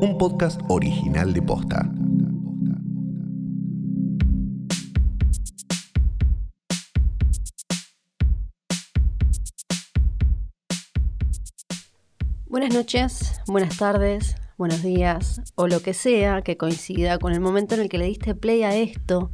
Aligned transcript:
un 0.00 0.16
podcast 0.16 0.60
original 0.68 1.32
de 1.32 1.42
Posta. 1.42 1.90
Buenas 12.46 12.72
noches, 12.72 13.40
buenas 13.46 13.76
tardes, 13.76 14.36
buenos 14.56 14.82
días 14.82 15.40
o 15.56 15.66
lo 15.66 15.82
que 15.82 15.94
sea 15.94 16.42
que 16.42 16.56
coincida 16.56 17.18
con 17.18 17.32
el 17.32 17.40
momento 17.40 17.74
en 17.74 17.80
el 17.80 17.88
que 17.88 17.98
le 17.98 18.06
diste 18.06 18.36
play 18.36 18.62
a 18.62 18.76
esto, 18.76 19.30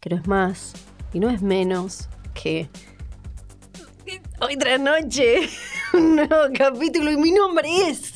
que 0.00 0.10
no 0.10 0.16
es 0.16 0.26
más 0.26 0.72
y 1.12 1.20
no 1.20 1.30
es 1.30 1.42
menos 1.42 2.08
que 2.34 2.68
hoy 4.40 4.56
tras 4.56 4.80
noche 4.80 5.48
un 5.94 6.16
nuevo 6.16 6.48
capítulo 6.56 7.12
y 7.12 7.16
mi 7.16 7.30
nombre 7.30 7.68
es 7.88 8.11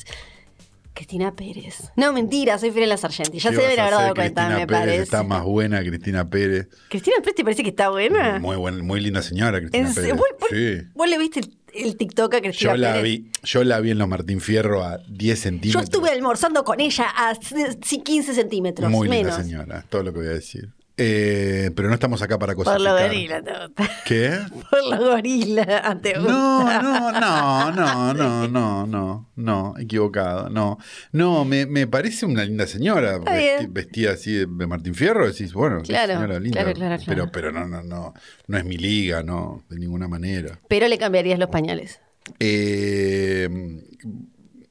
Cristina 0.97 1.35
Pérez. 1.35 1.91
No, 1.95 2.11
mentira, 2.11 2.57
soy 2.57 2.71
Fiorella 2.71 2.97
Sargenti. 2.97 3.37
Ya 3.39 3.51
¿Qué 3.51 3.55
se 3.55 3.61
debe 3.61 3.79
haber 3.79 3.93
dado 3.93 4.15
cuenta, 4.15 4.41
Cristina 4.47 4.59
me 4.59 4.67
Pérez? 4.67 4.79
parece. 4.81 5.03
Está 5.03 5.23
más 5.23 5.43
buena 5.43 5.79
Cristina 5.81 6.27
Pérez. 6.29 6.67
¿Cristina 6.89 7.17
Pérez 7.19 7.35
te 7.35 7.43
parece 7.43 7.61
que 7.63 7.69
está 7.69 7.89
buena? 7.89 8.39
Muy 8.39 8.55
buena, 8.55 8.81
muy 8.83 8.99
linda 8.99 9.21
señora 9.21 9.59
Cristina 9.59 9.87
¿En 9.89 9.93
Pérez. 9.93 10.11
¿Vos, 10.13 10.25
vos- 10.39 10.49
Sí. 10.49 10.77
vos 10.95 11.07
le 11.07 11.17
viste 11.19 11.41
el, 11.41 11.57
el 11.73 11.97
TikTok 11.97 12.33
a 12.33 12.41
Cristina 12.41 12.71
Yo 12.71 12.77
la 12.77 12.93
Pérez? 12.93 13.03
vi, 13.03 13.31
yo 13.43 13.63
la 13.63 13.79
vi 13.79 13.91
en 13.91 13.99
los 13.99 14.07
Martín 14.07 14.41
Fierro 14.41 14.83
a 14.83 14.97
10 15.07 15.37
Yo 15.37 15.43
centímetros. 15.43 15.83
estuve 15.83 16.09
almorzando 16.09 16.63
con 16.63 16.79
ella 16.79 17.05
a 17.15 17.35
c- 17.35 17.77
c- 17.83 18.03
15 18.03 18.33
centímetros, 18.33 18.89
Muy 18.89 19.07
linda 19.07 19.31
señora, 19.39 19.85
todo 19.89 20.01
lo 20.03 20.11
que 20.13 20.19
voy 20.19 20.27
a 20.29 20.31
decir. 20.31 20.69
Eh, 20.99 21.69
pero 21.75 21.89
no 21.89 21.93
estamos 21.93 22.21
acá 22.23 22.39
para 22.39 22.55
Por 22.55 22.65
cosificar. 22.65 22.81
lo 22.99 22.99
gorila 23.07 23.41
te 23.43 23.51
gusta. 23.67 23.89
¿Qué? 24.03 24.39
Por 24.71 24.83
lo 24.89 25.11
gorila 25.11 25.99
te 26.01 26.13
gusta. 26.17 26.31
No, 26.31 26.81
no, 26.81 27.11
no, 27.11 27.71
no, 27.71 28.13
no, 28.15 28.47
no, 28.47 28.87
no, 28.87 29.29
no, 29.35 29.75
equivocado, 29.77 30.49
no. 30.49 30.79
No, 31.11 31.45
me, 31.45 31.67
me 31.67 31.85
parece 31.85 32.25
una 32.25 32.43
linda 32.43 32.65
señora, 32.65 33.19
vesti- 33.19 33.67
vestida 33.71 34.13
así 34.13 34.33
de, 34.33 34.47
Martín 34.47 34.95
Fierro, 34.95 35.27
decís, 35.27 35.53
bueno, 35.53 35.81
Claro, 35.83 36.13
señora 36.13 36.39
linda. 36.39 36.63
claro, 36.63 36.73
claro. 36.73 37.03
Pero, 37.05 37.31
pero 37.31 37.51
no, 37.51 37.67
no, 37.67 37.83
no, 37.83 38.13
no 38.47 38.57
es 38.57 38.65
mi 38.65 38.77
liga, 38.77 39.21
no, 39.21 39.63
de 39.69 39.77
ninguna 39.77 40.07
manera. 40.07 40.59
Pero 40.67 40.87
le 40.87 40.97
cambiarías 40.97 41.37
los 41.37 41.49
pañales. 41.49 41.99
Eh, 42.39 43.47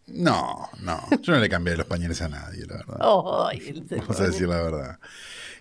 no, 0.09 0.69
no, 0.83 1.01
yo 1.23 1.33
no 1.35 1.41
le 1.41 1.49
cambié 1.49 1.77
los 1.77 1.87
pañales 1.87 2.21
a 2.23 2.29
nadie, 2.29 2.65
la 2.67 2.77
verdad. 2.77 2.97
El 3.53 3.85
Vamos 3.99 4.21
a 4.21 4.27
decir 4.27 4.49
la 4.49 4.63
verdad. 4.63 4.99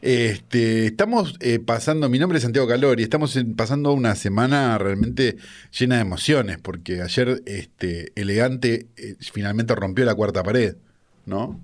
Este, 0.02 0.88
estamos 0.88 1.36
eh, 1.40 1.60
pasando, 1.60 2.10
mi 2.10 2.20
nombre 2.20 2.38
es 2.38 2.44
Santiago 2.44 2.68
Calori, 2.68 3.04
estamos 3.04 3.36
en- 3.36 3.56
pasando 3.56 3.92
una 3.94 4.16
semana 4.16 4.78
realmente 4.78 5.38
llena 5.78 5.96
de 5.96 6.02
emociones, 6.02 6.58
porque 6.62 7.02
ayer 7.02 7.42
este, 7.46 8.12
Elegante 8.16 8.88
eh, 8.98 9.16
finalmente 9.20 9.73
rompió 9.76 10.06
la 10.06 10.16
cuarta 10.16 10.44
pared, 10.44 10.76
¿no? 11.26 11.60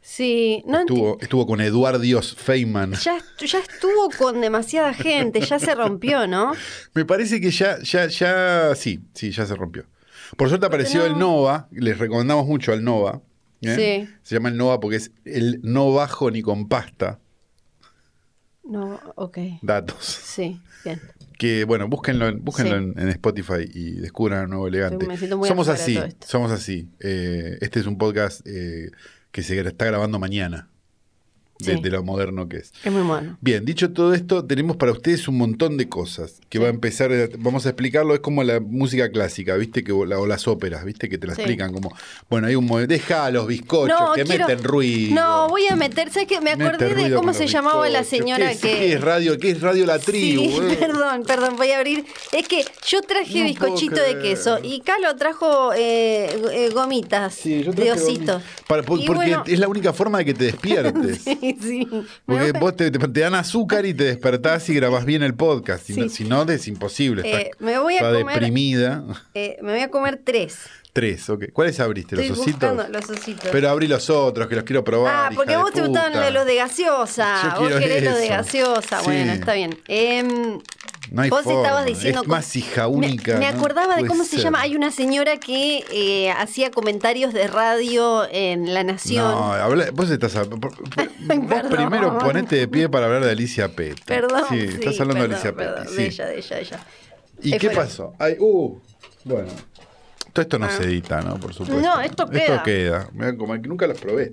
Sí, 0.00 0.62
no 0.66 0.80
estuvo, 0.80 1.18
estuvo 1.20 1.46
con 1.46 1.60
Eduardios 1.62 2.34
Feynman. 2.36 2.92
ya, 2.92 3.16
ya 3.38 3.58
estuvo 3.58 4.10
con 4.18 4.40
demasiada 4.40 4.92
gente, 4.92 5.40
ya 5.40 5.58
se 5.58 5.74
rompió, 5.74 6.26
¿no? 6.26 6.52
Me 6.94 7.04
parece 7.06 7.40
que 7.40 7.50
ya, 7.50 7.78
ya, 7.82 8.06
ya, 8.08 8.74
sí, 8.74 9.00
sí, 9.14 9.30
ya 9.30 9.46
se 9.46 9.54
rompió. 9.54 9.86
Por 10.36 10.48
suerte 10.48 10.66
apareció 10.66 11.00
no? 11.00 11.06
el 11.06 11.18
Nova, 11.18 11.68
les 11.72 11.96
recomendamos 11.98 12.46
mucho 12.46 12.72
al 12.72 12.84
Nova. 12.84 13.22
¿eh? 13.62 14.04
Sí. 14.06 14.14
Se 14.22 14.34
llama 14.34 14.50
el 14.50 14.56
Nova 14.58 14.78
porque 14.80 14.96
es 14.96 15.10
el 15.24 15.60
no 15.62 15.92
bajo 15.92 16.30
ni 16.30 16.42
con 16.42 16.68
pasta. 16.68 17.18
No, 18.64 18.98
ok. 19.16 19.38
Datos. 19.62 20.04
Sí, 20.04 20.60
bien. 20.84 21.00
Que 21.38 21.64
bueno, 21.64 21.88
búsquenlo, 21.88 22.28
en- 22.28 22.42
búsquenlo 22.44 22.78
Sí. 22.78 22.84
en, 22.84 22.98
en 22.98 23.08
Spotify 23.08 23.68
y 23.72 23.92
descubran 23.92 24.44
el 24.44 24.48
nuevo 24.50 24.68
elegante. 24.68 25.06
Me 25.06 25.16
siento 25.18 25.36
muy 25.36 25.48
somos 25.48 25.68
así, 25.68 25.98
somos 26.26 26.50
así. 26.52 26.88
Eh, 27.00 27.58
este 27.60 27.80
es 27.80 27.86
un 27.86 27.98
podcast 27.98 28.40
eh, 28.46 28.90
que 29.32 29.42
se 29.42 29.58
está 29.60 29.84
grabando 29.84 30.18
mañana, 30.18 30.68
de, 31.60 31.74
Sí. 31.76 31.80
de 31.80 31.90
lo 31.90 32.02
moderno 32.02 32.48
que 32.48 32.58
es. 32.58 32.72
Es 32.84 32.92
muy 32.92 33.02
bueno. 33.02 33.36
Bien, 33.40 33.64
dicho 33.64 33.92
todo 33.92 34.12
esto, 34.12 34.44
tenemos 34.44 34.76
para 34.76 34.92
ustedes 34.92 35.28
un 35.28 35.38
montón 35.38 35.76
de 35.76 35.88
cosas 35.88 36.40
que 36.48 36.58
va 36.58 36.66
a 36.66 36.70
empezar, 36.70 37.12
eh, 37.12 37.30
vamos 37.38 37.64
a 37.66 37.70
explicarlo, 37.70 38.12
es 38.14 38.20
como 38.20 38.42
la 38.42 38.60
música 38.60 39.10
clásica, 39.10 39.54
¿viste? 39.56 39.84
Que, 39.84 39.92
o, 39.92 40.04
la- 40.04 40.18
o 40.18 40.26
las 40.26 40.48
óperas, 40.48 40.84
¿viste? 40.84 41.08
Que 41.08 41.16
te 41.16 41.26
la 41.26 41.34
Sí. 41.34 41.42
explican 41.42 41.72
como, 41.72 41.94
bueno, 42.28 42.46
hay 42.48 42.56
un 42.56 42.64
deja 42.88 43.26
a 43.26 43.30
los 43.30 43.46
bizcochos, 43.46 43.98
No, 44.00 44.12
que 44.14 44.24
quiero- 44.24 44.48
meten 44.48 44.64
ruido. 44.64 45.14
No, 45.14 45.48
voy 45.48 45.66
a 45.70 45.76
meter, 45.76 46.10
¿sabes 46.10 46.26
qué? 46.28 46.40
Me 46.40 46.50
acordé 46.52 46.94
de 46.94 47.14
cómo 47.14 47.32
se 47.32 47.46
llamaba 47.46 47.88
la 47.88 48.02
señora 48.04 48.46
¿Qué 48.48 48.52
es, 48.52 48.60
que... 48.60 48.68
¿Qué 48.68 48.92
es 48.94 49.00
radio? 49.00 49.38
¿Qué 49.38 49.50
es 49.50 49.60
radio 49.60 49.86
La 49.86 49.98
Tribu? 50.00 50.42
Sí, 50.42 50.58
eh? 50.72 50.76
perdón, 50.80 51.22
perdón, 51.26 51.54
voy 51.56 51.70
a 51.70 51.78
abrir. 51.78 52.04
Es 52.32 52.48
que 52.48 52.64
yo 52.86 53.00
traje 53.02 53.38
No 53.40 53.44
bizcochito 53.46 54.00
de 54.02 54.18
queso 54.18 54.58
y 54.62 54.80
Calo 54.80 55.14
trajo 55.16 55.72
eh, 55.72 56.26
eh, 56.52 56.70
gomitas 56.74 57.34
Sí, 57.34 57.62
yo 57.62 57.70
de 57.72 57.84
traje 57.84 58.02
osito. 58.02 58.38
gomi- 58.40 58.42
Para- 58.66 58.82
porque 58.82 59.06
bueno, 59.06 59.44
es 59.46 59.58
la 59.58 59.68
única 59.68 59.92
forma 59.92 60.18
de 60.18 60.24
que 60.24 60.34
te 60.34 60.44
despiertes. 60.46 61.22
sí. 61.60 61.86
Porque 62.26 62.52
Me- 62.52 62.58
vos 62.60 62.76
te, 62.76 62.90
te- 62.90 62.98
te 62.98 63.20
dan 63.20 63.34
azúcar 63.34 63.84
y 63.86 63.94
te 63.94 64.04
despertás 64.04 64.68
y 64.70 64.74
grabás 64.74 65.04
bien 65.04 65.22
el 65.22 65.34
podcast. 65.34 65.84
Si, 65.86 65.94
no, 65.96 66.02
Sí. 66.04 66.08
si 66.08 66.24
no, 66.24 66.42
es 66.44 66.66
imposible. 66.68 67.22
Eh, 67.24 67.42
Estás, 67.50 67.60
me 67.60 67.78
voy 67.78 67.94
a 67.94 67.96
estás 67.98 68.14
comer- 68.18 68.34
deprimida. 68.34 69.04
eh, 69.34 69.58
me 69.62 69.72
voy 69.72 69.80
a 69.82 69.90
comer 69.90 70.20
tres. 70.24 70.58
Tres, 70.92 71.28
ok. 71.28 71.46
¿Cuáles 71.52 71.80
abriste? 71.80 72.14
¿Los 72.14 72.24
Estoy 72.26 72.40
ositos? 72.52 72.88
los 72.88 73.10
ositos. 73.10 73.48
Pero 73.50 73.68
abrí 73.68 73.88
los 73.88 74.08
otros, 74.10 74.46
que 74.46 74.54
los 74.54 74.62
quiero 74.62 74.84
probar. 74.84 75.12
ah, 75.14 75.26
hija 75.28 75.34
porque 75.34 75.50
de 75.50 75.56
a 75.56 75.58
vos 75.62 75.72
te 75.72 75.80
gustaban 75.82 76.12
puta. 76.12 76.30
los 76.30 76.46
de 76.46 76.54
gaseosa. 76.54 77.54
Yo 77.56 77.60
Vos 77.62 77.72
querés 77.80 78.04
los 78.04 78.14
de 78.16 78.24
eso. 78.26 78.32
gaseosa. 78.34 78.98
Sí. 79.00 79.04
Bueno, 79.06 79.32
está 79.32 79.54
bien. 79.54 79.76
Em, 79.88 80.60
No 81.10 81.22
hay 81.22 81.30
Vos 81.30 81.42
forma. 81.42 81.62
estabas 81.62 81.86
diciendo. 81.86 82.22
Es 82.22 82.28
más 82.28 82.56
hija 82.56 82.88
única. 82.88 83.36
Me, 83.38 83.46
acordaba 83.46 83.96
de 83.96 84.06
cómo 84.06 84.24
se 84.24 84.38
llama. 84.38 84.60
Hay 84.60 84.74
una 84.76 84.90
señora 84.90 85.36
que 85.38 85.84
eh, 85.92 86.30
hacía 86.30 86.70
comentarios 86.70 87.32
de 87.34 87.46
radio 87.46 88.26
en 88.30 88.72
La 88.74 88.84
Nación. 88.84 89.30
No, 89.30 89.52
habla- 89.52 89.90
vos 89.92 90.10
estás. 90.10 90.32
por- 90.48 90.58
vos 90.70 91.62
primero 91.70 92.18
ponete 92.18 92.56
de 92.56 92.68
pie 92.68 92.88
para 92.88 93.06
hablar 93.06 93.24
de 93.24 93.30
Alicia 93.30 93.68
Peta. 93.68 94.02
Perdón. 94.06 94.42
Sí, 94.48 94.58
estás 94.60 95.00
hablando 95.00 95.24
perdón, 95.24 95.28
de 95.28 95.34
Alicia 95.34 95.52
Peta. 95.54 95.80
De 95.82 95.88
sí. 95.88 96.02
ella, 96.02 96.26
de 96.26 96.38
ella, 96.38 96.56
de 96.56 96.62
ella. 96.62 96.80
¿Y 97.42 97.52
Ahí 97.52 97.58
qué 97.58 97.66
fuera. 97.68 97.82
pasó? 97.82 98.12
Ay, 98.18 98.36
uh, 98.38 98.78
bueno. 99.24 99.48
Todo 100.32 100.42
esto 100.42 100.58
no 100.58 100.66
Ah. 100.66 100.70
se 100.70 100.82
edita, 100.84 101.20
¿no? 101.20 101.36
Por 101.38 101.52
supuesto. 101.54 101.80
No, 101.80 102.00
esto 102.00 102.26
queda. 102.28 102.40
Esto 102.56 102.62
queda. 102.64 103.08
Mirá, 103.12 103.36
como 103.36 103.52
que 103.54 103.68
nunca 103.68 103.86
los 103.86 104.00
probé. 104.00 104.32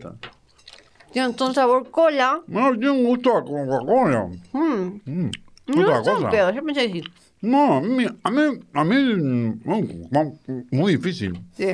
Tiene 1.12 1.28
un 1.28 1.54
sabor 1.54 1.92
cola. 1.92 2.42
No, 2.48 2.72
tiene 2.72 2.90
un 2.90 3.04
gusto 3.04 3.38
a 3.38 3.44
Coca-Cola. 3.44 4.28
Mm. 4.54 5.02
Mm, 5.06 5.32
No, 5.76 5.82
otra 5.84 5.98
no 6.00 6.04
son 6.06 6.16
cosa. 6.18 6.30
peor, 6.30 6.54
yo 6.54 6.64
pensé 6.66 6.82
decir. 6.88 7.04
No, 7.42 7.76
a 7.78 7.82
mí, 7.82 8.06
a 8.24 8.32
mí, 8.32 8.42
a 8.74 8.84
mí, 8.84 8.96
mm, 9.16 9.62
muy 10.72 10.96
difícil 10.98 11.40
Sí. 11.58 11.70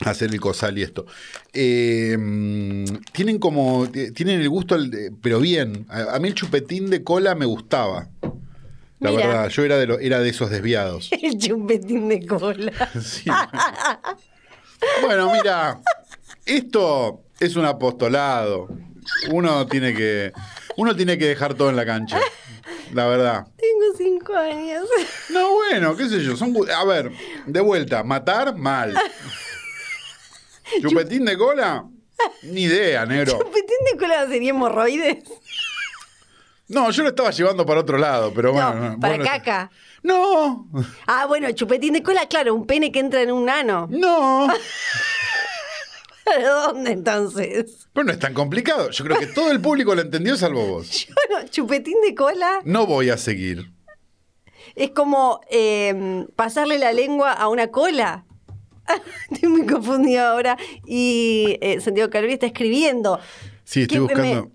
hacer 0.00 0.32
el 0.32 0.40
cosal 0.40 0.76
y 0.78 0.82
esto. 0.82 1.06
Eh, 1.52 2.16
mm, 2.18 2.84
tienen 3.12 3.38
como, 3.38 3.88
t- 3.88 4.10
tienen 4.12 4.40
el 4.40 4.48
gusto, 4.48 4.76
pero 5.22 5.38
bien. 5.40 5.86
A, 5.88 6.16
a 6.16 6.18
mí 6.18 6.28
el 6.28 6.34
chupetín 6.34 6.90
de 6.90 7.04
cola 7.04 7.34
me 7.36 7.44
gustaba. 7.46 8.08
La 9.00 9.10
Mira. 9.10 9.26
verdad, 9.26 9.48
yo 9.50 9.64
era 9.64 9.76
de, 9.76 9.86
lo- 9.86 9.98
era 9.98 10.20
de 10.20 10.30
esos 10.30 10.50
desviados. 10.50 11.10
El 11.22 11.38
chupetín 11.38 12.08
de 12.08 12.26
cola. 12.26 12.72
Sí. 13.02 13.28
Bueno, 15.02 15.32
mira, 15.32 15.80
esto 16.46 17.22
es 17.40 17.56
un 17.56 17.64
apostolado. 17.64 18.68
Uno 19.30 19.66
tiene 19.66 19.94
que, 19.94 20.32
uno 20.76 20.94
tiene 20.96 21.18
que 21.18 21.26
dejar 21.26 21.54
todo 21.54 21.70
en 21.70 21.76
la 21.76 21.84
cancha. 21.86 22.18
La 22.92 23.06
verdad. 23.06 23.46
Tengo 23.56 23.96
cinco 23.96 24.34
años. 24.34 24.86
No, 25.30 25.52
bueno, 25.54 25.96
qué 25.96 26.08
sé 26.08 26.22
yo. 26.22 26.36
Son, 26.36 26.54
a 26.74 26.84
ver, 26.84 27.10
de 27.46 27.60
vuelta, 27.60 28.02
matar 28.04 28.56
mal. 28.56 28.94
Chupetín 30.80 31.24
de 31.24 31.36
cola, 31.36 31.84
ni 32.42 32.62
idea, 32.62 33.04
negro. 33.06 33.38
¿Chupetín 33.38 33.76
de 33.92 33.98
cola 33.98 34.26
sería 34.26 34.50
hemorroides? 34.50 35.24
No, 36.68 36.90
yo 36.90 37.02
lo 37.02 37.10
estaba 37.10 37.30
llevando 37.30 37.66
para 37.66 37.80
otro 37.80 37.98
lado, 37.98 38.32
pero 38.34 38.52
bueno. 38.52 38.74
no, 38.74 38.98
para 39.00 39.16
bueno. 39.16 39.30
caca. 39.30 39.70
No, 40.02 40.66
Ah, 41.06 41.26
bueno, 41.26 41.50
chupetín 41.52 41.92
de 41.94 42.02
cola, 42.02 42.26
claro, 42.26 42.54
un 42.54 42.66
pene 42.66 42.90
que 42.92 42.98
entra 43.00 43.20
en 43.22 43.30
un 43.32 43.48
ano. 43.50 43.86
no. 43.90 44.48
¿Para 46.36 46.48
dónde 46.48 46.92
entonces? 46.92 47.88
Pero 47.92 48.04
no 48.04 48.12
es 48.12 48.18
tan 48.18 48.34
complicado. 48.34 48.90
Yo 48.90 49.04
creo 49.04 49.18
que 49.18 49.26
todo 49.26 49.50
el 49.50 49.60
público 49.60 49.94
lo 49.94 50.00
entendió 50.02 50.36
salvo 50.36 50.66
vos. 50.66 51.06
Bueno, 51.28 51.48
chupetín 51.48 51.96
de 52.06 52.14
cola 52.14 52.60
No 52.64 52.86
voy 52.86 53.10
a 53.10 53.16
seguir. 53.16 53.70
es 54.74 54.90
como 54.90 55.40
eh, 55.50 56.26
pasarle 56.36 56.78
la 56.78 56.92
lengua 56.92 57.32
a 57.32 57.48
una 57.48 57.68
cola. 57.70 58.24
Estoy 59.30 59.48
muy 59.48 59.66
confundida 59.66 60.30
ahora. 60.32 60.56
Y 60.86 61.56
eh, 61.60 61.80
Santiago 61.80 62.10
Calori 62.10 62.34
está 62.34 62.46
escribiendo. 62.46 63.18
Sí, 63.64 63.82
estoy 63.82 63.98
me- 63.98 64.04
buscando. 64.04 64.50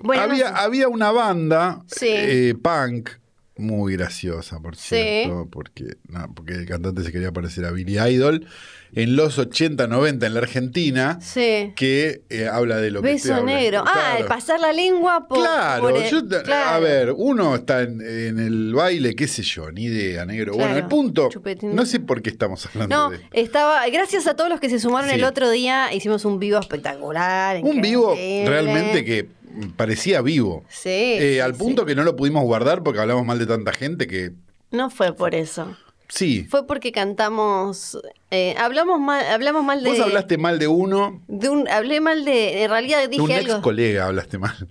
No 0.00 0.12
había, 0.12 0.48
sé. 0.48 0.54
había 0.56 0.88
una 0.88 1.12
banda 1.12 1.82
Sí. 1.86 2.08
eh, 2.10 2.54
punk 2.60 3.10
muy 3.56 3.94
graciosa, 3.96 4.58
por 4.60 4.74
Sí. 4.76 4.88
cierto, 4.96 5.48
porque, 5.50 5.96
no, 6.08 6.34
porque 6.34 6.54
el 6.54 6.66
cantante 6.66 7.02
se 7.04 7.12
quería 7.12 7.32
parecer 7.32 7.64
a 7.64 7.70
Billy 7.70 7.98
Idol 7.98 8.46
en 8.96 9.16
los 9.16 9.38
80, 9.38 9.86
90 9.86 10.26
en 10.26 10.34
la 10.34 10.40
Argentina, 10.40 11.18
Sí. 11.20 11.72
que 11.76 12.22
eh, 12.30 12.46
habla 12.50 12.76
de 12.78 12.90
lo 12.90 13.02
que 13.02 13.12
estoy 13.12 13.30
Beso 13.32 13.44
negro. 13.44 13.84
Ah, 13.86 14.16
el 14.18 14.26
pasar 14.26 14.60
la 14.60 14.72
lengua 14.72 15.26
por. 15.28 15.38
Claro, 15.38 15.82
por 15.82 15.96
el- 15.96 16.10
yo- 16.10 16.22
a 16.54 16.78
ver, 16.78 17.12
uno 17.16 17.54
está 17.56 17.82
en, 17.82 18.00
en 18.00 18.38
el 18.38 18.72
baile, 18.74 19.14
qué 19.14 19.26
sé 19.28 19.42
yo, 19.42 19.70
ni 19.72 19.84
idea, 19.84 20.24
negro. 20.24 20.54
Bueno, 20.54 20.76
el 20.76 20.86
punto, 20.86 21.28
chupetín. 21.30 21.74
no 21.74 21.84
sé 21.86 22.00
por 22.00 22.22
qué 22.22 22.30
estamos 22.30 22.64
hablando 22.66 22.94
No, 22.96 23.10
de 23.10 23.16
esto. 23.16 23.28
estaba. 23.32 23.86
Gracias 23.88 24.26
a 24.26 24.34
todos 24.34 24.48
los 24.50 24.60
que 24.60 24.70
se 24.70 24.78
sumaron 24.78 25.10
Sí. 25.10 25.16
el 25.16 25.24
otro 25.24 25.50
día, 25.50 25.92
hicimos 25.92 26.24
un 26.24 26.38
vivo 26.38 26.58
espectacular. 26.58 27.60
Un 27.62 27.80
vivo 27.80 28.14
realmente 28.14 29.04
que 29.04 29.28
parecía 29.76 30.20
vivo. 30.20 30.64
Sí. 30.68 30.88
Eh, 30.90 31.42
al 31.42 31.52
sí. 31.54 31.58
punto 31.58 31.84
que 31.86 31.94
no 31.94 32.02
lo 32.04 32.16
pudimos 32.16 32.44
guardar 32.44 32.82
porque 32.82 33.00
hablamos 33.00 33.24
mal 33.24 33.38
de 33.38 33.46
tanta 33.46 33.72
gente 33.72 34.06
que 34.06 34.32
No 34.70 34.90
fue 34.90 35.12
por 35.14 35.34
eso. 35.34 35.76
Sí. 36.08 36.44
Fue 36.50 36.66
porque 36.66 36.92
cantamos. 36.92 37.98
eh, 38.30 38.54
hablamos 38.58 39.00
mal, 39.00 39.24
hablamos 39.26 39.64
mal 39.64 39.82
de. 39.82 39.90
Vos 39.90 40.00
hablaste 40.00 40.38
mal 40.38 40.58
de 40.58 40.68
uno, 40.68 41.22
de 41.28 41.48
un, 41.48 41.68
hablé 41.68 42.00
mal 42.00 42.24
de. 42.24 42.62
En 42.64 42.70
realidad 42.70 43.00
de 43.00 43.08
dije 43.08 43.22
un 43.22 43.32
algo. 43.32 43.52
ex 43.54 43.60
colega 43.62 44.06
hablaste 44.06 44.38
mal. 44.38 44.68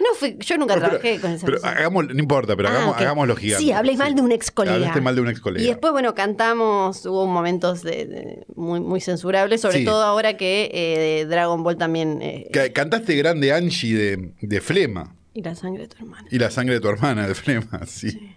No 0.00 0.14
fui, 0.14 0.38
yo 0.40 0.56
nunca 0.56 0.74
Pero- 0.76 0.86
trabajé 0.86 1.20
con 1.20 1.30
esa 1.32 1.44
Pero 1.44 1.60
persona. 1.60 1.78
hagamos, 1.78 2.06
no 2.08 2.18
importa, 2.18 2.56
pero 2.56 2.68
Ah, 2.70 2.72
hagamos, 2.72 2.94
ok. 2.94 3.00
hagámoslo 3.02 3.36
gigante. 3.36 3.62
Sí, 3.66 3.70
hablé 3.70 3.98
mal 3.98 4.14
de 4.14 4.22
un 4.22 4.32
ex 4.32 4.50
colega. 4.50 4.76
Hablaste 4.76 5.00
mal 5.02 5.14
de 5.14 5.20
un 5.20 5.28
ex 5.28 5.40
colega. 5.40 5.62
Y 5.62 5.68
después, 5.68 5.92
bueno, 5.92 6.14
cantamos, 6.14 7.04
hubo 7.04 7.26
momentos 7.26 7.82
de- 7.82 8.06
de- 8.06 8.44
muy, 8.56 8.80
muy 8.80 9.02
censurables, 9.02 9.60
sobre 9.60 9.80
Sí. 9.80 9.84
todo 9.84 10.02
ahora 10.02 10.38
que 10.38 10.70
eh, 10.72 11.26
Dragon 11.26 11.62
Ball 11.62 11.76
también. 11.76 12.22
eh, 12.22 12.48
Ca- 12.50 12.72
Cantaste 12.72 13.14
grande 13.14 13.52
Angie 13.52 13.94
de, 13.94 14.32
de 14.40 14.60
Flema 14.62 15.14
y 15.34 15.42
la 15.42 15.54
sangre 15.54 15.82
de 15.82 15.88
tu 15.88 15.98
hermana. 15.98 16.26
y 16.30 16.38
la 16.38 16.50
sangre 16.50 16.74
de 16.76 16.80
tu 16.80 16.88
hermana 16.88 17.28
de 17.28 17.34
Flema, 17.34 17.80
sí. 17.86 18.36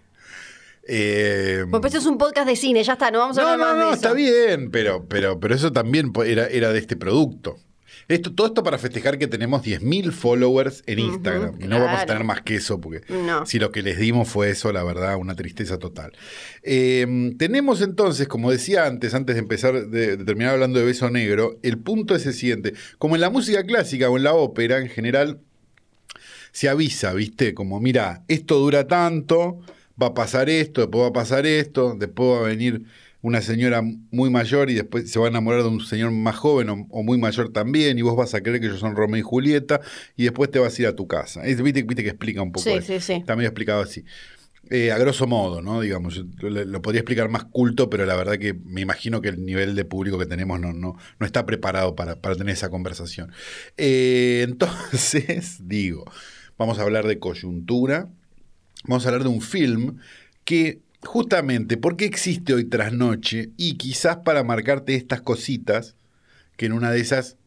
Eh, 0.88 1.66
pues 1.72 1.86
esto 1.86 2.00
es 2.00 2.06
un 2.06 2.18
podcast 2.18 2.48
de 2.48 2.56
cine, 2.56 2.84
ya 2.84 2.94
está, 2.94 3.10
no 3.10 3.20
vamos 3.20 3.38
a 3.38 3.42
no, 3.42 3.48
hablar 3.50 3.60
no, 3.60 3.66
más 3.66 3.76
de 3.78 3.84
no, 3.84 3.88
eso. 3.94 3.96
está 3.96 4.14
bien, 4.14 4.70
pero, 4.72 5.06
pero, 5.08 5.40
pero 5.40 5.56
eso 5.56 5.72
también 5.72 6.12
era, 6.26 6.48
era 6.48 6.74
de 6.74 6.80
este 6.80 6.96
producto. 6.96 7.56
Esto, 8.10 8.34
todo 8.34 8.48
esto 8.48 8.64
para 8.64 8.78
festejar 8.78 9.18
que 9.18 9.28
tenemos 9.28 9.64
10.000 9.64 10.12
followers 10.12 10.84
en 10.88 11.00
Instagram. 11.00 11.56
y 11.62 11.68
no 11.68 11.80
vamos 11.80 12.02
a 12.02 12.06
tener 12.06 12.26
más 12.26 12.42
que 12.42 12.56
eso, 12.56 12.82
porque 12.82 13.02
No. 13.10 13.46
si 13.46 13.60
lo 13.60 13.72
que 13.72 13.82
les 13.82 13.98
dimos 13.98 14.28
fue 14.28 14.50
eso, 14.50 14.74
la 14.74 14.84
verdad, 14.84 15.16
una 15.16 15.36
tristeza 15.36 15.80
total. 15.80 16.12
Eh, 16.64 17.34
tenemos 17.38 17.82
entonces, 17.82 18.28
como 18.28 18.52
decía 18.52 18.86
antes, 18.88 19.14
antes 19.14 19.36
de 19.38 19.40
empezar, 19.40 19.88
de, 19.88 20.18
de 20.18 20.26
terminar 20.26 20.56
hablando 20.56 20.80
de 20.80 20.86
Beso 20.86 21.10
Negro, 21.10 21.58
el 21.64 21.78
punto 21.78 22.14
es 22.14 22.26
el 22.26 22.34
siguiente. 22.34 22.74
Como 22.98 23.16
en 23.16 23.22
la 23.22 23.30
música 23.30 23.64
clásica 23.64 24.10
o 24.10 24.18
en 24.18 24.24
la 24.24 24.34
ópera 24.34 24.80
en 24.80 24.90
general, 24.90 25.40
se 26.52 26.68
avisa, 26.68 27.14
¿viste? 27.14 27.54
Como, 27.54 27.80
mira, 27.80 28.24
esto 28.28 28.60
dura 28.60 28.86
tanto, 28.86 29.60
va 30.02 30.08
a 30.08 30.14
pasar 30.14 30.50
esto, 30.50 30.82
después 30.82 31.04
va 31.04 31.08
a 31.08 31.14
pasar 31.14 31.46
esto, 31.46 31.96
después 31.98 32.30
va 32.32 32.46
a 32.46 32.50
venir 32.50 32.84
una 33.22 33.42
señora 33.42 33.82
muy 34.12 34.30
mayor 34.30 34.70
y 34.70 34.74
después 34.74 35.10
se 35.10 35.18
va 35.18 35.28
a 35.28 35.30
enamorar 35.30 35.62
de 35.64 35.70
un 35.70 35.80
señor 35.86 36.12
más 36.12 36.36
joven 36.36 36.70
o, 36.70 36.88
o 36.90 37.04
muy 37.04 37.18
mayor 37.18 37.54
también 37.54 37.98
y 37.98 38.02
vos 38.02 38.18
vas 38.18 38.34
a 38.34 38.42
creer 38.42 38.60
que 38.60 38.66
ellos 38.68 38.80
son 38.82 38.96
Romeo 38.98 39.18
y 39.20 39.22
Julieta 39.22 39.80
y 40.18 40.24
después 40.24 40.52
te 40.52 40.60
vas 40.60 40.78
a 40.78 40.82
ir 40.82 40.88
a 40.90 40.96
tu 40.96 41.08
casa. 41.08 41.46
Es- 41.46 41.62
¿Viste, 41.62 41.84
viste 41.84 42.04
que 42.04 42.10
explica 42.10 42.42
un 42.42 42.52
poco 42.52 42.66
Sí, 42.66 42.72
eso? 42.72 42.94
sí, 42.94 43.00
sí. 43.00 43.14
Está 43.14 43.36
medio 43.38 43.48
explicado 43.50 43.82
así. 43.82 44.04
Eh, 44.70 44.92
a 44.94 44.98
grosso 44.98 45.28
modo, 45.28 45.62
¿no? 45.62 45.82
Digamos, 45.82 46.16
yo 46.16 46.50
lo, 46.50 46.64
lo 46.66 46.82
podría 46.82 47.02
explicar 47.02 47.30
más 47.30 47.44
culto, 47.46 47.90
pero 47.90 48.06
la 48.06 48.16
verdad 48.16 48.38
que 48.40 48.54
me 48.54 48.80
imagino 48.82 49.22
que 49.22 49.30
el 49.30 49.44
nivel 49.46 49.76
de 49.76 49.84
público 49.86 50.18
que 50.18 50.26
tenemos 50.26 50.60
no, 50.60 50.72
no, 50.74 50.96
no 51.20 51.26
está 51.26 51.46
preparado 51.46 51.96
para, 51.96 52.16
para 52.22 52.36
tener 52.36 52.54
esa 52.54 52.70
conversación. 52.70 53.32
Eh, 53.78 54.42
entonces, 54.48 55.58
digo, 55.68 56.06
vamos 56.58 56.80
a 56.80 56.84
hablar 56.84 57.08
de 57.08 57.20
coyuntura, 57.20 58.10
vamos 58.84 59.06
a 59.06 59.10
hablar 59.10 59.24
de 59.24 59.30
un 59.30 59.42
film 59.42 59.98
que 60.44 60.82
justamente, 61.02 61.78
¿por 61.78 61.98
qué 61.98 62.06
existe 62.06 62.54
hoy 62.54 62.66
tras 62.66 62.94
noche? 62.94 63.52
Y 63.58 63.76
quizás 63.76 64.18
para 64.18 64.44
marcarte 64.44 64.96
estas 64.96 65.22
cositas, 65.22 65.96
que 66.58 66.66
en 66.66 66.74
una 66.74 66.92
de 66.92 67.00
esas 67.00 67.38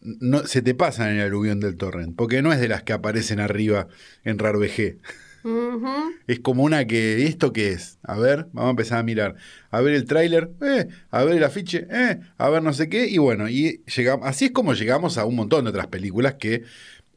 no, 0.00 0.46
se 0.46 0.62
te 0.62 0.74
pasan 0.74 1.10
en 1.10 1.16
el 1.16 1.26
aluvión 1.26 1.60
del 1.60 1.76
torrent, 1.76 2.16
porque 2.16 2.42
no 2.42 2.52
es 2.52 2.60
de 2.60 2.68
las 2.68 2.82
que 2.82 2.92
aparecen 2.92 3.40
arriba 3.40 3.88
en 4.24 4.38
RARVG. 4.38 4.98
Ujú. 5.44 5.88
Es 6.28 6.38
como 6.38 6.62
una 6.62 6.86
que, 6.86 7.26
¿esto 7.26 7.52
qué 7.52 7.72
es? 7.72 7.98
A 8.02 8.16
ver, 8.16 8.46
vamos 8.52 8.68
a 8.68 8.70
empezar 8.70 8.98
a 8.98 9.02
mirar. 9.02 9.34
A 9.70 9.80
ver 9.80 9.94
el 9.94 10.04
tráiler, 10.04 10.52
eh, 10.62 10.88
a 11.10 11.24
ver 11.24 11.36
el 11.36 11.44
afiche, 11.44 11.86
eh, 11.90 12.20
a 12.38 12.48
ver 12.48 12.62
no 12.62 12.72
sé 12.72 12.88
qué. 12.88 13.08
Y 13.08 13.18
bueno, 13.18 13.48
y 13.48 13.82
llegamos, 13.96 14.26
así 14.26 14.46
es 14.46 14.50
como 14.52 14.74
llegamos 14.74 15.18
a 15.18 15.24
un 15.24 15.34
montón 15.34 15.64
de 15.64 15.70
otras 15.70 15.88
películas 15.88 16.34
que 16.34 16.62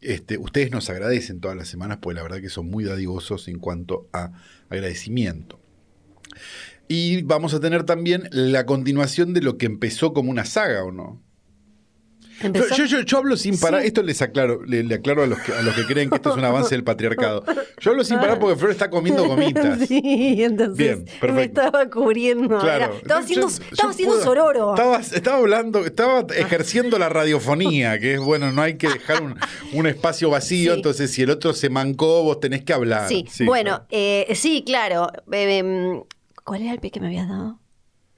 este, 0.06 0.38
ustedes 0.38 0.72
nos 0.72 0.90
agradecen 0.90 1.40
todas 1.40 1.58
las 1.58 1.68
semanas, 1.68 2.00
pues 2.02 2.16
la 2.16 2.24
verdad 2.24 2.42
que 2.42 2.50
son 2.50 2.70
muy 2.70 2.84
dadivosos 2.84 3.48
en 3.48 3.60
cuanto 3.60 4.08
a 4.14 4.32
agradecimiento. 4.70 5.60
Y 6.88 7.24
vamos 7.24 7.54
a 7.54 7.60
tener 7.60 7.84
también 7.84 8.30
la 8.32 8.66
continuación 8.66 9.34
de 9.34 9.42
lo 9.42 9.58
que 9.58 9.66
empezó 9.66 10.14
como 10.14 10.30
una 10.30 10.46
saga, 10.46 10.84
¿o 10.84 10.92
no? 10.92 11.22
Yo, 12.76 12.86
yo, 12.86 13.02
yo- 13.02 13.18
hablo 13.18 13.38
sin 13.38 13.58
parar, 13.60 13.82
Sí. 13.82 13.88
esto 13.88 14.04
les 14.04 14.22
aclaro, 14.22 14.64
le, 14.66 14.84
le 14.84 14.96
aclaro 14.96 15.24
a 15.24 15.28
los, 15.28 15.40
que, 15.40 15.54
a 15.54 15.62
los 15.62 15.74
que 15.76 15.86
creen 15.86 16.10
que 16.10 16.16
esto 16.18 16.32
es 16.32 16.36
un 16.38 16.44
avance 16.46 16.76
del 16.76 16.84
patriarcado. 16.84 17.44
Yo 17.80 17.92
hablo 17.92 18.04
sin 18.04 18.18
parar 18.20 18.40
porque 18.40 18.58
Flor 18.58 18.72
está 18.72 18.90
comiendo 18.90 19.24
gomitas. 19.28 19.88
Sí, 19.88 20.02
entonces 20.44 20.76
Bien, 20.78 21.06
perfecto. 21.06 21.34
me 21.34 21.44
estaba 21.44 21.90
cubriendo. 21.90 22.60
Claro. 22.60 22.86
era- 22.86 22.96
estaba 22.98 23.20
haciendo, 23.22 23.48
estaba 23.48 23.90
haciendo 23.92 24.22
sororo. 24.22 24.76
Estaba, 24.76 25.00
estaba 25.00 25.38
hablando, 25.38 25.86
estaba 25.86 26.26
ejerciendo 26.36 27.00
la 27.00 27.10
radiofonía, 27.10 28.00
que 28.00 28.16
es 28.16 28.20
bueno, 28.20 28.52
no 28.52 28.62
hay 28.62 28.76
que 28.78 28.90
dejar 28.90 29.24
un, 29.24 29.36
un 29.74 29.88
espacio 29.88 30.30
vacío, 30.30 30.72
Sí. 30.74 30.78
entonces 30.78 31.12
si 31.12 31.22
el 31.22 31.30
otro 31.30 31.54
se 31.54 31.70
mancó, 31.70 32.24
vos 32.24 32.40
tenés 32.40 32.64
que 32.64 32.74
hablar. 32.74 33.08
Sí, 33.08 33.26
bueno, 33.46 33.86
eh, 33.90 34.28
sí, 34.36 34.64
claro. 34.66 35.12
Eh, 35.32 35.58
em, 35.58 36.04
¿Cuál 36.44 36.62
era 36.64 36.74
el 36.74 36.80
pie 36.80 36.92
que 36.92 37.00
me 37.00 37.08
habías 37.08 37.28
dado? 37.28 37.60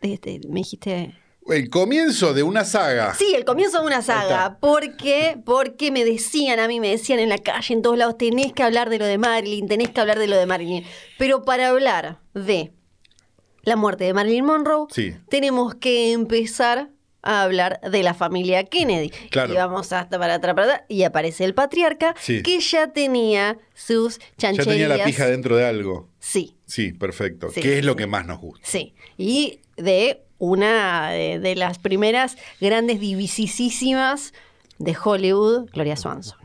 Este, 0.01 0.39
me 0.49 0.59
dijiste. 0.61 1.13
El 1.49 1.69
comienzo 1.69 2.33
de 2.33 2.43
una 2.43 2.65
saga. 2.65 3.13
Sí, 3.15 3.33
el 3.35 3.45
comienzo 3.45 3.79
de 3.81 3.87
una 3.87 4.01
saga. 4.01 4.57
¿Por 4.59 4.97
qué? 4.97 5.37
Porque 5.45 5.91
me 5.91 6.03
decían 6.05 6.59
a 6.59 6.67
mí, 6.67 6.79
me 6.79 6.89
decían 6.89 7.19
en 7.19 7.29
la 7.29 7.37
calle, 7.37 7.73
en 7.73 7.81
todos 7.81 7.97
lados, 7.97 8.17
tenés 8.17 8.53
que 8.53 8.63
hablar 8.63 8.89
de 8.89 8.99
lo 8.99 9.05
de 9.05 9.17
Marilyn, 9.17 9.67
tenés 9.67 9.89
que 9.89 10.01
hablar 10.01 10.19
de 10.19 10.27
lo 10.27 10.35
de 10.37 10.45
Marilyn. 10.45 10.83
Pero 11.17 11.43
para 11.43 11.69
hablar 11.69 12.19
de 12.33 12.71
la 13.63 13.75
muerte 13.75 14.03
de 14.05 14.13
Marilyn 14.13 14.45
Monroe, 14.45 14.87
Sí. 14.91 15.15
tenemos 15.29 15.75
que 15.75 16.11
empezar 16.11 16.89
a 17.23 17.41
hablar 17.43 17.81
de 17.81 18.03
la 18.03 18.13
familia 18.13 18.63
Kennedy. 18.63 19.09
Claro. 19.31 19.51
Y 19.53 19.57
vamos 19.57 19.91
hasta 19.91 20.17
para 20.19 20.35
atrás, 20.35 20.53
para 20.55 20.67
atrás, 20.73 20.85
y 20.87 21.03
aparece 21.03 21.43
el 21.43 21.53
patriarca, 21.53 22.15
Sí. 22.19 22.41
que 22.43 22.59
ya 22.59 22.93
tenía 22.93 23.57
sus 23.73 24.19
Ya 24.19 24.25
chancherías. 24.53 24.67
tenía 24.67 24.87
la 24.97 25.03
pija 25.03 25.27
dentro 25.27 25.57
de 25.57 25.65
algo. 25.65 26.09
Sí, 26.19 26.55
Sí, 26.65 26.91
perfecto. 26.93 27.49
Sí, 27.49 27.61
¿Qué 27.61 27.79
es 27.79 27.85
lo 27.85 27.95
que 27.95 28.07
más 28.07 28.25
nos 28.25 28.39
gusta? 28.39 28.65
Sí, 28.67 28.93
y 29.17 29.59
de 29.77 30.23
una 30.39 31.09
de, 31.11 31.39
de 31.39 31.55
las 31.55 31.79
primeras 31.79 32.37
grandes 32.61 32.99
divisísimas 32.99 34.33
de 34.79 34.95
Hollywood, 35.01 35.69
Gloria 35.71 35.95
Swanson. 35.95 36.37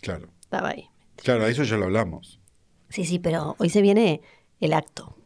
Claro. 0.00 0.28
Estaba 0.40 0.70
ahí. 0.70 0.88
Claro, 1.16 1.44
a 1.44 1.48
eso 1.48 1.62
ya 1.64 1.76
lo 1.76 1.84
hablamos. 1.86 2.40
Sí, 2.88 3.04
sí, 3.04 3.18
pero 3.18 3.54
hoy 3.58 3.68
se 3.70 3.82
viene 3.82 4.20
el 4.60 4.72
acto. 4.72 5.16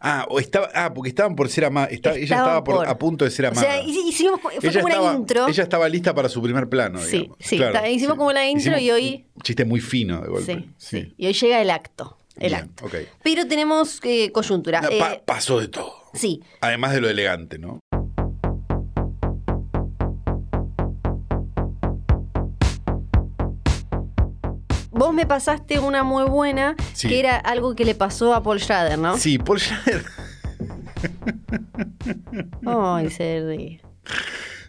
Ah, 0.00 0.26
o 0.28 0.38
estaba, 0.40 0.68
ah, 0.74 0.92
porque 0.92 1.08
estaban 1.08 1.34
por 1.34 1.48
ser 1.48 1.64
amadas. 1.64 1.88
ella 1.90 1.96
Estaban 1.96 2.22
estaba 2.22 2.64
por- 2.64 2.76
por- 2.76 2.88
a 2.88 2.98
punto 2.98 3.24
de 3.24 3.30
ser 3.30 3.46
O 3.46 3.48
amada. 3.48 3.62
sea, 3.66 3.82
hici- 3.82 4.08
hicimos, 4.08 4.38
fue 4.40 4.52
ella, 4.60 4.72
como 4.82 4.84
una 4.84 4.94
estaba, 4.94 5.14
intro. 5.14 5.48
ella 5.48 5.62
estaba 5.62 5.88
lista 5.88 6.14
para 6.14 6.28
su 6.28 6.42
primer 6.42 6.68
plano. 6.68 6.98
Sí, 7.00 7.30
sí, 7.38 7.56
está- 7.62 7.88
hicimos 7.88 8.16
como 8.16 8.30
la 8.32 8.46
intro 8.48 8.72
Hicimos 8.78 8.80
y 8.82 8.90
hoy- 8.90 9.26
Un 9.34 9.42
chiste 9.42 9.64
muy 9.64 9.80
fino 9.80 10.20
de 10.20 10.28
golpe. 10.28 10.54
Sí, 10.54 10.70
sí. 10.76 11.14
Y 11.16 11.26
hoy 11.26 11.32
llega 11.32 11.60
el 11.62 11.70
acto. 11.70 12.18
El 12.40 12.48
Bien, 12.52 12.64
acto. 12.64 12.86
ok. 12.86 12.94
Pero 13.22 13.46
tenemos 13.46 14.00
eh, 14.02 14.32
coyuntura. 14.32 14.80
No, 14.80 14.88
pa- 14.98 15.12
Eh, 15.14 15.22
pasó 15.24 15.60
de 15.60 15.68
todo. 15.68 15.92
sí, 16.14 16.42
Además 16.60 16.92
de 16.94 17.00
lo 17.02 17.08
elegante, 17.08 17.58
¿no? 17.58 17.78
vos 24.90 25.14
me 25.14 25.26
pasaste 25.26 25.78
una 25.78 26.02
muy 26.02 26.24
buena, 26.24 26.76
Sí. 26.94 27.08
que 27.08 27.20
era 27.20 27.36
algo 27.36 27.74
que 27.74 27.84
le 27.84 27.94
pasó 27.94 28.34
a 28.34 28.42
Paul 28.42 28.60
Schrader, 28.60 28.98
¿no? 28.98 29.16
Sí, 29.16 29.38
Paul 29.38 29.58
Schrader. 29.60 30.04
Ay, 32.66 33.10
se 33.10 33.42
ríe. 33.46 33.80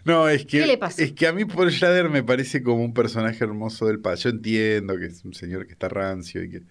No, 0.04 0.28
es 0.28 0.42
que, 0.46 0.60
¿Qué 0.60 0.66
le 0.66 0.78
pasó? 0.78 1.00
es 1.02 1.12
que 1.12 1.26
a 1.26 1.32
mí 1.32 1.44
Paul 1.44 1.70
Schrader 1.70 2.08
me 2.08 2.22
parece 2.22 2.62
como 2.62 2.82
un 2.84 2.92
personaje 2.94 3.44
hermoso 3.44 3.86
del 3.86 4.00
país. 4.00 4.20
Yo 4.20 4.30
entiendo 4.30 4.98
que 4.98 5.06
es 5.06 5.24
un 5.24 5.34
señor 5.34 5.66
que 5.66 5.72
está 5.72 5.88
rancio 5.88 6.42
y 6.42 6.50
que. 6.50 6.62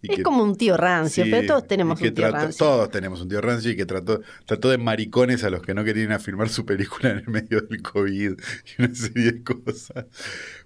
Y 0.00 0.10
Es 0.12 0.16
que- 0.18 0.22
como 0.22 0.42
un 0.44 0.56
tío 0.56 0.76
rancio, 0.76 1.24
sí, 1.24 1.30
pero 1.30 1.46
todos 1.46 1.66
tenemos 1.66 2.00
un 2.00 2.04
tío 2.06 2.14
trató- 2.14 2.36
rancio. 2.36 2.66
Todos 2.66 2.90
tenemos 2.90 3.20
un 3.20 3.28
tío 3.28 3.40
rancio 3.40 3.70
y 3.72 3.76
que 3.76 3.84
trató, 3.86 4.20
trató 4.46 4.70
de 4.70 4.78
maricones 4.78 5.42
a 5.44 5.50
los 5.50 5.62
que 5.62 5.74
no 5.74 5.82
querían 5.84 6.06
ir 6.06 6.12
a 6.12 6.18
filmar 6.20 6.48
su 6.48 6.64
película 6.64 7.10
en 7.10 7.18
el 7.18 7.28
medio 7.28 7.60
del 7.62 7.82
COVID 7.82 8.32
y 8.78 8.82
una 8.82 8.94
serie 8.94 9.32
de 9.32 9.42
cosas. 9.42 10.04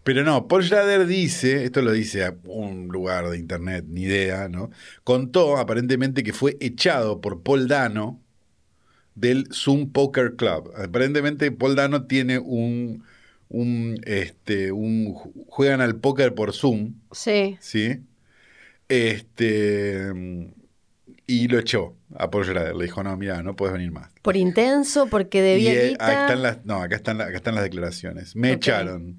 Pero 0.05 0.23
no, 0.25 0.49
Paul 0.49 0.65
Schrader 0.65 1.07
dice, 1.07 1.65
esto 1.65 1.81
lo 1.81 1.93
dice 1.93 2.25
a 2.25 2.35
un 2.45 2.89
lugar 2.89 3.29
de 3.31 3.39
internet, 3.39 3.85
ni 3.89 4.03
idea, 4.03 4.49
¿no? 4.49 4.71
Contó 5.05 5.57
aparentemente 5.57 6.23
que 6.23 6.33
fue 6.33 6.57
echado 6.61 7.21
por 7.21 7.43
Paul 7.43 7.69
Dano 7.69 8.21
del 9.15 9.47
Zoom 9.53 9.91
Poker 9.93 10.37
Club. 10.37 10.73
Aparentemente 10.77 11.53
Paul 11.53 11.75
Dano 11.77 12.05
tiene 12.07 12.39
un, 12.39 13.03
un, 13.49 14.01
este, 14.05 14.73
un, 14.73 15.13
juegan 15.47 15.81
al 15.81 15.97
póker 15.97 16.35
por 16.35 16.53
Zoom, 16.53 16.95
Sí. 17.13 17.57
¿sí? 17.61 18.01
Este, 18.93 20.13
y 21.27 21.49
lo 21.49 21.59
echó 21.59 21.97
a 22.15 22.31
Paul 22.31 22.45
Schrader. 22.45 22.75
Le 22.77 22.85
dijo, 22.85 23.03
no, 23.03 23.17
mira, 23.17 23.43
no 23.43 23.57
puedes 23.57 23.73
venir 23.73 23.91
más. 23.91 24.11
Por 24.23 24.37
intenso, 24.37 25.07
porque 25.07 25.41
debía 25.43 25.73
eh, 25.73 25.89
guita. 25.91 26.05
acá 26.07 26.21
están 26.23 26.43
las, 26.43 26.65
no, 26.65 26.83
acá 26.83 26.97
están, 26.97 27.19
la- 27.19 27.25
acá 27.25 27.37
están 27.37 27.55
las 27.55 27.65
declaraciones. 27.65 28.37
Me 28.37 28.53
echaron. 28.53 29.17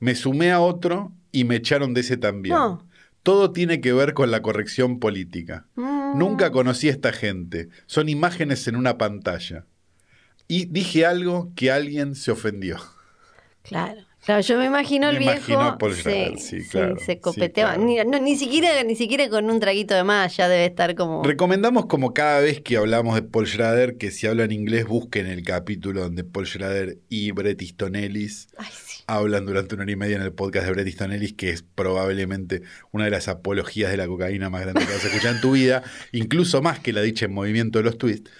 Me 0.00 0.14
sumé 0.14 0.52
a 0.52 0.60
otro 0.60 1.12
y 1.32 1.44
me 1.44 1.56
echaron 1.56 1.94
de 1.94 2.00
ese 2.00 2.16
también. 2.16 2.54
No. 2.54 2.86
Todo 3.22 3.52
tiene 3.52 3.80
que 3.80 3.92
ver 3.92 4.12
con 4.14 4.30
la 4.30 4.42
corrección 4.42 4.98
política. 5.00 5.66
Mm. 5.76 6.18
Nunca 6.18 6.50
conocí 6.50 6.88
a 6.88 6.92
esta 6.92 7.12
gente. 7.12 7.68
Son 7.86 8.08
imágenes 8.08 8.66
en 8.68 8.76
una 8.76 8.98
pantalla. 8.98 9.64
Y 10.46 10.66
dije 10.66 11.06
algo 11.06 11.50
que 11.56 11.70
alguien 11.70 12.14
se 12.14 12.30
ofendió. 12.30 12.76
Claro. 13.62 14.02
Claro, 14.24 14.40
yo 14.40 14.56
me 14.56 14.64
imagino 14.64 15.08
el 15.10 15.14
Me 15.14 15.18
viejo. 15.20 15.36
imagino 15.36 15.60
a 15.60 15.76
Paul 15.76 15.94
Schrader, 15.94 16.38
sí, 16.38 16.66
claro, 16.70 16.96
se 16.98 17.12
sí, 17.14 17.20
copeteaba. 17.20 17.74
claro. 17.74 17.86
Ni, 17.86 17.96
no, 18.10 18.18
ni 18.20 18.36
siquiera, 18.36 18.82
ni 18.82 18.96
siquiera 18.96 19.28
con 19.28 19.50
un 19.50 19.60
traguito 19.60 19.94
de 19.94 20.02
más, 20.02 20.34
ya 20.36 20.48
debe 20.48 20.64
estar 20.64 20.94
como. 20.94 21.22
Recomendamos 21.22 21.86
como 21.86 22.14
cada 22.14 22.40
vez 22.40 22.62
que 22.62 22.78
hablamos 22.78 23.14
de 23.16 23.22
Paul 23.22 23.46
Schrader 23.46 23.98
que 23.98 24.10
si 24.10 24.26
hablan 24.26 24.50
inglés 24.50 24.86
busquen 24.86 25.26
el 25.26 25.42
capítulo 25.42 26.00
donde 26.00 26.24
Paul 26.24 26.46
Schrader 26.46 26.96
y 27.10 27.32
Bret 27.32 27.60
Easton 27.60 27.96
Ellis 27.96 28.48
Ay, 28.56 28.68
sí. 28.82 29.02
hablan 29.06 29.44
durante 29.44 29.74
una 29.74 29.82
hora 29.84 29.92
y 29.92 29.96
media 29.96 30.16
en 30.16 30.22
el 30.22 30.32
podcast 30.32 30.66
de 30.66 30.72
Bret 30.72 30.86
Easton 30.86 31.12
Ellis, 31.12 31.34
que 31.34 31.50
es 31.50 31.62
probablemente 31.62 32.62
una 32.92 33.04
de 33.04 33.10
las 33.10 33.28
apologías 33.28 33.90
de 33.90 33.98
la 33.98 34.06
cocaína 34.06 34.48
más 34.48 34.62
grande 34.62 34.86
que 34.86 34.92
vas 34.92 35.04
a 35.04 35.08
escuchar 35.08 35.34
en 35.34 35.40
tu 35.42 35.52
vida, 35.52 35.82
incluso 36.12 36.62
más 36.62 36.78
que 36.80 36.94
la 36.94 37.02
dicha 37.02 37.26
en 37.26 37.34
movimiento 37.34 37.78
de 37.78 37.84
los 37.84 37.98
twists. 37.98 38.30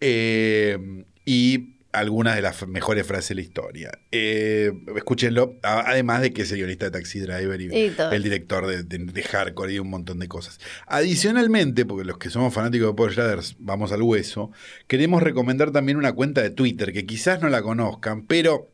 Eh, 0.00 0.78
y 1.24 1.79
algunas 1.92 2.36
de 2.36 2.42
las 2.42 2.66
mejores 2.68 3.06
frases 3.06 3.30
de 3.30 3.34
la 3.36 3.40
historia. 3.40 3.90
Eh, 4.12 4.70
escúchenlo, 4.96 5.56
además 5.62 6.22
de 6.22 6.32
que 6.32 6.42
es 6.42 6.52
el 6.52 6.58
guionista 6.58 6.84
de 6.86 6.90
Taxi 6.92 7.18
Driver 7.20 7.60
y, 7.60 7.68
el 8.12 8.22
director 8.22 8.66
de, 8.66 8.82
de- 8.84 8.98
de 9.12 9.22
Hardcore 9.22 9.72
y 9.74 9.78
un 9.80 9.90
montón 9.90 10.18
de 10.20 10.28
cosas. 10.28 10.60
Adicionalmente, 10.86 11.84
porque 11.86 12.04
los 12.04 12.18
que 12.18 12.30
somos 12.30 12.54
fanáticos 12.54 12.88
de 12.88 12.94
Paul 12.94 13.10
Schrader 13.10 13.40
vamos 13.58 13.90
al 13.92 14.02
hueso, 14.02 14.52
queremos 14.86 15.22
recomendar 15.22 15.72
también 15.72 15.96
una 15.98 16.12
cuenta 16.12 16.42
de 16.42 16.50
Twitter 16.50 16.92
que 16.92 17.06
quizás 17.06 17.40
no 17.42 17.48
la 17.48 17.62
conozcan, 17.62 18.22
pero 18.26 18.68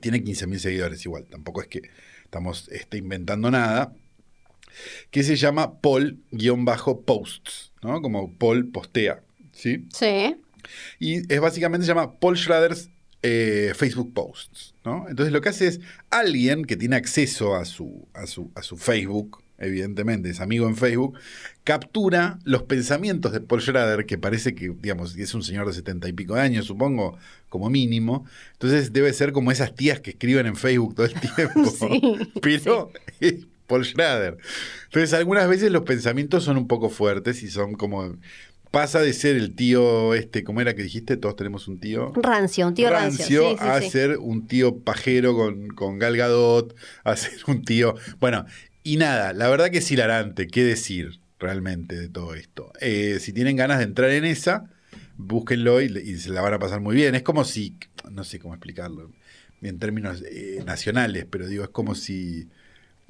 tiene 0.00 0.22
15.000 0.24 0.58
seguidores 0.58 1.04
igual, 1.04 1.26
tampoco 1.30 1.62
es 1.62 1.68
que 1.68 1.82
estamos 2.24 2.68
este, 2.72 2.98
inventando 2.98 3.50
nada, 3.50 3.92
que 5.10 5.22
se 5.22 5.36
llama 5.36 5.80
Paul-Posts, 5.80 7.72
¿no? 7.82 8.02
Como 8.02 8.32
Paul 8.34 8.66
postea, 8.70 9.20
¿sí? 9.52 9.86
Sí. 9.92 10.36
Y 10.98 11.32
es 11.32 11.40
básicamente 11.40 11.86
se 11.86 11.88
llama 11.88 12.18
Paul 12.18 12.36
Schrader's 12.36 12.90
eh, 13.22 13.72
Facebook 13.74 14.12
Posts. 14.14 14.74
¿no? 14.84 15.06
Entonces 15.08 15.32
lo 15.32 15.40
que 15.40 15.48
hace 15.48 15.66
es 15.66 15.80
alguien 16.10 16.64
que 16.64 16.76
tiene 16.76 16.96
acceso 16.96 17.56
a 17.56 17.64
su, 17.64 18.06
a 18.14 18.26
su, 18.26 18.50
a 18.54 18.62
su 18.62 18.76
Facebook, 18.76 19.42
evidentemente, 19.58 20.30
es 20.30 20.40
amigo 20.40 20.68
en 20.68 20.76
Facebook, 20.76 21.18
captura 21.64 22.38
los 22.44 22.62
pensamientos 22.64 23.32
de 23.32 23.40
Paul 23.40 23.62
Schrader, 23.62 24.06
que 24.06 24.18
parece 24.18 24.54
que, 24.54 24.72
digamos, 24.80 25.16
es 25.16 25.34
un 25.34 25.42
señor 25.42 25.66
de 25.66 25.72
setenta 25.72 26.08
y 26.08 26.12
pico 26.12 26.34
de 26.34 26.42
años, 26.42 26.66
supongo, 26.66 27.18
como 27.48 27.70
mínimo. 27.70 28.26
Entonces 28.52 28.92
debe 28.92 29.12
ser 29.12 29.32
como 29.32 29.50
esas 29.50 29.74
tías 29.74 30.00
que 30.00 30.10
escriben 30.10 30.46
en 30.46 30.56
Facebook 30.56 30.94
todo 30.94 31.06
el 31.06 31.14
tiempo. 31.20 31.70
Sí, 31.78 32.40
Pero 32.40 32.92
es 33.20 33.46
Paul 33.66 33.84
Schrader. 33.84 34.36
Entonces 34.84 35.12
algunas 35.14 35.48
veces 35.48 35.72
los 35.72 35.82
pensamientos 35.82 36.44
son 36.44 36.56
un 36.56 36.68
poco 36.68 36.90
fuertes 36.90 37.42
y 37.42 37.50
son 37.50 37.74
como... 37.74 38.16
Pasa 38.76 39.00
de 39.00 39.14
ser 39.14 39.36
el 39.36 39.54
tío, 39.54 40.12
este, 40.12 40.44
¿cómo 40.44 40.60
era 40.60 40.74
que 40.74 40.82
dijiste? 40.82 41.16
Todos 41.16 41.34
tenemos 41.34 41.66
un 41.66 41.80
tío. 41.80 42.12
Rancio, 42.14 42.68
un 42.68 42.74
tío 42.74 42.90
rancio. 42.90 43.52
Sí, 43.52 43.56
sí, 43.58 43.64
a 43.66 43.80
sí. 43.80 43.88
ser 43.88 44.18
un 44.18 44.46
tío 44.46 44.80
pajero 44.80 45.34
con, 45.34 45.68
con 45.68 45.98
Gal 45.98 46.14
Gadot, 46.14 46.76
a 47.02 47.16
ser 47.16 47.38
un 47.46 47.64
tío. 47.64 47.94
Bueno, 48.20 48.44
y 48.82 48.98
nada, 48.98 49.32
la 49.32 49.48
verdad 49.48 49.70
que 49.70 49.78
es 49.78 49.90
hilarante, 49.90 50.46
qué 50.46 50.62
decir 50.62 51.20
realmente 51.38 51.98
de 51.98 52.10
todo 52.10 52.34
esto. 52.34 52.70
Eh, 52.82 53.16
si 53.18 53.32
tienen 53.32 53.56
ganas 53.56 53.78
de 53.78 53.84
entrar 53.84 54.10
en 54.10 54.26
esa, 54.26 54.68
búsquenlo 55.16 55.80
y, 55.80 55.86
y 55.86 56.18
se 56.18 56.28
la 56.28 56.42
van 56.42 56.52
a 56.52 56.58
pasar 56.58 56.80
muy 56.80 56.94
bien. 56.96 57.14
Es 57.14 57.22
como 57.22 57.44
si, 57.44 57.78
no 58.10 58.24
sé 58.24 58.38
cómo 58.38 58.52
explicarlo 58.52 59.10
en 59.62 59.78
términos 59.78 60.22
eh, 60.30 60.62
nacionales, 60.66 61.24
pero 61.30 61.46
digo, 61.48 61.64
es 61.64 61.70
como 61.70 61.94
si. 61.94 62.50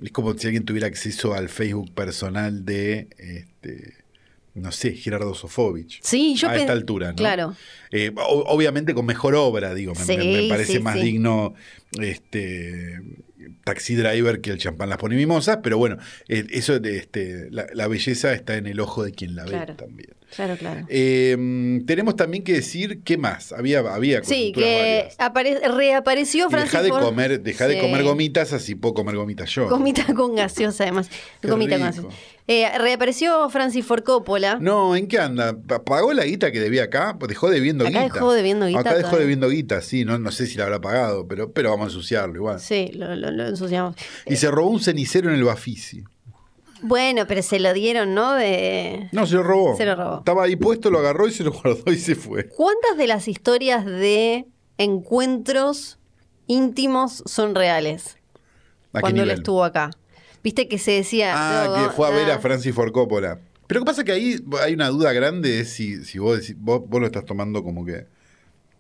Es 0.00 0.12
como 0.12 0.32
si 0.38 0.46
alguien 0.46 0.64
tuviera 0.64 0.87
acceso 0.87 1.35
al 1.35 1.49
Facebook 1.49 1.92
personal 1.92 2.64
de. 2.64 3.08
Este, 3.18 4.05
no 4.56 4.72
sé, 4.72 4.92
Gerardo 4.92 5.34
Sofovich. 5.34 6.00
Sí, 6.02 6.34
yo 6.36 6.48
a 6.48 6.56
esta 6.56 6.72
altura, 6.72 7.10
¿no? 7.10 7.16
Claro. 7.16 7.54
Eh, 7.90 8.12
obviamente 8.16 8.94
con 8.94 9.06
mejor 9.06 9.34
obra, 9.34 9.75
digo, 9.75 9.92
me, 9.94 10.04
Sí, 10.04 10.16
me- 10.16 10.25
me 10.42 10.48
parece 10.48 10.72
sí, 10.75 10.78
más 10.80 10.94
sí. 10.94 11.02
digno 11.02 11.54
este 12.00 13.00
Taxi 13.66 13.96
Driver 13.96 14.40
que 14.40 14.50
el 14.52 14.58
champán 14.58 14.88
las 14.88 14.99
pone 14.99 15.16
mimosas, 15.16 15.58
pero 15.61 15.76
bueno, 15.76 15.96
eh, 16.28 16.46
eso 16.50 16.78
de 16.78 16.99
este, 16.99 17.49
la, 17.50 17.66
la 17.75 17.88
belleza 17.88 18.32
está 18.32 18.56
en 18.56 18.68
el 18.68 18.78
ojo 18.78 19.02
de 19.02 19.11
quien 19.11 19.35
la 19.35 19.44
Claro. 19.44 19.75
ve 19.76 19.85
también. 19.85 20.11
Claro, 20.35 20.56
claro. 20.56 20.87
Eh, 20.88 21.80
tenemos 21.87 22.14
también 22.16 22.44
que 22.44 22.52
decir 22.52 23.00
qué 23.04 23.16
más. 23.16 23.52
Había, 23.52 23.80
había 23.80 24.23
Sí, 24.25 24.52
que 24.52 25.08
reapareció 25.64 26.50
Francis 26.50 26.73
deja 26.73 26.82
de 26.82 26.90
Ford- 26.90 27.02
comer, 27.04 27.40
deja 27.42 27.68
de 27.68 27.80
comer 27.80 28.02
gomitas, 28.02 28.52
así 28.52 28.75
puedo 28.75 28.94
comer 28.94 29.16
gomitas 29.16 29.50
yo. 29.50 29.68
Gomita 29.68 30.04
con 30.14 30.35
gaseosa, 30.35 30.85
además. 30.85 31.08
Qué 31.40 31.49
Gomita 31.49 31.78
con 31.78 31.87
rico. 31.92 32.02
gaseosa. 32.08 32.16
Eh, 32.49 32.66
reapareció 32.78 33.50
Francis 33.50 33.85
Ford 33.85 34.04
Coppola. 34.04 34.58
No, 34.61 34.94
¿en 34.94 35.08
qué 35.08 35.18
anda? 35.18 35.56
Pa- 35.66 35.82
¿Pagó 35.85 36.12
la 36.12 36.25
guita 36.25 36.52
que 36.52 36.61
debía 36.61 36.85
acá? 36.85 37.16
Pues 37.18 37.28
dejó 37.28 37.50
debiendo 37.50 37.85
Acá 37.85 38.02
guita. 38.04 38.14
dejó 38.14 38.32
debiendo 38.32 38.66
guita 38.66 38.80
Acá 38.80 38.94
dejó 38.94 39.16
debiendo 39.16 39.49
guita, 39.49 39.80
sí. 39.80 40.04
No, 40.04 40.18
no 40.18 40.30
sé 40.30 40.46
si 40.46 40.56
la 40.56 40.64
habrá 40.64 40.80
pagado, 40.80 41.26
pero, 41.26 41.50
pero 41.52 41.70
vamos 41.70 41.87
a 41.87 41.88
ensuciarlo 41.88 42.37
igual. 42.37 42.61
Sí, 42.61 42.90
lo, 42.94 43.16
lo- 43.16 43.32
lo 43.32 43.55
ensuciamos. 43.60 43.96
Y 44.26 44.36
se 44.36 44.50
robó 44.50 44.70
un 44.70 44.80
cenicero 44.80 45.28
en 45.30 45.36
el 45.36 45.44
Bafisi. 45.44 46.04
Bueno, 46.82 47.26
pero 47.26 47.42
se 47.42 47.58
lo 47.58 47.72
dieron, 47.72 48.14
¿no? 48.14 48.34
De... 48.34 49.08
No, 49.12 49.26
se 49.26 49.34
lo 49.34 49.42
robó. 49.42 49.76
Se 49.76 49.86
lo 49.86 49.96
robó. 49.96 50.18
Estaba 50.18 50.44
ahí 50.44 50.56
puesto, 50.56 50.90
lo 50.90 50.98
agarró 50.98 51.26
y 51.26 51.32
se 51.32 51.42
lo 51.42 51.52
guardó 51.52 51.90
y 51.90 51.96
se 51.96 52.14
fue. 52.14 52.48
¿Cuántas 52.48 52.96
de 52.96 53.06
las 53.06 53.28
historias 53.28 53.84
de 53.86 54.46
encuentros 54.76 55.98
íntimos 56.46 57.22
son 57.26 57.54
reales? 57.54 58.18
¿A 58.92 58.98
qué 58.98 59.00
Cuando 59.00 59.22
él 59.22 59.30
estuvo 59.30 59.64
acá. 59.64 59.90
Viste 60.42 60.68
que 60.68 60.78
se 60.78 60.92
decía. 60.92 61.32
Ah, 61.34 61.66
no, 61.78 61.88
que 61.88 61.94
fue 61.94 62.06
a 62.06 62.10
ver 62.10 62.30
a 62.30 62.38
Francis 62.38 62.75
Ford 62.75 62.92
Coppola. 62.92 63.40
Pero 63.66 63.80
lo 63.80 63.84
que 63.84 63.90
pasa 63.90 64.02
es 64.02 64.04
que 64.04 64.12
ahí 64.12 64.36
hay 64.62 64.75
una 64.75 64.88
duda 64.88 65.12
grande 65.12 65.50
de 65.50 65.64
si, 65.64 66.04
si 66.04 66.18
vos, 66.20 66.38
decís- 66.38 66.56
vos, 66.58 66.82
vos 66.86 67.00
lo 67.00 67.06
estás 67.06 67.25
tomando 67.25 67.64
como 67.64 67.84
que 67.84 68.06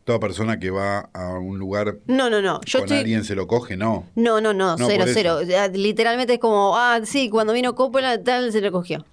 toda 0.06 0.20
persona 0.20 0.60
que 0.60 0.70
va 0.70 1.10
a 1.12 1.32
un 1.32 1.58
lugar 1.58 1.98
No, 2.06 2.30
no, 2.30 2.40
no. 2.40 2.60
Yo 2.64 2.78
con 2.78 2.86
estoy. 2.86 2.98
alguien 2.98 3.24
se 3.24 3.34
lo 3.34 3.48
coge, 3.48 3.76
no. 3.76 4.06
No, 4.14 4.40
no, 4.40 4.54
no, 4.54 4.76
No, 4.76 4.86
cero, 4.86 5.04
cero. 5.12 5.40
Literalmente 5.74 6.34
es 6.34 6.38
como, 6.38 6.76
ah, 6.76 7.00
sí, 7.04 7.28
cuando 7.28 7.52
vino 7.52 7.74
Coppola, 7.74 8.22
tal, 8.22 8.52
se 8.52 8.60
lo 8.60 8.70
cogió. 8.70 9.04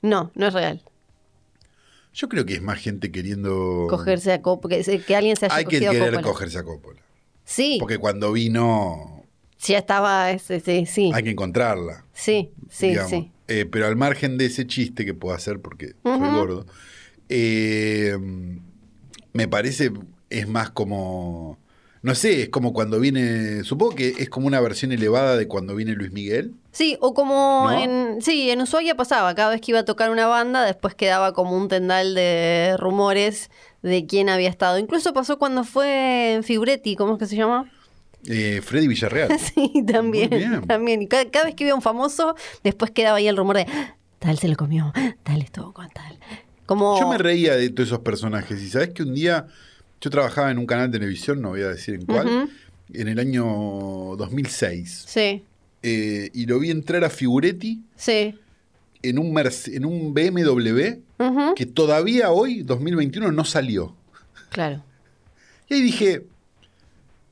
No, 0.00 0.30
no 0.34 0.46
es 0.46 0.54
real. 0.54 0.82
Yo 2.14 2.30
creo 2.30 2.46
que 2.46 2.54
es 2.54 2.62
más 2.62 2.78
gente 2.78 3.12
queriendo... 3.12 3.86
Cogerse 3.90 4.32
a 4.32 4.40
Coppola, 4.40 4.76
que, 4.82 5.00
que 5.02 5.14
alguien 5.14 5.36
se 5.36 5.44
haya. 5.44 5.56
Hay 5.56 5.66
que 5.66 5.86
a 5.86 5.90
querer 5.90 6.22
cogerse 6.22 6.58
a 6.58 6.64
Coppola. 6.64 7.02
Sí, 7.44 7.76
Porque 7.78 7.98
cuando 7.98 8.32
vino 8.32 9.24
ya 9.58 9.78
estaba, 9.78 10.30
ese, 10.30 10.60
sí, 10.60 10.86
sí, 10.86 11.10
hay 11.14 11.22
que 11.22 11.30
encontrarla. 11.30 12.06
sí, 12.12 12.50
sí, 12.70 12.88
digamos. 12.88 13.10
sí. 13.10 13.30
Eh, 13.48 13.66
pero 13.70 13.86
al 13.86 13.94
margen 13.94 14.38
de 14.38 14.46
ese 14.46 14.66
chiste 14.66 15.04
que 15.04 15.14
puedo 15.14 15.34
hacer 15.34 15.60
porque 15.60 15.94
soy 16.02 16.18
gordo, 16.18 16.66
eh, 17.28 18.16
me 19.36 19.48
parece 19.48 19.92
es 20.30 20.48
más 20.48 20.70
como, 20.70 21.58
no 22.02 22.14
sé, 22.14 22.42
es 22.42 22.48
como 22.48 22.72
cuando 22.72 22.98
viene, 22.98 23.62
supongo 23.64 23.94
que 23.94 24.08
es 24.18 24.28
como 24.28 24.46
una 24.46 24.60
versión 24.60 24.90
elevada 24.92 25.36
de 25.36 25.46
cuando 25.46 25.74
viene 25.76 25.92
Luis 25.92 26.10
Miguel. 26.12 26.54
Sí, 26.72 26.96
o 27.00 27.14
como 27.14 27.68
¿No? 27.70 27.78
en. 27.80 28.22
Sí, 28.22 28.50
en 28.50 28.60
Ushuaia 28.60 28.96
pasaba. 28.96 29.34
Cada 29.34 29.50
vez 29.50 29.60
que 29.60 29.70
iba 29.72 29.80
a 29.80 29.84
tocar 29.84 30.10
una 30.10 30.26
banda, 30.26 30.64
después 30.64 30.94
quedaba 30.94 31.32
como 31.32 31.56
un 31.56 31.68
tendal 31.68 32.14
de 32.14 32.76
rumores 32.78 33.50
de 33.82 34.06
quién 34.06 34.28
había 34.28 34.50
estado. 34.50 34.78
Incluso 34.78 35.12
pasó 35.14 35.38
cuando 35.38 35.64
fue 35.64 36.34
en 36.34 36.42
Figuretti, 36.44 36.96
¿cómo 36.96 37.14
es 37.14 37.18
que 37.18 37.26
se 37.26 37.36
llama? 37.36 37.70
Eh, 38.28 38.60
Freddy 38.62 38.88
Villarreal. 38.88 39.38
Sí, 39.38 39.84
también. 39.86 40.66
También. 40.66 41.00
Y 41.02 41.06
cada, 41.06 41.30
cada 41.30 41.44
vez 41.46 41.54
que 41.54 41.64
iba 41.64 41.74
un 41.74 41.80
famoso, 41.82 42.34
después 42.64 42.90
quedaba 42.90 43.18
ahí 43.18 43.28
el 43.28 43.36
rumor 43.36 43.56
de 43.56 43.66
"Ah, 43.72 43.96
tal 44.18 44.36
se 44.38 44.48
lo 44.48 44.56
comió, 44.56 44.92
tal 45.22 45.40
estuvo 45.42 45.72
con 45.72 45.88
tal. 45.90 46.18
Como. 46.66 46.98
Yo 47.00 47.08
me 47.08 47.18
reía 47.18 47.56
de 47.56 47.70
todos 47.70 47.88
esos 47.88 48.00
personajes 48.00 48.60
y 48.60 48.68
sabes 48.68 48.90
que 48.90 49.02
un 49.02 49.14
día 49.14 49.46
yo 50.00 50.10
trabajaba 50.10 50.50
en 50.50 50.58
un 50.58 50.66
canal 50.66 50.90
de 50.90 50.98
televisión, 50.98 51.40
no 51.40 51.50
voy 51.50 51.62
a 51.62 51.68
decir 51.68 51.94
en 51.94 52.04
cuál, 52.06 52.50
en 52.92 53.08
el 53.08 53.18
año 53.18 53.44
2006. 54.16 55.04
Sí, 55.06 55.42
eh, 55.82 56.30
y 56.34 56.46
lo 56.46 56.58
vi 56.58 56.70
entrar 56.70 57.04
a 57.04 57.10
Figuretti 57.10 57.80
sí. 57.96 58.34
en 59.02 59.18
un, 59.18 59.32
Merce- 59.32 59.74
en 59.76 59.84
un 59.84 60.12
BMW 60.14 61.00
que 61.54 61.66
todavía 61.66 62.30
hoy, 62.30 62.62
2021, 62.62 63.30
no 63.32 63.44
salió. 63.44 63.94
Claro. 64.50 64.82
Y 65.68 65.74
ahí 65.74 65.80
dije, 65.82 66.24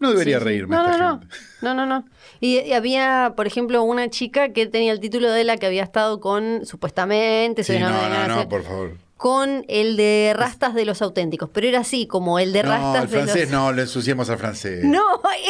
no 0.01 0.11
debería 0.11 0.39
Sí, 0.39 0.45
reírme 0.45 0.77
No, 0.77 0.85
esta 0.85 0.99
no, 0.99 1.05
no. 1.15 1.21
gente. 1.21 1.37
No, 1.63 1.75
no, 1.75 1.87
no. 1.87 2.05
Y, 2.41 2.59
y 2.61 2.73
había, 2.73 3.33
por 3.37 3.47
ejemplo, 3.47 3.83
una 3.83 4.11
chica 4.11 4.53
que 4.53 4.67
tenía 4.67 4.93
el 4.93 5.01
título 5.01 5.31
de 5.31 5.45
la 5.45 5.57
que 5.57 5.67
había 5.67 5.83
estado 5.83 6.21
con, 6.21 6.67
supuestamente, 6.67 7.65
Sí, 7.65 7.79
no, 7.79 7.89
no, 7.91 8.01
desgracia, 8.03 8.27
no, 8.37 8.49
por 8.49 8.63
favor. 8.65 8.97
Con 9.25 9.65
el 9.69 9.97
de 9.97 10.35
rastas 10.37 10.75
de 10.75 10.85
los 10.85 11.01
auténticos, 11.01 11.49
pero 11.51 11.67
era 11.67 11.81
así, 11.81 12.07
como 12.07 12.39
el 12.39 12.53
de 12.53 12.63
No, 12.63 12.69
rastas 12.69 13.05
el 13.05 13.11
de 13.11 13.17
francés 13.17 13.43
los... 13.45 13.51
no, 13.53 13.73
lo 13.73 13.81
ensuciamos 13.81 14.29
al 14.29 14.37
francés. 14.37 14.85
No, 14.85 15.01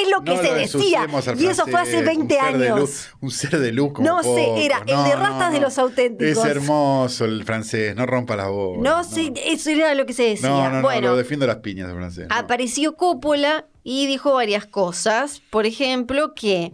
es 0.00 0.08
lo 0.10 0.22
que 0.22 0.30
No 0.36 0.36
se 0.40 0.46
lo 0.46 0.54
decía. 0.54 0.62
ensuciemos 1.02 1.26
al 1.26 1.40
Y 1.40 1.46
eso 1.48 1.64
fue 1.66 1.80
hace 1.80 2.00
francés, 2.04 2.04
20 2.16 2.34
un 2.36 2.40
ser 2.40 2.58
de 2.58 2.66
años. 2.68 2.78
luz- 2.80 3.08
un 3.20 3.30
ser 3.32 3.58
de 3.58 3.72
luz 3.72 3.92
como 3.94 4.06
No 4.08 4.22
sé, 4.22 4.28
poco. 4.28 4.56
era 4.60 4.78
el 4.86 5.02
de 5.10 5.16
rastas 5.16 5.52
de 5.52 5.58
los 5.60 5.76
auténticos. 5.78 6.36
Es 6.38 6.44
hermoso 6.44 7.24
el 7.24 7.42
francés, 7.44 7.96
no 7.96 8.06
rompa 8.06 8.36
la 8.36 8.46
voz. 8.46 8.78
No 8.78 9.02
sé, 9.02 9.32
eso 9.44 9.70
era 9.70 9.92
lo 9.96 10.06
que 10.06 10.12
se 10.12 10.22
decía. 10.22 10.48
No, 10.48 10.62
no, 10.70 10.76
no, 10.76 10.82
bueno, 10.82 11.08
lo 11.08 11.16
defiendo 11.16 11.44
las 11.44 11.56
piñas 11.56 11.88
del 11.88 11.96
francés. 11.96 12.28
apareció 12.30 12.94
Coppola 12.94 13.66
y 13.82 14.06
dijo 14.06 14.34
varias 14.34 14.66
cosas. 14.66 15.42
Por 15.50 15.66
ejemplo, 15.66 16.32
que 16.34 16.70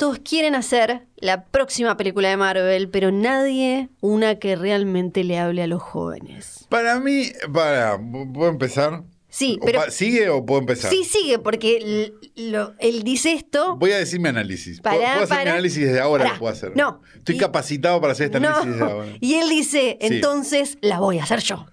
todos 0.00 0.18
quieren 0.20 0.54
hacer 0.54 1.02
la 1.18 1.44
próxima 1.44 1.96
película 1.98 2.30
de 2.30 2.36
Marvel, 2.38 2.88
pero 2.88 3.12
nadie 3.12 3.90
una 4.00 4.36
que 4.38 4.56
realmente 4.56 5.24
le 5.24 5.38
hable 5.38 5.62
a 5.62 5.66
los 5.66 5.82
jóvenes. 5.82 6.64
Para 6.70 6.98
mí, 6.98 7.26
para, 7.52 7.98
¿puedo 8.32 8.48
empezar? 8.50 9.02
Sí, 9.28 9.58
O 9.60 9.64
pero 9.66 9.82
¿Sigue 9.90 10.30
o 10.30 10.44
puedo 10.46 10.60
empezar? 10.62 10.90
sí 10.90 11.04
sigue, 11.04 11.38
porque 11.38 12.12
lo- 12.34 12.72
él 12.78 13.02
dice 13.02 13.34
esto. 13.34 13.76
Voy 13.76 13.92
a 13.92 13.98
decir 13.98 14.18
mi 14.20 14.28
análisis. 14.30 14.80
¿Puedo, 14.80 14.96
Pará, 14.98 15.12
puedo 15.18 15.24
hacer 15.32 15.44
mi 15.44 15.50
análisis 15.50 15.84
desde 15.84 16.00
ahora? 16.00 16.32
Lo 16.32 16.38
puedo 16.38 16.52
hacer. 16.52 16.72
No. 16.74 17.02
Estoy 17.16 17.34
Y- 17.36 17.38
capacitado 17.38 18.00
para 18.00 18.14
hacer 18.14 18.26
este 18.26 18.40
No. 18.40 18.48
análisis 18.48 18.72
desde 18.72 18.90
ahora. 18.90 19.06
Y 19.20 19.34
él 19.34 19.48
dice, 19.50 19.98
Sí. 20.00 20.06
entonces 20.06 20.78
la 20.80 20.98
voy 20.98 21.18
a 21.18 21.24
hacer 21.24 21.40
yo. 21.40 21.66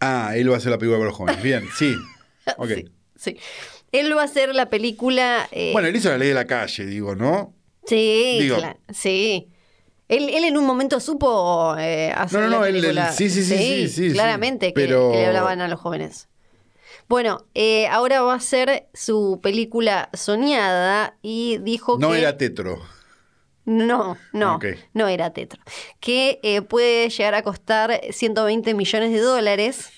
Ah, 0.00 0.32
él 0.36 0.50
va 0.50 0.54
a 0.56 0.58
hacer 0.58 0.72
la 0.72 0.78
película 0.78 0.98
con 0.98 1.06
los 1.06 1.16
jóvenes. 1.16 1.42
Bien, 1.42 1.64
sí. 1.78 1.94
Ok. 2.58 2.68
Sí, 2.68 2.84
sí. 3.16 3.36
Él 3.94 4.16
va 4.16 4.22
a 4.22 4.24
hacer 4.24 4.54
la 4.54 4.68
película. 4.70 5.48
eh, 5.52 5.70
Bueno, 5.72 5.88
él 5.88 5.96
hizo 5.96 6.10
la 6.10 6.18
ley 6.18 6.28
de 6.28 6.34
la 6.34 6.46
calle, 6.46 6.84
digo, 6.86 7.14
¿no? 7.14 7.54
sí, 7.86 8.38
digo- 8.40 8.56
cla- 8.58 8.76
sí. 8.92 9.48
Él, 10.08 10.28
él 10.30 10.44
en 10.44 10.56
un 10.58 10.66
momento 10.66 11.00
supo 11.00 11.74
eh, 11.78 12.12
hacer 12.14 12.40
No, 12.40 12.46
no, 12.46 12.50
la 12.50 12.56
no, 12.58 12.64
él- 12.66 12.76
él- 12.76 12.82
película. 12.82 13.12
sí, 13.12 13.30
sí, 13.30 13.42
sí, 13.44 13.56
sí, 13.56 13.88
sí, 13.88 14.08
sí. 14.08 14.12
claramente 14.12 14.68
que- 14.68 14.72
Pero- 14.80 15.12
que, 15.12 15.18
le 15.18 15.26
hablaban 15.26 15.60
a 15.60 15.68
los 15.68 15.80
jóvenes. 15.80 16.28
Bueno, 17.08 17.46
eh, 17.54 17.86
ahora 17.88 18.22
va 18.22 18.34
a 18.34 18.40
ser 18.40 18.88
su 18.94 19.40
película 19.42 20.08
soñada 20.14 21.16
y 21.22 21.58
dijo 21.58 21.98
No 21.98 22.10
que 22.12 22.18
era 22.20 22.36
tetro. 22.38 22.80
no, 23.66 24.16
no, 24.32 24.56
Ok. 24.56 24.66
no 24.92 25.08
era 25.08 25.30
Tetro. 25.32 25.60
Que 26.00 26.38
eh, 26.42 26.60
puede 26.62 27.08
llegar 27.08 27.34
a 27.34 27.42
costar 27.42 28.00
120 28.10 28.74
millones 28.74 29.10
de 29.12 29.20
dólares. 29.20 29.90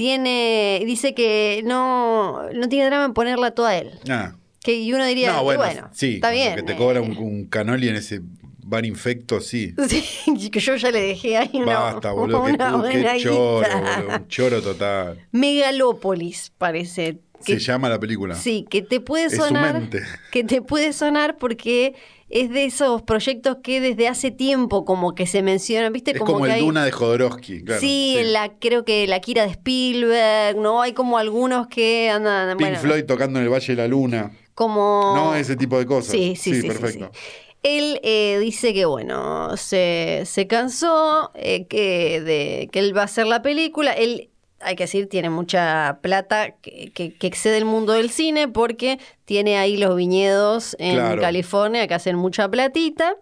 Tiene, 0.00 0.82
dice 0.86 1.12
que 1.12 1.60
no, 1.66 2.50
no 2.54 2.68
tiene 2.70 2.86
drama 2.86 3.04
en 3.04 3.12
ponerla 3.12 3.50
toda 3.50 3.76
él. 3.76 3.90
Ah. 4.08 4.34
Que, 4.64 4.72
y 4.80 4.94
uno 4.94 5.04
diría, 5.04 5.34
No, 5.34 5.44
bueno, 5.44 5.60
bueno, 5.62 5.90
sí. 5.92 6.14
está 6.14 6.30
bien. 6.30 6.54
Que 6.54 6.62
te 6.62 6.74
cobra 6.74 7.02
un, 7.02 7.12
eh, 7.12 7.18
un 7.18 7.44
canoli 7.44 7.86
en 7.90 7.96
ese 7.96 8.22
bar 8.64 8.86
infecto, 8.86 9.42
sí. 9.42 9.74
Sí, 9.90 10.48
que 10.48 10.58
yo 10.58 10.74
ya 10.76 10.90
le 10.90 11.02
dejé 11.02 11.36
ahí 11.36 11.50
una, 11.52 11.78
Basta, 11.80 12.12
boludo. 12.12 12.44
Una 12.44 12.76
buena 12.76 13.18
choro, 13.18 13.60
boludo. 13.60 14.16
Un 14.16 14.28
choro 14.28 14.62
total. 14.62 15.18
Megalópolis, 15.32 16.50
parece. 16.56 17.18
Que, 17.44 17.60
Se 17.60 17.60
llama 17.60 17.90
la 17.90 18.00
película. 18.00 18.34
Sí, 18.36 18.64
que 18.70 18.80
te 18.80 19.00
puede 19.00 19.26
Es 19.26 19.32
su 19.36 19.42
sonar. 19.42 19.74
mente. 19.80 20.02
Que 20.32 20.44
te 20.44 20.62
puede 20.62 20.94
sonar 20.94 21.36
porque 21.36 21.94
es 22.30 22.48
de 22.50 22.64
esos 22.64 23.02
proyectos 23.02 23.58
que 23.62 23.80
desde 23.80 24.08
hace 24.08 24.30
tiempo 24.30 24.84
como 24.84 25.14
que 25.14 25.26
se 25.26 25.42
mencionan, 25.42 25.92
¿viste? 25.92 26.12
Es 26.12 26.18
como, 26.18 26.38
que 26.40 26.44
el 26.46 26.50
hay- 26.52 26.60
Duna 26.60 26.84
de 26.84 26.92
Jodorowsky, 26.92 27.64
claro. 27.64 27.80
sí, 27.80 28.16
la, 28.24 28.52
creo 28.58 28.84
que 28.84 29.06
la 29.06 29.20
Kira 29.20 29.42
de 29.44 29.50
Spielberg, 29.50 30.56
¿no? 30.58 30.80
Hay 30.82 30.92
como 30.92 31.18
algunos 31.18 31.66
que 31.66 32.08
andan. 32.08 32.56
Pink 32.56 32.68
bueno, 32.68 32.78
Floyd 32.80 33.04
tocando 33.04 33.38
en 33.38 33.44
el 33.46 33.52
Valle 33.52 33.74
de 33.74 33.82
la 33.82 33.88
Luna. 33.88 34.30
como. 34.54 35.12
No, 35.14 35.34
ese 35.34 35.56
tipo 35.56 35.78
de 35.78 35.86
cosas. 35.86 36.12
Sí, 36.12 36.34
sí, 36.36 36.54
sí. 36.54 36.60
sí, 36.62 36.66
perfecto. 36.68 37.10
sí. 37.12 37.20
Él 37.62 38.00
eh, 38.02 38.38
dice 38.40 38.72
que, 38.72 38.86
bueno, 38.86 39.54
se, 39.58 40.22
se 40.24 40.46
cansó, 40.46 41.30
eh, 41.34 41.66
que, 41.66 42.22
de, 42.22 42.70
que 42.72 42.78
él 42.78 42.96
va 42.96 43.02
a 43.02 43.04
hacer 43.04 43.26
la 43.26 43.42
película. 43.42 43.92
Él, 43.92 44.29
hay 44.60 44.76
que 44.76 44.84
decir, 44.84 45.08
tiene 45.08 45.30
mucha 45.30 45.98
plata 46.02 46.52
que, 46.60 46.90
que- 46.94 47.14
que 47.14 47.26
excede 47.26 47.58
el 47.58 47.64
mundo 47.64 47.92
del 47.94 48.10
cine 48.10 48.46
porque 48.48 48.98
tiene 49.24 49.56
ahí 49.58 49.76
los 49.76 49.96
viñedos 49.96 50.76
en 50.78 50.96
Claro. 50.96 51.20
California 51.22 51.86
que 51.86 51.94
hacen 51.94 52.16
mucha 52.16 52.48
platita. 52.50 53.16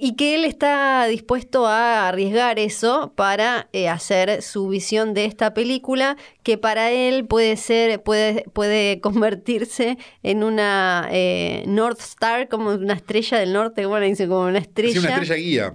Y 0.00 0.16
que 0.16 0.34
él 0.34 0.44
está 0.44 1.06
dispuesto 1.06 1.68
a 1.68 2.08
arriesgar 2.08 2.58
eso 2.58 3.12
para 3.14 3.68
eh, 3.72 3.88
hacer 3.88 4.42
su 4.42 4.66
visión 4.66 5.14
de 5.14 5.24
esta 5.24 5.54
película, 5.54 6.16
que 6.42 6.58
para 6.58 6.90
él 6.90 7.26
puede 7.26 7.56
ser, 7.56 8.02
puede, 8.02 8.42
puede 8.52 9.00
convertirse 9.00 9.96
en 10.24 10.42
una 10.42 11.08
eh, 11.12 11.62
North 11.68 12.00
Star, 12.00 12.48
como 12.48 12.70
una 12.70 12.94
estrella 12.94 13.38
del 13.38 13.52
norte, 13.52 13.86
bueno, 13.86 14.04
dice 14.06 14.26
como 14.26 14.46
una 14.48 14.58
estrella. 14.58 14.92
Sí, 14.94 14.98
una 14.98 15.10
estrella 15.10 15.34
guía. 15.36 15.74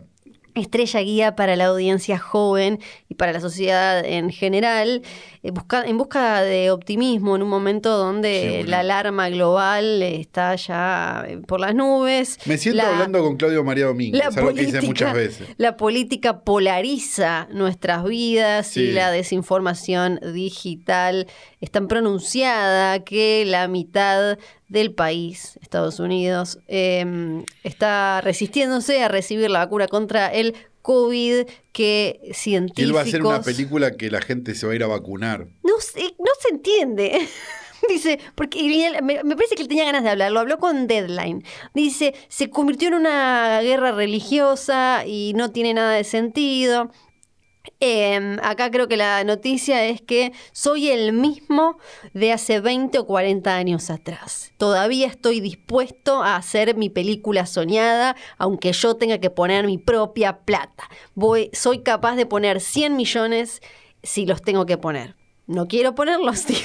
Estrella 0.59 0.99
guía 1.01 1.35
para 1.35 1.55
la 1.55 1.65
audiencia 1.65 2.19
joven 2.19 2.79
y 3.07 3.15
para 3.15 3.33
la 3.33 3.41
sociedad 3.41 4.05
en 4.05 4.29
general, 4.31 5.03
busca- 5.43 5.83
en 5.85 5.97
busca 5.97 6.41
de 6.41 6.69
optimismo 6.71 7.35
en 7.35 7.41
un 7.43 7.49
momento 7.49 7.97
donde 7.97 8.61
Sí, 8.63 8.69
la 8.69 8.79
alarma 8.79 9.29
global 9.29 10.01
está 10.03 10.55
ya 10.55 11.23
eh, 11.27 11.37
por 11.47 11.59
las 11.59 11.73
nubes. 11.73 12.37
Me 12.45 12.57
siento 12.57 12.83
La- 12.83 12.89
hablando 12.93 13.23
con 13.23 13.37
Claudio 13.37 13.63
María 13.63 13.85
Domínguez, 13.85 14.19
la 14.21 14.27
algo 14.27 14.49
que 14.53 14.63
política- 14.63 14.81
muchas 14.81 15.13
veces. 15.13 15.47
La 15.57 15.77
política 15.77 16.41
polariza 16.41 17.47
nuestras 17.51 18.03
vidas 18.03 18.75
y 18.77 18.91
la 18.91 19.11
desinformación 19.11 20.19
digital 20.33 21.27
es 21.61 21.71
tan 21.71 21.87
pronunciada 21.87 22.99
que 23.03 23.43
la 23.45 23.67
mitad 23.67 24.37
del 24.67 24.93
país, 24.93 25.57
Estados 25.61 25.99
Unidos, 25.99 26.59
eh, 26.67 27.43
está 27.63 28.21
resistiéndose 28.21 29.01
a 29.03 29.07
recibir 29.07 29.49
la 29.49 29.59
vacuna 29.59 29.87
contra 29.87 30.27
el 30.27 30.53
COVID 30.81 31.47
que 31.71 32.19
científicos... 32.33 32.83
él 32.83 32.95
va 32.95 33.01
a 33.01 33.03
hacer 33.03 33.21
una 33.21 33.41
película 33.41 33.91
que 33.91 34.09
la 34.09 34.21
gente 34.21 34.55
se 34.55 34.65
va 34.65 34.73
a 34.73 34.75
ir 34.75 34.83
a 34.83 34.87
vacunar. 34.87 35.47
No, 35.63 35.73
no 35.73 36.31
se 36.41 36.49
entiende. 36.49 37.27
Dice, 37.87 38.19
porque 38.35 38.61
me, 39.01 39.23
me 39.23 39.35
parece 39.35 39.55
que 39.55 39.61
él 39.61 39.67
tenía 39.67 39.85
ganas 39.85 40.03
de 40.03 40.09
hablar, 40.09 40.31
lo 40.31 40.41
habló 40.41 40.57
con 40.57 40.87
Deadline. 40.87 41.43
Dice, 41.73 42.13
se 42.27 42.49
convirtió 42.49 42.89
en 42.89 42.95
una 42.95 43.61
guerra 43.61 43.91
religiosa 43.93 45.03
y 45.05 45.33
no 45.35 45.51
tiene 45.51 45.73
nada 45.73 45.93
de 45.93 46.03
sentido. 46.03 46.91
Eh, 47.81 48.37
acá 48.43 48.69
creo 48.71 48.89
que 48.89 48.97
la 48.97 49.23
noticia 49.23 49.85
es 49.85 50.01
que 50.01 50.33
soy 50.51 50.89
el 50.89 51.13
mismo 51.13 51.77
de 52.13 52.33
hace 52.33 52.59
20 52.59 52.99
o 52.99 53.05
40 53.05 53.55
años 53.55 53.89
atrás. 53.89 54.51
Todavía 54.57 55.07
estoy 55.07 55.39
dispuesto 55.39 56.21
a 56.21 56.35
hacer 56.35 56.75
mi 56.75 56.89
película 56.89 57.45
soñada, 57.45 58.17
aunque 58.37 58.73
yo 58.73 58.95
tenga 58.95 59.19
que 59.19 59.29
poner 59.29 59.65
mi 59.65 59.77
propia 59.77 60.39
plata. 60.39 60.89
Soy 61.53 61.79
capaz 61.79 62.15
de 62.15 62.25
poner 62.25 62.59
100 62.59 62.97
millones 62.97 63.61
si 64.03 64.25
los 64.25 64.41
tengo 64.41 64.65
que 64.65 64.77
poner. 64.77 65.15
No 65.47 65.67
quiero 65.67 65.95
ponerlos, 65.95 66.45
digo, 66.47 66.59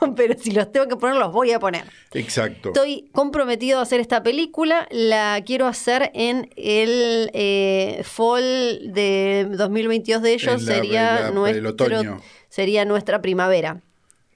pero 0.16 0.34
si 0.38 0.50
los 0.52 0.70
tengo 0.72 0.88
que 0.88 0.96
poner, 0.96 1.16
los 1.16 1.32
voy 1.32 1.52
a 1.52 1.58
poner. 1.60 1.84
Exacto. 2.12 2.70
Estoy 2.70 3.08
comprometido 3.12 3.78
a 3.78 3.82
hacer 3.82 4.00
esta 4.00 4.22
película. 4.22 4.86
La 4.90 5.42
quiero 5.44 5.66
hacer 5.66 6.10
en 6.14 6.50
el 6.56 7.30
eh, 7.34 8.02
fall 8.04 8.92
de 8.92 9.46
2022 9.50 10.22
de 10.22 10.32
ellos. 10.34 10.62
La- 10.62 10.74
sería, 10.74 11.20
la- 11.20 11.28
el 11.28 11.34
nuestro, 11.34 11.68
otoño. 11.70 12.20
sería 12.48 12.84
nuestra 12.84 13.20
primavera. 13.22 13.80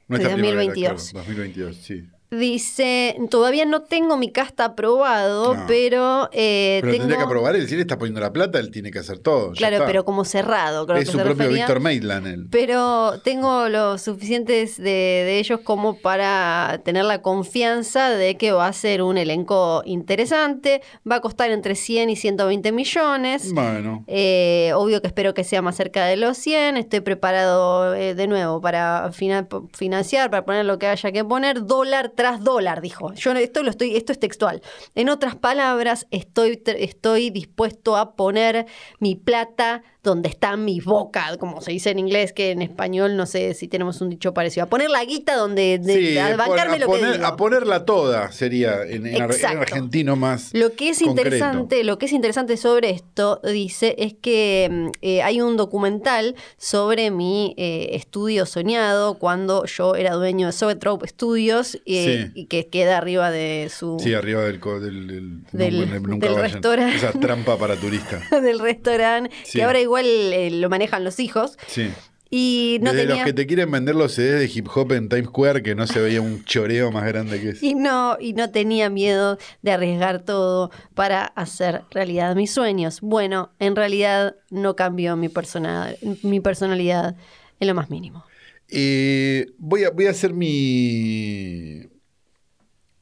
Nuestra 0.08 0.30
de 0.30 0.34
primavera, 0.34 0.64
2022. 0.64 1.10
claro, 1.12 1.26
2022, 1.26 1.76
sí. 1.76 2.04
Dice, 2.38 3.16
todavía 3.30 3.64
no 3.64 3.82
tengo 3.82 4.16
mi 4.16 4.30
casta 4.32 4.64
aprobado, 4.66 5.54
No. 5.54 5.64
pero, 5.66 6.28
eh, 6.32 6.78
Pero 6.80 6.92
tengo... 6.92 7.02
tendría 7.04 7.18
que 7.18 7.24
aprobar 7.24 7.56
él. 7.56 7.68
Si 7.68 7.74
él 7.74 7.80
está 7.80 7.98
poniendo 7.98 8.20
la 8.20 8.32
plata, 8.32 8.58
él 8.58 8.70
tiene 8.70 8.90
que 8.90 8.98
hacer 8.98 9.18
todo. 9.18 9.52
Claro, 9.52 9.84
pero 9.86 10.04
como 10.04 10.24
cerrado, 10.24 10.86
creo 10.86 10.98
es 10.98 11.04
que 11.06 11.12
su 11.12 11.18
se 11.18 11.24
propio 11.24 11.44
refería. 11.44 11.64
Víctor 11.66 11.80
Maitland 11.80 12.26
él. 12.26 12.46
Pero 12.50 13.20
tengo 13.22 13.68
los 13.68 14.02
suficientes 14.02 14.76
de, 14.76 14.84
de 14.84 15.38
ellos 15.38 15.60
como 15.64 15.98
para 15.98 16.80
tener 16.84 17.04
la 17.04 17.22
confianza 17.22 18.10
de 18.10 18.36
que 18.36 18.52
va 18.52 18.66
a 18.68 18.72
ser 18.72 19.02
un 19.02 19.16
elenco 19.18 19.82
interesante. 19.84 20.82
Va 21.10 21.16
a 21.16 21.20
costar 21.20 21.50
entre 21.50 21.74
100 21.74 22.10
y 22.10 22.16
120 22.16 22.72
millones. 22.72 23.52
Bueno. 23.52 24.04
Eh, 24.06 24.72
obvio 24.74 25.00
que 25.00 25.06
espero 25.06 25.34
que 25.34 25.44
sea 25.44 25.62
más 25.62 25.76
cerca 25.76 26.04
de 26.06 26.16
los 26.16 26.36
100. 26.38 26.76
Estoy 26.76 27.00
preparado 27.00 27.94
eh, 27.94 28.14
de 28.14 28.26
nuevo 28.26 28.60
para 28.60 29.10
fina- 29.12 29.46
financiar, 29.72 30.30
para 30.30 30.44
poner 30.44 30.64
lo 30.64 30.78
que 30.78 30.86
haya 30.86 31.12
que 31.12 31.24
poner, 31.24 31.64
dólar 31.66 32.12
tras 32.24 32.42
dólar, 32.42 32.80
dijo. 32.80 33.12
Yo 33.12 33.32
esto 33.32 33.62
lo 33.62 33.68
estoy, 33.68 33.96
esto 33.96 34.10
es 34.10 34.18
textual. 34.18 34.62
En 34.94 35.10
otras 35.10 35.36
palabras, 35.36 36.06
estoy, 36.10 36.62
estoy 36.64 37.28
dispuesto 37.28 37.98
a 37.98 38.16
poner 38.16 38.64
mi 38.98 39.14
plata 39.14 39.82
donde 40.04 40.28
está 40.28 40.56
mi 40.56 40.78
boca, 40.80 41.36
como 41.38 41.60
se 41.60 41.72
dice 41.72 41.90
en 41.90 41.98
inglés, 41.98 42.32
que 42.32 42.52
en 42.52 42.62
español 42.62 43.16
no 43.16 43.26
sé 43.26 43.54
si 43.54 43.66
tenemos 43.66 44.00
un 44.00 44.10
dicho 44.10 44.32
parecido. 44.32 44.64
A 44.64 44.68
poner 44.68 44.90
la 44.90 45.04
guita 45.04 45.34
donde 45.34 45.78
de, 45.78 45.94
Sí, 46.12 46.18
a 46.18 46.36
bancarme 46.36 46.78
lo 46.78 46.88
que 46.92 46.98
digo. 47.12 47.26
a 47.26 47.36
ponerla 47.36 47.84
toda 47.84 48.30
sería 48.30 48.82
en, 48.84 49.04
argentino 49.20 50.14
más. 50.16 50.50
Lo 50.52 50.72
que 50.74 50.90
es 50.90 50.98
concreto. 51.00 51.22
interesante, 51.28 51.84
lo 51.84 51.98
que 51.98 52.06
es 52.06 52.12
interesante 52.12 52.56
sobre 52.56 52.90
esto, 52.90 53.40
dice, 53.42 53.94
es 53.98 54.14
que 54.14 54.68
mm, 54.70 54.88
eh, 55.02 55.22
hay 55.22 55.40
un 55.40 55.56
documental 55.56 56.36
sobre 56.58 57.10
mi 57.10 57.54
eh, 57.56 57.88
estudio 57.92 58.46
soñado 58.46 59.14
cuando 59.18 59.64
yo 59.64 59.94
era 59.94 60.12
dueño 60.12 60.48
de 60.48 60.52
Zoetrope 60.52 61.08
Studios 61.08 61.76
eh, 61.86 62.26
Sí. 62.26 62.32
y 62.34 62.46
que 62.46 62.68
queda 62.68 62.98
arriba 62.98 63.30
de 63.30 63.70
su 63.74 63.98
Sí, 63.98 64.12
arriba 64.14 64.42
del, 64.42 64.60
del, 64.60 65.42
del- 65.52 65.90
Del- 65.90 66.02
nunca 66.02 66.28
vayan. 66.30 66.42
restaurante. 66.52 66.96
Esa 66.96 67.12
trampa 67.12 67.56
para 67.56 67.76
turistas. 67.76 68.22
del 68.42 68.58
restaurante, 68.58 69.30
Sí. 69.44 69.58
que 69.58 69.64
ahora 69.64 69.80
igual 69.80 69.93
igual 69.98 70.32
eh, 70.32 70.50
lo 70.50 70.68
manejan 70.68 71.04
los 71.04 71.20
hijos. 71.20 71.56
Sí. 71.66 71.90
Y 72.30 72.78
no 72.82 72.90
Desde 72.90 73.06
tenía. 73.06 73.16
los 73.16 73.26
que 73.26 73.32
te 73.32 73.46
quieren 73.46 73.70
vender 73.70 73.94
los 73.94 74.12
CDs 74.12 74.40
de 74.40 74.50
hip 74.52 74.66
hop 74.74 74.92
en 74.92 75.08
Times 75.08 75.26
Square, 75.28 75.62
que 75.62 75.76
no 75.76 75.86
se 75.86 76.00
veía 76.00 76.20
un 76.20 76.44
choreo 76.44 76.90
más 76.90 77.04
grande 77.04 77.40
que 77.40 77.50
ese. 77.50 77.64
Y 77.64 77.74
no, 77.74 78.16
y 78.18 78.32
no 78.32 78.50
tenía 78.50 78.90
miedo 78.90 79.38
de 79.62 79.70
arriesgar 79.70 80.24
todo 80.24 80.72
para 80.94 81.26
hacer 81.26 81.82
realidad 81.92 82.34
mis 82.34 82.50
sueños. 82.50 83.00
Bueno, 83.02 83.52
en 83.60 83.76
realidad 83.76 84.34
no 84.50 84.74
cambió 84.74 85.16
mi, 85.16 85.28
persona, 85.28 85.94
mi 86.22 86.40
personalidad 86.40 87.14
en 87.60 87.68
lo 87.68 87.74
más 87.74 87.88
mínimo. 87.88 88.24
Eh, 88.68 89.46
voy, 89.58 89.84
a, 89.84 89.90
voy 89.90 90.06
a 90.06 90.10
hacer 90.10 90.32
mi, 90.34 91.82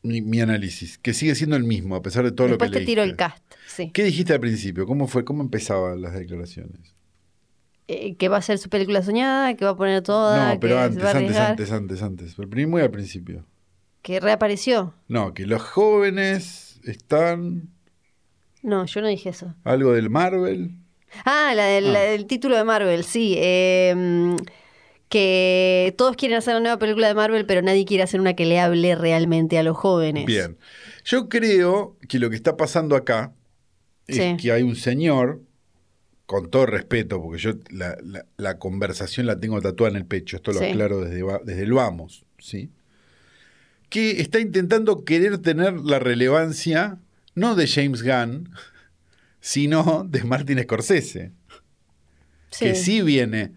mi, 0.02 0.20
mi 0.20 0.40
análisis, 0.40 0.98
que 0.98 1.14
sigue 1.14 1.34
siendo 1.34 1.56
el 1.56 1.64
mismo, 1.64 1.96
a 1.96 2.02
pesar 2.02 2.24
de 2.24 2.32
todo 2.32 2.48
Después 2.48 2.70
lo 2.70 2.74
que 2.74 2.80
te 2.80 2.86
tiro 2.86 3.02
el 3.02 3.16
cast, 3.16 3.42
sí. 3.74 3.90
¿Qué 3.92 4.04
dijiste 4.04 4.32
al 4.32 4.40
principio? 4.40 4.86
¿Cómo 4.86 5.06
fue? 5.08 5.24
¿Cómo 5.24 5.42
empezaban 5.42 6.00
las 6.02 6.14
declaraciones? 6.14 6.94
Eh, 7.88 8.14
que 8.16 8.28
va 8.28 8.36
a 8.38 8.42
ser 8.42 8.58
su 8.58 8.68
película 8.68 9.02
soñada, 9.02 9.54
que 9.54 9.64
va 9.64 9.72
a 9.72 9.76
poner 9.76 10.02
toda, 10.02 10.54
no, 10.54 10.60
pero 10.60 10.76
que 10.76 10.80
antes, 10.82 11.04
antes, 11.04 11.36
antes, 11.36 11.72
antes, 11.72 12.02
antes. 12.02 12.34
Pero 12.36 12.48
primero 12.48 12.70
muy 12.70 12.82
al 12.82 12.90
principio. 12.90 13.44
que 14.02 14.18
reapareció. 14.20 14.94
No, 15.08 15.34
que 15.34 15.46
los 15.46 15.62
jóvenes 15.62 16.80
están 16.84 17.68
No, 18.62 18.86
yo 18.86 19.00
no 19.00 19.08
dije 19.08 19.28
eso. 19.30 19.54
algo 19.64 19.92
del 19.92 20.10
Marvel. 20.10 20.72
Ah, 21.24 21.52
la 21.54 21.64
del, 21.66 21.88
Ah. 21.88 21.92
la 21.92 22.00
del 22.00 22.26
título 22.26 22.56
de 22.56 22.64
Marvel, 22.64 23.04
sí. 23.04 23.34
eh, 23.38 24.36
que 25.08 25.94
todos 25.98 26.16
quieren 26.16 26.38
hacer 26.38 26.54
una 26.54 26.60
nueva 26.60 26.78
película 26.78 27.06
de 27.08 27.14
Marvel, 27.14 27.44
pero 27.44 27.60
nadie 27.62 27.84
quiere 27.84 28.02
hacer 28.02 28.18
una 28.20 28.34
que 28.34 28.46
le 28.46 28.58
hable 28.60 28.94
realmente 28.94 29.58
a 29.58 29.62
los 29.62 29.76
jóvenes. 29.76 30.24
Bien. 30.24 30.56
Yo 31.04 31.28
creo 31.28 31.96
que 32.08 32.18
lo 32.18 32.30
que 32.30 32.36
está 32.36 32.56
pasando 32.56 32.96
acá 32.96 33.32
es 34.12 34.30
Sí. 34.30 34.36
que 34.42 34.52
hay 34.52 34.62
un 34.62 34.76
señor, 34.76 35.40
con 36.26 36.50
todo 36.50 36.66
respeto, 36.66 37.20
porque 37.22 37.40
yo 37.42 37.52
la, 37.70 37.96
la- 38.02 38.24
la 38.36 38.58
conversación 38.58 39.26
la 39.26 39.38
tengo 39.38 39.60
tatuada 39.60 39.90
en 39.90 39.96
el 39.96 40.06
pecho, 40.06 40.36
esto 40.36 40.52
lo 40.52 40.60
Sí. 40.60 40.66
aclaro 40.66 41.00
desde, 41.04 41.22
desde 41.44 41.62
el 41.62 41.72
vamos, 41.72 42.24
¿sí? 42.38 42.70
Que 43.90 44.20
está 44.22 44.40
intentando 44.40 45.04
querer 45.04 45.38
tener 45.38 45.74
la 45.74 45.98
relevancia, 45.98 46.98
no 47.34 47.54
de 47.54 47.66
James 47.66 48.02
Gunn, 48.02 48.48
sino 49.40 50.06
de 50.08 50.24
Martin 50.24 50.62
Scorsese, 50.62 51.32
que 52.58 52.74
sí 52.74 53.02
viene 53.02 53.52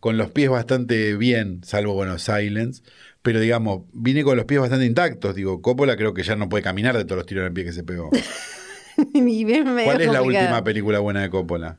con 0.00 0.16
los 0.16 0.30
pies 0.30 0.48
bastante 0.48 1.16
bien, 1.16 1.62
salvo, 1.64 1.94
bueno, 1.94 2.18
Silence, 2.18 2.82
pero 3.22 3.40
digamos, 3.40 3.82
viene 3.92 4.22
con 4.22 4.36
los 4.36 4.46
pies 4.46 4.60
bastante 4.60 4.86
intactos. 4.86 5.34
Digo, 5.34 5.60
Coppola 5.60 5.96
creo 5.96 6.14
que 6.14 6.22
ya 6.22 6.36
no 6.36 6.48
puede 6.48 6.62
caminar 6.62 6.96
de 6.96 7.04
todos 7.04 7.16
los 7.18 7.26
tiros 7.26 7.42
en 7.42 7.48
el 7.48 7.52
pie 7.52 7.64
que 7.64 7.72
se 7.72 7.82
pegó. 7.82 8.08
Y 9.14 9.44
bien 9.44 9.74
medio 9.74 9.86
¿Cuál 9.86 10.00
es 10.00 10.12
la 10.12 10.22
última 10.22 10.62
película 10.64 10.98
buena 10.98 11.22
de 11.22 11.30
Coppola? 11.30 11.78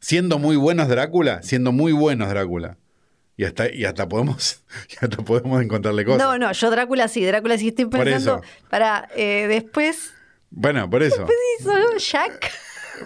Siendo 0.00 0.38
muy 0.38 0.56
buenos 0.56 0.88
Drácula, 0.88 1.42
siendo 1.42 1.72
muy 1.72 1.92
buenos 1.92 2.28
Drácula. 2.28 2.78
Y 3.36 3.44
hasta, 3.44 3.72
y 3.72 3.84
hasta 3.84 4.08
podemos, 4.08 4.62
y 4.90 5.04
hasta 5.04 5.18
podemos 5.18 5.62
encontrarle 5.62 6.04
cosas. 6.04 6.20
No, 6.22 6.38
no, 6.38 6.52
yo 6.52 6.70
Drácula 6.70 7.08
sí, 7.08 7.24
Drácula 7.24 7.56
sí 7.58 7.68
estoy 7.68 7.86
pensando. 7.86 8.42
Para 8.68 9.08
después 9.14 10.12
Bueno, 10.50 10.88
por 10.90 11.02
eso. 11.02 11.26
hizo 11.60 11.72
Jack. 11.98 12.50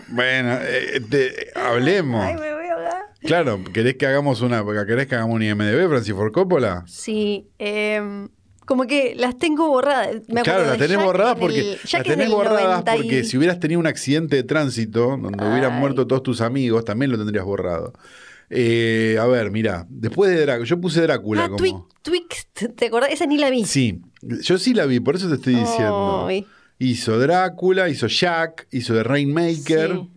Bueno, 0.08 0.58
eh, 0.60 1.00
te- 1.08 1.52
hablemos. 1.54 2.24
Ay, 2.24 2.34
me 2.34 2.52
voy 2.54 2.66
a 2.66 2.72
ahogar. 2.74 3.02
Claro, 3.20 3.60
¿querés 3.72 3.94
que 3.96 4.06
hagamos 4.06 4.40
una, 4.40 4.64
querés 4.86 5.06
que 5.06 5.14
hagamos 5.14 5.36
un 5.36 5.42
IMDB, 5.42 5.88
Francis 5.88 6.14
Ford 6.14 6.32
Coppola? 6.32 6.84
Sí, 6.86 7.48
em, 7.58 8.28
como 8.64 8.86
que 8.86 9.14
las 9.16 9.38
tengo 9.38 9.68
borradas. 9.68 10.16
Me 10.28 10.42
Claro, 10.42 10.64
las 10.66 10.78
tenés 10.78 10.96
borradas 11.02 11.36
porque 11.38 11.78
las 11.92 12.02
tenés 12.04 12.30
borradas 12.30 12.64
90 12.84 12.96
y- 12.96 12.98
porque 13.02 13.24
si 13.24 13.36
hubieras 13.38 13.60
tenido 13.60 13.80
un 13.80 13.86
accidente 13.86 14.36
de 14.36 14.42
tránsito 14.42 15.16
donde 15.20 15.44
hubieran 15.46 15.74
muerto 15.78 16.06
todos 16.06 16.22
tus 16.22 16.40
amigos, 16.40 16.84
también 16.84 17.10
lo 17.10 17.18
tendrías 17.18 17.44
borrado. 17.44 17.92
Eh, 18.50 19.16
a 19.20 19.26
ver, 19.26 19.50
mira, 19.50 19.86
después 19.88 20.30
de 20.30 20.42
Drácula, 20.42 20.66
yo 20.68 20.80
puse 20.80 21.00
Drácula 21.02 21.44
Ah, 21.44 21.48
como. 21.48 21.56
Twixt, 21.56 21.82
Twixt, 22.02 22.76
¿te 22.76 22.86
acordás? 22.86 23.10
Esa 23.10 23.26
ni 23.26 23.38
la 23.38 23.50
vi. 23.50 23.64
Sí, 23.64 24.00
yo 24.42 24.58
sí 24.58 24.74
la 24.74 24.84
vi, 24.86 25.00
por 25.00 25.16
eso 25.16 25.28
te 25.28 25.34
estoy 25.36 25.54
diciendo. 25.54 26.28
Hizo 26.78 27.18
Drácula, 27.18 27.88
hizo 27.88 28.06
Jack, 28.06 28.66
hizo 28.70 28.94
The 28.94 29.02
Rainmaker, 29.02 29.92
Sí. 29.92 30.08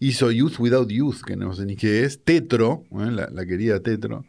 hizo 0.00 0.30
Youth 0.30 0.58
Without 0.58 0.88
Youth, 0.90 1.20
que 1.26 1.36
no 1.36 1.52
sé 1.54 1.66
ni 1.66 1.76
qué 1.76 2.04
es, 2.04 2.22
Tetro, 2.24 2.84
¿eh? 2.92 3.10
la, 3.10 3.28
la 3.30 3.46
querida 3.46 3.80
Tetro. 3.80 4.24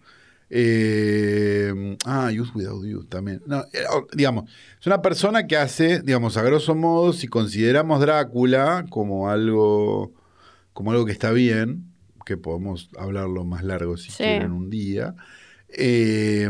Eh, 0.49 1.97
ah, 2.05 2.31
Youth 2.31 2.55
Without 2.55 2.85
Youth 2.85 3.09
también. 3.09 3.41
No, 3.45 3.61
eh, 3.73 3.83
oh, 3.91 4.07
digamos, 4.13 4.49
es 4.79 4.87
una 4.87 5.01
persona 5.01 5.45
que 5.47 5.57
hace, 5.57 6.01
digamos, 6.01 6.37
a 6.37 6.41
grosso 6.43 6.73
modo, 6.75 7.13
si 7.13 7.27
consideramos 7.27 7.99
Drácula 7.99 8.85
como 8.89 9.29
algo, 9.29 10.13
como 10.73 10.91
algo 10.91 11.05
que 11.05 11.11
está 11.11 11.31
bien, 11.31 11.91
que 12.25 12.37
podemos 12.37 12.89
hablarlo 12.97 13.43
más 13.45 13.63
largo 13.63 13.97
si 13.97 14.11
Sí. 14.11 14.17
quieren 14.23 14.51
un 14.51 14.69
día, 14.69 15.15
eh, 15.69 16.49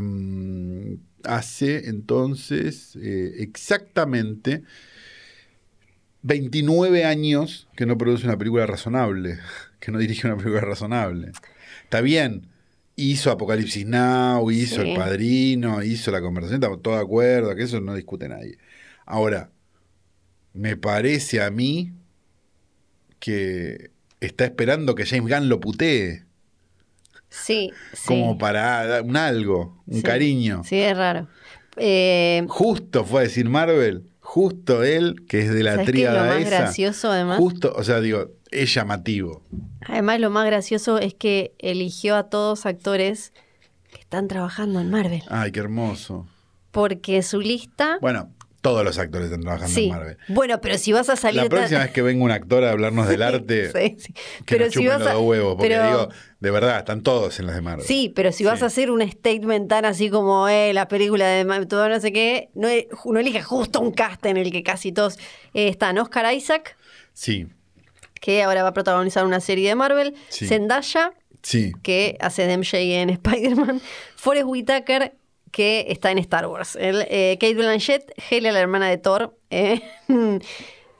hace 1.23 1.89
entonces 1.89 2.95
eh, 3.01 3.35
exactamente 3.39 4.63
29 6.23 7.05
años 7.05 7.67
que 7.75 7.85
no 7.85 7.97
produce 7.97 8.25
una 8.25 8.37
película 8.37 8.65
razonable, 8.65 9.39
que 9.79 9.91
no 9.91 9.99
dirige 9.99 10.27
una 10.27 10.37
película 10.37 10.61
razonable. 10.61 11.31
Está 11.83 12.01
bien, 12.01 12.46
hizo 12.97 13.31
Apocalipsis 13.31 13.85
Now, 13.85 14.49
hizo 14.51 14.81
Sí. 14.81 14.89
El 14.91 14.97
Padrino, 14.97 15.81
hizo 15.83 16.11
La 16.11 16.19
Conversación, 16.19 16.55
estamos 16.61 16.81
todos 16.81 16.97
de 16.97 17.03
acuerdo, 17.03 17.55
que 17.55 17.63
eso 17.63 17.79
no 17.79 17.93
discute 17.95 18.27
nadie. 18.27 18.57
Ahora, 19.05 19.51
me 20.53 20.75
parece 20.75 21.41
a 21.41 21.49
mí 21.51 21.93
que 23.19 23.91
está 24.19 24.45
esperando 24.45 24.95
que 24.95 25.05
James 25.05 25.31
Gunn 25.33 25.47
lo 25.49 25.59
putee, 25.59 26.23
Sí, 27.29 27.71
sí. 27.93 28.07
como 28.07 28.37
para 28.37 29.01
un 29.03 29.15
algo, 29.17 29.81
un 29.85 29.97
Sí. 29.97 30.03
cariño. 30.03 30.63
Sí, 30.65 30.79
es 30.79 30.97
raro. 30.97 31.27
Eh, 31.75 32.43
Justo 32.47 33.05
fue 33.05 33.21
a 33.21 33.23
decir 33.23 33.47
Marvel, 33.47 34.09
justo 34.19 34.83
él, 34.83 35.25
que 35.27 35.41
es 35.41 35.53
de 35.53 35.61
la 35.63 35.73
¿Sabes 35.73 35.85
qué 35.85 35.91
es 35.91 36.05
lo 36.05 36.11
tríada 36.13 36.27
más 36.33 36.41
esa. 36.41 36.49
gracioso, 36.61 37.11
además? 37.11 37.37
Justo, 37.37 37.73
o 37.75 37.83
sea, 37.83 37.99
digo, 38.01 38.31
es 38.51 38.73
llamativo. 38.73 39.41
Además, 39.85 40.19
lo 40.19 40.29
más 40.29 40.45
gracioso 40.45 40.99
es 40.99 41.13
que 41.13 41.53
eligió 41.59 42.15
a 42.15 42.29
todos 42.29 42.65
actores 42.65 43.33
que 43.91 43.99
están 44.01 44.27
trabajando 44.27 44.79
en 44.81 44.89
Marvel. 44.89 45.23
Ay, 45.29 45.51
qué 45.51 45.59
hermoso. 45.59 46.27
Porque 46.71 47.21
su 47.23 47.39
lista. 47.41 47.97
Bueno, 48.01 48.31
todos 48.61 48.83
los 48.83 48.97
actores 48.99 49.27
están 49.27 49.41
trabajando 49.41 49.73
sí. 49.73 49.85
en 49.85 49.89
Marvel. 49.91 50.17
Bueno, 50.27 50.59
pero 50.61 50.77
si 50.77 50.91
vas 50.91 51.09
a 51.09 51.15
salir. 51.15 51.41
La 51.43 51.49
próxima 51.49 51.79
vez 51.81 51.91
que 51.91 52.01
venga 52.01 52.23
un 52.23 52.31
actor 52.31 52.63
a 52.65 52.71
hablarnos 52.71 53.07
del 53.07 53.21
arte, 53.23 53.71
Sí, 53.71 53.95
sí. 53.99 54.13
que 54.13 54.21
Pero 54.45 54.65
nos 54.65 54.73
si 54.73 54.85
vas 54.87 54.99
los 54.99 55.07
a. 55.07 55.13
dos 55.13 55.23
huevos, 55.23 55.55
porque 55.55 55.69
pero- 55.69 55.87
digo, 55.87 56.09
de 56.39 56.51
verdad, 56.51 56.77
están 56.79 57.01
todos 57.01 57.39
en 57.39 57.45
las 57.47 57.55
de 57.55 57.61
Marvel. 57.61 57.85
Sí, 57.85 58.11
pero 58.15 58.31
si 58.31 58.43
vas 58.43 58.61
a 58.61 58.67
hacer 58.67 58.91
un 58.91 59.01
statement 59.09 59.69
tan 59.69 59.85
así 59.85 60.09
como 60.09 60.47
eh, 60.49 60.73
la 60.73 60.87
película 60.87 61.27
de 61.27 61.45
Ma- 61.45 61.65
todo 61.67 61.87
no 61.89 61.99
sé 61.99 62.11
qué, 62.11 62.49
no, 62.53 62.67
e- 62.67 62.89
no 63.05 63.19
elige 63.19 63.41
justo 63.41 63.79
un 63.79 63.91
cast 63.91 64.23
en 64.25 64.37
el 64.37 64.51
que 64.51 64.61
casi 64.63 64.91
todos 64.91 65.17
eh, 65.53 65.69
están. 65.69 65.97
Oscar 65.97 66.31
Isaac, 66.33 66.75
Sí, 67.13 67.47
que 68.19 68.43
ahora 68.43 68.63
va 68.63 68.69
a 68.69 68.73
protagonizar 68.73 69.25
una 69.25 69.39
serie 69.39 69.69
de 69.69 69.75
Marvel. 69.75 70.15
Sí. 70.29 70.47
Zendaya, 70.47 71.13
sí. 71.43 71.71
que 71.83 72.17
hace 72.19 72.45
de 72.47 72.57
MJ 72.57 72.77
en 73.01 73.09
Spider-Man. 73.11 73.81
Forrest 74.15 74.45
Whitaker, 74.47 75.13
que 75.51 75.85
está 75.89 76.11
en 76.11 76.17
Star 76.19 76.47
Wars. 76.47 76.75
El, 76.75 77.05
eh, 77.09 77.37
Kate 77.39 77.55
Blanchett, 77.55 78.11
Hela, 78.29 78.51
la 78.51 78.59
hermana 78.59 78.89
de 78.89 78.97
Thor. 78.97 79.37
eh, 79.49 79.81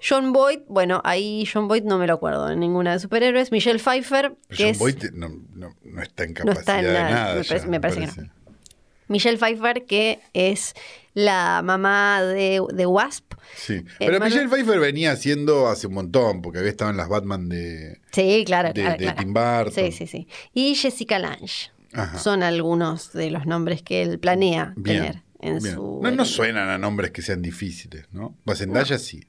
John 0.08 0.32
Boyd, 0.32 0.60
bueno, 0.68 1.02
ahí 1.04 1.44
John 1.52 1.68
Boyd 1.68 1.84
no 1.84 1.98
me 1.98 2.06
lo 2.06 2.14
acuerdo 2.14 2.52
en 2.52 2.60
ninguna 2.60 2.94
de 2.94 3.00
superhéroes. 3.00 3.52
Michelle 3.52 3.80
Pfeiffer, 3.80 4.36
Pero 4.48 4.58
que 4.58 4.64
John 4.64 4.72
es 4.72 4.78
Boyd 4.80 5.04
no, 5.14 5.30
no- 5.56 5.76
no 5.84 6.02
está 6.04 6.24
en 6.24 6.30
No 6.34 6.36
capacidad 6.36 6.60
está 6.60 6.80
en 6.80 6.86
de 6.86 6.94
nada, 6.94 7.10
nada. 7.10 7.36
me 7.36 7.42
ya, 7.44 7.48
parece- 7.50 7.68
me 7.68 7.82
parece 7.82 8.00
que 8.02 8.22
no. 8.22 8.30
Michelle 9.08 9.38
Pfeiffer, 9.38 9.86
que 9.86 10.20
es 10.34 10.76
la 11.18 11.62
mamá 11.64 12.22
de, 12.22 12.62
de 12.74 12.86
Wasp. 12.86 13.34
Sí. 13.56 13.84
Pero 13.98 14.20
Marvel- 14.20 14.24
Michelle 14.30 14.50
Pfeiffer 14.50 14.80
venía 14.80 15.12
haciendo 15.14 15.68
hace 15.68 15.88
un 15.88 15.96
montón, 15.96 16.44
porque 16.44 16.60
había 16.60 16.70
estado 16.70 16.92
en 16.92 16.98
las 16.98 17.10
Batman 17.10 17.50
de. 17.50 18.00
Sí, 18.12 18.44
claro, 18.46 18.68
De- 18.70 18.74
claro, 18.82 18.92
de 18.92 18.98
claro. 19.04 19.18
Tim 19.20 19.34
Burton. 19.34 19.74
Sí, 19.74 19.92
sí, 19.92 20.06
sí. 20.06 20.28
Y 20.54 20.76
Jessica 20.76 21.18
Lange. 21.18 21.72
Ajá. 21.94 22.20
Son 22.20 22.44
algunos 22.44 23.14
de 23.14 23.32
los 23.32 23.48
nombres 23.48 23.82
que 23.82 24.04
él 24.04 24.20
planea 24.20 24.74
Bien. 24.76 24.98
tener 25.00 25.24
en 25.40 25.58
bien. 25.64 25.74
su. 25.76 26.00
No, 26.04 26.12
no 26.12 26.24
suenan 26.26 26.70
a 26.70 26.78
nombres 26.78 27.10
que 27.12 27.24
sean 27.24 27.42
difíciles, 27.42 28.06
¿no? 28.12 28.36
Pues 28.46 28.60
Zendaya 28.60 29.00
sí. 29.00 29.22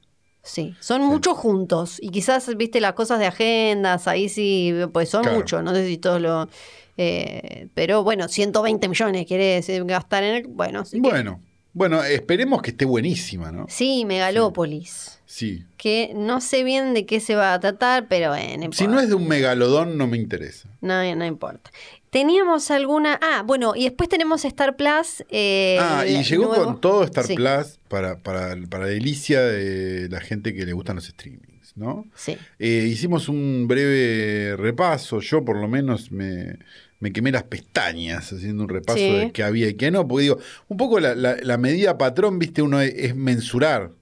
Sí, 0.42 0.74
son 0.80 1.02
muchos 1.02 1.36
juntos. 1.38 1.98
Y 2.02 2.10
quizás, 2.10 2.54
viste, 2.56 2.80
las 2.80 2.92
cosas 2.92 3.18
de 3.18 3.26
agendas, 3.26 4.06
ahí 4.08 4.28
sí, 4.28 4.74
pues 4.92 5.08
son 5.08 5.22
Claro. 5.22 5.38
muchos. 5.38 5.62
No 5.62 5.74
sé 5.74 5.86
si 5.86 5.96
todos 5.98 6.20
lo. 6.20 6.48
eh, 6.96 7.68
pero 7.74 8.02
bueno, 8.02 8.28
120 8.28 8.88
millones 8.88 9.26
quiere 9.26 9.44
decir 9.54 9.84
gastar 9.84 10.24
en 10.24 10.34
el. 10.36 10.46
Bueno, 10.48 10.84
sí. 10.84 11.00
Bueno, 11.00 11.40
bueno, 11.78 12.02
esperemos 12.02 12.60
que 12.60 12.70
esté 12.72 12.84
buenísima, 12.84 13.50
¿no? 13.52 13.66
Sí, 13.68 14.04
Megalópolis. 14.04 15.20
Sí. 15.26 15.64
Que 15.76 16.12
no 16.14 16.40
sé 16.40 16.64
bien 16.64 16.94
de 16.94 17.06
qué 17.06 17.20
se 17.20 17.34
va 17.34 17.54
a 17.54 17.60
tratar, 17.60 18.06
pero 18.08 18.30
bueno. 18.30 18.70
Si 18.72 18.86
no 18.86 18.98
es 19.00 19.08
de 19.08 19.14
un 19.14 19.28
megalodón, 19.28 19.96
no 19.98 20.06
me 20.06 20.16
interesa. 20.16 20.68
No, 20.80 21.14
no 21.16 21.24
importa. 21.24 21.70
Teníamos 22.10 22.70
alguna. 22.70 23.18
Ah, 23.22 23.42
bueno, 23.46 23.74
y 23.76 23.84
después 23.84 24.08
tenemos 24.08 24.44
Star 24.44 24.76
Plus. 24.76 25.24
eh, 25.30 25.78
ah, 25.80 26.04
y 26.06 26.22
llegó 26.24 26.46
nuevo- 26.46 26.64
con 26.64 26.80
todo 26.80 27.04
Star 27.04 27.24
Sí. 27.26 27.34
Plus 27.34 27.78
para, 27.88 28.18
para, 28.18 28.56
para 28.68 28.86
delicia 28.86 29.42
de 29.42 30.08
la 30.08 30.20
gente 30.20 30.54
que 30.54 30.64
le 30.64 30.72
gustan 30.72 30.96
los 30.96 31.04
streamings. 31.06 31.48
¿no? 31.76 32.06
Sí. 32.16 32.36
Eh, 32.58 32.88
hicimos 32.90 33.28
un 33.28 33.66
breve 33.68 34.56
repaso, 34.56 35.20
yo 35.20 35.44
por 35.44 35.56
lo 35.60 35.68
menos 35.68 36.10
me, 36.10 36.58
me 37.00 37.12
quemé 37.12 37.30
las 37.30 37.44
pestañas 37.44 38.32
haciendo 38.32 38.64
un 38.64 38.68
repaso 38.68 38.98
Sí. 38.98 39.10
de 39.12 39.32
qué 39.32 39.42
había 39.44 39.68
y 39.68 39.74
qué 39.74 39.90
no, 39.90 40.06
porque 40.08 40.22
digo, 40.24 40.38
un 40.68 40.76
poco 40.76 40.98
la, 41.00 41.14
la- 41.14 41.36
la 41.42 41.56
medida 41.58 41.96
patrón, 41.98 42.38
viste, 42.38 42.60
uno 42.62 42.80
es, 42.80 42.92
es 42.94 43.14
mensurar. 43.14 43.92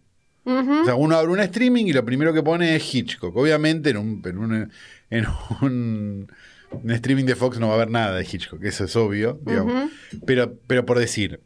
O 0.49 0.85
sea, 0.85 0.95
uno 0.95 1.17
abre 1.17 1.33
un 1.33 1.41
streaming 1.41 1.87
y 1.87 1.93
lo 1.93 2.05
primero 2.05 2.33
que 2.33 2.41
pone 2.41 2.77
es 2.77 2.95
Hitchcock. 2.95 3.35
Obviamente 3.37 3.91
en 3.91 3.97
un, 3.97 4.23
en 4.25 4.39
un, 4.39 4.71
en 5.11 5.27
un, 5.61 6.33
un 6.71 6.91
streaming 6.93 7.25
de 7.25 7.35
Fox 7.35 7.59
no 7.59 7.67
va 7.67 7.73
a 7.73 7.77
haber 7.77 7.91
nada 7.91 8.17
de 8.17 8.23
Hitchcock, 8.23 8.63
eso 8.63 8.85
es 8.85 8.95
obvio, 8.95 9.41
digamos. 9.45 9.91
pero, 10.25 10.57
pero 10.69 10.87
por 10.87 11.01
decir, 11.01 11.41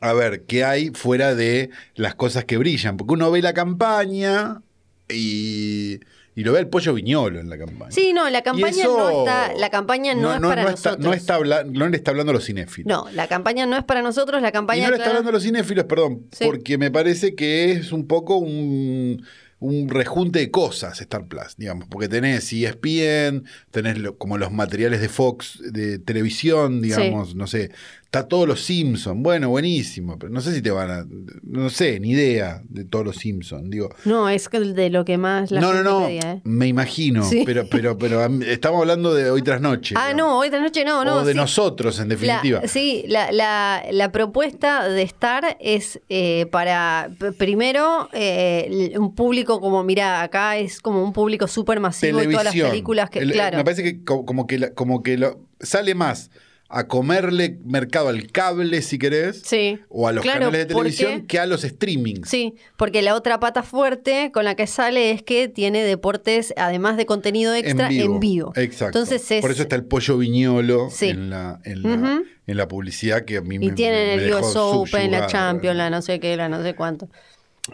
a 0.00 0.12
ver, 0.12 0.42
¿qué 0.44 0.64
hay 0.64 0.90
fuera 0.92 1.36
de 1.36 1.70
las 1.94 2.16
cosas 2.16 2.44
que 2.44 2.56
brillan? 2.56 2.96
Porque 2.96 3.14
uno 3.14 3.30
ve 3.30 3.42
la 3.42 3.54
campaña 3.54 4.60
y, 5.08 6.00
y 6.36 6.44
lo 6.44 6.52
ve 6.52 6.60
el 6.60 6.68
pollo 6.68 6.94
viñolo 6.94 7.40
en 7.40 7.48
la 7.50 7.58
campaña. 7.58 7.90
Sí, 7.90 8.12
no, 8.12 8.30
la 8.30 8.42
campaña 8.42 8.84
no 8.84 9.08
está, 9.20 9.54
la 9.54 9.70
campaña 9.70 10.14
no, 10.14 10.32
es 10.34 10.40
para 10.40 10.60
está, 10.62 10.70
nosotros. 10.90 10.98
no, 11.06 11.12
está 11.14 11.34
habla- 11.34 11.64
no 11.64 11.88
le 11.88 11.96
está 11.96 12.10
hablando 12.12 12.30
a 12.30 12.34
los 12.34 12.44
cinéfilos. 12.44 12.86
No, 12.88 13.10
la 13.12 13.26
campaña 13.26 13.66
no 13.66 13.76
es 13.76 13.82
para 13.84 14.02
nosotros, 14.02 14.40
la 14.42 14.50
Y 14.50 14.52
campaña 14.52 14.84
no 14.84 14.90
le 14.90 14.96
está 14.98 15.08
hablando 15.08 15.30
a 15.30 15.32
los 15.32 15.42
cinéfilos, 15.42 15.86
perdón, 15.86 16.26
Sí. 16.30 16.44
porque 16.44 16.78
me 16.78 16.90
parece 16.92 17.34
que 17.34 17.72
es 17.72 17.90
un 17.90 18.06
poco 18.06 18.36
un, 18.36 19.24
un 19.58 19.88
rejunte 19.88 20.38
de 20.40 20.50
cosas 20.50 21.00
Star 21.00 21.26
Plus, 21.26 21.56
digamos, 21.56 21.88
porque 21.88 22.08
tenés 22.08 22.52
ESPN, 22.52 23.44
tenés 23.70 23.96
lo- 23.98 24.18
como 24.18 24.36
los 24.36 24.52
materiales 24.52 25.00
de 25.00 25.08
Fox 25.08 25.58
de 25.72 25.98
televisión, 25.98 26.82
digamos, 26.82 27.34
no 27.34 27.46
sé, 27.46 27.70
está 28.06 28.28
todos 28.28 28.46
los 28.48 28.62
Simpsons, 28.64 29.20
bueno, 29.20 29.48
buenísimo, 29.50 30.18
pero 30.18 30.32
no 30.32 30.40
sé 30.40 30.54
si 30.54 30.62
te 30.62 30.70
van 30.70 30.90
a, 30.90 31.06
no 31.42 31.68
sé, 31.70 31.98
ni 32.00 32.10
idea 32.10 32.62
de 32.68 32.84
todos 32.84 33.04
los 33.04 33.16
Simpsons, 33.16 33.68
digo. 33.68 33.90
No, 34.04 34.28
es 34.28 34.48
de 34.50 34.90
lo 34.90 35.04
que 35.04 35.18
más 35.18 35.50
la 35.50 35.60
no, 35.60 35.68
no, 35.68 35.74
gente 35.74 35.90
no, 35.90 36.06
pedía, 36.06 36.32
¿eh? 36.36 36.40
me 36.44 36.66
imagino, 36.68 37.24
Sí. 37.24 37.42
pero, 37.44 37.66
pero, 37.68 37.98
pero 37.98 38.24
estamos 38.44 38.80
hablando 38.80 39.12
de 39.12 39.30
hoy 39.30 39.42
tras 39.42 39.60
noche. 39.60 39.94
Ah, 39.98 40.08
digamos. 40.12 40.16
no, 40.34 40.38
hoy 40.38 40.46
esta 40.46 40.60
noche 40.60 40.84
no, 40.84 41.04
no. 41.04 41.16
o 41.16 41.24
de 41.24 41.32
sí. 41.32 41.36
nosotros, 41.36 41.98
en 41.98 42.08
definitiva. 42.08 42.60
La- 42.62 42.68
sí, 42.68 43.04
la, 43.08 43.30
la- 43.32 43.84
la 43.90 44.12
propuesta 44.12 44.88
de 44.88 45.02
Star 45.02 45.56
es 45.60 46.00
eh, 46.08 46.46
para, 46.50 47.10
primero, 47.38 48.08
eh, 48.12 48.92
un 48.98 49.14
público 49.14 49.60
como, 49.60 49.82
mira, 49.82 50.22
acá 50.22 50.56
es 50.56 50.80
como 50.80 51.02
un 51.02 51.12
público 51.12 51.48
súper 51.48 51.80
masivo 51.80 52.22
y 52.22 52.28
todas 52.30 52.44
las 52.44 52.54
películas 52.54 53.10
que, 53.10 53.18
El- 53.18 53.32
claro. 53.32 53.58
Me 53.58 53.64
parece 53.64 53.82
que 53.82 54.04
co- 54.04 54.24
como 54.24 54.46
que, 54.46 54.58
la- 54.58 54.70
como 54.74 55.02
que 55.02 55.18
lo, 55.18 55.40
sale 55.60 55.94
más 55.94 56.30
a 56.68 56.88
comerle 56.88 57.58
mercado 57.64 58.08
al 58.08 58.26
cable, 58.32 58.82
si 58.82 58.98
querés, 58.98 59.42
Sí. 59.44 59.78
o 59.88 60.08
a 60.08 60.12
los 60.12 60.22
Claro, 60.22 60.46
canales 60.46 60.66
de 60.66 60.74
porque- 60.74 60.90
televisión, 60.90 61.26
que 61.26 61.38
a 61.38 61.46
los 61.46 61.62
streamings. 61.62 62.28
Sí, 62.28 62.54
porque 62.76 63.02
la 63.02 63.14
otra 63.14 63.38
pata 63.38 63.62
fuerte 63.62 64.30
con 64.32 64.44
la 64.44 64.56
que 64.56 64.66
sale 64.66 65.12
es 65.12 65.22
que 65.22 65.46
tiene 65.48 65.84
deportes, 65.84 66.52
además 66.56 66.96
de 66.96 67.06
contenido 67.06 67.54
extra, 67.54 67.88
en 67.90 68.18
vivo. 68.18 68.52
Exacto. 68.56 68.98
Entonces 68.98 69.30
es, 69.30 69.40
Por 69.42 69.52
eso 69.52 69.62
está 69.62 69.76
el 69.76 69.84
pollo 69.84 70.18
viñolo 70.18 70.88
Sí. 70.90 71.10
en, 71.10 71.30
la, 71.30 71.60
en, 71.64 71.82
la, 71.82 72.22
en 72.46 72.56
la 72.56 72.66
publicidad 72.68 73.24
que 73.24 73.36
a 73.36 73.42
mí 73.42 73.58
me 73.60 73.66
y 73.66 73.70
tienen 73.72 74.16
me 74.18 74.24
el 74.24 74.34
US 74.34 74.56
Open, 74.56 75.12
la. 75.12 75.26
Champions, 75.28 75.76
la 75.76 75.88
no 75.88 76.02
sé 76.02 76.18
qué, 76.18 76.36
la 76.36 76.48
no 76.48 76.62
sé 76.62 76.74
cuánto. 76.74 77.08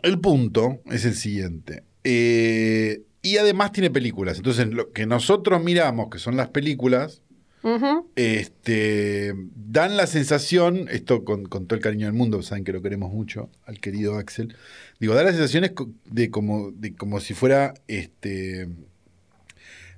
El 0.03 0.19
punto 0.21 0.81
es 0.91 1.05
el 1.07 1.15
siguiente. 1.15 1.83
Eh, 2.05 3.03
y 3.23 3.37
además 3.39 3.73
tiene 3.73 3.91
películas. 3.91 4.37
Entonces, 4.39 4.67
lo 4.69 4.91
que 4.93 5.07
nosotros 5.07 5.63
miramos, 5.63 6.09
que 6.11 6.19
son 6.19 6.37
las 6.37 6.49
películas, 6.49 7.23
Este, 8.17 9.35
dan 9.55 9.97
la 9.97 10.07
sensación, 10.07 10.89
esto 10.91 11.25
con, 11.25 11.45
con 11.47 11.67
todo 11.67 11.77
el 11.77 11.83
cariño 11.83 12.07
del 12.07 12.15
mundo, 12.15 12.43
saben 12.43 12.65
que 12.65 12.73
lo 12.73 12.83
queremos 12.83 13.13
mucho, 13.13 13.49
al 13.67 13.79
querido 13.79 14.17
Axel, 14.19 14.57
digo, 14.99 15.15
da 15.15 15.23
la 15.23 15.31
sensación 15.31 15.65
es 15.65 15.71
co- 15.73 15.89
de 16.07 16.31
como, 16.31 16.71
de 16.73 16.95
como 16.95 17.21
si 17.21 17.35
fuera 17.35 17.75
este, 17.89 18.69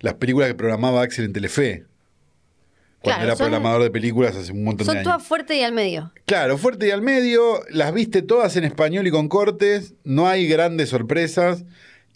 las 0.00 0.14
películas 0.14 0.48
que 0.48 0.54
programaba 0.54 1.02
Axel 1.02 1.24
en 1.24 1.32
Telefe. 1.32 1.84
Cuando 3.00 3.18
Claro, 3.18 3.24
era 3.24 3.36
son- 3.36 3.44
programador 3.46 3.82
de 3.82 3.90
películas 3.90 4.34
hace 4.36 4.52
un 4.52 4.64
montón 4.64 4.86
Son 4.86 4.94
de 4.94 5.00
años. 5.00 5.12
todas 5.12 5.26
fuertes 5.28 5.56
y 5.58 5.62
al 5.62 5.72
medio. 5.74 6.12
Claro, 6.24 6.56
fuerte 6.56 6.88
y 6.88 6.90
al 6.90 7.02
medio, 7.02 7.60
las 7.70 7.92
viste 7.92 8.22
todas 8.22 8.56
en 8.56 8.64
español 8.64 9.06
y 9.06 9.10
con 9.10 9.28
cortes, 9.28 9.94
no 10.04 10.26
hay 10.26 10.48
grandes 10.48 10.88
sorpresas. 10.88 11.64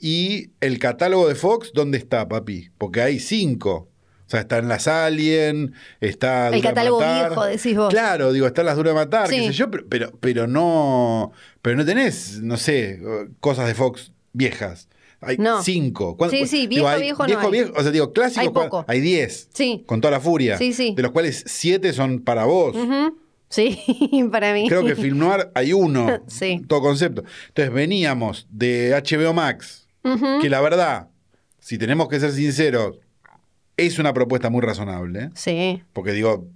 Y 0.01 0.51
el 0.61 0.79
catálogo 0.79 1.29
de 1.29 1.35
Fox, 1.35 1.73
¿dónde 1.75 1.99
está, 1.99 2.27
papi? 2.29 2.71
Porque 2.79 3.03
hay 3.03 3.19
cinco. 3.19 3.89
O 4.29 4.31
sea, 4.31 4.41
están 4.41 4.69
las 4.69 4.87
Alien, 4.87 5.73
está 6.03 6.49
El 6.49 6.61
catálogo 6.63 7.01
Matar. 7.01 7.29
viejo, 7.31 7.45
decís 7.47 7.77
vos. 7.77 7.89
Claro, 7.89 8.31
digo, 8.33 8.47
están 8.47 8.67
las 8.67 8.77
Dura 8.77 8.91
de 8.91 8.95
Matar, 8.95 9.29
qué 9.31 9.39
sé 9.47 9.53
yo, 9.53 9.71
pero, 9.71 9.87
pero, 9.89 10.13
pero 10.21 10.47
no 10.47 11.33
pero 11.63 11.77
no 11.77 11.85
tenés, 11.87 12.41
no 12.43 12.57
sé, 12.59 13.01
cosas 13.41 13.67
de 13.67 13.75
Fox 13.75 14.13
viejas. 14.35 14.89
Hay 15.21 15.37
No. 15.39 15.63
cinco. 15.63 16.17
¿Cuán- 16.17 16.31
Sí, 16.31 16.47
sí, 16.47 16.67
digo, 16.67 16.83
viejo, 16.85 16.89
hay- 16.89 17.01
viejo 17.01 17.23
no 17.23 17.27
viejo, 17.27 17.43
hay. 17.47 17.51
viejo, 17.51 17.73
o 17.77 17.83
sea, 17.83 17.91
digo, 17.91 18.13
clásicos, 18.13 18.43
Hay 18.47 18.49
poco. 18.53 18.85
hay 18.87 19.01
diez. 19.01 19.49
Sí. 19.53 19.83
Con 19.87 20.01
toda 20.01 20.13
la 20.13 20.21
furia. 20.21 20.59
Sí, 20.59 20.73
sí. 20.75 20.93
De 20.95 21.03
los 21.03 21.11
cuales 21.13 21.43
siete 21.47 21.93
son 21.95 22.21
para 22.21 22.45
vos. 22.45 22.77
Sí, 23.49 23.81
para 24.31 24.53
mí. 24.53 24.69
Creo 24.69 24.85
que 24.85 24.95
Film 24.95 25.19
Noir 25.19 25.51
hay 25.55 25.73
uno. 25.73 26.23
Sí. 26.29 26.63
Todo 26.69 26.83
concepto. 26.83 27.25
Entonces 27.49 27.73
veníamos 27.73 28.47
de 28.51 28.91
HBO 28.95 29.33
Max, 29.33 29.89
que 30.43 30.51
la 30.51 30.61
verdad, 30.61 31.09
si 31.59 31.79
tenemos 31.79 32.09
que 32.09 32.21
ser 32.21 32.31
sinceros, 32.33 32.99
es 33.79 33.99
una 33.99 34.13
propuesta 34.13 34.51
muy 34.51 34.61
razonable. 34.61 35.31
Sí. 35.35 35.83
Porque 35.95 36.13
digo, 36.13 36.47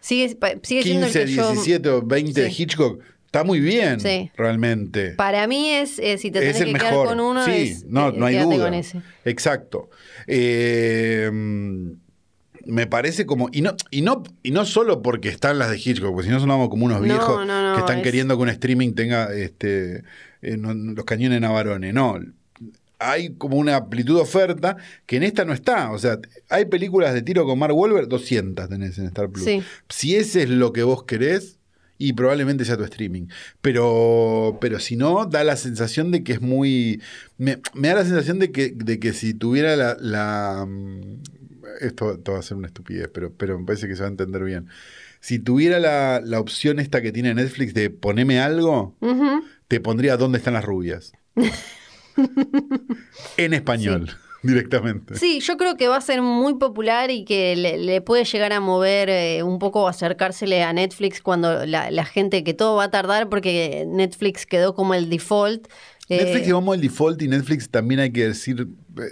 Sigue, 0.00 0.36
sigue 0.62 0.82
siendo 0.82 1.06
el 1.06 1.12
15, 1.12 1.24
que 1.24 1.32
yo... 1.32 1.50
17 1.52 1.88
o 1.88 2.02
20 2.02 2.40
de 2.42 2.50
Sí. 2.50 2.62
Hitchcock, 2.62 3.02
está 3.26 3.42
muy 3.42 3.58
bien, 3.58 3.98
Sí. 3.98 4.30
realmente. 4.36 5.10
Para 5.12 5.46
mí 5.48 5.70
es, 5.70 5.98
eh, 5.98 6.18
si 6.18 6.30
te 6.30 6.38
es 6.38 6.44
tenés 6.56 6.60
el 6.60 6.66
que 6.68 6.72
mejor. 6.74 6.90
quedar 6.90 7.06
con 7.06 7.20
uno, 7.20 7.44
sí, 7.44 7.52
es, 7.52 7.84
no, 7.86 8.10
eh, 8.10 8.12
no 8.16 8.26
hay 8.26 8.36
duda. 8.38 8.64
con 8.66 8.74
ese. 8.74 9.00
Exacto. 9.24 9.90
Eh, 10.28 11.30
me 12.66 12.86
parece 12.86 13.26
como. 13.26 13.48
Y 13.52 13.62
no, 13.62 13.74
y, 13.90 14.02
no, 14.02 14.22
y 14.42 14.50
no 14.52 14.64
solo 14.66 15.02
porque 15.02 15.28
están 15.30 15.58
las 15.58 15.70
de 15.70 15.78
Hitchcock, 15.78 16.12
porque 16.12 16.28
si 16.28 16.32
no 16.32 16.38
sonamos 16.40 16.68
como 16.68 16.84
unos 16.86 16.98
No, 16.98 17.04
viejos 17.04 17.46
no, 17.46 17.70
no, 17.70 17.74
que 17.74 17.80
están 17.80 17.98
es- 17.98 18.04
queriendo 18.04 18.36
que 18.36 18.42
un 18.42 18.48
streaming 18.50 18.92
tenga 18.92 19.32
este, 19.34 20.04
eh, 20.42 20.56
los 20.58 21.04
cañones 21.04 21.40
Navarone. 21.40 21.92
No. 21.92 22.20
Hay 23.00 23.34
como 23.34 23.56
una 23.56 23.76
amplitud 23.76 24.16
de 24.16 24.22
oferta 24.22 24.76
que 25.06 25.16
en 25.16 25.22
esta 25.22 25.44
no 25.44 25.52
está. 25.52 25.90
O 25.90 25.98
sea, 25.98 26.18
hay 26.48 26.66
películas 26.66 27.14
de 27.14 27.22
tiro 27.22 27.44
con 27.46 27.58
Mark 27.58 27.74
Wahlberg, 27.74 28.08
200 28.08 28.68
tenés 28.68 28.98
en 28.98 29.06
Star 29.06 29.30
Plus. 29.30 29.44
Sí. 29.44 29.62
Si 29.88 30.16
ese 30.16 30.42
es 30.42 30.50
lo 30.50 30.72
que 30.72 30.82
vos 30.82 31.04
querés, 31.04 31.60
y 32.00 32.14
probablemente 32.14 32.64
sea 32.64 32.78
tu 32.78 32.84
streaming. 32.84 33.26
Pero, 33.60 34.56
pero 34.58 34.80
si 34.80 34.96
no, 34.96 35.26
da 35.26 35.44
la 35.44 35.56
sensación 35.56 36.10
de 36.10 36.24
que 36.24 36.32
es 36.32 36.40
muy. 36.40 37.02
Me, 37.36 37.58
me 37.74 37.88
da 37.88 37.96
la 37.96 38.04
sensación 38.04 38.38
de 38.38 38.50
que, 38.50 38.72
de 38.74 38.98
que 38.98 39.12
si 39.12 39.34
tuviera 39.34 39.76
la. 39.76 39.96
la, 40.00 40.66
mm, 40.66 41.20
esto, 41.82 42.14
esto 42.14 42.32
va 42.32 42.38
a 42.38 42.42
ser 42.42 42.56
una 42.56 42.68
estupidez, 42.68 43.10
pero, 43.12 43.32
pero 43.34 43.58
me 43.58 43.66
parece 43.66 43.86
que 43.86 43.94
se 43.94 44.00
va 44.00 44.08
a 44.08 44.10
entender 44.10 44.42
bien. 44.44 44.68
Si 45.20 45.38
tuviera 45.38 45.78
la, 45.78 46.22
la 46.24 46.40
opción 46.40 46.80
esta 46.80 47.02
que 47.02 47.12
tiene 47.12 47.34
Netflix 47.34 47.74
de 47.74 47.90
poneme 47.90 48.40
algo, 48.40 48.96
te 49.68 49.78
pondría 49.78 50.16
¿Dónde 50.16 50.38
están 50.38 50.54
las 50.54 50.64
rubias? 50.64 51.12
en 53.36 53.54
español, 53.54 54.10
directamente. 54.42 55.16
Sí, 55.16 55.40
yo 55.40 55.56
creo 55.56 55.76
que 55.76 55.88
va 55.88 55.96
a 55.96 56.00
ser 56.00 56.22
muy 56.22 56.54
popular 56.54 57.10
y 57.10 57.24
que 57.24 57.56
le, 57.56 57.78
le 57.78 58.00
puede 58.00 58.24
llegar 58.24 58.52
a 58.52 58.60
mover 58.60 59.10
eh, 59.10 59.42
un 59.42 59.58
poco, 59.58 59.88
acercársele 59.88 60.62
a 60.62 60.72
Netflix 60.72 61.20
cuando 61.20 61.66
la, 61.66 61.90
la 61.90 62.04
gente, 62.04 62.44
que 62.44 62.54
todo 62.54 62.76
va 62.76 62.84
a 62.84 62.90
tardar 62.90 63.28
porque 63.28 63.84
Netflix 63.86 64.46
quedó 64.46 64.74
como 64.74 64.94
el 64.94 65.10
default. 65.10 65.68
Eh, 66.08 66.24
Netflix 66.24 66.46
llevamos 66.46 66.74
el 66.74 66.80
default 66.80 67.22
y 67.22 67.28
Netflix 67.28 67.70
también 67.70 68.00
hay 68.00 68.10
que 68.10 68.26
decir, 68.26 68.66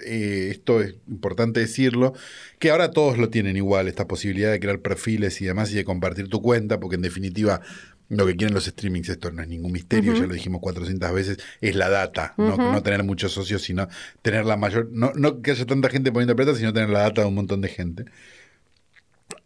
eh, 0.05 0.49
esto 0.51 0.81
es 0.81 0.97
importante 1.09 1.61
decirlo, 1.61 2.13
que 2.59 2.71
ahora 2.71 2.91
todos 2.91 3.19
lo 3.19 3.29
tienen 3.29 3.57
igual, 3.57 3.87
esta 3.87 4.09
posibilidad 4.09 4.51
de 4.51 4.59
crear 4.59 4.81
perfiles 4.81 5.41
y 5.41 5.45
demás 5.45 5.71
y 5.71 5.77
de 5.77 5.85
compartir 5.85 6.29
tu 6.29 6.43
cuenta, 6.43 6.81
porque 6.81 6.97
en 6.97 7.03
definitiva 7.03 7.61
lo 8.11 8.27
que 8.27 8.37
quieren 8.37 8.55
los 8.55 8.65
streamings, 8.67 9.09
esto 9.11 9.31
no 9.31 9.43
es 9.43 9.49
ningún 9.49 9.73
misterio, 9.73 10.13
ya 10.15 10.27
lo 10.27 10.35
dijimos 10.35 10.61
400 10.63 11.13
veces, 11.13 11.39
es 11.61 11.77
la 11.77 11.89
data, 11.91 12.35
no, 12.39 12.57
no 12.73 12.83
tener 12.83 13.03
muchos 13.05 13.33
socios, 13.33 13.63
sino 13.63 13.87
tener 14.23 14.45
la 14.47 14.57
mayor, 14.57 14.89
no, 14.93 15.13
no 15.15 15.43
que 15.43 15.51
haya 15.51 15.67
tanta 15.67 15.89
gente 15.91 16.11
poniendo 16.13 16.35
plata, 16.37 16.55
sino 16.55 16.73
tener 16.73 16.89
la 16.91 17.01
data 17.01 17.21
de 17.23 17.29
un 17.29 17.35
montón 17.35 17.61
de 17.61 17.69
gente. 17.69 18.05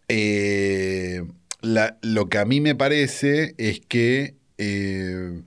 Eh, 0.09 1.25
la- 1.61 1.99
lo 2.03 2.29
que 2.29 2.39
a 2.39 2.45
mí 2.45 2.61
me 2.61 2.75
parece 2.75 3.55
es 3.59 3.81
que 3.81 4.35
eh, 4.59 5.43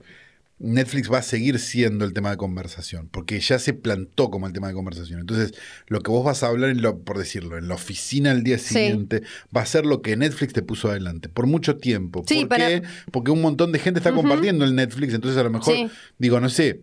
Netflix 0.58 1.12
va 1.12 1.18
a 1.18 1.22
seguir 1.22 1.58
siendo 1.58 2.04
el 2.06 2.14
tema 2.14 2.30
de 2.30 2.38
conversación, 2.38 3.08
porque 3.10 3.38
ya 3.40 3.58
se 3.58 3.74
plantó 3.74 4.30
como 4.30 4.46
el 4.46 4.54
tema 4.54 4.68
de 4.68 4.74
conversación. 4.74 5.20
Entonces, 5.20 5.52
lo 5.86 6.00
que 6.00 6.10
vos 6.10 6.24
vas 6.24 6.42
a 6.42 6.46
hablar, 6.48 6.70
en 6.70 6.80
lo, 6.80 7.00
por 7.00 7.18
decirlo, 7.18 7.58
en 7.58 7.68
la 7.68 7.74
oficina 7.74 8.32
el 8.32 8.42
día 8.42 8.56
Sí. 8.58 8.72
siguiente, 8.74 9.22
va 9.54 9.60
a 9.62 9.66
ser 9.66 9.84
lo 9.84 10.00
que 10.00 10.16
Netflix 10.16 10.54
te 10.54 10.62
puso 10.62 10.88
adelante, 10.88 11.28
por 11.28 11.46
mucho 11.46 11.76
tiempo. 11.76 12.24
Sí, 12.26 12.40
¿Por 12.40 12.48
para- 12.48 12.68
qué? 12.68 12.82
Porque 13.12 13.30
un 13.30 13.42
montón 13.42 13.70
de 13.70 13.78
gente 13.80 14.00
está 14.00 14.12
compartiendo 14.12 14.64
el 14.64 14.74
Netflix, 14.74 15.12
entonces 15.12 15.38
a 15.38 15.42
lo 15.44 15.50
mejor, 15.50 15.74
Sí. 15.74 15.88
digo, 16.18 16.40
no 16.40 16.48
sé, 16.48 16.80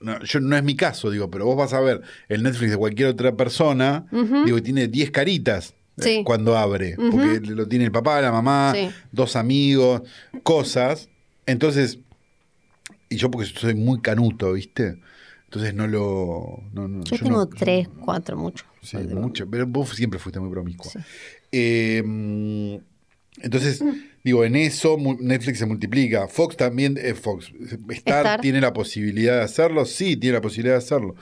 no, 0.00 0.22
yo, 0.22 0.40
no 0.40 0.56
es 0.56 0.62
mi 0.62 0.74
caso, 0.76 1.10
digo, 1.10 1.30
pero 1.30 1.44
vos 1.46 1.56
vas 1.56 1.72
a 1.74 1.80
ver 1.80 2.00
el 2.28 2.42
Netflix 2.42 2.70
de 2.70 2.76
cualquier 2.78 3.08
otra 3.08 3.36
persona, 3.36 4.06
digo, 4.44 4.56
y 4.58 4.62
tiene 4.62 4.88
10 4.88 5.10
caritas. 5.10 5.74
eh. 6.02 6.22
Cuando 6.24 6.56
abre, 6.58 6.96
porque 6.96 7.40
lo 7.46 7.68
tiene 7.68 7.84
el 7.84 7.92
papá, 7.92 8.20
la 8.20 8.32
mamá, 8.32 8.72
Sí. 8.74 8.90
dos 9.12 9.36
amigos, 9.36 10.02
cosas. 10.42 11.08
Entonces, 11.46 12.00
y 13.08 13.16
yo 13.16 13.30
porque 13.30 13.48
soy 13.48 13.74
muy 13.74 14.00
canuto, 14.00 14.52
¿viste? 14.52 14.98
Entonces 15.44 15.74
no 15.74 15.86
lo. 15.86 16.62
no- 16.72 16.88
no, 16.88 17.04
Yo 17.04 17.16
yo 17.16 17.24
tengo 17.24 17.38
no- 17.38 17.46
tres, 17.46 17.88
cuatro, 18.04 18.36
mucho. 18.36 18.64
Sí, 18.82 18.96
mucho. 18.98 19.48
Pero 19.48 19.66
vos 19.66 19.90
siempre 19.90 20.18
fuiste 20.18 20.40
muy 20.40 20.50
promiscua. 20.50 20.90
Sí. 20.90 20.98
Eh, 21.52 22.80
entonces, 23.40 23.82
Mm. 23.82 23.92
digo, 24.22 24.44
en 24.44 24.56
eso 24.56 24.96
Netflix 25.20 25.58
se 25.58 25.66
multiplica. 25.66 26.28
Fox 26.28 26.56
también, 26.56 26.96
eh, 27.00 27.14
Fox, 27.14 27.52
Star, 27.90 28.18
Star. 28.26 28.40
tiene 28.40 28.60
la 28.60 28.72
posibilidad 28.72 29.38
de 29.38 29.42
hacerlo, 29.42 29.84
sí, 29.84 30.16
tiene 30.16 30.34
la 30.36 30.40
posibilidad 30.40 30.74
de 30.74 30.78
hacerlo. 30.78 31.14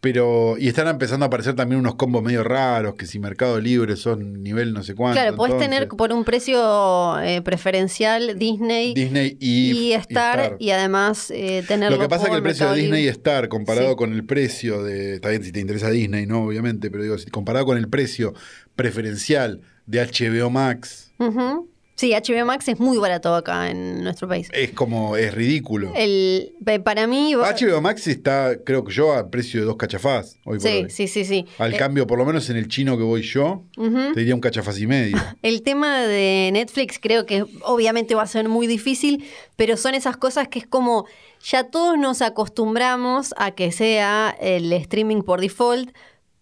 Pero, 0.00 0.56
y 0.58 0.68
están 0.68 0.86
empezando 0.88 1.24
a 1.24 1.28
aparecer 1.28 1.54
también 1.54 1.80
unos 1.80 1.94
combos 1.96 2.22
medio 2.22 2.44
raros, 2.44 2.94
que 2.94 3.06
si 3.06 3.18
Mercado 3.18 3.58
Libre 3.60 3.96
son 3.96 4.42
nivel 4.42 4.72
no 4.72 4.82
sé 4.82 4.94
cuánto. 4.94 5.14
Claro, 5.20 5.36
podés 5.36 5.54
entonces, 5.54 5.70
tener 5.70 5.88
por 5.88 6.12
un 6.12 6.22
precio 6.24 7.18
eh, 7.20 7.40
preferencial 7.42 8.38
Disney, 8.38 8.94
Disney 8.94 9.36
y, 9.40 9.70
y, 9.88 9.92
Star, 9.94 10.38
Star. 10.40 10.56
y 10.60 10.70
además 10.70 11.30
eh, 11.34 11.64
tenerlo 11.66 11.96
Lo 11.96 12.02
que 12.02 12.08
pasa 12.08 12.24
es 12.24 12.30
que 12.30 12.36
el 12.36 12.42
precio 12.42 12.70
de 12.70 12.80
Disney 12.80 13.04
y. 13.04 13.08
Star, 13.08 13.48
comparado 13.48 13.90
Sí. 13.90 13.96
con 13.96 14.12
el 14.12 14.24
precio 14.24 14.82
de. 14.84 15.14
Está 15.14 15.30
bien 15.30 15.42
si 15.42 15.50
te 15.50 15.60
interesa 15.60 15.90
Disney, 15.90 16.26
¿no? 16.26 16.44
Obviamente, 16.44 16.90
pero 16.90 17.02
digo, 17.02 17.16
si 17.18 17.30
comparado 17.30 17.64
con 17.66 17.78
el 17.78 17.88
precio 17.88 18.34
preferencial 18.76 19.60
de 19.86 20.00
HBO 20.06 20.50
Max, 20.50 21.10
Ujú. 21.18 21.68
Sí, 21.96 22.12
HBO 22.12 22.44
Max 22.44 22.68
es 22.68 22.78
muy 22.78 22.98
barato 22.98 23.34
acá 23.34 23.70
en 23.70 24.04
nuestro 24.04 24.28
país. 24.28 24.48
es 24.52 24.70
como. 24.72 25.16
es 25.16 25.32
ridículo. 25.34 25.92
El, 25.96 26.52
para 26.84 27.06
mí... 27.06 27.34
HBO 27.34 27.80
Max 27.80 28.06
está, 28.06 28.56
creo 28.64 28.84
que 28.84 28.92
yo, 28.92 29.14
al 29.14 29.30
precio 29.30 29.60
de 29.60 29.66
dos 29.66 29.76
cachafás 29.76 30.38
hoy 30.44 30.58
por 30.58 30.68
sí, 30.68 30.68
hoy. 30.84 30.90
sí, 30.90 31.08
sí, 31.08 31.24
sí. 31.24 31.46
Al 31.58 31.72
Eh, 31.74 31.78
cambio, 31.78 32.06
por 32.06 32.18
lo 32.18 32.24
menos 32.26 32.48
en 32.50 32.56
el 32.58 32.68
chino 32.68 32.96
que 32.98 33.02
voy 33.02 33.22
yo, 33.22 33.62
ujú. 33.78 34.12
te 34.12 34.20
diría 34.20 34.34
un 34.34 34.40
cachafaz 34.42 34.78
y 34.78 34.86
medio. 34.86 35.16
El 35.42 35.62
tema 35.62 36.00
de 36.02 36.50
Netflix 36.52 36.98
creo 37.00 37.24
que 37.24 37.44
obviamente 37.62 38.14
va 38.14 38.22
a 38.22 38.26
ser 38.26 38.48
muy 38.48 38.66
difícil, 38.66 39.24
pero 39.56 39.76
son 39.78 39.94
esas 39.94 40.16
cosas 40.18 40.48
que 40.48 40.58
es 40.58 40.66
como 40.66 41.06
ya 41.42 41.64
todos 41.64 41.96
nos 41.98 42.20
acostumbramos 42.22 43.32
a 43.38 43.52
que 43.52 43.72
sea 43.72 44.36
el 44.40 44.72
streaming 44.72 45.22
por 45.22 45.40
default, 45.40 45.90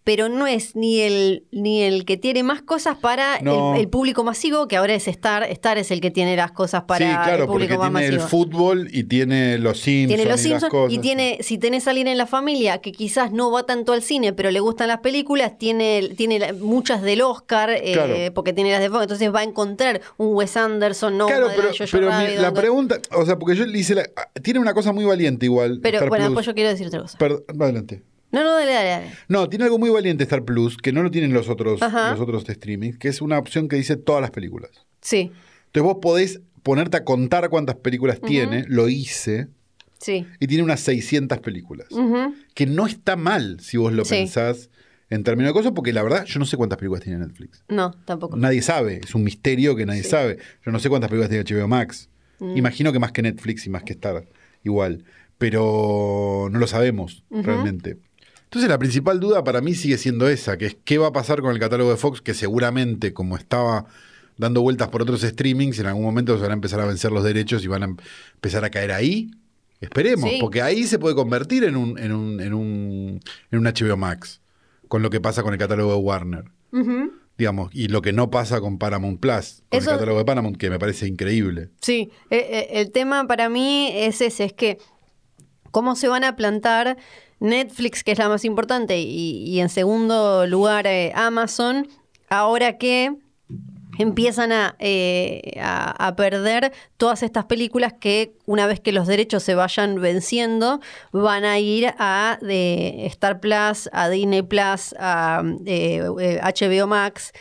pero 0.05 0.29
no 0.29 0.47
es 0.47 0.77
ni 0.77 1.01
el 1.01 1.45
ni 1.51 1.83
el 1.83 2.05
que 2.05 2.17
tiene 2.19 2.43
más 2.43 2.61
cosas 2.62 2.97
para 2.99 3.40
No. 3.40 3.75
el, 3.75 3.81
el 3.81 3.88
público 3.88 4.23
masivo, 4.23 4.69
que 4.69 4.77
ahora 4.77 4.95
es 4.95 5.09
Star. 5.09 5.45
Star 5.45 5.79
es 5.79 5.90
el 5.90 6.01
que 6.03 6.11
tiene 6.11 6.37
las 6.37 6.53
cosas 6.53 6.85
para 6.85 7.07
sí, 7.07 7.11
claro, 7.12 7.45
el 7.45 7.49
porque 7.49 7.67
público 7.67 7.90
más 7.90 8.03
tiene 8.03 8.17
el 8.17 8.21
fútbol 8.21 8.88
y 8.93 9.05
tiene 9.05 9.59
los 9.59 9.81
Simpsons. 9.81 10.09
Tiene 10.17 10.25
los 10.31 10.45
y 10.45 10.49
las 10.49 10.61
Simpsons 10.61 10.71
cosas. 10.71 10.93
y 10.95 10.99
tiene, 10.99 11.38
si 11.40 11.57
tenés 11.59 11.87
a 11.87 11.90
alguien 11.90 12.09
en 12.09 12.19
la 12.19 12.27
familia 12.27 12.79
que 12.79 12.93
quizás 12.93 13.33
no 13.33 13.51
va 13.51 13.64
tanto 13.64 13.93
al 13.95 14.03
cine, 14.03 14.33
pero 14.35 14.51
le 14.51 14.61
gustan 14.61 14.88
las 14.88 14.99
películas, 15.01 15.57
tiene, 15.59 16.11
tiene 16.17 16.53
muchas 16.53 17.01
del 17.03 17.23
Oscar, 17.23 17.71
eh, 17.71 17.93
Claro. 17.95 18.14
porque 18.35 18.53
tiene 18.53 18.71
las 18.73 18.81
de 18.81 18.90
Fox, 18.90 19.03
entonces 19.03 19.35
va 19.35 19.40
a 19.40 19.45
encontrar 19.45 20.03
un 20.19 20.35
Wes 20.35 20.57
Anderson, 20.57 21.17
no 21.17 21.27
Claro, 21.27 21.49
pero, 21.90 22.11
mi- 22.19 22.37
la 22.37 22.53
pregunta, 22.53 22.99
o 23.17 23.25
sea, 23.25 23.38
porque 23.38 23.57
yo 23.57 23.64
le 23.64 23.79
hice 23.79 23.95
la. 23.95 24.05
Tiene 24.43 24.61
una 24.61 24.75
cosa 24.75 24.93
muy 24.93 25.05
valiente 25.07 25.47
igual. 25.47 25.81
Pero 25.83 25.97
Star 25.97 26.09
bueno, 26.11 26.25
Plus. 26.27 26.31
después 26.33 26.47
yo 26.47 26.55
quiero 26.55 26.69
decir 26.71 26.87
otra 26.88 27.01
cosa. 27.01 27.17
Perdón, 27.19 27.43
adelante. 27.61 28.03
No, 28.35 28.42
no, 28.44 28.55
dale, 28.55 28.73
dale, 28.73 28.88
dale. 28.88 29.11
No, 29.29 29.49
tiene 29.49 29.64
algo 29.64 29.79
muy 29.79 29.90
valiente 29.90 30.25
Star 30.25 30.44
Plus, 30.44 30.77
que 30.77 30.92
no 30.92 31.03
lo 31.03 31.11
tienen 31.11 31.33
los 31.33 31.49
otros, 31.49 31.81
Ajá. 31.83 32.11
los 32.11 32.20
otros 32.20 32.44
streamings, 32.49 32.99
que 32.99 33.09
es 33.09 33.23
una 33.23 33.38
opción 33.38 33.68
que 33.68 33.77
dice 33.77 33.97
todas 33.97 34.20
las 34.20 34.31
películas. 34.31 34.70
Sí, 35.01 35.31
Entonces 35.66 35.83
vos 35.83 35.99
podés 36.03 36.40
ponerte 36.62 36.97
a 36.97 37.05
contar 37.05 37.49
cuántas 37.51 37.77
películas 37.77 38.20
tiene, 38.20 38.64
lo 38.68 38.88
hice, 38.88 39.49
sí. 39.99 40.27
y 40.40 40.47
tiene 40.47 40.62
unas 40.62 40.81
600 40.81 41.38
películas. 41.40 41.88
Que 42.55 42.66
no 42.66 42.87
está 42.87 43.16
mal 43.16 43.59
si 43.61 43.77
vos 43.77 43.92
lo 43.92 44.05
Sí. 44.05 44.14
pensás 44.14 44.70
en 45.11 45.23
términos 45.23 45.51
de 45.51 45.55
cosas, 45.55 45.73
porque 45.75 45.92
la 45.92 46.03
verdad 46.03 46.25
yo 46.25 46.38
no 46.40 46.47
sé 46.47 46.57
cuántas 46.57 46.79
películas 46.79 47.03
tiene 47.05 47.18
Netflix. 47.18 47.62
No, 47.68 47.92
tampoco. 48.07 48.37
Nadie 48.37 48.62
sabe, 48.62 49.01
es 49.05 49.14
un 49.14 49.23
misterio 49.25 49.77
que 49.77 49.85
nadie 49.87 50.03
Sí. 50.03 50.09
sabe. 50.11 50.38
Yo 50.64 50.73
no 50.73 50.79
sé 50.81 50.88
cuántas 50.88 51.11
películas 51.11 51.29
tiene 51.31 51.44
HBO 51.44 51.68
Max. 51.68 52.09
Mm. 52.40 52.57
Imagino 52.57 52.92
que 52.92 52.99
más 52.99 53.12
que 53.12 53.23
Netflix 53.23 53.66
y 53.66 53.70
más 53.70 53.83
que 53.85 53.92
Star, 53.92 54.27
igual. 54.64 55.05
Pero 55.38 56.49
no 56.51 56.59
lo 56.59 56.66
sabemos 56.66 57.25
realmente. 57.31 57.99
Entonces 58.55 58.71
la 58.71 58.79
principal 58.79 59.19
duda 59.19 59.43
para 59.43 59.61
mí 59.61 59.75
sigue 59.75 59.99
siendo 59.99 60.29
esa, 60.29 60.57
que 60.57 60.67
es 60.67 60.77
qué 60.85 60.97
va 60.97 61.09
a 61.09 61.12
pasar 61.12 61.40
con 61.43 61.51
el 61.53 61.59
catálogo 61.59 61.90
de 61.90 61.97
Fox, 61.97 62.21
que 62.23 62.35
seguramente 62.35 63.12
como 63.12 63.37
estaba 63.37 63.87
dando 64.38 64.62
vueltas 64.62 64.87
por 64.90 65.03
otros 65.03 65.23
streamings, 65.23 65.81
en 65.81 65.87
algún 65.87 66.05
momento 66.05 66.37
se 66.37 66.43
van 66.43 66.53
a 66.53 66.55
empezar 66.55 66.79
a 66.81 66.87
vencer 66.87 67.11
los 67.11 67.25
derechos 67.25 67.64
y 67.64 67.67
van 67.67 67.83
a 67.83 67.87
em- 67.87 67.97
empezar 68.37 68.64
a 68.64 68.71
caer 68.71 68.93
ahí. 68.93 69.33
Esperemos, 69.81 70.31
Sí. 70.31 70.38
porque 70.40 70.62
ahí 70.62 70.85
se 70.85 71.01
puede 71.01 71.17
convertir 71.17 71.64
en 71.64 71.75
un, 71.75 71.99
en 71.99 72.12
un, 72.12 72.40
en 72.40 72.55
un, 72.55 73.21
en 73.51 73.59
un 73.59 73.64
HBO 73.67 73.97
Max, 73.97 74.40
con 74.87 75.03
lo 75.03 75.11
que 75.11 75.21
pasa 75.21 75.43
con 75.43 75.53
el 75.53 75.59
catálogo 75.59 75.90
de 75.90 75.99
Warner 75.99 76.45
digamos, 77.37 77.71
y 77.75 77.88
lo 77.88 78.01
que 78.03 78.12
no 78.12 78.31
pasa 78.31 78.61
con 78.61 78.79
Paramount 78.79 79.19
Plus, 79.19 79.64
con 79.69 79.81
Eso- 79.81 79.90
el 79.90 79.97
catálogo 79.97 80.19
de 80.21 80.25
Paramount, 80.25 80.57
que 80.57 80.71
me 80.71 80.79
parece 80.79 81.09
increíble. 81.09 81.71
Sí, 81.81 82.12
eh, 82.31 82.47
eh, 82.49 82.67
el 82.81 82.93
tema 82.93 83.27
para 83.27 83.49
mí 83.49 83.90
es 83.93 84.21
ese, 84.21 84.45
es 84.45 84.53
que 84.53 84.79
cómo 85.73 85.97
se 85.97 86.07
van 86.07 86.23
a 86.23 86.37
plantar 86.37 86.97
Netflix, 87.45 88.03
que 88.03 88.13
es 88.13 88.19
la 88.19 88.29
más 88.29 88.45
importante, 88.45 88.99
y, 88.99 89.45
y 89.47 89.61
en 89.61 89.69
segundo 89.69 90.47
lugar 90.47 90.87
eh, 90.87 91.13
Amazon, 91.15 91.87
ahora 92.29 92.79
que 92.79 93.15
empiezan 93.99 94.53
a, 94.53 94.77
eh, 94.79 95.59
a, 95.61 96.09
a 96.09 96.17
perder 96.17 96.73
todas 96.97 97.23
estas 97.23 97.45
películas 97.45 97.93
que 97.93 98.35
una 98.47 98.67
vez 98.67 98.81
que 98.81 98.93
los 98.93 99.07
derechos 99.07 99.43
se 99.43 99.55
vayan 99.55 100.01
venciendo, 100.01 100.81
van 101.13 101.45
a 101.45 101.59
ir 101.59 101.95
a 101.99 102.39
de 102.41 103.07
Star 103.07 103.41
Plus, 103.41 103.89
a 103.93 104.09
Disney 104.09 104.43
Plus, 104.43 104.95
a 104.99 105.43
eh, 105.67 106.03
eh, 106.21 106.41
HBO 106.43 106.87
Max. 106.87 107.33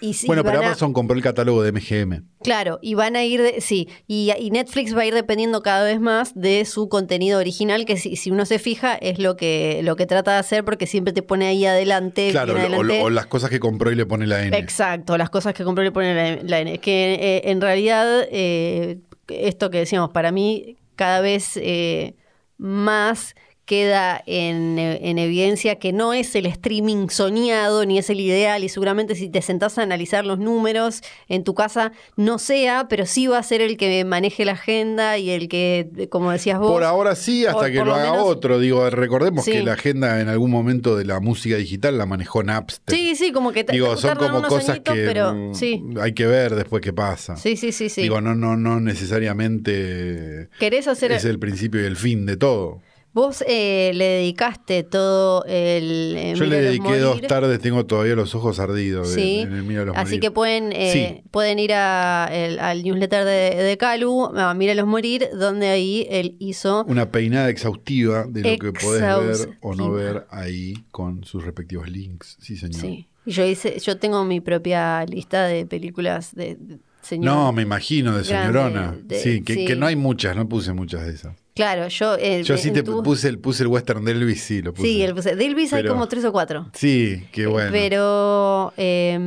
Y, 0.00 0.14
sí, 0.14 0.26
bueno, 0.26 0.42
pero 0.42 0.60
a- 0.60 0.66
Amazon 0.66 0.92
compró 0.92 1.14
el 1.16 1.22
catálogo 1.22 1.62
de 1.62 1.72
MGM. 1.72 2.24
Claro, 2.42 2.78
y 2.80 2.94
van 2.94 3.16
a 3.16 3.24
ir, 3.24 3.42
de, 3.42 3.60
sí, 3.60 3.88
y, 4.06 4.30
y 4.38 4.50
Netflix 4.50 4.96
va 4.96 5.02
a 5.02 5.06
ir 5.06 5.14
dependiendo 5.14 5.62
cada 5.62 5.84
vez 5.84 6.00
más 6.00 6.34
de 6.34 6.64
su 6.64 6.88
contenido 6.88 7.38
original, 7.38 7.84
que 7.84 7.96
si, 7.98 8.16
si 8.16 8.30
uno 8.30 8.46
se 8.46 8.58
fija 8.58 8.94
es 8.94 9.18
lo 9.18 9.36
que, 9.36 9.80
lo 9.82 9.96
que 9.96 10.06
trata 10.06 10.32
de 10.32 10.38
hacer 10.38 10.64
porque 10.64 10.86
siempre 10.86 11.12
te 11.12 11.22
pone 11.22 11.46
ahí 11.46 11.66
adelante. 11.66 12.30
Claro, 12.30 12.54
o, 13.02 13.10
las 13.10 13.26
cosas 13.26 13.50
que 13.50 13.60
compró 13.60 13.90
y 13.92 13.94
le 13.94 14.06
pone 14.06 14.26
la 14.26 14.42
N. 14.42 14.56
Exacto, 14.56 15.18
las 15.18 15.28
cosas 15.28 15.52
que 15.52 15.64
compró 15.64 15.82
y 15.82 15.86
le 15.88 15.92
ponen 15.92 16.16
la, 16.16 16.42
la 16.42 16.60
N. 16.60 16.78
Que 16.78 17.14
eh, 17.14 17.50
en 17.50 17.60
realidad, 17.60 18.26
eh, 18.30 18.98
esto 19.28 19.70
que 19.70 19.78
decíamos, 19.78 20.10
para 20.10 20.32
mí 20.32 20.76
cada 20.96 21.20
vez 21.20 21.56
eh, 21.56 22.14
más 22.56 23.34
queda 23.70 24.20
en, 24.26 24.80
eh, 24.80 24.98
en 25.08 25.18
evidencia 25.20 25.76
que 25.76 25.92
no 25.92 26.12
es 26.12 26.34
el 26.34 26.46
streaming 26.46 27.06
soñado 27.08 27.86
ni 27.86 27.98
es 27.98 28.10
el 28.10 28.18
ideal 28.18 28.64
y 28.64 28.68
seguramente 28.68 29.14
si 29.14 29.28
te 29.28 29.42
sentás 29.42 29.78
a 29.78 29.82
analizar 29.82 30.26
los 30.26 30.40
números 30.40 31.02
en 31.28 31.44
tu 31.44 31.54
casa 31.54 31.92
no 32.16 32.40
sea, 32.40 32.88
pero 32.88 33.06
sí 33.06 33.28
va 33.28 33.38
a 33.38 33.42
ser 33.44 33.60
el 33.60 33.76
que 33.76 34.04
maneje 34.04 34.44
la 34.44 34.52
agenda 34.52 35.18
y 35.18 35.30
el 35.30 35.48
que, 35.48 36.08
como 36.10 36.32
decías 36.32 36.58
vos... 36.58 36.68
Por 36.72 36.82
ahora 36.82 37.14
sí, 37.14 37.46
hasta 37.46 37.60
por- 37.60 37.70
que 37.70 37.78
por 37.78 37.86
lo 37.86 37.92
lo 37.92 38.00
haga 38.00 38.12
otro. 38.24 38.58
Digo, 38.58 38.90
recordemos 38.90 39.44
Sí. 39.44 39.52
que 39.52 39.62
la 39.62 39.74
agenda 39.74 40.20
en 40.20 40.28
algún 40.28 40.50
momento 40.50 40.96
de 40.96 41.04
la 41.04 41.20
música 41.20 41.54
digital 41.56 41.96
la 41.96 42.06
manejó 42.06 42.42
Napster. 42.42 42.92
Sí, 42.92 43.14
sí, 43.14 43.30
como 43.30 43.52
que 43.52 43.62
t- 43.62 43.72
Digo, 43.72 43.96
son 43.96 44.16
como 44.18 44.42
cosas 44.42 44.70
añitos, 44.70 44.94
que 44.96 45.04
pero 45.06 45.32
mm, 45.32 45.54
sí. 45.54 45.84
hay 46.00 46.12
que 46.12 46.26
ver 46.26 46.56
después 46.56 46.82
qué 46.82 46.92
pasa. 46.92 47.36
Sí, 47.36 47.56
sí, 47.56 47.70
sí, 47.70 47.88
sí. 47.88 48.02
Digo, 48.02 48.20
no, 48.20 48.34
no, 48.34 48.56
no 48.56 48.80
necesariamente 48.80 50.48
¿Querés 50.58 50.88
hacer 50.88 51.12
es 51.12 51.24
el 51.24 51.38
principio 51.38 51.80
y 51.80 51.84
el 51.84 51.96
fin 51.96 52.26
de 52.26 52.36
todo. 52.36 52.80
Vos 53.12 53.42
eh, 53.48 53.90
le 53.94 54.04
dedicaste 54.04 54.84
todo 54.84 55.44
el. 55.46 56.14
eh, 56.16 56.34
Yo 56.36 56.44
le 56.44 56.60
dediqué 56.60 56.98
dos 57.00 57.20
tardes, 57.22 57.58
tengo 57.60 57.84
todavía 57.84 58.14
los 58.14 58.36
ojos 58.36 58.60
ardidos 58.60 59.08
Sí. 59.10 59.40
en 59.40 59.52
el 59.52 59.64
Míralos 59.64 59.96
Así 59.96 60.10
morir. 60.10 60.20
que 60.20 60.30
pueden, 60.30 60.72
eh, 60.72 60.92
Sí. 61.22 61.28
pueden 61.32 61.58
ir 61.58 61.72
a 61.72 62.28
el- 62.32 62.60
al 62.60 62.84
newsletter 62.84 63.24
de, 63.24 63.62
de 63.64 63.76
Calu, 63.78 64.26
a 64.36 64.54
Míralos 64.54 64.86
Morir, 64.86 65.28
donde 65.36 65.68
ahí 65.70 66.06
él 66.08 66.36
hizo. 66.38 66.84
Una 66.86 67.10
peinada 67.10 67.48
exhaustiva 67.48 68.26
de 68.28 68.42
lo 68.52 68.58
que 68.58 68.72
podés 68.80 69.02
ver 69.02 69.56
o 69.60 69.74
no 69.74 69.90
ver 69.90 70.26
ahí 70.30 70.74
con 70.92 71.24
sus 71.24 71.44
respectivos 71.44 71.88
links. 71.90 72.36
Sí, 72.40 72.56
señor. 72.56 72.80
Sí. 72.80 73.08
Yo 73.26 73.44
hice, 73.44 73.78
yo 73.80 73.98
tengo 73.98 74.24
mi 74.24 74.40
propia 74.40 75.04
lista 75.04 75.44
de 75.46 75.66
películas 75.66 76.34
de, 76.34 76.54
de 76.56 76.78
señor. 77.02 77.24
No, 77.34 77.52
me 77.52 77.62
imagino, 77.62 78.16
de 78.16 78.22
Grande, 78.22 78.46
señorona. 78.52 78.96
de- 79.02 79.18
sí, 79.20 79.42
que, 79.42 79.54
sí. 79.54 79.64
que 79.66 79.74
no 79.74 79.86
hay 79.86 79.96
muchas, 79.96 80.36
no 80.36 80.48
puse 80.48 80.72
muchas 80.72 81.04
de 81.06 81.12
esas. 81.12 81.36
Claro, 81.54 81.88
yo. 81.88 82.16
eh, 82.16 82.42
Yo 82.44 82.56
sí 82.56 82.70
te 82.70 82.82
tu- 82.82 83.02
puse, 83.02 83.28
el, 83.28 83.38
puse 83.38 83.62
el 83.64 83.68
western 83.68 84.04
de 84.04 84.12
Elvis, 84.12 84.42
sí, 84.42 84.62
lo 84.62 84.72
puse. 84.72 84.86
Sí, 84.88 85.02
el 85.02 85.14
puse. 85.14 85.34
De 85.36 85.44
Elvis 85.46 85.72
hay 85.72 85.84
como 85.86 86.06
tres 86.08 86.24
o 86.24 86.32
cuatro. 86.32 86.70
Sí, 86.74 87.24
qué 87.32 87.46
bueno. 87.46 87.70
Pero 87.72 88.72
eh, 88.76 89.18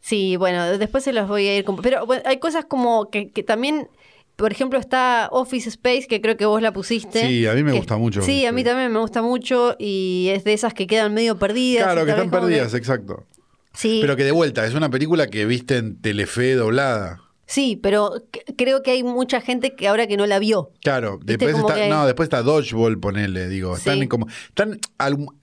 sí, 0.00 0.36
bueno, 0.36 0.78
después 0.78 1.04
se 1.04 1.12
los 1.12 1.28
voy 1.28 1.46
a 1.48 1.56
ir. 1.56 1.64
comp- 1.64 1.80
Pero 1.82 2.06
bueno, 2.06 2.22
hay 2.26 2.38
cosas 2.38 2.64
como 2.66 3.10
que, 3.10 3.30
que 3.30 3.42
también, 3.42 3.88
por 4.36 4.52
ejemplo, 4.52 4.78
está 4.78 5.28
Office 5.32 5.68
Space, 5.70 6.06
que 6.06 6.20
creo 6.20 6.36
que 6.36 6.46
vos 6.46 6.60
la 6.62 6.72
pusiste. 6.72 7.26
Sí, 7.26 7.46
a 7.46 7.54
mí 7.54 7.62
me 7.62 7.72
que- 7.72 7.78
gusta 7.78 7.96
mucho 7.96 8.22
Sí, 8.22 8.44
a 8.46 8.52
mí 8.52 8.62
también 8.62 8.92
me 8.92 8.98
gusta 9.00 9.22
mucho 9.22 9.74
y 9.78 10.28
es 10.32 10.44
de 10.44 10.52
esas 10.52 10.74
que 10.74 10.86
quedan 10.86 11.14
medio 11.14 11.38
perdidas. 11.38 11.84
Claro, 11.84 12.04
que 12.04 12.10
están 12.12 12.30
perdidas, 12.30 12.74
exacto. 12.74 13.24
Sí, 13.72 13.98
Pero 14.00 14.16
que 14.16 14.24
de 14.24 14.32
vuelta, 14.32 14.64
es 14.66 14.74
una 14.74 14.88
película 14.90 15.26
que 15.26 15.44
viste 15.44 15.76
en 15.76 16.00
Telefe 16.00 16.54
doblada. 16.54 17.20
Sí, 17.46 17.78
pero 17.82 18.10
creo 18.56 18.82
que 18.82 18.90
hay 18.92 19.02
mucha 19.02 19.40
gente 19.40 19.74
que 19.74 19.88
ahora 19.88 20.06
que 20.06 20.16
no 20.16 20.26
la 20.26 20.38
vio. 20.38 20.70
Claro, 20.82 21.18
después 21.24 21.56
está, 21.56 21.88
no, 21.88 22.06
después 22.06 22.26
está 22.26 22.42
Dodgeball, 22.42 22.98
ponele, 23.00 23.48
digo. 23.48 23.76
Están 23.76 24.00
Sí. 24.00 24.08
como, 24.08 24.26
están, 24.48 24.78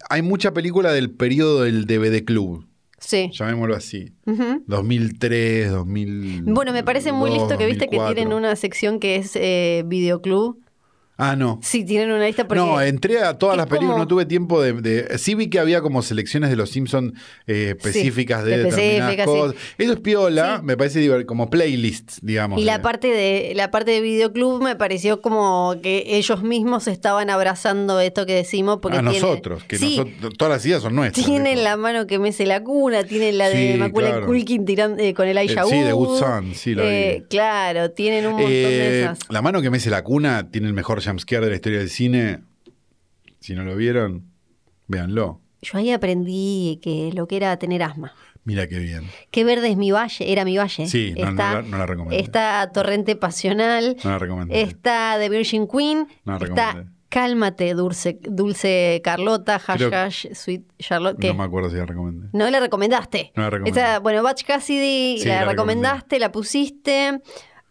hay 0.09 0.21
mucha 0.21 0.51
película 0.53 0.91
del 0.91 1.11
periodo 1.11 1.63
del 1.63 1.85
DVD 1.85 2.23
Club, 2.23 2.65
Sí. 2.99 3.29
llamémoslo 3.33 3.75
así. 3.75 4.13
Ujú. 4.25 4.63
2003, 4.67 5.71
2000. 5.71 6.43
Bueno, 6.45 6.71
me 6.71 6.83
parece 6.83 7.11
muy 7.11 7.31
listo 7.31 7.57
que 7.57 7.65
viste 7.65 7.87
que 7.89 7.97
tienen 7.99 8.31
una 8.33 8.55
sección 8.55 8.99
que 8.99 9.17
es 9.17 9.31
eh, 9.35 9.83
videoclub. 9.85 10.62
Ah, 11.15 11.35
no. 11.35 11.59
Sí, 11.61 11.85
tienen 11.85 12.11
una 12.11 12.25
lista 12.25 12.47
porque... 12.47 12.59
No, 12.63 12.81
entré 12.81 13.19
a 13.23 13.37
todas 13.37 13.55
las 13.55 13.67
películas, 13.67 13.91
como- 13.93 14.03
no 14.03 14.07
tuve 14.07 14.25
tiempo 14.25 14.59
de, 14.61 14.73
de- 14.73 15.17
Sí 15.19 15.35
vi 15.35 15.47
que 15.47 15.59
había 15.59 15.81
como 15.81 16.01
selecciones 16.01 16.49
de 16.49 16.55
los 16.55 16.71
Simpsons 16.71 17.13
eh, 17.45 17.75
específicas 17.77 18.43
de 18.43 18.55
específicas, 18.63 18.75
determinadas 18.75 19.15
sí. 19.15 19.23
cosas. 19.25 19.55
Eso 19.77 19.93
es 19.93 19.99
piola, 19.99 20.57
Sí. 20.57 20.65
me 20.65 20.75
parece 20.75 21.25
como 21.27 21.49
playlists, 21.51 22.17
digamos. 22.23 22.59
Y 22.59 22.65
la 22.65 22.77
de- 22.79 22.83
parte 22.83 23.07
de 23.09 23.53
la 23.55 23.69
parte 23.69 23.91
de 23.91 24.01
videoclub 24.01 24.63
me 24.63 24.75
pareció 24.75 25.21
como 25.21 25.75
que 25.83 26.03
ellos 26.07 26.41
mismos 26.41 26.87
estaban 26.87 27.29
abrazando 27.29 27.99
esto 27.99 28.25
que 28.25 28.33
decimos 28.33 28.79
porque 28.81 28.97
a 28.97 29.01
nosotros, 29.03 29.63
que 29.65 29.77
sí, 29.77 29.97
nosotros, 29.97 30.33
todas 30.35 30.53
las 30.55 30.65
ideas 30.65 30.81
son 30.81 30.95
nuestras. 30.95 31.23
tienen 31.25 31.63
la 31.63 31.77
mano 31.77 32.07
que 32.07 32.17
mece 32.17 32.47
la 32.47 32.63
cuna, 32.63 33.03
tienen 33.03 33.37
la 33.37 33.49
de 33.49 33.73
Sí, 33.73 33.77
Macaulay 33.77 34.11
claro. 34.13 34.25
Culkin 34.25 34.65
tirando 34.65 35.01
eh, 35.03 35.13
con 35.13 35.27
el 35.27 35.37
Elijah 35.37 35.61
Eh, 35.61 35.69
sí, 35.69 35.79
de 35.79 35.93
Wood. 35.93 36.17
Son, 36.19 36.55
sí, 36.55 36.73
lo 36.73 36.81
Eh, 36.83 37.19
vi. 37.21 37.25
Claro, 37.27 37.91
tienen 37.91 38.25
un 38.25 38.33
montón 38.33 38.49
de 38.51 38.99
Eh, 38.99 39.01
esas. 39.03 39.19
la 39.29 39.41
mano 39.43 39.61
que 39.61 39.69
mece 39.69 39.91
la 39.91 40.03
cuna 40.03 40.49
tiene 40.49 40.65
el 40.67 40.73
mejor 40.73 41.02
jumpscare 41.03 41.45
de 41.45 41.49
la 41.51 41.55
historia 41.55 41.79
del 41.79 41.89
cine. 41.89 42.39
Si 43.39 43.53
no 43.53 43.63
lo 43.63 43.75
vieron, 43.75 44.23
véanlo. 44.87 45.41
Yo 45.61 45.77
ahí 45.77 45.91
aprendí 45.91 46.79
que 46.81 47.11
lo 47.13 47.27
que 47.27 47.37
era 47.37 47.57
tener 47.57 47.83
asma. 47.83 48.13
Mira 48.45 48.67
qué 48.67 48.77
bien. 48.79 49.03
Qué 49.31 49.43
verde 49.45 49.69
es 49.69 49.77
mi 49.77 49.91
valle, 49.91 50.31
era 50.31 50.43
mi 50.43 50.57
valle. 50.57 50.87
Sí, 50.87 51.13
no, 51.17 51.31
no 51.31 51.41
la- 51.41 51.61
no 51.61 51.77
la 51.77 51.85
recomendé. 51.85 52.19
Está 52.19 52.69
Torrente 52.73 53.15
Pasional, 53.15 53.95
No 54.03 54.09
la 54.11 54.19
recomendé. 54.19 54.61
está 54.61 55.15
The 55.17 55.29
Virgin 55.29 55.67
Queen, 55.67 56.07
No 56.25 56.33
la 56.37 56.45
está 56.45 56.65
recomendé. 56.71 56.93
Cálmate, 57.07 57.73
Dulce, 57.75 58.17
Dulce 58.23 58.99
Carlota, 59.03 59.61
Hash 59.65 59.83
Hash, 59.93 60.25
Sweet 60.33 60.63
Charlotte. 60.79 61.17
¿qué? 61.19 61.27
No 61.27 61.35
me 61.35 61.43
acuerdo 61.43 61.69
si 61.69 61.75
la 61.77 61.85
recomendé. 61.85 62.27
No 62.33 62.49
la 62.49 62.59
recomendaste. 62.59 63.31
No 63.35 63.43
la 63.43 63.49
recomendé. 63.51 63.79
Esta, 63.79 63.99
bueno, 63.99 64.23
Batch 64.23 64.43
Cassidy 64.43 65.19
Sí, 65.19 65.27
la, 65.29 65.41
la 65.45 65.51
recomendaste, 65.51 66.17
la 66.19 66.31
pusiste. 66.31 67.21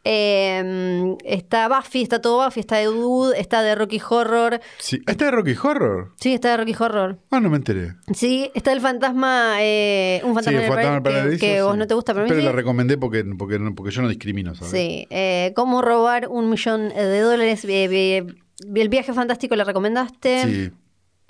Eh, 0.04 1.16
está 1.24 1.68
Buffy, 1.68 2.02
está 2.02 2.20
todo 2.20 2.44
Buffy, 2.44 2.60
está 2.60 2.76
de 2.78 2.88
Wood, 2.90 3.34
está 3.36 3.62
de 3.62 3.74
Rocky 3.74 4.00
Horror. 4.08 4.60
Sí. 4.78 5.00
¿Está 5.06 5.26
de 5.26 5.30
Rocky 5.30 5.54
Horror? 5.62 6.12
Sí, 6.20 6.34
está 6.34 6.50
de 6.50 6.56
Rocky 6.58 6.74
Horror. 6.78 7.18
Ah, 7.30 7.40
no 7.40 7.48
me 7.50 7.56
enteré. 7.56 7.94
Sí, 8.12 8.50
está 8.54 8.72
el 8.72 8.80
fantasma, 8.80 9.56
eh, 9.60 10.20
un 10.24 10.34
fantasma, 10.34 10.50
sí, 10.50 10.56
en 10.56 10.62
el 10.64 10.68
Fantasma 10.68 10.94
del 10.94 11.02
Paradiso, 11.02 11.40
que, 11.40 11.46
que 11.54 11.62
vos 11.62 11.76
no 11.78 11.86
te 11.86 11.94
gusta, 11.94 12.14
pero 12.14 12.26
Pero 12.26 12.40
la 12.40 12.52
recomendé 12.52 12.98
porque, 12.98 13.24
porque, 13.38 13.58
porque 13.76 13.92
yo 13.92 14.02
no 14.02 14.08
discrimino, 14.08 14.54
¿sabes? 14.54 14.72
Sí, 14.72 15.06
eh, 15.10 15.52
cómo 15.54 15.82
robar 15.82 16.28
un 16.28 16.50
millón 16.50 16.88
de 16.88 17.20
dólares. 17.20 17.64
eh, 17.64 17.88
eh, 17.90 18.26
el 18.74 18.88
viaje 18.88 19.12
fantástico 19.12 19.56
la 19.56 19.64
recomendaste. 19.64 20.42
Sí. 20.44 20.70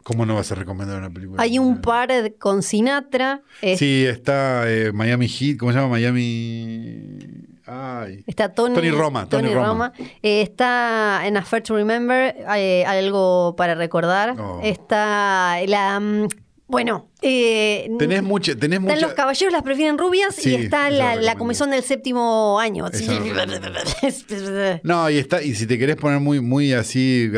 ¿Cómo 0.02 0.26
no 0.26 0.34
vas 0.34 0.50
a 0.50 0.56
recomendar 0.56 0.98
una 0.98 1.10
película? 1.10 1.40
Hay 1.40 1.58
un 1.60 1.80
par 1.80 2.10
con 2.40 2.62
Sinatra. 2.64 3.42
eh, 3.60 3.76
Sí, 3.76 4.04
está 4.04 4.64
eh, 4.68 4.90
Miami 4.92 5.28
Heat, 5.28 5.58
¿cómo 5.58 5.72
se 5.72 5.78
llama? 5.78 5.90
Miami... 5.90 7.18
Ay. 7.66 8.24
Está 8.26 8.52
Tony, 8.52 8.74
Tony 8.74 8.90
Roma, 8.90 9.26
Tony 9.28 9.54
Roma. 9.54 9.92
Eh, 10.22 10.42
está 10.42 11.22
en 11.26 11.36
Affair 11.36 11.62
to 11.62 11.74
Remember, 11.76 12.34
eh, 12.56 12.84
algo 12.86 13.54
para 13.56 13.74
recordar. 13.74 14.34
Oh. 14.38 14.60
Está 14.62 15.56
la. 15.66 16.00
mm, 16.00 16.28
Bueno, 16.66 17.08
eh, 17.22 17.88
Tenés 17.98 18.22
mucha... 18.22 18.54
Tenés 18.54 18.78
están 18.80 18.94
mucha... 18.94 19.06
los 19.06 19.14
caballeros, 19.14 19.52
las 19.52 19.62
prefieren 19.62 19.96
rubias 19.98 20.34
Sí, 20.34 20.50
y 20.50 20.54
está 20.56 20.90
la 20.90 21.14
la, 21.16 21.34
del 21.70 21.82
séptimo 21.82 22.58
año. 22.58 22.86
No, 24.82 25.08
y 25.10 25.18
está, 25.18 25.42
y 25.42 25.54
si 25.54 25.66
te 25.66 25.78
querés 25.78 25.96
poner 25.96 26.20
muy, 26.20 26.40
muy 26.40 26.72
así, 26.72 27.28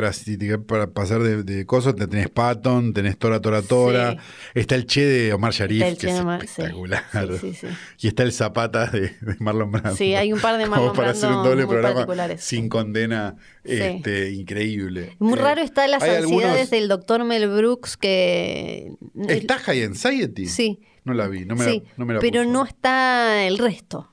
para 0.66 0.88
pasar 0.88 1.22
de, 1.22 1.42
de 1.42 1.66
cosas, 1.66 1.94
te 1.94 2.06
tenés 2.06 2.28
Patton, 2.30 2.92
tenés 2.92 3.18
Tora 3.18 3.40
Tora 3.40 3.62
Tora, 3.62 4.12
Sí. 4.12 4.18
está 4.54 4.74
el 4.74 4.86
Che 4.86 5.04
de 5.04 5.32
Omar 5.32 5.52
Sharif, 5.52 5.82
Está 5.82 5.88
el 5.88 5.96
que 5.96 6.00
Che 6.00 6.08
es 6.08 6.14
de 6.14 6.20
Omar, 6.20 6.44
espectacular. 6.44 7.04
Sí. 7.40 7.54
Y 8.00 8.08
está 8.08 8.22
el 8.22 8.32
Zapata 8.32 8.86
de, 8.86 9.00
de 9.20 9.36
Marlon 9.38 9.70
Brando. 9.70 9.96
Sí, 9.96 10.14
hay 10.14 10.32
un 10.32 10.40
par 10.40 10.56
de 10.58 10.64
Como 10.68 10.76
Marlon 10.76 10.96
para 10.96 11.10
hacer 11.10 11.30
un 11.30 11.42
doble 11.44 11.66
programa 11.66 12.06
sin 12.38 12.68
condena, 12.68 13.36
este, 13.64 14.30
increíble. 14.32 15.16
Muy 15.18 15.38
Eh, 15.38 15.42
raro 15.42 15.60
está 15.62 15.86
las 15.88 16.02
ansiedades 16.02 16.24
algunos- 16.24 16.70
del 16.70 16.88
doctor 16.88 17.24
Mel 17.24 17.48
Brooks 17.48 17.96
que... 17.96 18.92
¿Está 19.28 19.58
High 19.74 19.82
Anxiety? 19.84 20.46
Sí. 20.46 20.80
No 21.04 21.12
la 21.14 21.28
vi, 21.28 21.44
no 21.44 21.54
me 21.54 21.64
sí, 21.64 21.82
la, 21.84 21.92
no 21.98 22.06
me 22.06 22.14
la 22.14 22.20
pero 22.20 22.40
puso. 22.42 22.52
no 22.52 22.64
está 22.64 23.44
el 23.46 23.58
resto. 23.58 24.10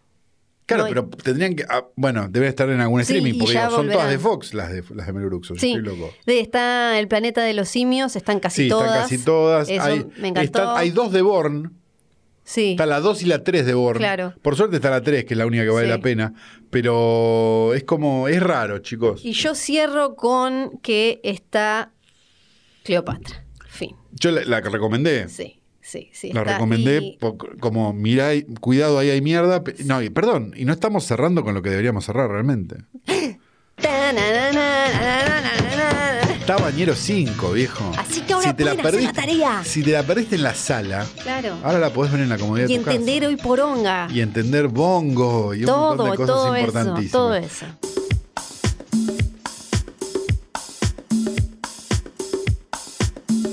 Claro, 0.65 0.83
no 0.83 0.87
hay- 0.87 0.93
pero 0.93 1.09
tendrían 1.09 1.55
que. 1.55 1.63
ah, 1.69 1.85
bueno, 1.95 2.27
deben 2.29 2.49
estar 2.49 2.69
en 2.69 2.79
algún 2.81 3.03
Sí, 3.03 3.13
streaming, 3.13 3.39
porque 3.39 3.53
son 3.53 3.89
todas 3.89 4.09
de. 4.09 4.19
Fox 4.19 4.53
las 4.53 4.71
de, 4.71 4.83
las 4.95 5.07
de 5.07 5.13
Mel 5.13 5.25
Brooks. 5.25 5.51
o 5.51 5.53
yo 5.55 5.59
Sí, 5.59 5.73
estoy 5.73 5.83
loco. 5.83 6.13
de- 6.25 6.39
está 6.39 6.99
el 6.99 7.07
planeta 7.07 7.41
de 7.43 7.53
los 7.53 7.69
simios, 7.69 8.15
están 8.15 8.39
casi 8.39 8.63
sí, 8.63 8.69
todas. 8.69 8.87
están 8.91 9.01
casi 9.03 9.17
todas. 9.19 9.69
Eso 9.69 9.83
hay, 9.83 10.05
me 10.17 10.29
encantó. 10.29 10.75
hay 10.75 10.89
dos 10.91 11.11
de 11.11 11.21
Born. 11.21 11.77
Sí. 12.43 12.71
Está 12.71 12.85
la 12.87 12.99
2 12.99 13.21
y 13.21 13.25
la 13.27 13.43
3 13.43 13.65
de 13.65 13.73
Born. 13.75 13.99
Claro. 13.99 14.33
Por 14.41 14.55
suerte 14.57 14.75
está 14.77 14.89
la 14.89 15.01
3, 15.01 15.23
que 15.25 15.35
es 15.35 15.37
la 15.37 15.45
única 15.45 15.63
que 15.63 15.69
vale 15.69 15.85
Sí. 15.85 15.91
la 15.91 15.99
pena. 16.01 16.33
Pero 16.69 17.73
es 17.73 17.83
como. 17.83 18.27
Es 18.27 18.41
raro, 18.41 18.79
chicos. 18.79 19.23
Y 19.23 19.33
yo 19.33 19.55
cierro 19.55 20.15
con 20.15 20.79
que 20.81 21.21
está 21.23 21.91
Cleopatra. 22.83 23.40
Yo 24.13 24.31
la, 24.31 24.43
la 24.45 24.59
recomendé. 24.61 25.27
Sí, 25.29 25.59
sí, 25.81 26.09
sí. 26.13 26.31
La 26.33 26.43
recomendé 26.43 26.97
Y- 27.01 27.17
como, 27.59 27.93
mirá, 27.93 28.29
cuidado, 28.59 28.99
ahí 28.99 29.09
hay 29.09 29.21
mierda. 29.21 29.63
No, 29.85 30.01
y 30.01 30.09
perdón, 30.09 30.53
y 30.55 30.65
no 30.65 30.73
estamos 30.73 31.03
cerrando 31.05 31.43
con 31.43 31.53
lo 31.53 31.61
que 31.61 31.69
deberíamos 31.69 32.05
cerrar 32.05 32.29
realmente. 32.29 32.77
Está 36.39 36.57
Bañero 36.57 36.95
5, 36.95 37.51
viejo. 37.51 37.91
Así 37.97 38.21
que 38.21 38.33
ahora 38.33 38.55
te 38.55 38.65
la 38.65 38.73
pueden 38.75 38.87
hacer 38.87 39.03
la 39.03 39.11
perdiste- 39.11 39.15
tarea. 39.15 39.63
Si 39.63 39.83
te 39.83 39.91
la 39.91 40.03
perdiste 40.03 40.35
en 40.35 40.43
la 40.43 40.53
sala, 40.55 41.05
Claro. 41.21 41.57
ahora 41.63 41.79
la 41.79 41.93
podés 41.93 42.11
ver 42.11 42.21
en 42.21 42.29
la 42.29 42.37
comodidad 42.37 42.67
Y 42.67 42.73
de 42.73 42.79
tu 42.79 42.85
casa. 42.85 42.97
entender 42.97 43.25
hoy 43.27 43.35
poronga. 43.37 44.07
Y 44.11 44.21
entender 44.21 44.67
bongo 44.67 45.53
y 45.53 45.63
un 45.63 45.69
montón 45.71 45.97
todo, 45.97 46.11
de 46.11 46.17
cosas 46.17 46.27
todo 46.27 46.55
eso, 46.55 47.11
todo 47.11 47.35
eso. 47.35 47.65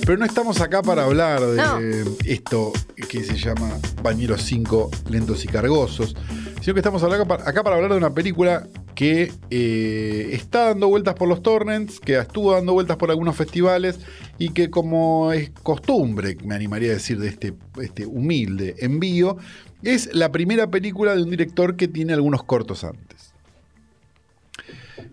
Pero 0.08 0.20
no 0.20 0.24
estamos 0.24 0.62
acá 0.62 0.80
para 0.80 1.04
hablar 1.04 1.38
de 1.42 1.56
No. 1.58 2.16
esto 2.24 2.72
que 3.10 3.22
se 3.22 3.36
llama 3.36 3.78
Bañeros 4.02 4.40
5 4.40 4.90
lentos 5.10 5.44
y 5.44 5.48
cargosos, 5.48 6.16
sino 6.62 6.72
que 6.72 6.80
estamos 6.80 7.02
acá 7.02 7.26
para, 7.26 7.46
acá 7.46 7.62
para 7.62 7.76
hablar 7.76 7.90
de 7.90 7.98
una 7.98 8.14
película 8.14 8.66
que 8.94 9.30
eh, 9.50 10.30
está 10.32 10.68
dando 10.68 10.88
vueltas 10.88 11.14
por 11.14 11.28
los 11.28 11.42
torrents, 11.42 12.00
que 12.00 12.16
estuvo 12.16 12.52
dando 12.52 12.72
vueltas 12.72 12.96
por 12.96 13.10
algunos 13.10 13.36
festivales 13.36 14.00
y 14.38 14.48
que 14.54 14.70
como 14.70 15.30
es 15.30 15.50
costumbre, 15.62 16.38
me 16.42 16.54
animaría 16.54 16.92
a 16.92 16.94
decir, 16.94 17.18
de 17.18 17.28
este, 17.28 17.52
este 17.78 18.06
humilde 18.06 18.76
envío, 18.78 19.36
es 19.82 20.08
la 20.14 20.32
primera 20.32 20.70
película 20.70 21.14
de 21.14 21.22
un 21.22 21.28
director 21.28 21.76
que 21.76 21.86
tiene 21.86 22.14
algunos 22.14 22.44
cortos 22.44 22.82
antes. 22.82 23.17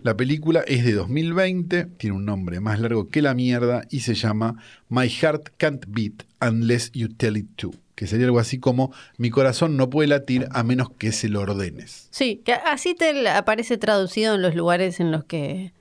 La 0.06 0.16
película 0.16 0.62
es 0.68 0.84
de 0.84 0.92
2020, 0.92 1.86
tiene 1.96 2.14
un 2.14 2.24
nombre 2.24 2.60
más 2.60 2.78
largo 2.78 3.08
que 3.08 3.22
la 3.22 3.34
mierda 3.34 3.82
y 3.90 4.02
se 4.02 4.14
llama 4.14 4.54
My 4.88 5.08
Heart 5.08 5.48
Can't 5.56 5.84
Beat 5.88 6.22
Unless 6.40 6.92
You 6.92 7.08
Tell 7.08 7.36
It 7.36 7.48
To, 7.56 7.72
que 7.96 8.06
sería 8.06 8.26
algo 8.26 8.38
así 8.38 8.60
como 8.60 8.92
Mi 9.16 9.30
corazón 9.30 9.76
no 9.76 9.90
puede 9.90 10.06
latir 10.06 10.46
a 10.52 10.62
menos 10.62 10.90
que 10.90 11.10
se 11.10 11.28
lo 11.28 11.40
ordenes. 11.40 12.06
Sí, 12.12 12.40
que 12.44 12.52
así 12.52 12.94
te 12.94 13.28
aparece 13.28 13.78
traducido 13.78 14.36
en 14.36 14.42
los 14.42 14.54
lugares 14.54 15.00
en 15.00 15.10
los 15.10 15.24
que 15.24 15.72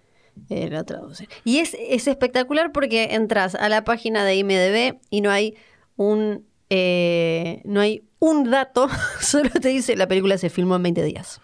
eh, 0.50 0.70
lo 0.72 0.84
traducen. 0.86 1.28
Y 1.44 1.60
es, 1.60 1.78
es 1.80 2.08
espectacular 2.08 2.72
porque 2.72 3.10
entras 3.12 3.54
a 3.54 3.70
la 3.70 3.84
página 3.84 4.26
de 4.26 4.38
IMDB 4.38 4.98
y 5.12 5.22
no 5.22 5.30
hay 5.30 5.54
un 5.98 6.44
eh, 6.72 7.62
no 7.64 7.80
hay 7.80 8.02
un 8.18 8.50
dato, 8.50 8.90
solo 9.22 9.52
te 9.52 9.70
dice 9.70 9.96
la 9.96 10.08
película 10.08 10.40
se 10.40 10.50
filmó 10.50 10.78
en 10.78 10.82
20 10.82 11.04
días. 11.04 11.40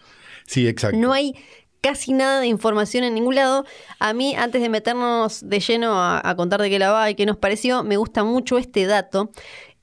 Sí, 0.47 0.67
exacto. 0.67 0.97
No 0.97 1.13
hay 1.13 1.35
casi 1.81 2.13
nada 2.13 2.39
de 2.39 2.47
información 2.47 3.03
en 3.03 3.13
ningún 3.15 3.35
lado. 3.35 3.65
A 3.99 4.13
mí, 4.13 4.35
antes 4.35 4.61
de 4.61 4.69
meternos 4.69 5.41
de 5.47 5.59
lleno 5.59 5.93
a, 5.99 6.21
a 6.23 6.35
contar 6.35 6.61
de 6.61 6.69
qué 6.69 6.79
la 6.79 6.91
va 6.91 7.09
y 7.09 7.15
qué 7.15 7.25
nos 7.25 7.37
pareció, 7.37 7.83
me 7.83 7.97
gusta 7.97 8.23
mucho 8.23 8.57
este 8.57 8.85
dato. 8.85 9.31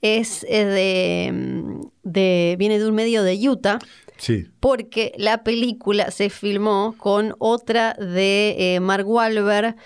Es, 0.00 0.46
eh, 0.48 0.64
de, 0.64 1.32
mm, 1.32 1.80
de- 2.04 2.56
viene 2.58 2.78
de 2.78 2.86
un 2.88 2.94
medio 2.94 3.22
de 3.24 3.34
Utah, 3.48 3.78
Sí, 4.16 4.46
porque 4.58 5.12
la 5.16 5.44
película 5.44 6.10
se 6.10 6.28
filmó 6.30 6.94
con 6.98 7.34
otra 7.38 7.94
de 7.94 8.74
eh, 8.76 8.80
Mark 8.80 9.08
Wahlberg 9.08 9.76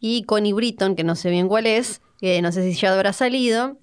y 0.00 0.22
Connie 0.24 0.52
Britton, 0.54 0.96
que 0.96 1.04
no 1.04 1.16
sé 1.16 1.28
bien 1.30 1.48
cuál 1.48 1.66
es, 1.66 2.00
que 2.18 2.40
no 2.40 2.50
sé 2.52 2.62
si 2.62 2.78
ya 2.80 2.94
habrá 2.94 3.12
salido, 3.12 3.76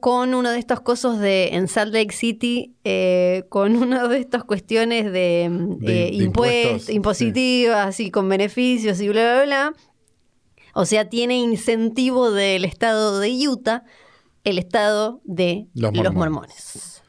con 0.00 0.34
uno 0.34 0.50
de 0.50 0.58
estos 0.58 0.80
cosos 0.80 1.18
de 1.20 1.48
en 1.54 1.68
Salt 1.68 1.94
Lake 1.94 2.12
City, 2.12 2.74
eh, 2.84 3.44
con 3.48 3.76
una 3.82 4.08
de 4.08 4.18
estas 4.18 4.44
cuestiones 4.44 5.12
de, 5.12 5.48
mm, 5.50 5.78
De- 5.78 6.08
eh, 6.08 6.10
de 6.10 6.24
impuestos, 6.24 6.88
impositivas 6.90 8.00
y 8.00 8.10
con 8.10 8.28
beneficios 8.28 9.00
y 9.00 9.08
bla, 9.08 9.34
bla, 9.34 9.44
bla. 9.44 9.72
O 10.74 10.84
sea, 10.84 11.08
tiene 11.08 11.36
incentivo 11.38 12.30
del 12.30 12.64
estado 12.64 13.18
de 13.20 13.30
Utah, 13.48 13.84
el 14.44 14.58
estado 14.58 15.20
de 15.24 15.66
Los 16.04 16.14
mormones. 16.14 17.02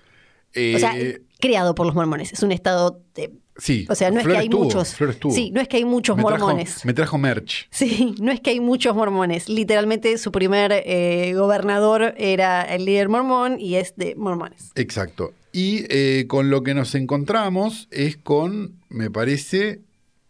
Eh, 0.54 0.74
O 0.76 0.80
sea, 0.80 0.94
creado 1.40 1.76
por 1.76 1.86
los 1.86 1.96
mormones. 1.96 2.34
Es 2.34 2.42
un 2.44 2.52
estado 2.52 3.02
de- 3.16 3.34
sí. 3.60 3.86
O 3.90 3.96
sea, 3.96 4.10
no 4.12 4.20
es 4.20 4.28
que 4.28 4.38
hay 4.38 4.50
muchos. 4.50 4.96
Sí, 5.32 5.52
no 5.52 5.62
es 5.62 5.68
que 5.68 5.78
hay 5.78 5.86
muchos 5.86 6.18
Me 6.18 6.24
trajo- 6.24 6.40
mormones. 6.48 6.86
me 6.86 6.94
trajo 6.94 7.18
merch. 7.18 7.68
Sí, 7.72 8.16
no 8.20 8.32
es 8.32 8.40
que 8.42 8.50
hay 8.52 8.60
muchos 8.60 8.96
mormones. 8.96 9.48
Literalmente 9.50 10.18
su 10.18 10.32
primer 10.32 10.72
eh, 10.74 11.34
gobernador 11.36 12.14
era 12.18 12.64
el 12.64 12.86
líder 12.86 13.10
mormón 13.10 13.60
y 13.60 13.76
es 13.76 13.96
de 13.96 14.16
mormones. 14.16 14.72
Exacto. 14.76 15.34
Y 15.52 15.86
eh, 15.90 16.26
con 16.28 16.50
lo 16.50 16.62
que 16.64 16.74
nos 16.74 16.94
encontramos 16.96 17.88
es 17.92 18.18
con, 18.18 18.76
me 18.90 19.10
parece, 19.10 19.82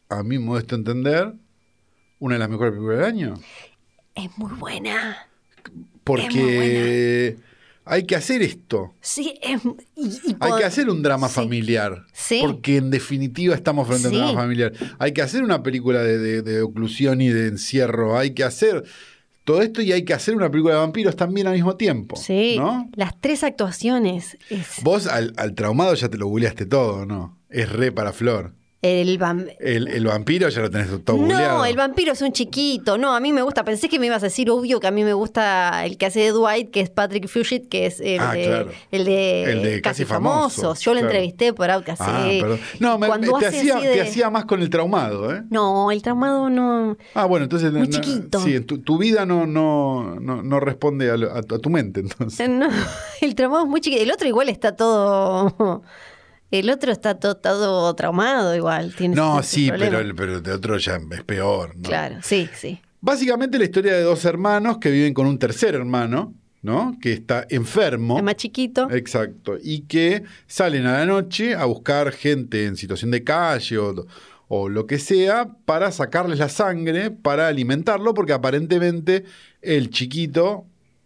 a 0.09 0.23
mi 0.23 0.39
modesto 0.39 0.75
entender, 0.75 1.33
una 2.19 2.35
de 2.35 2.39
las 2.39 2.49
mejores 2.49 2.71
películas 2.73 2.97
del 2.99 3.05
año? 3.07 3.33
Es 4.15 4.29
muy 4.37 4.51
buena. 4.53 5.27
Porque 6.03 7.37
hay 7.89 8.03
que 8.03 8.15
hacer 8.15 8.41
esto. 8.41 8.93
Sí, 9.01 9.33
es, 9.41 9.61
y- 9.95 10.29
y 10.31 10.35
Hay 10.39 10.51
que 10.57 10.63
hacer 10.65 10.89
un 10.89 11.01
drama 11.01 11.27
Sí. 11.27 11.35
familiar. 11.35 12.05
Sí. 12.13 12.39
Porque 12.41 12.77
en 12.77 12.89
definitiva 12.91 13.55
estamos 13.55 13.87
frente 13.87 14.07
a 14.07 14.11
un 14.11 14.15
drama 14.17 14.33
familiar. 14.33 14.73
Hay 14.99 15.11
que 15.13 15.21
hacer 15.21 15.43
una 15.43 15.63
película 15.63 16.01
de, 16.03 16.17
de- 16.17 16.41
de 16.41 16.61
oclusión 16.61 17.21
y 17.21 17.29
de 17.29 17.47
encierro. 17.47 18.17
Hay 18.17 18.31
que 18.33 18.43
hacer 18.43 18.83
todo 19.43 19.61
esto 19.63 19.81
y 19.81 19.91
hay 19.91 20.05
que 20.05 20.13
hacer 20.13 20.35
una 20.35 20.49
película 20.51 20.75
de 20.75 20.79
vampiros 20.81 21.15
también 21.15 21.47
al 21.47 21.53
mismo 21.55 21.75
tiempo. 21.75 22.15
Sí, 22.15 22.55
¿No? 22.57 22.87
las 22.95 23.19
tres 23.19 23.43
actuaciones. 23.43 24.37
Es 24.49 24.67
Vos 24.83 25.07
al, 25.07 25.33
al 25.37 25.55
traumado 25.55 25.93
ya 25.95 26.07
te 26.09 26.17
lo 26.17 26.27
googleaste 26.27 26.65
todo, 26.67 27.05
¿no? 27.05 27.37
Es 27.49 27.71
re 27.71 27.91
para 27.91 28.13
Flor. 28.13 28.53
El 28.81 29.19
vam- 29.19 29.53
El, 29.59 29.89
el 29.89 30.05
vampiro 30.05 30.47
ya 30.47 30.61
lo 30.61 30.69
tenés 30.69 30.87
todo 31.03 31.17
googleado. 31.17 31.57
No, 31.57 31.65
el 31.65 31.75
vampiro 31.75 32.13
es 32.13 32.21
un 32.21 32.31
chiquito. 32.31 32.97
No, 32.97 33.13
a 33.13 33.19
mí 33.19 33.33
me 33.33 33.41
gusta. 33.41 33.65
Pensé 33.65 33.89
que 33.89 33.99
me 33.99 34.05
ibas 34.05 34.23
a 34.23 34.27
decir, 34.27 34.49
obvio, 34.49 34.79
que 34.79 34.87
a 34.87 34.91
mí 34.91 35.03
me 35.03 35.11
gusta 35.11 35.85
el 35.85 35.97
que 35.97 36.05
hace 36.05 36.21
de 36.21 36.31
Dwight, 36.31 36.71
que 36.71 36.79
es 36.79 36.89
Patrick 36.89 37.27
Fugit, 37.27 37.67
que 37.67 37.85
es 37.87 37.99
el, 37.99 38.19
Ah, 38.21 38.31
de, 38.33 38.43
claro. 38.45 38.71
el 38.91 39.03
de 39.05 39.43
El 39.51 39.61
de 39.63 39.81
Casi 39.81 40.05
Famoso, 40.05 40.75
Yo 40.75 40.93
lo 40.93 41.01
entrevisté 41.01 41.51
por 41.51 41.69
Outcast. 41.69 42.01
Ah. 42.05 42.29
No, 42.79 42.97
me- 42.97 43.07
Cuando 43.07 43.37
te, 43.39 43.47
hacía, 43.47 43.79
te 43.79 43.87
de- 43.87 44.01
hacía 44.01 44.29
más 44.29 44.45
con 44.45 44.61
el 44.61 44.69
traumado, 44.69 45.33
¿eh? 45.35 45.43
No, 45.49 45.91
el 45.91 46.01
traumado 46.01 46.49
no. 46.49 46.95
Ah, 47.15 47.25
bueno, 47.25 47.43
entonces 47.43 47.73
Muy 47.73 47.81
no- 47.87 47.99
chiquito. 47.99 48.39
sí, 48.39 48.61
tu, 48.61 48.77
tu 48.77 48.97
vida 48.97 49.25
no, 49.25 49.45
no, 49.45 50.15
no, 50.21 50.41
no 50.41 50.59
responde 50.61 51.09
a, 51.11 51.15
a 51.15 51.41
tu, 51.43 51.55
a 51.55 51.59
tu 51.59 51.69
mente, 51.69 51.99
entonces. 51.99 52.47
No, 52.49 52.69
el 53.21 53.35
traumado 53.35 53.65
es 53.65 53.69
muy 53.69 53.81
chiquito. 53.81 54.01
El 54.03 54.11
otro 54.11 54.25
igual 54.27 54.47
está 54.47 54.75
todo. 54.75 55.83
El 56.51 56.69
otro 56.69 56.91
está 56.91 57.15
todo, 57.19 57.37
todo 57.37 57.93
traumado 57.95 58.55
igual. 58.55 58.93
Tiene 58.95 59.15
No, 59.15 59.43
sí, 59.43 59.69
pero, 59.77 59.99
el- 59.99 60.15
pero 60.15 60.37
el 60.37 60.49
otro 60.49 60.77
ya 60.77 60.99
es 61.11 61.23
peor, 61.23 61.75
¿no? 61.75 61.83
Claro, 61.83 62.17
sí, 62.23 62.49
sí. 62.55 62.79
Básicamente 63.01 63.57
la 63.57 63.65
historia 63.65 63.93
de 63.93 64.01
dos 64.01 64.25
hermanos 64.25 64.77
que 64.79 64.89
viven 64.91 65.13
con 65.13 65.25
un 65.27 65.37
tercer 65.39 65.75
hermano, 65.75 66.33
¿no? 66.61 66.97
Que 67.01 67.13
está 67.13 67.45
enfermo. 67.49 68.17
Es 68.17 68.23
más 68.23 68.35
chiquito. 68.35 68.89
Exacto. 68.91 69.57
Y 69.61 69.81
que 69.81 70.23
salen 70.47 70.85
a 70.85 70.93
la 70.99 71.05
noche 71.05 71.55
a 71.55 71.65
buscar 71.65 72.11
gente 72.11 72.65
en 72.65 72.75
situación 72.75 73.11
de 73.11 73.23
calle 73.23 73.77
o, 73.77 74.05
o 74.49 74.67
lo 74.67 74.85
que 74.87 74.97
sea 74.99 75.47
para 75.65 75.91
sacarles 75.91 76.39
la 76.39 76.49
sangre, 76.49 77.11
para 77.11 77.47
alimentarlo, 77.47 78.13
porque 78.13 78.33
aparentemente 78.33 79.23
el 79.61 79.91
chiquito 79.91 80.65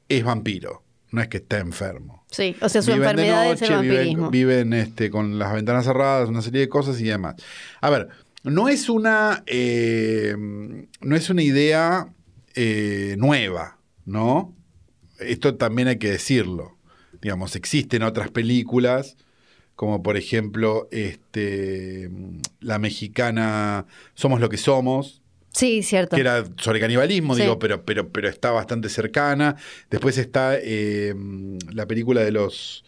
es 0.09 0.23
vampiro. 0.23 0.81
No 1.11 1.21
es 1.21 1.27
que 1.27 1.37
está 1.37 1.59
enfermo. 1.59 2.22
Sí, 2.33 2.55
o 2.61 2.67
sea, 2.67 2.81
su 2.81 2.91
Viven 2.91 3.03
de 3.03 3.09
enfermedad 3.11 3.51
es 3.53 3.61
el 3.61 3.69
viven- 3.69 3.75
vampirismo. 3.87 4.29
Viven, 4.31 4.73
este, 4.73 5.09
con 5.09 5.37
las 5.39 5.53
ventanas 5.53 5.85
cerradas, 5.85 6.27
una 6.29 6.41
serie 6.41 6.61
de 6.61 6.69
cosas 6.69 6.99
y 6.99 7.05
demás. 7.05 7.35
A 7.79 7.89
ver, 7.89 8.09
no 8.43 8.67
es 8.69 8.89
una, 8.89 9.43
eh, 9.45 10.35
no 11.01 11.15
es 11.15 11.29
una 11.29 11.43
idea 11.43 12.07
eh, 12.55 13.15
nueva, 13.17 13.77
¿no? 14.05 14.53
Esto 15.19 15.55
también 15.55 15.87
hay 15.87 15.97
que 15.97 16.11
decirlo. 16.11 16.75
Digamos, 17.21 17.55
existen 17.55 18.03
otras 18.03 18.29
películas, 18.31 19.15
como 19.75 20.03
por 20.03 20.17
ejemplo 20.17 20.87
este, 20.91 22.09
la 22.59 22.77
mexicana 22.79 23.85
Somos 24.13 24.39
lo 24.41 24.49
que 24.49 24.57
somos, 24.57 25.21
Sí, 25.53 25.83
cierto. 25.83 26.15
que 26.15 26.21
era 26.21 26.43
sobre 26.57 26.79
canibalismo, 26.79 27.35
Sí. 27.35 27.41
digo, 27.43 27.59
pero, 27.59 27.85
pero, 27.85 28.09
pero 28.09 28.27
está 28.27 28.51
bastante 28.51 28.89
cercana. 28.89 29.55
Después 29.89 30.17
está 30.17 30.55
eh, 30.61 31.13
la 31.71 31.85
película 31.87 32.21
de 32.21 32.31
los. 32.31 32.83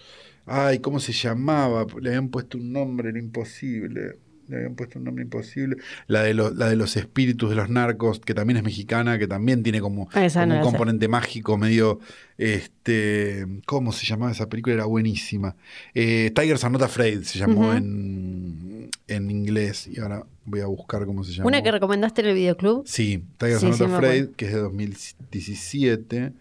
Ay, 0.47 0.79
¿cómo 0.79 0.99
se 0.99 1.11
llamaba? 1.13 1.85
Le 2.01 2.09
habían 2.09 2.29
puesto 2.29 2.57
un 2.57 2.71
nombre, 2.73 3.11
lo 3.11 3.19
imposible. 3.19 4.17
Le 4.47 4.57
habían 4.57 4.75
puesto 4.75 4.99
un 4.99 5.05
nombre 5.05 5.23
imposible. 5.23 5.77
La 6.05 6.21
de, 6.21 6.35
los, 6.35 6.55
la 6.55 6.69
de 6.69 6.75
los 6.75 6.95
espíritus 6.97 7.49
de 7.49 7.55
los 7.55 7.67
narcos, 7.69 8.19
que 8.19 8.35
también 8.35 8.57
es 8.57 8.63
mexicana, 8.63 9.17
que 9.17 9.25
también 9.27 9.63
tiene 9.63 9.81
como, 9.81 10.07
Ah, 10.13 10.23
esa 10.23 10.41
como 10.41 10.53
no 10.53 10.59
un 10.59 10.65
sé. 10.65 10.69
componente 10.71 11.07
mágico, 11.07 11.57
medio. 11.57 11.99
este 12.37 13.45
¿Cómo 13.65 13.91
se 13.91 14.05
llamaba 14.05 14.31
esa 14.31 14.47
película? 14.47 14.75
Era 14.75 14.85
buenísima. 14.85 15.55
Eh, 15.95 16.31
Tigers 16.35 16.63
are 16.63 16.71
not 16.73 16.83
afraid 16.83 17.21
se 17.23 17.39
llamó 17.39 17.73
en, 17.73 18.64
en 19.07 19.29
inglés. 19.31 19.87
Y 19.87 19.99
ahora 19.99 20.25
voy 20.45 20.61
a 20.61 20.65
buscar 20.67 21.05
cómo 21.05 21.23
se 21.23 21.31
llama. 21.33 21.47
Una 21.47 21.61
que 21.63 21.71
recomendaste 21.71 22.21
en 22.21 22.27
el 22.27 22.35
videoclub. 22.35 22.83
Sí, 22.87 23.23
Tigers 23.37 23.59
Sí, 23.61 23.73
sí, 23.73 23.79
Not 23.81 23.89
me 23.89 23.95
Afraid, 23.95 24.25
que 24.35 24.45
es 24.45 24.53
de 24.53 24.59
2017, 24.59 26.33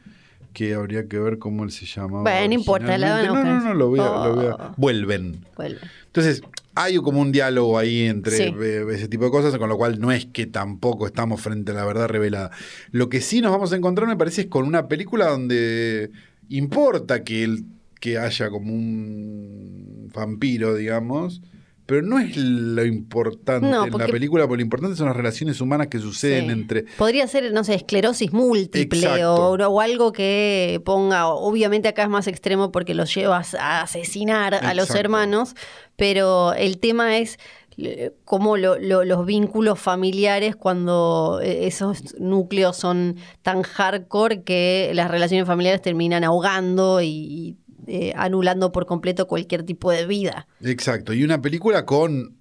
que 0.53 0.75
habría 0.75 1.09
que 1.09 1.19
ver 1.19 1.39
cómo 1.39 1.65
él 1.65 1.71
se 1.73 1.85
llamaba. 1.87 2.23
Bueno, 2.23 2.47
no 2.49 2.55
importa, 2.55 2.97
la 2.97 3.11
van 3.15 3.27
a 3.27 3.33
originalmente. 3.33 3.49
No, 3.49 3.55
no, 3.55 3.55
buscar. 3.55 3.73
no, 3.73 3.75
lo 3.75 3.89
voy 3.89 4.01
a, 4.01 4.05
lo 4.29 4.35
voy 4.37 4.47
a- 4.47 4.55
Oh. 4.71 4.75
Vuelven. 4.77 5.45
Vuelve. 5.57 5.81
Entonces, 6.07 6.43
hay 6.77 6.97
como 6.99 7.21
un 7.21 7.33
diálogo 7.33 7.77
ahí 7.77 8.03
entre 8.05 8.37
Sí. 8.37 8.55
eh, 8.61 8.85
ese 8.93 9.09
tipo 9.09 9.25
de 9.25 9.31
cosas, 9.33 9.57
con 9.59 9.69
lo 9.69 9.77
cual 9.77 9.99
no 10.01 10.13
es 10.13 10.27
que 10.27 10.47
tampoco 10.47 11.07
estamos 11.07 11.41
frente 11.41 11.73
a 11.73 11.75
la 11.75 11.85
verdad 11.85 12.07
revelada. 12.09 12.51
Lo 12.93 13.09
que 13.09 13.21
sí 13.21 13.41
nos 13.41 13.51
vamos 13.51 13.73
a 13.73 13.77
encontrar, 13.77 14.07
me 14.07 14.17
parece, 14.17 14.43
es 14.43 14.47
con 14.47 14.65
una 14.67 14.87
película 14.87 15.27
donde 15.29 16.11
importa 16.49 17.25
que, 17.25 17.43
el, 17.43 17.65
que 18.01 18.19
haya 18.19 18.49
como 18.51 18.73
un 18.73 20.11
vampiro, 20.15 20.77
digamos, 20.77 21.43
pero 21.87 22.03
no 22.03 22.19
es 22.19 22.37
lo 22.37 22.85
importante 22.85 23.67
No, 23.69 23.85
en 23.87 23.93
la 23.99 24.07
película, 24.07 24.45
porque 24.47 24.59
lo 24.61 24.63
importante 24.63 24.97
son 24.97 25.07
las 25.07 25.17
relaciones 25.17 25.61
humanas 25.61 25.89
que 25.89 25.99
suceden 25.99 26.47
Sí. 26.47 26.51
entre... 26.53 26.83
Podría 26.97 27.27
ser, 27.27 27.53
no 27.53 27.63
sé, 27.65 27.75
esclerosis 27.75 28.33
múltiple 28.33 29.25
o, 29.27 29.53
o 29.53 29.81
algo 29.81 30.13
que 30.13 30.81
ponga, 30.85 31.27
obviamente 31.29 31.89
acá 31.89 32.05
es 32.05 32.09
más 32.09 32.27
extremo 32.27 32.73
porque 32.73 32.95
los 32.95 33.15
llevas 33.15 33.55
a 33.55 33.83
asesinar 33.83 34.55
a 34.55 34.73
los 34.75 34.91
hermanos, 34.95 35.55
pero 35.97 36.55
el 36.55 36.79
tema 36.79 37.19
es 37.19 37.39
eh, 37.77 38.13
cómo 38.25 38.57
lo- 38.57 38.79
lo- 38.79 39.05
los 39.05 39.27
vínculos 39.27 39.81
familiares 39.81 40.55
cuando 40.55 41.41
eh, 41.43 41.67
esos 41.67 42.15
núcleos 42.21 42.77
son 42.77 43.17
tan 43.43 43.63
hardcore 43.63 44.43
que 44.45 44.93
las 44.95 45.11
relaciones 45.11 45.45
familiares 45.47 45.83
terminan 45.83 46.23
ahogando 46.23 47.01
y, 47.01 47.09
y, 47.09 47.57
eh, 47.87 48.13
anulando 48.17 48.73
por 48.73 48.87
completo 48.87 49.27
cualquier 49.27 49.63
tipo 49.65 49.91
de 49.91 50.07
vida. 50.07 50.47
Exacto, 50.63 51.13
y 51.13 51.25
una 51.25 51.41
película 51.41 51.85
con 51.85 52.37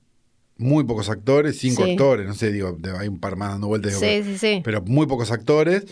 muy 0.58 0.84
pocos 0.84 1.10
actores, 1.10 1.58
cinco 1.58 1.84
Sí. 1.86 1.92
actores, 1.92 2.28
no 2.28 2.34
sé, 2.36 2.52
digo, 2.52 2.78
hay 2.98 3.08
un 3.08 3.20
par 3.20 3.36
más 3.36 3.50
dando 3.52 3.68
vueltas, 3.68 3.92
digo, 3.92 4.02
Sí, 4.02 4.08
pero, 4.08 4.26
sí, 4.26 4.38
sí. 4.38 4.62
pero 4.64 4.82
muy 4.84 5.08
pocos 5.08 5.32
actores, 5.32 5.86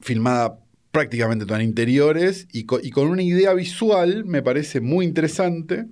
filmada 0.00 0.58
prácticamente 0.90 1.44
toda 1.44 1.60
en 1.60 1.68
interiores 1.68 2.48
y 2.52 2.64
con, 2.64 3.08
una 3.08 3.22
idea 3.22 3.52
visual, 3.54 4.24
me 4.24 4.42
parece 4.42 4.80
muy 4.80 5.04
interesante, 5.04 5.86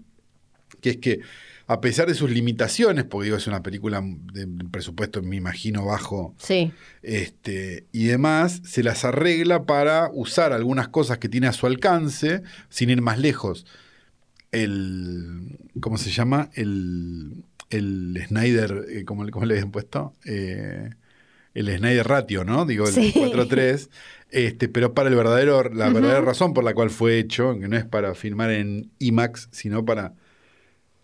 que 0.80 0.90
es 0.90 0.96
que 0.98 1.20
a 1.68 1.80
pesar 1.80 2.06
de 2.06 2.14
sus 2.14 2.30
limitaciones, 2.30 3.04
porque 3.04 3.24
digo, 3.24 3.36
es 3.36 3.46
una 3.48 3.62
película 3.62 4.00
de 4.32 4.46
presupuesto, 4.70 5.20
me 5.22 5.36
imagino, 5.36 5.84
bajo, 5.84 6.34
Sí, 6.38 6.72
este, 7.02 7.86
y 7.92 8.04
demás, 8.04 8.62
se 8.64 8.82
las 8.84 9.04
arregla 9.04 9.64
para 9.64 10.08
usar 10.12 10.52
algunas 10.52 10.88
cosas 10.88 11.18
que 11.18 11.28
tiene 11.28 11.48
a 11.48 11.52
su 11.52 11.66
alcance, 11.66 12.42
sin 12.68 12.90
ir 12.90 13.02
más 13.02 13.18
lejos. 13.18 13.66
El, 14.52 15.58
¿cómo 15.80 15.98
se 15.98 16.10
llama? 16.10 16.50
El, 16.54 17.42
el 17.70 18.22
Snyder, 18.28 18.84
eh, 18.88 19.04
¿cómo, 19.04 19.24
le- 19.24 19.32
cómo 19.32 19.44
le 19.44 19.54
habían 19.54 19.70
puesto? 19.70 20.14
Eh, 20.24 20.90
el 21.54 21.76
Snyder 21.78 22.06
Ratio, 22.06 22.44
¿no? 22.44 22.64
Digo, 22.64 22.86
el 22.86 22.94
Sí. 22.94 23.12
4-3. 23.16 23.90
Este, 24.30 24.68
pero 24.68 24.92
para 24.94 25.08
el 25.08 25.14
verdadero, 25.16 25.62
la 25.64 25.88
verdadera 25.88 26.20
razón 26.20 26.52
por 26.54 26.64
la 26.64 26.74
cual 26.74 26.90
fue 26.90 27.18
hecho, 27.18 27.58
que 27.58 27.68
no 27.68 27.76
es 27.76 27.84
para 27.84 28.14
filmar 28.14 28.50
en 28.50 28.90
IMAX, 28.98 29.48
sino 29.52 29.84
para 29.84 30.14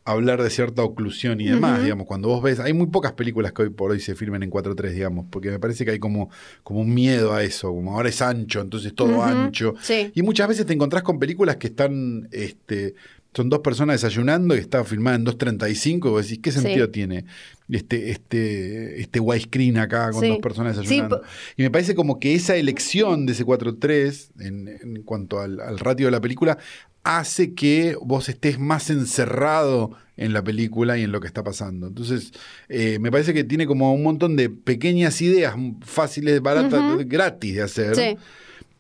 hablar 0.05 0.43
de 0.43 0.51
cierta 0.51 0.83
oclusión 0.83 1.41
y 1.41 1.47
demás, 1.47 1.83
digamos, 1.83 2.07
cuando 2.07 2.29
vos 2.29 2.43
ves, 2.43 2.59
hay 2.59 2.73
muy 2.73 2.89
pocas 2.89 3.13
películas 3.13 3.53
que 3.53 3.63
hoy 3.63 3.71
por 3.71 3.93
hoy 3.93 4.01
se 4.01 4.15
filmen 4.17 4.43
en 4.43 4.51
4.3, 4.51 4.91
digamos, 4.91 5.27
porque 5.31 5.51
me 5.51 5.59
parece 5.61 5.85
que 5.85 5.93
hay 5.93 5.99
como, 6.01 6.29
como 6.65 6.81
un 6.81 6.93
miedo 6.93 7.33
a 7.33 7.45
eso, 7.45 7.69
como 7.69 7.95
ahora 7.95 8.09
es 8.09 8.21
ancho, 8.21 8.61
entonces 8.61 8.95
todo 8.95 9.23
ancho. 9.23 9.75
sí. 9.81 10.11
Y 10.15 10.23
muchas 10.23 10.49
veces 10.49 10.67
te 10.67 10.73
encontrás 10.73 11.03
con 11.05 11.19
películas 11.19 11.57
que 11.57 11.69
están, 11.69 12.29
este, 12.33 12.95
son 13.35 13.49
dos 13.49 13.61
personas 13.61 13.95
desayunando 14.03 14.55
y 14.55 14.59
está 14.59 14.85
filmada 14.85 15.17
en 15.17 15.25
2.35, 15.25 16.09
y 16.09 16.11
vos 16.11 16.23
decís, 16.29 16.41
¿qué 16.43 16.51
Sí. 16.53 16.61
sentido 16.61 16.91
tiene 16.91 17.25
este, 17.71 18.11
este, 18.11 19.01
este 19.01 19.21
widescreen 19.21 19.79
acá 19.79 20.11
con 20.11 20.21
Sí. 20.21 20.29
dos 20.29 20.39
personas 20.39 20.77
desayunando? 20.77 21.23
Y 21.57 21.63
me 21.63 21.71
parece 21.71 21.95
como 21.95 22.19
que 22.21 22.35
esa 22.35 22.57
elección 22.57 23.25
de 23.25 23.33
ese 23.33 23.45
4.3 23.45 24.33
en, 24.41 24.69
en 24.69 25.03
cuanto 25.05 25.41
al, 25.41 25.61
al 25.61 25.79
ratio 25.79 26.07
de 26.09 26.11
la 26.13 26.21
película 26.21 26.59
hace 27.05 27.55
que 27.55 27.97
vos 28.01 28.29
estés 28.29 28.59
más 28.59 28.91
encerrado 28.91 29.97
en 30.17 30.33
la 30.33 30.43
película 30.45 30.99
y 30.99 31.03
en 31.03 31.13
lo 31.13 31.21
que 31.21 31.27
está 31.27 31.43
pasando. 31.43 31.89
Entonces, 31.89 32.33
eh, 32.69 32.99
me 33.01 33.11
parece 33.11 33.35
que 33.35 33.45
tiene 33.45 33.67
como 33.67 33.93
un 33.93 34.03
montón 34.03 34.37
de 34.37 34.51
pequeñas 34.51 35.21
ideas 35.23 35.55
fáciles, 35.81 36.41
baratas, 36.41 37.07
gratis 37.07 37.55
de 37.55 37.63
hacer. 37.63 37.97
Sí. 37.97 38.17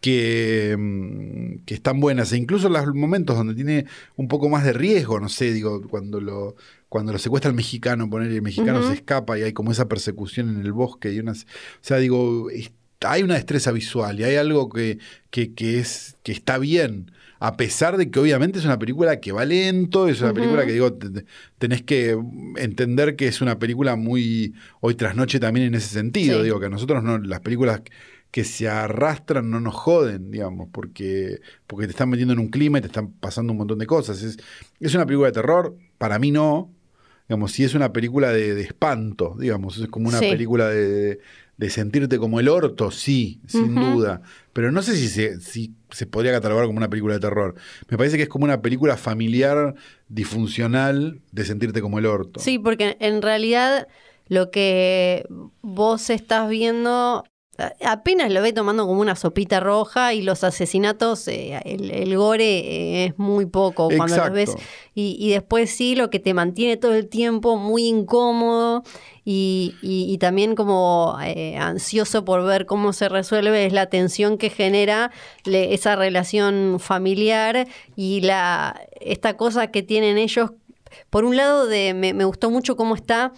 Que, 0.00 0.76
mm, 0.76 1.64
que 1.64 1.74
están 1.74 2.00
buenas. 2.00 2.32
E 2.32 2.36
incluso 2.36 2.68
los 2.68 2.94
momentos 2.94 3.36
donde 3.36 3.54
tiene 3.54 3.86
un 4.16 4.26
poco 4.26 4.48
más 4.48 4.64
de 4.64 4.72
riesgo, 4.72 5.20
no 5.20 5.28
sé, 5.28 5.52
digo, 5.52 5.80
cuando 5.88 6.20
lo, 6.20 6.56
cuando 6.88 7.12
lo 7.12 7.20
secuestra 7.20 7.50
el 7.50 7.54
mexicano, 7.54 8.10
poner 8.10 8.32
el 8.32 8.42
mexicano 8.42 8.82
se 8.86 8.94
escapa 8.94 9.38
y 9.38 9.42
hay 9.42 9.52
como 9.52 9.70
esa 9.70 9.86
persecución 9.88 10.48
en 10.48 10.60
el 10.60 10.72
bosque 10.72 11.12
y 11.12 11.20
unas. 11.20 11.44
O 11.44 11.82
sea, 11.82 11.98
digo, 11.98 12.48
hay 13.00 13.22
una 13.22 13.34
destreza 13.34 13.70
visual 13.70 14.18
y 14.18 14.24
hay 14.24 14.34
algo 14.34 14.68
que, 14.68 14.98
que, 15.30 15.54
que 15.54 15.78
es, 15.78 16.16
que 16.24 16.32
está 16.32 16.58
bien. 16.58 17.12
A 17.44 17.56
pesar 17.56 17.96
de 17.96 18.08
que 18.08 18.20
obviamente 18.20 18.60
es 18.60 18.64
una 18.64 18.78
película 18.78 19.18
que 19.18 19.32
va 19.32 19.44
lento, 19.44 20.06
es 20.06 20.20
una 20.20 20.32
película 20.32 20.64
que 20.64 20.70
digo, 20.70 20.96
tenés 21.58 21.82
que 21.82 22.16
entender 22.54 23.16
que 23.16 23.26
es 23.26 23.40
una 23.40 23.58
película 23.58 23.96
muy 23.96 24.54
hoy 24.80 24.94
tras 24.94 25.16
noche 25.16 25.40
también 25.40 25.66
en 25.66 25.74
ese 25.74 25.88
sentido, 25.88 26.40
digo 26.44 26.60
que 26.60 26.66
a 26.66 26.68
nosotros 26.68 27.02
no 27.02 27.18
las 27.18 27.40
películas 27.40 27.82
que 28.30 28.44
se 28.44 28.68
arrastran 28.68 29.50
no 29.50 29.58
nos 29.58 29.74
joden, 29.74 30.30
digamos, 30.30 30.68
porque, 30.70 31.40
porque 31.66 31.86
te 31.86 31.90
están 31.90 32.10
metiendo 32.10 32.32
en 32.32 32.38
un 32.38 32.48
clima 32.48 32.78
y 32.78 32.82
te 32.82 32.86
están 32.86 33.10
pasando 33.10 33.52
un 33.52 33.58
montón 33.58 33.80
de 33.80 33.86
cosas. 33.86 34.22
Es, 34.22 34.36
es 34.78 34.94
una 34.94 35.04
película 35.04 35.26
de 35.26 35.32
terror, 35.32 35.76
para 35.98 36.20
mí 36.20 36.30
no, 36.30 36.70
digamos, 37.28 37.50
si 37.50 37.64
es 37.64 37.74
una 37.74 37.92
película 37.92 38.30
de, 38.30 38.60
espanto, 38.60 39.34
digamos, 39.36 39.78
es 39.78 39.88
como 39.88 40.08
una 40.08 40.20
película 40.20 40.68
de, 40.68 40.86
de, 40.86 41.20
sentirte 41.70 42.18
como 42.18 42.40
el 42.40 42.48
orto, 42.48 42.90
sí, 42.90 43.40
sin 43.46 43.74
duda, 43.74 44.22
pero 44.52 44.72
no 44.72 44.82
sé 44.82 44.96
si 44.96 45.08
se, 45.08 45.40
si 45.40 45.74
se 45.90 46.06
podría 46.06 46.32
catalogar 46.32 46.66
como 46.66 46.78
una 46.78 46.90
película 46.90 47.14
de 47.14 47.20
terror. 47.20 47.54
Me 47.88 47.96
parece 47.96 48.16
que 48.16 48.24
es 48.24 48.28
como 48.28 48.44
una 48.44 48.62
película 48.62 48.96
familiar, 48.96 49.74
disfuncional, 50.08 51.20
de 51.30 51.44
sentirte 51.44 51.80
como 51.80 51.98
el 51.98 52.06
orto. 52.06 52.40
Sí, 52.40 52.58
porque 52.58 52.96
en 53.00 53.22
realidad 53.22 53.86
lo 54.28 54.50
que 54.50 55.26
vos 55.60 56.10
estás 56.10 56.48
viendo 56.48 57.24
apenas 57.84 58.32
lo 58.32 58.40
ve 58.40 58.52
tomando 58.52 58.86
como 58.86 59.00
una 59.00 59.14
sopita 59.14 59.60
roja 59.60 60.14
y 60.14 60.22
los 60.22 60.42
asesinatos, 60.42 61.28
eh, 61.28 61.60
el, 61.64 62.16
gore 62.16 62.44
eh, 62.44 63.04
es 63.06 63.18
muy 63.18 63.46
poco 63.46 63.88
cuando 63.94 64.16
los 64.16 64.32
ves. 64.32 64.56
Y, 64.94 65.30
después 65.30 65.70
sí, 65.70 65.94
lo 65.94 66.10
que 66.10 66.18
te 66.18 66.34
mantiene 66.34 66.76
todo 66.76 66.94
el 66.94 67.08
tiempo 67.08 67.56
muy 67.56 67.86
incómodo 67.86 68.82
y, 69.24 70.16
también 70.20 70.54
como 70.54 71.18
eh, 71.24 71.56
ansioso 71.56 72.24
por 72.24 72.44
ver 72.44 72.66
cómo 72.66 72.92
se 72.92 73.08
resuelve 73.08 73.66
es 73.66 73.72
la 73.72 73.86
tensión 73.86 74.38
que 74.38 74.50
genera 74.50 75.10
esa 75.44 75.96
relación 75.96 76.78
familiar 76.78 77.66
y 77.96 78.20
la 78.22 78.80
esta 79.00 79.36
cosa 79.36 79.70
que 79.70 79.82
tienen 79.82 80.16
ellos. 80.16 80.52
Por 81.08 81.24
un 81.24 81.36
lado, 81.36 81.66
de, 81.66 81.94
me, 81.94 82.12
me 82.12 82.24
gustó 82.24 82.50
mucho 82.50 82.76
cómo 82.76 82.94
está 82.94 83.32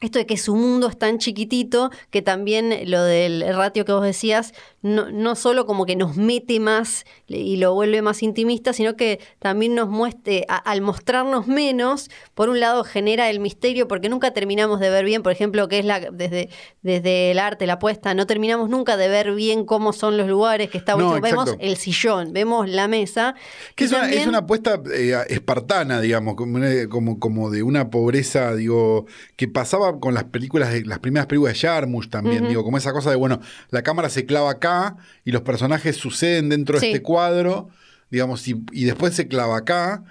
esto 0.00 0.18
de 0.18 0.26
que 0.26 0.36
su 0.36 0.54
mundo 0.54 0.88
es 0.88 0.98
tan 0.98 1.18
chiquitito 1.18 1.90
que 2.10 2.22
también 2.22 2.90
lo 2.90 3.02
del 3.02 3.44
ratio 3.54 3.84
que 3.84 3.92
vos 3.92 4.02
decías 4.02 4.52
no, 4.86 5.10
no 5.10 5.34
solo 5.34 5.66
como 5.66 5.84
que 5.84 5.96
nos 5.96 6.16
mete 6.16 6.60
más 6.60 7.04
y 7.26 7.56
lo 7.56 7.74
vuelve 7.74 8.02
más 8.02 8.22
intimista, 8.22 8.72
sino 8.72 8.94
que 8.96 9.18
también 9.40 9.74
nos 9.74 9.88
muestre, 9.88 10.46
al 10.48 10.80
mostrarnos 10.80 11.48
menos, 11.48 12.08
por 12.34 12.48
un 12.48 12.60
lado 12.60 12.84
genera 12.84 13.28
el 13.28 13.40
misterio, 13.40 13.88
porque 13.88 14.08
nunca 14.08 14.32
terminamos 14.32 14.78
de 14.78 14.88
ver 14.88 15.04
bien, 15.04 15.24
por 15.24 15.32
ejemplo, 15.32 15.66
que 15.68 15.80
es 15.80 15.84
la 15.84 15.98
desde, 15.98 16.50
desde 16.82 17.32
el 17.32 17.40
arte, 17.40 17.66
la 17.66 17.74
apuesta, 17.74 18.14
no 18.14 18.26
terminamos 18.28 18.70
nunca 18.70 18.96
de 18.96 19.08
ver 19.08 19.32
bien 19.32 19.64
cómo 19.64 19.92
son 19.92 20.16
los 20.16 20.28
lugares 20.28 20.70
que 20.70 20.78
está 20.78 20.94
Vemos 20.96 21.56
el 21.58 21.76
sillón, 21.76 22.32
vemos 22.32 22.68
la 22.68 22.88
mesa. 22.88 23.34
Que 23.74 23.84
es, 23.84 24.26
una, 24.26 24.38
apuesta 24.38 24.80
eh, 24.94 25.16
espartana, 25.28 26.00
digamos, 26.00 26.36
como, 26.36 26.60
como, 26.88 27.18
como, 27.18 27.50
de 27.50 27.62
una 27.62 27.90
pobreza, 27.90 28.54
digo, 28.54 29.06
que 29.34 29.48
pasaba 29.48 29.98
con 29.98 30.14
las 30.14 30.24
películas, 30.24 30.72
de, 30.72 30.84
las 30.84 31.00
primeras 31.00 31.26
películas 31.26 31.54
de 31.54 31.68
Jarmusch 31.68 32.08
también, 32.08 32.48
digo, 32.48 32.62
como 32.64 32.78
esa 32.78 32.92
cosa 32.92 33.10
de, 33.10 33.16
bueno, 33.16 33.40
la 33.70 33.82
cámara 33.82 34.08
se 34.08 34.26
clava 34.26 34.52
acá 34.52 34.75
y 35.24 35.32
los 35.32 35.42
personajes 35.42 35.96
suceden 35.96 36.48
dentro 36.48 36.78
de 36.78 36.86
este 36.86 37.02
cuadro 37.02 37.68
digamos, 38.10 38.46
y, 38.46 38.84
después 38.84 39.14
se 39.14 39.28
clava 39.28 39.58
acá. 39.58 40.04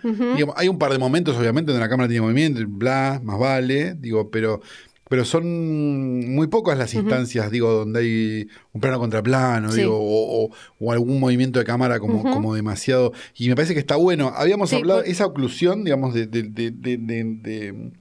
hay 0.55 0.67
un 0.67 0.77
par 0.77 0.91
de 0.91 0.97
momentos, 0.97 1.37
obviamente, 1.37 1.71
donde 1.71 1.85
la 1.85 1.89
cámara 1.89 2.09
tiene 2.09 2.21
movimiento, 2.21 2.61
bla, 2.67 3.21
más 3.23 3.39
vale, 3.39 3.95
digo, 3.95 4.29
pero, 4.29 4.61
pero 5.07 5.23
son 5.23 6.35
muy 6.35 6.47
pocas 6.47 6.77
las 6.77 6.93
instancias, 6.93 7.49
digo, 7.51 7.71
donde 7.71 7.99
hay 7.99 8.47
un 8.73 8.81
plano 8.81 8.99
contra 8.99 9.23
plano, 9.23 9.71
digo, 9.71 9.97
o, 9.97 10.91
algún 10.91 11.19
movimiento 11.19 11.59
de 11.59 11.65
cámara 11.65 11.99
como, 11.99 12.21
como 12.23 12.53
demasiado. 12.53 13.13
Y 13.35 13.47
me 13.47 13.55
parece 13.55 13.73
que 13.73 13.79
está 13.79 13.95
bueno. 13.95 14.33
Habíamos 14.35 14.73
hablado, 14.73 15.01
esa 15.03 15.25
oclusión, 15.25 15.85
digamos, 15.85 16.13
de 16.13 16.27
de 16.27 17.91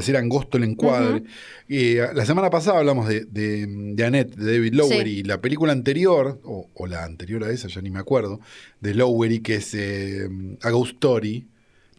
hacer 0.00 0.16
angosto 0.16 0.56
el 0.56 0.64
encuadre. 0.64 1.22
Eh, 1.68 2.06
la 2.14 2.24
semana 2.24 2.50
pasada 2.50 2.78
hablamos 2.78 3.08
de, 3.08 3.24
de, 3.26 4.04
Annette, 4.04 4.34
de 4.36 4.52
David 4.52 4.74
Lowery, 4.74 5.18
y 5.18 5.22
la 5.22 5.40
película 5.40 5.72
anterior, 5.72 6.40
o, 6.44 6.86
la 6.86 7.04
anterior 7.04 7.44
a 7.44 7.50
esa, 7.50 7.68
ya 7.68 7.80
ni 7.80 7.90
me 7.90 7.98
acuerdo, 7.98 8.40
de 8.80 8.94
Lowery, 8.94 9.40
que 9.40 9.56
es 9.56 9.74
eh, 9.74 10.28
A 10.62 10.70
Ghost 10.70 10.94
Story, 10.94 11.46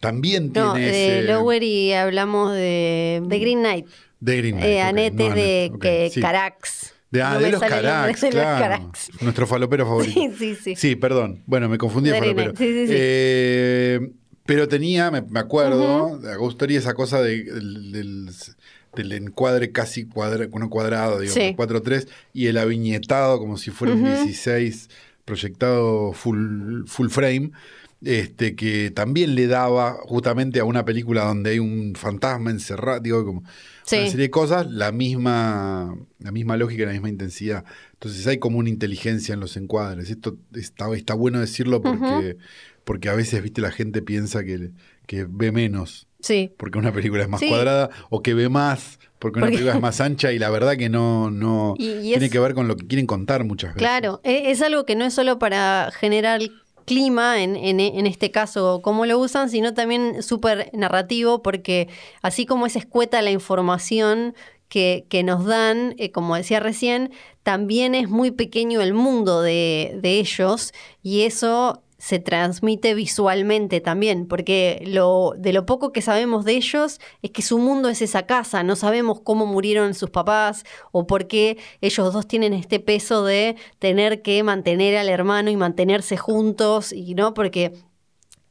también 0.00 0.52
tiene 0.52 0.68
no, 0.68 0.74
de 0.74 1.22
Lowery 1.22 1.92
hablamos 1.94 2.52
de, 2.52 3.22
de, 3.24 3.38
Green 3.38 3.60
Knight. 3.60 3.86
De 4.20 4.36
Green 4.36 4.56
Knight. 4.56 4.70
Eh, 4.70 4.82
Annette 4.82 5.14
de 5.14 5.72
que, 5.80 6.20
Carax. 6.20 6.94
De, 7.10 7.22
ah, 7.22 7.38
de 7.38 7.50
los 7.52 7.60
Carax, 7.60 8.20
claro. 8.28 8.90
Nuestro 9.20 9.46
falopero 9.46 9.86
favorito. 9.86 10.20
Sí, 10.20 10.30
sí, 10.36 10.56
sí. 10.56 10.76
Sí, 10.76 10.96
perdón. 10.96 11.42
Bueno, 11.46 11.68
me 11.68 11.78
confundí 11.78 12.10
de 12.10 12.18
falopero. 12.18 12.52
Sí, 12.56 12.66
sí, 12.66 12.86
sí. 12.86 14.14
Pero 14.46 14.68
tenía, 14.68 15.10
me, 15.10 15.40
acuerdo, 15.40 16.18
de 16.18 16.32
Agustori 16.32 16.76
esa 16.76 16.92
cosa 16.94 17.22
de, 17.22 17.44
del, 17.44 18.30
del, 18.94 19.12
encuadre 19.12 19.72
casi 19.72 20.04
cuadra, 20.04 20.48
cuadrado, 20.48 21.20
digo, 21.20 21.34
4-3, 21.34 22.06
y 22.34 22.48
el 22.48 22.58
aviñetado 22.58 23.38
como 23.38 23.56
si 23.56 23.70
fuera 23.70 23.94
un 23.94 24.04
16 24.04 24.90
proyectado 25.24 26.12
full, 26.12 26.84
full 26.86 27.08
frame, 27.08 27.52
este, 28.04 28.54
que 28.54 28.90
también 28.90 29.34
le 29.34 29.46
daba 29.46 29.96
justamente 30.02 30.60
a 30.60 30.64
una 30.64 30.84
película 30.84 31.24
donde 31.24 31.52
hay 31.52 31.58
un 31.58 31.94
fantasma 31.94 32.50
encerrado, 32.50 33.00
digo, 33.00 33.24
como 33.24 33.40
una 33.40 33.48
serie 33.86 34.16
de 34.16 34.30
cosas, 34.30 34.70
la 34.70 34.92
misma, 34.92 35.96
la 36.18 36.32
misma 36.32 36.58
lógica, 36.58 36.84
la 36.84 36.92
misma 36.92 37.08
intensidad. 37.08 37.64
Entonces 37.94 38.26
hay 38.26 38.38
como 38.38 38.58
una 38.58 38.68
inteligencia 38.68 39.32
en 39.32 39.40
los 39.40 39.56
encuadres. 39.56 40.10
Esto 40.10 40.36
está, 40.54 40.94
está 40.94 41.14
bueno 41.14 41.40
decirlo 41.40 41.80
porque 41.80 42.36
porque 42.84 43.08
a 43.08 43.14
veces, 43.14 43.42
viste, 43.42 43.60
la 43.60 43.70
gente 43.70 44.02
piensa 44.02 44.44
que, 44.44 44.70
que 45.06 45.26
ve 45.28 45.52
menos. 45.52 46.06
Sí. 46.20 46.52
Porque 46.56 46.78
una 46.78 46.92
película 46.92 47.22
es 47.22 47.28
más 47.28 47.42
cuadrada, 47.42 47.90
o 48.10 48.22
que 48.22 48.34
ve 48.34 48.48
más 48.48 48.98
porque 49.24 49.38
una 49.38 49.46
película 49.46 49.72
es 49.72 49.80
más 49.80 50.02
ancha 50.02 50.32
y 50.32 50.38
la 50.38 50.50
verdad 50.50 50.76
que 50.76 50.90
no, 50.90 51.30
no 51.30 51.74
tiene 51.78 52.28
que 52.28 52.38
ver 52.38 52.52
con 52.52 52.68
lo 52.68 52.76
que 52.76 52.86
quieren 52.86 53.06
contar 53.06 53.42
muchas 53.44 53.70
veces. 53.70 53.78
Claro, 53.78 54.20
e, 54.22 54.50
es 54.50 54.60
algo 54.60 54.84
que 54.84 54.96
no 54.96 55.06
es 55.06 55.14
solo 55.14 55.38
para 55.38 55.90
generar 55.98 56.42
clima, 56.84 57.42
en, 57.42 57.56
en, 57.56 58.06
este 58.06 58.30
caso, 58.30 58.80
cómo 58.82 59.06
lo 59.06 59.18
usan, 59.18 59.48
sino 59.48 59.72
también 59.72 60.22
súper 60.22 60.68
narrativo, 60.74 61.42
porque 61.42 61.88
así 62.20 62.44
como 62.44 62.66
es 62.66 62.76
escueta 62.76 63.22
la 63.22 63.30
información 63.30 64.34
que, 64.68 65.06
que 65.08 65.22
nos 65.22 65.46
dan, 65.46 65.94
eh, 65.96 66.10
como 66.10 66.36
decía 66.36 66.60
recién, 66.60 67.10
también 67.42 67.94
es 67.94 68.10
muy 68.10 68.30
pequeño 68.30 68.82
el 68.82 68.92
mundo 68.92 69.40
de, 69.40 69.98
de 70.02 70.18
ellos 70.18 70.74
y 71.02 71.22
eso 71.22 71.83
se 72.04 72.18
transmite 72.18 72.92
visualmente 72.92 73.80
también, 73.80 74.26
porque 74.26 74.84
lo, 74.86 75.32
de 75.38 75.54
lo 75.54 75.64
poco 75.64 75.90
que 75.90 76.02
sabemos 76.02 76.44
de 76.44 76.52
ellos 76.52 77.00
es 77.22 77.30
que 77.30 77.40
su 77.40 77.56
mundo 77.56 77.88
es 77.88 78.02
esa 78.02 78.26
casa, 78.26 78.62
no 78.62 78.76
sabemos 78.76 79.22
cómo 79.22 79.46
murieron 79.46 79.94
sus 79.94 80.10
papás 80.10 80.64
o 80.92 81.06
por 81.06 81.28
qué 81.28 81.56
ellos 81.80 82.12
dos 82.12 82.28
tienen 82.28 82.52
este 82.52 82.78
peso 82.78 83.24
de 83.24 83.56
tener 83.78 84.20
que 84.20 84.42
mantener 84.42 84.98
al 84.98 85.08
hermano 85.08 85.48
y 85.48 85.56
mantenerse 85.56 86.18
juntos, 86.18 86.92
y 86.92 87.14
no, 87.14 87.32
porque 87.32 87.72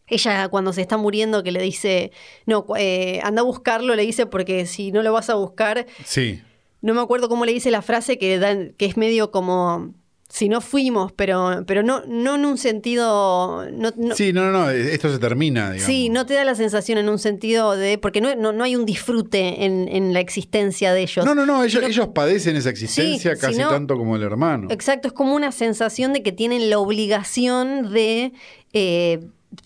ella 0.08 0.48
cuando 0.48 0.74
se 0.74 0.82
está 0.82 0.98
muriendo 0.98 1.44
que 1.44 1.52
le 1.52 1.62
dice, 1.62 2.12
no, 2.48 2.66
eh, 2.76 3.20
anda 3.22 3.44
a 3.44 3.46
buscarlo, 3.46 3.94
le 3.94 4.02
dice, 4.02 4.26
porque 4.26 4.66
si 4.66 4.92
no 4.92 5.04
lo 5.04 5.14
vas 5.14 5.30
a 5.30 5.36
buscar... 5.36 5.86
Sí. 6.04 6.42
No 6.82 6.96
me 6.96 7.02
acuerdo 7.02 7.30
cómo 7.30 7.46
le 7.46 7.54
dice 7.54 7.70
la 7.70 7.84
frase 7.84 8.18
que, 8.18 8.40
dan, 8.40 8.74
que 8.80 8.86
es 8.88 8.98
medio 8.98 9.30
como 9.30 9.94
si 10.34 10.50
no 10.50 10.62
fuimos, 10.62 11.12
pero, 11.12 11.64
pero 11.68 11.84
no, 11.84 12.02
no 12.08 12.34
en 12.34 12.46
un 12.46 12.58
sentido... 12.58 13.70
No, 13.70 13.92
Sí, 14.16 14.34
no, 14.34 14.46
no, 14.46 14.52
no, 14.52 14.70
esto 14.72 15.12
se 15.12 15.20
termina, 15.20 15.70
digamos. 15.70 15.86
Sí, 15.86 16.10
no 16.10 16.26
te 16.26 16.34
da 16.34 16.44
la 16.44 16.56
sensación 16.56 16.98
en 16.98 17.08
un 17.08 17.20
sentido 17.20 17.78
de... 17.78 18.00
Porque 18.00 18.20
no, 18.20 18.34
no, 18.34 18.64
hay 18.64 18.76
un 18.76 18.84
disfrute 18.84 19.64
en, 19.64 19.88
en, 19.88 20.12
la 20.12 20.22
existencia 20.22 20.92
de 20.92 21.04
ellos. 21.04 21.24
No, 21.24 21.36
no, 21.36 21.46
no, 21.46 21.64
ellos, 21.64 21.84
ellos 21.84 22.08
padecen 22.16 22.56
esa 22.56 22.72
existencia 22.72 23.36
casi 23.36 23.60
tanto 23.60 23.96
como 23.96 24.16
el 24.16 24.24
hermano. 24.24 24.70
Exacto, 24.72 25.08
es 25.08 25.14
como 25.14 25.36
una 25.36 25.52
sensación 25.52 26.14
de 26.14 26.24
que 26.24 26.32
tienen 26.32 26.68
la 26.68 26.80
obligación 26.80 27.94
de... 27.94 28.34
Eh, 28.74 29.20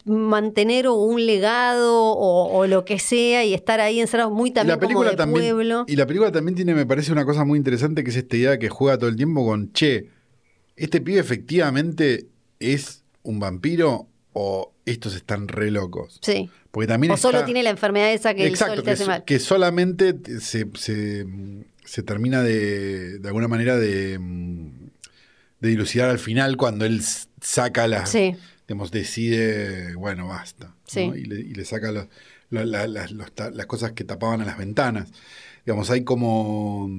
mantener 0.03 0.89
un 0.89 1.25
legado 1.25 1.95
o, 1.95 2.67
lo 2.67 2.83
que 2.83 2.99
sea 2.99 3.45
y 3.45 3.53
estar 3.53 3.79
ahí 3.79 4.01
encerrados 4.01 4.33
muy 4.33 4.51
también 4.51 4.77
como 4.79 5.05
de 5.05 5.15
pueblo. 5.15 5.85
Y 5.87 5.95
la 5.95 6.05
película 6.05 6.29
también 6.29 6.55
tiene, 6.55 6.75
me 6.75 6.85
parece, 6.85 7.13
una 7.13 7.23
cosa 7.23 7.45
muy 7.45 7.57
interesante 7.57 8.03
que 8.03 8.09
es 8.09 8.17
esta 8.17 8.35
idea 8.35 8.59
que 8.59 8.67
juega 8.67 8.97
todo 8.97 9.09
el 9.09 9.15
tiempo 9.15 9.45
con, 9.45 9.71
che, 9.71 10.16
¿este 10.77 11.01
pibe 11.01 11.19
efectivamente 11.19 12.27
es 12.59 13.03
un 13.23 13.39
vampiro 13.39 14.07
o 14.33 14.73
estos 14.85 15.15
están 15.15 15.47
re 15.47 15.71
locos? 15.71 16.19
Sí. 16.21 16.49
Porque 16.71 16.87
también 16.87 17.11
o 17.11 17.17
solo 17.17 17.43
tiene 17.43 17.63
la 17.63 17.71
enfermedad 17.71 18.13
esa 18.13 18.33
que 18.33 18.45
el 18.45 18.55
sol 18.55 18.83
te 18.83 18.91
hace 18.91 19.05
mal. 19.05 19.23
Que 19.25 19.39
solamente 19.39 20.15
se, 20.39 20.67
se, 20.75 22.03
termina 22.03 22.43
de, 22.43 23.19
de 23.19 23.27
alguna 23.27 23.47
manera 23.47 23.77
de, 23.77 24.19
de 25.59 25.69
dilucidar 25.69 26.09
al 26.09 26.19
final 26.19 26.55
cuando 26.57 26.85
él 26.85 27.01
saca 27.41 27.87
las... 27.87 28.09
Sí. 28.09 28.35
Digamos, 28.67 28.91
decide, 28.91 29.95
bueno, 29.95 30.27
basta. 30.27 30.75
Sí. 30.85 31.09
Y, 31.15 31.23
le, 31.25 31.63
saca 31.63 31.89
las 32.49 33.65
cosas 33.65 33.93
que 33.93 34.03
tapaban 34.03 34.41
a 34.41 34.45
las 34.45 34.57
ventanas. 34.57 35.09
Digamos, 35.67 35.91
hay 35.91 36.05
como 36.05 36.89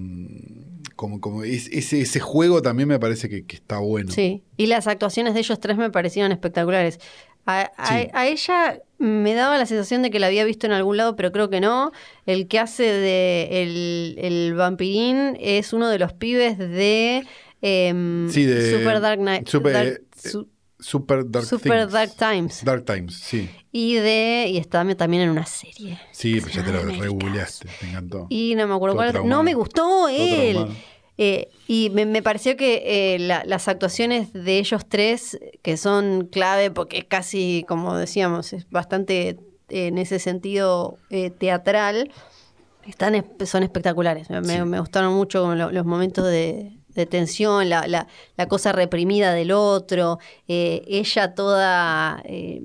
como, 0.94 1.20
como 1.22 1.42
ese, 1.42 2.00
ese 2.00 2.20
juego 2.20 2.60
también 2.60 2.86
me 2.86 2.98
parece 2.98 3.30
que, 3.30 3.42
está 3.54 3.78
bueno. 3.78 4.12
Sí, 4.12 4.42
y 4.58 4.66
las 4.66 4.86
actuaciones 4.86 5.32
de 5.32 5.40
ellos 5.40 5.58
tres 5.58 5.78
me 5.78 5.90
parecieron 5.90 6.32
espectaculares. 6.32 6.98
A, 7.46 7.70
a- 7.78 7.86
Sí. 7.86 8.08
a 8.12 8.26
ella 8.26 8.82
me 8.98 9.32
daba 9.32 9.56
la 9.56 9.64
sensación 9.64 10.02
de 10.02 10.10
que 10.10 10.18
la 10.18 10.26
había 10.26 10.44
visto 10.44 10.66
en 10.66 10.72
algún 10.72 10.98
lado, 10.98 11.16
pero 11.16 11.32
creo 11.32 11.48
que 11.48 11.60
no. 11.62 11.92
El 12.26 12.46
que 12.46 12.58
hace 12.58 12.82
de 12.82 13.62
el, 13.62 14.16
el 14.18 14.54
vampirín 14.54 15.38
es 15.40 15.72
uno 15.72 15.88
de 15.88 15.98
los 15.98 16.12
pibes 16.12 16.58
de, 16.58 17.24
em, 17.62 18.28
Sí, 18.28 18.44
de 18.44 18.70
Super 18.78 19.00
Dark 19.00 19.18
Knight. 19.20 19.48
Super, 19.48 19.72
Dark- 19.72 19.86
eh, 19.88 20.28
su- 20.30 20.48
Super 20.80 21.28
Dark 21.28 21.44
Super 21.46 21.80
Things. 21.88 21.92
Dark 21.92 22.14
Times. 22.16 22.64
Dark 22.64 22.84
Times, 22.84 23.14
sí. 23.14 23.50
Y 23.72 23.94
de. 23.94 24.46
Y 24.48 24.58
está 24.58 24.84
también 24.96 25.24
en 25.24 25.30
una 25.30 25.44
serie. 25.46 25.98
Sí, 26.12 26.40
pues 26.40 26.54
ya 26.54 26.64
te 26.64 26.72
lo 26.72 26.80
Américas. 26.80 27.04
reguleaste, 27.06 27.68
me 27.82 27.90
encantó. 27.90 28.26
Y 28.30 28.54
no 28.54 28.66
me 28.68 28.74
acuerdo 28.74 28.94
Todo 28.94 29.02
cuál. 29.02 29.12
traumado. 29.12 29.36
No 29.36 29.42
me 29.42 29.54
gustó 29.54 30.08
él. 30.08 30.66
Eh, 31.20 31.48
y 31.66 31.90
me, 31.90 32.06
me 32.06 32.22
pareció 32.22 32.56
que 32.56 33.14
eh, 33.14 33.18
la- 33.18 33.42
las 33.44 33.66
actuaciones 33.66 34.32
de 34.32 34.58
ellos 34.60 34.88
tres, 34.88 35.36
que 35.62 35.76
son 35.76 36.28
clave, 36.30 36.70
porque 36.70 36.98
es 36.98 37.04
casi, 37.06 37.64
como 37.66 37.96
decíamos, 37.96 38.52
es 38.52 38.70
bastante 38.70 39.30
eh, 39.70 39.88
en 39.88 39.98
ese 39.98 40.20
sentido 40.20 40.96
teatral, 41.38 42.12
están, 42.86 43.22
son 43.44 43.64
espectaculares. 43.64 44.30
Me, 44.30 44.42
Sí. 44.44 44.62
me 44.62 44.78
gustaron 44.78 45.12
mucho 45.14 45.40
como 45.42 45.56
lo- 45.56 45.72
los 45.72 45.84
momentos 45.84 46.24
de, 46.24 46.77
de 47.02 47.06
tensión, 47.06 47.68
la, 47.68 47.86
la- 47.86 48.06
la 48.36 48.46
cosa 48.48 48.72
reprimida 48.72 49.32
del 49.32 49.52
otro, 49.52 50.18
eh, 50.48 50.82
ella 50.88 51.34
toda 51.34 52.20
eh, 52.24 52.62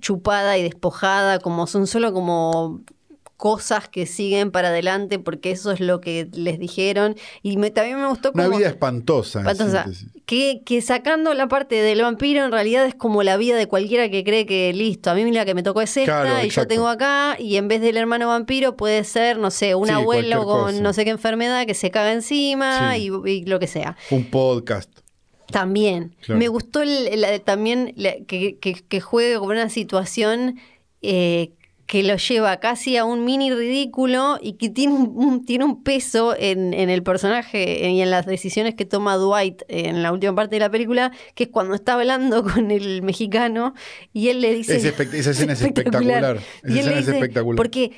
chupada 0.00 0.58
y 0.58 0.62
despojada, 0.62 1.38
como 1.38 1.66
son 1.66 1.86
solo 1.86 2.12
como 2.12 2.80
cosas 3.42 3.88
que 3.88 4.06
siguen 4.06 4.52
para 4.52 4.68
adelante 4.68 5.18
porque 5.18 5.50
eso 5.50 5.72
es 5.72 5.80
lo 5.80 6.00
que 6.00 6.28
les 6.32 6.60
dijeron 6.60 7.16
y 7.42 7.56
me- 7.56 7.72
también 7.72 8.00
me 8.00 8.06
gustó 8.06 8.30
como 8.30 8.46
Una 8.46 8.56
vida 8.56 8.68
espantosa. 8.68 9.40
espantosa, 9.40 9.84
que, 10.26 10.62
que 10.64 10.80
sacando 10.80 11.34
la 11.34 11.48
parte 11.48 11.74
del 11.74 12.02
vampiro 12.02 12.44
en 12.44 12.52
realidad 12.52 12.86
es 12.86 12.94
como 12.94 13.24
la 13.24 13.36
vida 13.36 13.56
de 13.56 13.66
cualquiera 13.66 14.08
que 14.10 14.22
cree 14.22 14.46
que 14.46 14.72
listo, 14.72 15.10
a 15.10 15.14
mí 15.14 15.28
la 15.32 15.44
que 15.44 15.54
me 15.54 15.64
tocó 15.64 15.80
es 15.82 15.96
esta 15.96 16.22
Claro, 16.22 16.46
y 16.46 16.50
yo 16.50 16.68
tengo 16.68 16.86
acá 16.86 17.34
y 17.36 17.56
en 17.56 17.66
vez 17.66 17.80
del 17.80 17.96
hermano 17.96 18.28
vampiro 18.28 18.76
puede 18.76 19.02
ser, 19.02 19.38
no 19.38 19.50
sé, 19.50 19.74
un 19.74 19.88
Sí, 19.88 19.92
abuelo 19.92 20.44
con 20.44 20.66
cosa. 20.70 20.80
no 20.80 20.92
sé 20.92 21.02
qué 21.04 21.10
enfermedad 21.10 21.66
que 21.66 21.74
se 21.74 21.90
caga 21.90 22.12
encima 22.12 22.94
Sí. 22.94 23.10
y, 23.26 23.28
y 23.30 23.44
lo 23.46 23.58
que 23.58 23.66
sea. 23.66 23.96
Un 24.12 24.24
podcast. 24.26 24.88
También. 25.50 26.14
Claro. 26.20 26.38
Me 26.38 26.46
gustó 26.46 26.80
el- 26.82 27.42
también 27.44 27.92
la- 27.96 28.14
que, 28.28 28.56
que, 28.60 28.74
que 28.74 29.00
juegue 29.00 29.36
con 29.40 29.48
una 29.50 29.68
situación 29.68 30.60
eh, 31.02 31.50
que 31.92 32.02
lo 32.02 32.16
lleva 32.16 32.58
casi 32.58 32.96
a 32.96 33.04
un 33.04 33.22
mini 33.26 33.52
ridículo 33.52 34.38
y 34.40 34.54
que 34.54 34.70
tiene 34.70 34.94
un, 34.94 35.44
tiene 35.44 35.66
un 35.66 35.82
peso 35.82 36.34
en, 36.34 36.72
en 36.72 36.88
el 36.88 37.02
personaje 37.02 37.86
y 37.90 38.00
en 38.00 38.10
las 38.10 38.24
decisiones 38.24 38.74
que 38.74 38.86
toma 38.86 39.16
Dwight 39.16 39.60
en 39.68 40.02
la 40.02 40.10
última 40.10 40.34
parte 40.34 40.56
de 40.56 40.60
la 40.60 40.70
película, 40.70 41.12
que 41.34 41.44
es 41.44 41.50
cuando 41.50 41.74
está 41.74 41.92
hablando 41.92 42.44
con 42.54 42.70
el 42.70 43.02
mexicano 43.02 43.74
y 44.10 44.30
él 44.30 44.40
le 44.40 44.54
dice... 44.54 44.76
Es 44.76 44.84
esa 44.86 45.32
escena 45.32 45.52
es 45.52 45.60
espectacular. 45.60 46.38
Esa 46.62 46.74
Y 46.74 46.78
él 46.78 46.78
escena 46.78 46.94
le 46.94 47.00
es 47.02 47.08
espectacular. 47.08 47.56
Porque 47.56 47.92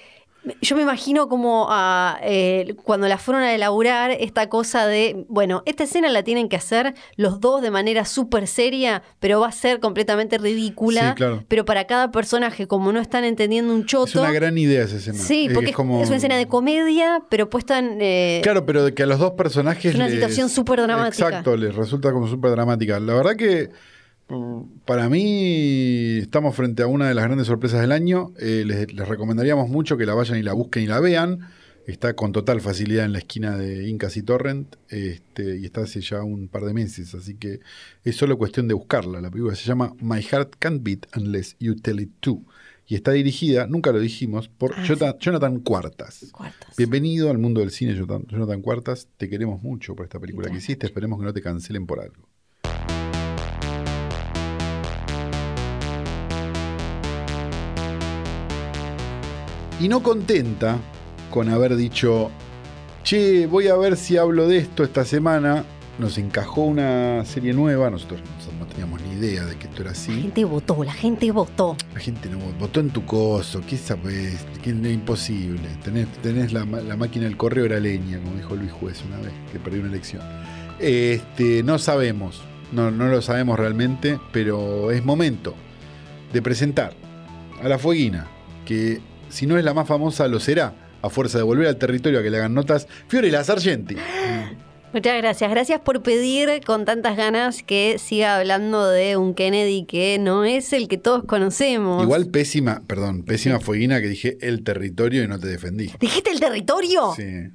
yo 0.60 0.76
me 0.76 0.82
imagino 0.82 1.28
como 1.28 1.68
a, 1.70 2.18
eh, 2.22 2.74
cuando 2.82 3.08
la 3.08 3.18
fueron 3.18 3.42
a 3.42 3.54
elaborar 3.54 4.10
esta 4.10 4.48
cosa 4.48 4.86
de, 4.86 5.24
bueno, 5.28 5.62
esta 5.66 5.84
escena 5.84 6.08
la 6.10 6.22
tienen 6.22 6.48
que 6.48 6.56
hacer 6.56 6.94
los 7.16 7.40
dos 7.40 7.62
de 7.62 7.70
manera 7.70 8.04
súper 8.04 8.46
seria, 8.46 9.02
pero 9.20 9.40
va 9.40 9.48
a 9.48 9.52
ser 9.52 9.80
completamente 9.80 10.36
ridícula. 10.38 11.10
Sí, 11.10 11.14
claro. 11.16 11.44
Pero 11.48 11.64
para 11.64 11.86
cada 11.86 12.10
personaje, 12.10 12.66
como 12.66 12.92
no 12.92 13.00
están 13.00 13.24
entendiendo 13.24 13.74
un 13.74 13.86
choto. 13.86 14.06
Es 14.08 14.14
una 14.16 14.32
gran 14.32 14.58
idea 14.58 14.84
esa 14.84 14.96
escena. 14.96 15.18
Sí, 15.18 15.48
porque 15.52 15.66
que 15.66 15.70
es, 15.70 15.76
como- 15.76 16.02
es 16.02 16.08
una 16.08 16.16
escena 16.16 16.36
de 16.36 16.46
comedia, 16.46 17.22
pero 17.30 17.48
puesta 17.48 17.78
en. 17.78 17.98
eh, 18.00 18.40
Claro, 18.42 18.66
pero 18.66 18.84
de 18.84 18.92
que 18.94 19.02
a 19.02 19.06
los 19.06 19.18
dos 19.18 19.32
personajes. 19.32 19.86
Es 19.86 19.94
una 19.94 20.04
les- 20.06 20.14
situación 20.14 20.48
súper 20.48 20.80
dramática. 20.82 21.26
Exacto, 21.28 21.56
les 21.56 21.74
resulta 21.74 22.12
como 22.12 22.28
súper 22.28 22.50
dramática. 22.50 23.00
La 23.00 23.14
verdad 23.14 23.36
que 23.36 23.70
para 24.84 25.08
mí 25.08 26.18
estamos 26.18 26.54
frente 26.54 26.82
a 26.82 26.86
una 26.86 27.08
de 27.08 27.14
las 27.14 27.24
grandes 27.24 27.46
sorpresas 27.46 27.80
del 27.80 27.92
año. 27.92 28.32
Eh, 28.38 28.64
les, 28.66 28.92
les 28.92 29.08
recomendaríamos 29.08 29.68
mucho 29.68 29.96
que 29.96 30.06
la 30.06 30.14
vayan 30.14 30.38
y 30.38 30.42
la 30.42 30.52
busquen 30.52 30.82
y 30.84 30.86
la 30.86 31.00
vean. 31.00 31.40
Está 31.86 32.14
con 32.16 32.32
total 32.32 32.62
facilidad 32.62 33.04
en 33.04 33.12
la 33.12 33.18
esquina 33.18 33.58
de 33.58 33.86
Incas 33.88 34.16
y 34.16 34.22
Torrent 34.22 34.76
este, 34.88 35.58
y 35.58 35.66
está 35.66 35.82
hace 35.82 36.00
ya 36.00 36.22
un 36.22 36.48
par 36.48 36.64
de 36.64 36.72
meses, 36.72 37.14
así 37.14 37.34
que 37.34 37.60
es 38.04 38.16
solo 38.16 38.38
cuestión 38.38 38.68
de 38.68 38.74
buscarla. 38.74 39.20
La 39.20 39.30
película 39.30 39.54
se 39.54 39.66
llama 39.66 39.92
My 40.00 40.22
Heart 40.22 40.54
Can't 40.58 40.82
Beat 40.82 41.06
Unless 41.14 41.56
You 41.60 41.76
Tell 41.76 42.00
It 42.00 42.10
To 42.20 42.40
y 42.86 42.94
está 42.94 43.12
dirigida, 43.12 43.66
nunca 43.66 43.92
lo 43.92 44.00
dijimos, 44.00 44.48
por 44.48 44.72
Ah, 44.74 44.82
Jonathan, 44.84 45.16
Jonathan 45.18 45.60
Cuartas. 45.60 46.26
cuartas. 46.32 46.74
Bienvenido 46.78 47.30
al 47.30 47.36
mundo 47.38 47.60
del 47.60 47.70
cine, 47.70 47.94
Jonathan, 47.94 48.26
Jonathan 48.28 48.62
Cuartas. 48.62 49.08
Te 49.18 49.28
queremos 49.28 49.62
mucho 49.62 49.94
por 49.94 50.04
esta 50.06 50.18
película 50.18 50.48
que 50.50 50.56
hiciste. 50.56 50.86
Esperemos 50.86 51.18
que 51.18 51.24
no 51.26 51.32
te 51.34 51.42
cancelen 51.42 51.86
por 51.86 52.00
algo. 52.00 52.28
Y 59.80 59.88
no 59.88 60.02
contenta 60.02 60.78
con 61.30 61.48
haber 61.48 61.76
dicho, 61.76 62.30
che, 63.02 63.46
voy 63.46 63.68
a 63.68 63.76
ver 63.76 63.96
si 63.96 64.16
hablo 64.16 64.46
de 64.48 64.58
esto 64.58 64.84
esta 64.84 65.04
semana, 65.04 65.64
nos 65.98 66.16
encajó 66.18 66.62
una 66.62 67.24
serie 67.24 67.52
nueva. 67.52 67.90
Nosotros 67.90 68.20
no- 68.58 68.64
teníamos 68.66 69.00
ni 69.02 69.14
idea 69.18 69.44
de 69.44 69.56
que 69.56 69.66
esto 69.68 69.82
era 69.82 69.90
La 69.92 69.96
así. 69.96 70.12
gente 70.22 70.44
votó, 70.44 70.82
la 70.82 70.92
gente 70.92 71.30
votó. 71.30 71.76
La 71.92 72.00
gente 72.00 72.28
no 72.28 72.38
votó 72.58 72.80
en 72.80 72.90
tu 72.90 73.04
coso, 73.04 73.60
¿qué 73.68 73.76
sabes? 73.76 74.44
Que 74.62 74.70
es 74.70 74.76
imposible. 74.76 75.68
Tenés, 75.84 76.08
tenés 76.22 76.52
la, 76.52 76.64
la 76.64 76.96
máquina 76.96 77.26
del 77.26 77.36
correo 77.36 77.66
era 77.66 77.78
leña, 77.78 78.18
como 78.20 78.36
dijo 78.36 78.56
Luis 78.56 78.72
Juez 78.72 79.02
una 79.06 79.18
vez, 79.18 79.32
que 79.52 79.60
perdió 79.60 79.80
una 79.80 79.90
elección. 79.90 80.22
Este, 80.80 81.62
no 81.62 81.78
sabemos, 81.78 82.42
no, 82.72 82.90
no 82.90 83.06
lo 83.06 83.22
sabemos 83.22 83.58
realmente, 83.58 84.18
pero 84.32 84.90
es 84.90 85.04
momento 85.04 85.54
de 86.32 86.42
presentar 86.42 86.94
a 87.62 87.68
la 87.68 87.78
Fueguina, 87.78 88.26
que 88.66 89.00
si 89.28 89.46
no 89.46 89.58
es 89.58 89.64
la 89.64 89.74
más 89.74 89.88
famosa, 89.88 90.28
lo 90.28 90.40
será, 90.40 90.74
a 91.02 91.10
fuerza 91.10 91.38
de 91.38 91.44
volver 91.44 91.66
al 91.66 91.76
territorio 91.76 92.20
a 92.20 92.22
que 92.22 92.30
le 92.30 92.38
hagan 92.38 92.54
notas, 92.54 92.88
Fiorella 93.08 93.44
Sargenti. 93.44 93.96
Muchas 94.94 95.16
gracias. 95.16 95.50
Gracias 95.50 95.80
por 95.80 96.02
pedir 96.04 96.60
con 96.64 96.84
tantas 96.84 97.16
ganas 97.16 97.64
que 97.64 97.98
siga 97.98 98.38
hablando 98.38 98.88
de 98.88 99.16
un 99.16 99.34
Kennedy 99.34 99.86
que 99.86 100.20
no 100.20 100.44
es 100.44 100.72
el 100.72 100.86
que 100.86 100.98
todos 100.98 101.24
conocemos. 101.24 102.00
Igual 102.04 102.28
pésima, 102.28 102.80
perdón, 102.86 103.24
pésima 103.24 103.58
Fueguina 103.58 104.00
que 104.00 104.06
dije 104.06 104.38
el 104.40 104.62
territorio 104.62 105.24
y 105.24 105.26
no 105.26 105.40
te 105.40 105.48
defendí. 105.48 105.90
¿Dijiste 105.98 106.30
el 106.30 106.38
territorio? 106.38 107.12
Sí. 107.16 107.50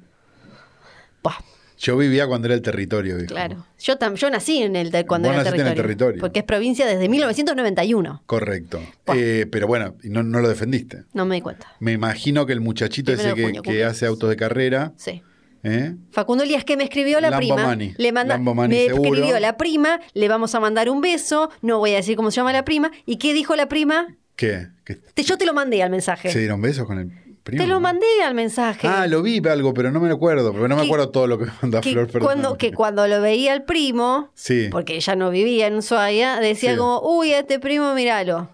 Buah, 1.22 1.38
Yo 1.82 1.96
vivía 1.96 2.26
cuando 2.26 2.46
era 2.46 2.54
el 2.54 2.60
territorio, 2.62 3.16
viejo. 3.16 3.28
claro. 3.32 3.66
Yo, 3.78 3.98
tam- 3.98 4.14
yo 4.14 4.28
nací 4.28 4.62
en 4.62 4.76
el 4.76 4.90
cuando 5.06 5.28
Vos 5.28 5.34
era 5.34 5.44
naciste 5.44 5.62
en 5.62 5.66
el 5.68 5.74
territorio, 5.74 5.86
territorio. 5.96 6.20
Porque 6.20 6.40
es 6.40 6.44
provincia 6.44 6.86
desde 6.86 7.08
1991. 7.08 8.22
Correcto. 8.26 8.80
Eh, 9.14 9.46
pero 9.50 9.66
bueno, 9.66 9.94
y 10.02 10.10
no, 10.10 10.22
no 10.22 10.40
lo 10.40 10.48
defendiste. 10.48 11.04
No 11.14 11.24
me 11.24 11.36
di 11.36 11.40
cuenta. 11.40 11.66
Me 11.80 11.92
imagino 11.92 12.44
que 12.44 12.52
el 12.52 12.60
muchachito 12.60 13.12
Primero 13.12 13.28
ese 13.30 13.34
que, 13.36 13.42
junio, 13.42 13.62
que 13.62 13.68
cumpleaños. 13.70 13.96
hace 13.96 14.06
autos 14.06 14.28
de 14.28 14.36
carrera, 14.36 14.92
Sí. 14.96 15.22
¿eh? 15.62 15.94
Facundo 16.10 16.44
Elías 16.44 16.64
que 16.64 16.76
me 16.76 16.84
escribió 16.84 17.18
la 17.20 17.30
Lambo 17.30 17.38
prima. 17.54 17.62
Mani. 17.66 17.94
Le 17.96 18.12
manda, 18.12 18.34
Lambo 18.34 18.54
Mani, 18.54 18.74
me 18.76 18.86
seguro. 18.86 19.14
escribió 19.14 19.40
la 19.40 19.56
prima, 19.56 20.00
le 20.12 20.28
vamos 20.28 20.54
a 20.54 20.60
mandar 20.60 20.90
un 20.90 21.00
beso. 21.00 21.50
No 21.62 21.78
voy 21.78 21.92
a 21.92 21.96
decir 21.96 22.14
cómo 22.14 22.30
se 22.30 22.36
llama 22.36 22.52
la 22.52 22.64
prima. 22.66 22.90
¿Y 23.06 23.16
qué 23.16 23.32
dijo 23.32 23.56
la 23.56 23.68
prima? 23.70 24.16
¿Qué? 24.36 24.68
¿Que 24.84 24.96
Te- 24.96 25.22
yo 25.22 25.38
te 25.38 25.46
lo 25.46 25.54
mandé 25.54 25.82
al 25.82 25.90
mensaje. 25.90 26.30
¿Se 26.30 26.38
dieron 26.40 26.60
besos 26.60 26.86
con 26.86 26.98
el 26.98 27.10
primo? 27.42 27.62
Te 27.62 27.68
lo 27.68 27.80
mandé 27.80 28.06
al 28.24 28.34
mensaje. 28.34 28.86
Ah, 28.88 29.06
lo 29.06 29.22
vi 29.22 29.40
algo, 29.48 29.74
pero 29.74 29.90
no 29.90 30.00
me 30.00 30.08
lo 30.08 30.14
acuerdo, 30.14 30.52
porque 30.52 30.68
no 30.68 30.76
me 30.76 30.82
Que- 30.82 30.88
acuerdo 30.88 31.08
todo 31.10 31.26
lo 31.26 31.38
que 31.38 31.46
me 31.46 31.52
manda 31.62 31.80
que 31.80 31.90
Flor 31.92 32.08
cuando, 32.22 32.56
que 32.58 32.72
cuando 32.72 33.06
lo 33.08 33.20
veía 33.20 33.52
el 33.54 33.62
primo, 33.64 34.30
Sí. 34.34 34.68
porque 34.70 34.96
ella 34.96 35.16
no 35.16 35.30
vivía 35.30 35.66
en 35.66 35.76
Ushuaia, 35.76 36.38
decía 36.40 36.72
Sí. 36.72 36.78
como, 36.78 37.00
uy, 37.02 37.32
a 37.32 37.40
este 37.40 37.58
primo 37.58 37.94
míralo. 37.94 38.48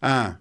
Ah. 0.00 0.38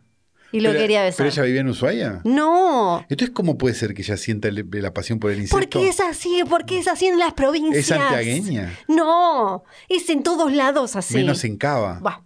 Y 0.52 0.62
lo 0.62 0.70
pero- 0.70 0.80
quería 0.80 1.04
besar. 1.04 1.18
¿Pero 1.18 1.30
ella 1.30 1.44
vivía 1.44 1.62
en 1.62 1.68
Ushuaia? 1.68 2.22
No, 2.24 3.06
Entonces, 3.10 3.32
¿cómo 3.34 3.58
puede 3.58 3.76
ser 3.76 3.94
que 3.94 4.02
ella 4.02 4.16
sienta 4.16 4.48
el- 4.48 4.66
la 4.72 4.94
pasión 4.94 5.20
por 5.20 5.30
el 5.32 5.38
incesto? 5.40 5.58
porque 5.58 5.90
es 5.90 6.00
así, 6.00 6.42
porque 6.50 6.80
es 6.80 6.88
así 6.88 7.08
en 7.08 7.20
las 7.20 7.34
provincias. 7.34 7.76
¿Es 7.78 7.88
santiagueña? 7.88 8.74
No, 8.88 9.64
es 9.90 10.10
en 10.10 10.24
todos 10.24 10.54
lados 10.54 10.96
así. 10.96 11.16
Menos 11.16 11.44
en 11.44 11.58
Cava. 11.58 12.00
Buah. 12.02 12.22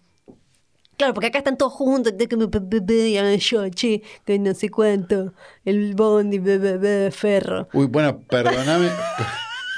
Claro, 1.01 1.15
porque 1.15 1.27
acá 1.29 1.39
están 1.39 1.57
todos 1.57 1.73
juntos, 1.73 2.13
yo, 3.37 3.67
che, 3.69 4.03
que 4.23 4.37
no 4.37 4.53
sé 4.53 4.69
cuánto, 4.69 5.33
el 5.65 5.95
bondi, 5.95 6.37
be- 6.37 6.59
be- 6.59 6.77
be- 6.77 7.09
ferro. 7.09 7.67
Uy, 7.73 7.87
bueno, 7.87 8.21
perdóname. 8.21 8.87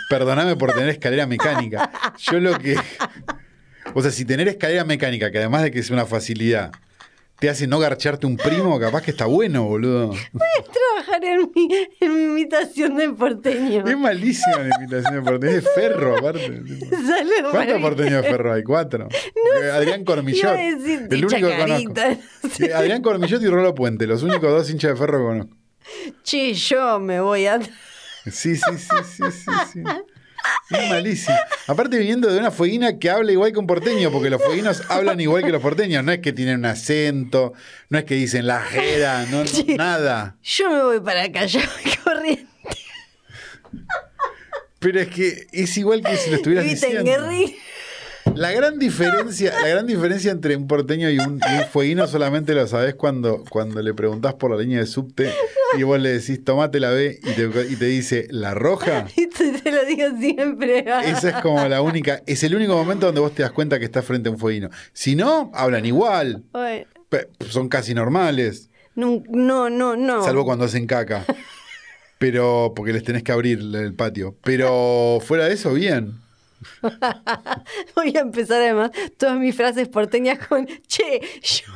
perdóname 0.09 0.57
por 0.57 0.73
tener 0.73 0.89
escalera 0.89 1.25
mecánica. 1.25 1.89
Yo 2.19 2.41
lo 2.41 2.59
que. 2.59 2.75
O 3.93 4.01
sea, 4.01 4.11
si 4.11 4.25
tener 4.25 4.49
escalera 4.49 4.83
mecánica, 4.83 5.31
que 5.31 5.37
además 5.37 5.63
de 5.63 5.71
que 5.71 5.79
es 5.79 5.89
una 5.91 6.05
facilidad, 6.05 6.73
te 7.39 7.49
hace 7.49 7.67
no 7.67 7.79
garcharte 7.79 8.25
un 8.25 8.37
primo, 8.37 8.79
capaz 8.79 9.01
que 9.01 9.11
está 9.11 9.25
bueno, 9.25 9.63
boludo. 9.65 10.13
Trabajar 10.31 11.23
en 11.25 11.51
mi, 11.53 11.67
en 11.99 12.15
mi 12.15 12.23
imitación 12.23 12.95
del 12.95 13.15
porteño. 13.15 13.85
Es 13.85 13.97
malísima 13.97 14.59
la 14.59 14.75
imitación 14.79 15.15
de 15.15 15.21
porteño. 15.21 15.51
Es 15.57 15.63
de 15.63 15.69
ferro, 15.71 16.17
aparte. 16.17 16.61
¿Cuántos 17.51 17.81
porteños 17.81 18.23
de 18.23 18.29
ferro 18.29 18.53
hay? 18.53 18.63
Cuatro. 18.63 19.09
Eh, 19.61 19.71
Adrián 19.71 20.05
Cormillot. 20.05 20.55
Decir 20.55 21.07
el 21.11 21.25
único 21.25 21.47
que 21.47 21.57
conozco. 21.57 21.89
no 21.89 21.95
sé. 21.95 22.19
Sí, 22.49 22.71
Adrián 22.71 23.01
Cormillot 23.01 23.41
y 23.41 23.47
Rolo 23.47 23.75
Puente, 23.75 24.07
los 24.07 24.23
únicos 24.23 24.49
dos 24.49 24.69
hinchas 24.69 24.91
de 24.91 24.97
ferro 24.97 25.17
que 25.19 25.25
conozco. 25.25 25.57
Che, 26.23 26.53
yo 26.53 26.99
me 26.99 27.19
voy 27.19 27.45
a. 27.47 27.59
Sí, 28.31 28.55
sí, 28.55 28.61
sí, 28.77 28.77
sí, 29.03 29.23
sí, 29.31 29.51
sí. 29.73 29.83
Es 30.69 30.89
malísimo. 30.89 31.35
Aparte 31.67 31.97
viniendo 31.97 32.31
de 32.31 32.39
una 32.39 32.51
fueguina 32.51 32.97
que 32.97 33.09
habla 33.09 33.31
igual 33.31 33.51
que 33.51 33.59
un 33.59 33.67
porteño, 33.67 34.11
porque 34.11 34.29
los 34.29 34.41
fueguinos 34.41 34.81
hablan 34.89 35.19
igual 35.19 35.43
que 35.43 35.51
los 35.51 35.61
porteños. 35.61 36.03
No 36.03 36.11
es 36.11 36.19
que 36.19 36.33
tienen 36.33 36.59
un 36.59 36.65
acento, 36.65 37.53
no 37.89 37.97
es 37.97 38.05
que 38.05 38.15
dicen 38.15 38.47
la 38.47 38.61
jera, 38.61 39.25
no, 39.29 39.43
nada. 39.77 40.37
Yo 40.43 40.69
me 40.69 40.83
voy 40.83 40.99
para 40.99 41.23
acá, 41.23 41.45
ya 41.45 41.61
voy 41.61 41.93
corriendo. 42.03 42.49
Pero 44.79 44.99
es 44.99 45.07
que 45.07 45.47
es 45.51 45.77
igual 45.77 46.01
que 46.01 46.17
si 46.17 46.29
lo 46.29 46.37
estuvieras 46.37 46.65
diciendo. 46.65 47.11
La 48.35 48.51
gran 48.51 48.79
diferencia, 48.79 49.53
la 49.61 49.67
gran 49.67 49.85
diferencia 49.85 50.31
entre 50.31 50.55
un 50.55 50.67
porteño 50.67 51.09
y 51.09 51.19
un, 51.19 51.39
y 51.39 51.57
un 51.61 51.67
fueguino 51.67 52.07
solamente 52.07 52.53
lo 52.53 52.65
sabés 52.67 52.95
cuando, 52.95 53.43
cuando 53.47 53.81
le 53.81 53.93
preguntás 53.93 54.33
por 54.33 54.51
la 54.51 54.57
línea 54.57 54.79
de 54.79 54.87
subte 54.87 55.31
y 55.77 55.83
vos 55.83 55.99
le 55.99 56.09
decís 56.19 56.43
tomate 56.43 56.79
la 56.79 56.89
B 56.89 57.19
y 57.21 57.31
te, 57.33 57.49
y 57.69 57.75
te 57.75 57.85
dice 57.85 58.27
la 58.29 58.53
roja. 58.53 59.07
Esto 59.15 59.43
te 59.63 59.71
lo 59.71 59.85
digo 59.85 60.17
siempre. 60.19 60.85
Esa 61.05 61.29
es 61.29 61.35
como 61.41 61.67
la 61.67 61.81
única, 61.81 62.21
es 62.25 62.43
el 62.43 62.55
único 62.55 62.75
momento 62.75 63.07
donde 63.07 63.21
vos 63.21 63.33
te 63.33 63.43
das 63.43 63.51
cuenta 63.51 63.79
que 63.79 63.85
estás 63.85 64.05
frente 64.05 64.29
a 64.29 64.31
un 64.31 64.37
fueguino. 64.37 64.69
Si 64.93 65.15
no, 65.15 65.51
hablan 65.53 65.85
igual, 65.85 66.43
Bueno, 66.51 66.85
son 67.49 67.69
casi 67.69 67.93
normales, 67.93 68.69
no, 68.95 69.23
no, 69.29 69.69
no. 69.69 69.95
no. 69.95 70.23
salvo 70.23 70.45
cuando 70.45 70.65
hacen 70.65 70.85
caca. 70.85 71.25
Pero, 72.19 72.73
porque 72.75 72.93
les 72.93 73.03
tenés 73.03 73.23
que 73.23 73.31
abrir 73.31 73.59
el 73.59 73.93
patio. 73.95 74.37
Pero 74.43 75.19
fuera 75.21 75.45
de 75.45 75.55
eso, 75.55 75.73
bien. 75.73 76.19
Voy 77.95 78.15
a 78.15 78.21
empezar 78.21 78.61
además 78.61 78.91
todas 79.17 79.37
mis 79.37 79.55
frases 79.55 79.89
porteñas 79.89 80.47
con 80.47 80.65
che, 80.87 81.21
yo, 81.41 81.73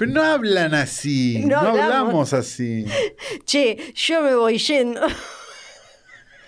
Pero 0.00 0.12
no 0.12 0.22
hablan 0.22 0.72
así, 0.72 1.40
No 1.44 1.48
no, 1.48 1.68
hablamos. 1.68 1.82
hablamos 1.82 2.32
así. 2.32 2.86
che, 3.44 3.92
yo 3.94 4.22
me 4.22 4.34
voy 4.34 4.56
yendo. 4.56 5.02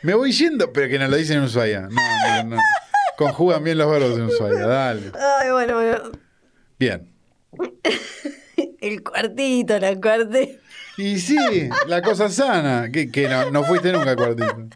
Me 0.01 0.15
voy 0.15 0.33
yendo, 0.33 0.73
pero 0.73 0.89
que 0.89 0.99
nos 0.99 1.11
lo 1.11 1.17
dicen 1.19 1.37
en 1.37 1.45
Ushuaia. 1.45 1.83
No, 1.83 2.45
no, 2.45 2.57
no. 2.57 2.63
Conjugan 3.19 3.63
bien 3.63 3.77
los 3.77 3.91
verbos 3.91 4.17
en 4.17 4.25
Ushuaia, 4.25 4.67
dale. 4.67 5.13
Ay, 5.43 5.51
bueno, 5.51 5.75
bueno. 5.75 6.13
Bien. 6.79 7.13
El 8.81 9.03
cuartito, 9.03 9.79
la 9.79 10.01
cuarteta. 10.01 10.59
Y 10.97 11.19
sí, 11.19 11.69
la 11.89 12.01
cosa 12.01 12.31
sana. 12.31 12.91
Que, 12.91 13.11
que 13.11 13.29
no, 13.29 13.51
no 13.51 13.65
fuiste 13.65 13.93
nunca 13.93 14.13
al 14.13 14.17
cuartito. 14.17 14.67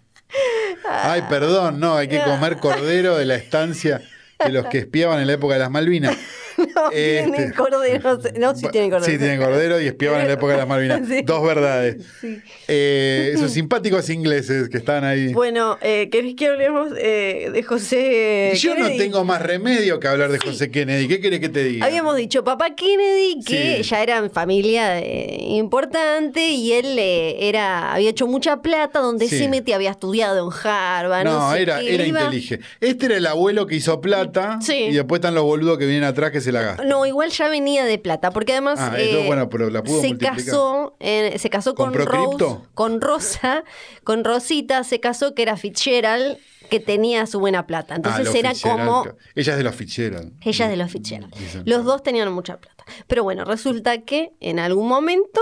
Ay, 0.87 1.23
perdón, 1.31 1.81
no, 1.81 1.97
hay 1.97 2.09
que 2.09 2.23
comer 2.23 2.59
cordero 2.59 3.17
de 3.17 3.25
la 3.25 3.37
estancia 3.37 4.03
de 4.45 4.53
los 4.53 4.67
que 4.67 4.81
espiaban 4.81 5.19
en 5.21 5.29
la 5.29 5.33
época 5.33 5.55
de 5.55 5.61
las 5.61 5.71
Malvinas. 5.71 6.15
No, 6.75 6.91
Este. 6.91 7.23
tienen 7.31 7.53
cordero. 7.53 8.19
No, 8.39 8.55
sí 8.55 8.67
tienen 8.73 8.91
cordero. 8.91 9.13
Sí, 9.13 9.19
tienen 9.19 9.41
cordero 9.41 9.81
y 9.81 9.87
espiaban 9.87 10.21
en 10.23 10.29
la 10.29 10.35
época 10.35 10.53
de 10.53 10.59
las 10.59 10.69
Malvinas. 10.69 11.03
Sí. 11.09 11.23
Dos 11.23 11.43
verdades. 11.47 11.97
Sí. 12.21 12.39
Eh, 12.69 13.33
esos 13.35 13.51
simpáticos 13.57 14.09
ingleses 14.11 14.69
que 14.69 14.79
están 14.79 15.05
ahí. 15.05 15.33
Bueno, 15.33 15.79
eh, 15.83 16.09
¿querés 16.11 16.35
que 16.35 16.47
hablemos 16.49 16.89
eh, 16.99 17.51
de 17.53 17.63
José 17.63 18.53
Yo 18.57 18.75
no 18.77 18.89
tengo 18.97 19.25
más 19.25 19.43
remedio 19.43 20.01
que 20.01 20.09
hablar 20.09 20.31
de 20.31 20.39
José 20.39 20.71
Kennedy. 20.71 21.09
¿Qué 21.09 21.21
querés 21.21 21.41
que 21.41 21.49
te 21.49 21.65
diga? 21.65 21.87
Habíamos 21.87 22.17
dicho 22.17 22.43
papá 22.45 22.75
Kennedy 22.75 23.41
que 23.45 23.83
ya 23.83 24.03
eran 24.03 24.31
familia 24.31 24.99
eh, 24.99 25.39
importante 25.41 26.49
y 26.49 26.73
él 26.73 26.97
eh, 26.99 27.49
era 27.49 27.93
había 27.93 28.11
hecho 28.11 28.27
mucha 28.27 28.63
plata 28.63 29.01
donde 29.01 29.29
Sí. 29.29 29.39
sí 29.39 29.49
metía 29.49 29.77
había 29.77 29.91
estudiado 29.91 30.47
en 30.51 30.53
Harvard 30.69 31.25
no, 31.25 31.39
No, 31.49 31.53
sé 31.53 31.63
era, 31.63 31.81
qué, 31.81 31.95
era 31.95 32.07
iba- 32.07 32.21
inteligente. 32.25 32.65
Este 32.81 33.07
era 33.07 33.17
el 33.17 33.27
abuelo 33.27 33.67
que 33.67 33.75
hizo 33.77 34.01
plata 34.01 34.59
y 34.69 34.93
después 34.95 35.19
están 35.19 35.35
los 35.35 35.45
boludos 35.45 35.79
que 35.79 35.87
vienen 35.87 36.05
atrás 36.05 36.31
que 36.31 36.41
se 36.41 36.46
la 36.53 36.77
no 36.85 37.07
igual 37.07 37.31
ya 37.31 37.49
venía 37.49 37.85
de 37.85 37.99
plata 37.99 38.31
porque 38.31 38.53
además 38.53 38.79
Ah, 38.81 38.95
eso, 38.99 39.19
eh, 39.21 39.27
bueno, 39.27 39.49
pero 39.49 39.71
la 39.71 39.83
pudo 39.83 40.01
se 40.01 40.17
casó 40.19 40.97
en- 41.01 41.39
se 41.39 41.51
casó 41.51 41.75
con 41.75 41.87
¿Compró 41.93 42.05
Rose 42.07 42.27
cripto? 42.29 42.67
con 42.75 43.01
Rosa 43.01 43.65
con 44.05 44.25
Rosita 44.25 44.83
se 44.85 45.01
casó 45.01 45.35
que 45.35 45.43
era 45.43 45.57
Fitzgerald 45.57 46.39
que 46.71 46.81
tenía 46.81 47.27
su 47.27 47.39
buena 47.39 47.67
plata 47.67 47.95
Ah, 47.95 47.97
entonces 47.97 48.35
era 48.35 48.51
Fitzgerald. 48.51 48.81
como 48.89 49.05
Ella 49.35 49.53
es 49.53 49.57
de 49.59 49.63
los 49.65 49.75
Fitzgerald. 49.77 50.33
Ella 50.43 50.65
es 50.65 50.71
de 50.71 50.77
los 50.77 50.91
Fitzgerald. 50.91 51.35
Los 51.65 51.85
dos 51.85 52.03
tenían 52.03 52.33
mucha 52.33 52.57
plata. 52.59 52.85
Pero 53.07 53.23
bueno, 53.23 53.45
resulta 53.45 54.03
que 54.03 54.33
en 54.41 54.59
algún 54.59 54.89
momento 54.89 55.41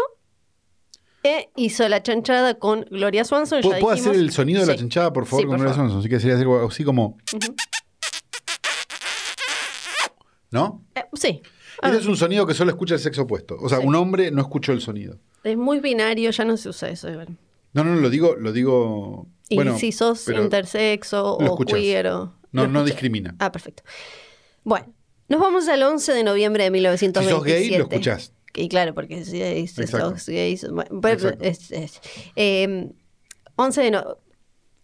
eh, 1.22 1.48
hizo 1.56 1.88
la 1.88 2.02
chanchada 2.02 2.54
con 2.58 2.82
Gloria 2.90 3.24
Swanson. 3.24 3.62
ya 3.62 3.62
¿Puedo, 3.62 3.78
dijimos- 3.94 4.10
hacer 4.10 4.14
el 4.20 4.30
sonido 4.32 4.60
de 4.60 4.66
la 4.66 4.72
Sí. 4.74 4.80
chanchada, 4.80 5.10
por 5.14 5.24
favor, 5.24 5.40
Sí, 5.40 5.46
con 5.46 5.52
por 5.56 5.58
Gloria 5.60 5.74
favor. 5.74 5.90
Swanson? 5.90 6.00
Así 6.00 6.08
que 6.10 6.20
sería 6.20 6.36
algo 6.36 6.68
así 6.68 6.84
como. 6.84 7.16
¿No? 10.54 10.84
Eh, 10.94 11.02
sí. 11.14 11.42
Ah, 11.82 11.88
Este 11.88 12.00
es 12.02 12.06
un 12.06 12.16
sonido 12.16 12.46
que 12.46 12.54
solo 12.54 12.70
escucha 12.70 12.94
el 12.94 13.00
sexo 13.00 13.22
opuesto. 13.22 13.56
O 13.60 13.68
sea, 13.68 13.80
Sí. 13.80 13.86
un 13.86 13.96
hombre 13.96 14.30
no 14.30 14.40
escuchó 14.40 14.70
el 14.72 14.80
sonido. 14.80 15.18
es 15.42 15.56
muy 15.58 15.80
binario, 15.80 16.30
ya 16.30 16.44
no 16.44 16.56
se 16.56 16.68
usa 16.68 16.88
eso. 16.90 17.10
igual. 17.10 17.36
No, 17.72 17.82
no, 17.82 17.96
lo 17.96 18.08
digo, 18.08 18.36
lo 18.36 18.52
digo. 18.52 19.26
Y 19.48 19.56
bueno, 19.56 19.76
si 19.76 19.90
sos 19.90 20.26
intersexo 20.28 21.34
o 21.36 21.42
escuchás. 21.44 21.78
queer 21.80 22.06
o... 22.06 22.32
No, 22.52 22.84
discrimina. 22.84 23.34
Ah, 23.40 23.50
perfecto. 23.50 23.82
Bueno, 24.62 24.94
nos 25.28 25.40
vamos 25.40 25.66
al 25.68 25.82
11 25.82 26.12
de 26.14 26.22
noviembre 26.22 26.62
de 26.64 26.70
1927. 26.70 27.28
Si 27.28 27.34
sos 27.34 27.44
gay, 27.44 27.76
lo 27.78 27.84
escuchás. 27.84 28.32
Y 28.54 28.68
claro, 28.68 28.94
porque 28.94 29.24
si 29.24 29.66
sos 29.66 30.26
gay, 30.28 30.58
bueno, 30.70 31.00
pero 31.02 31.30
es- 31.40 31.72
es- 31.72 32.00
eh, 32.36 32.92
11 33.56 33.82
de 33.82 33.90
no- 33.90 34.18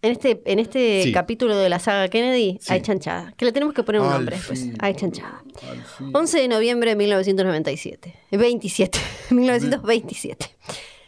En 0.03 0.11
este, 0.13 0.41
en 0.45 0.57
este 0.59 1.03
Sí. 1.03 1.11
capítulo 1.11 1.55
de 1.57 1.69
la 1.69 1.77
saga 1.79 2.07
Kennedy 2.07 2.57
Sí. 2.59 2.73
hay 2.73 2.81
chanchada. 2.81 3.33
Que 3.37 3.45
le 3.45 3.51
tenemos 3.51 3.75
que 3.75 3.83
poner 3.83 4.01
un 4.01 4.07
Al 4.07 4.13
nombre 4.13 4.35
después. 4.37 4.65
Hay 4.79 4.95
chanchada. 4.95 5.43
Al 5.69 5.83
fin. 5.83 6.11
11 6.15 6.39
de 6.39 6.47
noviembre 6.47 6.89
de 6.91 6.95
1997. 6.95 8.15
27. 8.31 8.99
1927. 9.29 10.45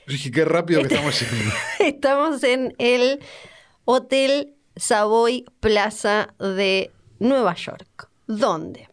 Yo 0.05 0.11
dije, 0.13 0.31
qué 0.31 0.45
rápido 0.45 0.81
que 0.81 0.87
estamos 0.93 1.19
yendo. 1.31 1.53
Estamos 1.79 2.43
en 2.43 2.75
el 2.77 3.19
Hotel 3.85 4.53
Savoy 4.75 5.45
Plaza 5.59 6.33
de 6.39 6.91
Nueva 7.19 7.55
York. 7.55 8.09
¿Dónde? 8.27 8.89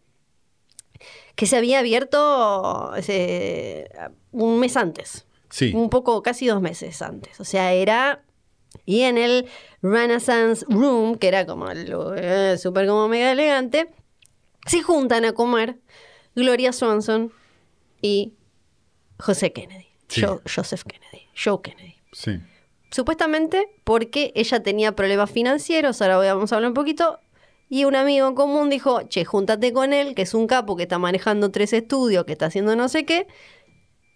Que 1.35 1.45
se 1.45 1.57
había 1.57 1.79
abierto 1.79 2.91
eh, 3.07 3.87
un 4.31 4.59
mes 4.59 4.77
antes. 4.77 5.25
Sí. 5.49 5.73
Un 5.75 5.89
poco, 5.89 6.23
casi 6.23 6.47
dos 6.47 6.61
meses 6.61 7.01
antes. 7.01 7.39
O 7.39 7.43
sea, 7.45 7.73
era. 7.73 8.23
Y 8.85 9.01
en 9.01 9.17
el 9.17 9.47
Renaissance 9.81 10.65
Room, 10.67 11.17
que 11.17 11.27
era 11.27 11.45
como 11.45 11.71
lugar 11.73 12.57
súper 12.57 12.87
como 12.87 13.07
mega 13.07 13.31
elegante, 13.31 13.89
se 14.65 14.81
juntan 14.81 15.25
a 15.25 15.33
comer 15.33 15.79
Gloria 16.35 16.71
Swanson 16.71 17.31
y 18.01 18.33
José 19.19 19.53
Kennedy. 19.53 19.87
Sí. 20.07 20.23
Joseph 20.53 20.83
Kennedy. 20.83 21.27
Joe 21.35 21.61
Kennedy. 21.61 21.95
Sí. 22.11 22.39
Supuestamente 22.91 23.69
porque 23.83 24.33
ella 24.35 24.61
tenía 24.61 24.93
problemas 24.93 25.31
financieros, 25.31 26.01
ahora 26.01 26.17
vamos 26.17 26.51
a 26.51 26.55
hablar 26.55 26.71
un 26.71 26.75
poquito, 26.75 27.19
y 27.69 27.85
un 27.85 27.95
amigo 27.95 28.27
en 28.27 28.35
común 28.35 28.69
dijo, 28.69 29.03
che, 29.03 29.23
júntate 29.23 29.71
con 29.71 29.93
él, 29.93 30.13
que 30.13 30.23
es 30.23 30.33
un 30.33 30.45
capo 30.45 30.75
que 30.75 30.83
está 30.83 30.99
manejando 30.99 31.51
tres 31.51 31.71
estudios, 31.71 32.25
que 32.25 32.33
está 32.33 32.47
haciendo 32.47 32.75
no 32.75 32.89
sé 32.89 33.05
qué, 33.05 33.27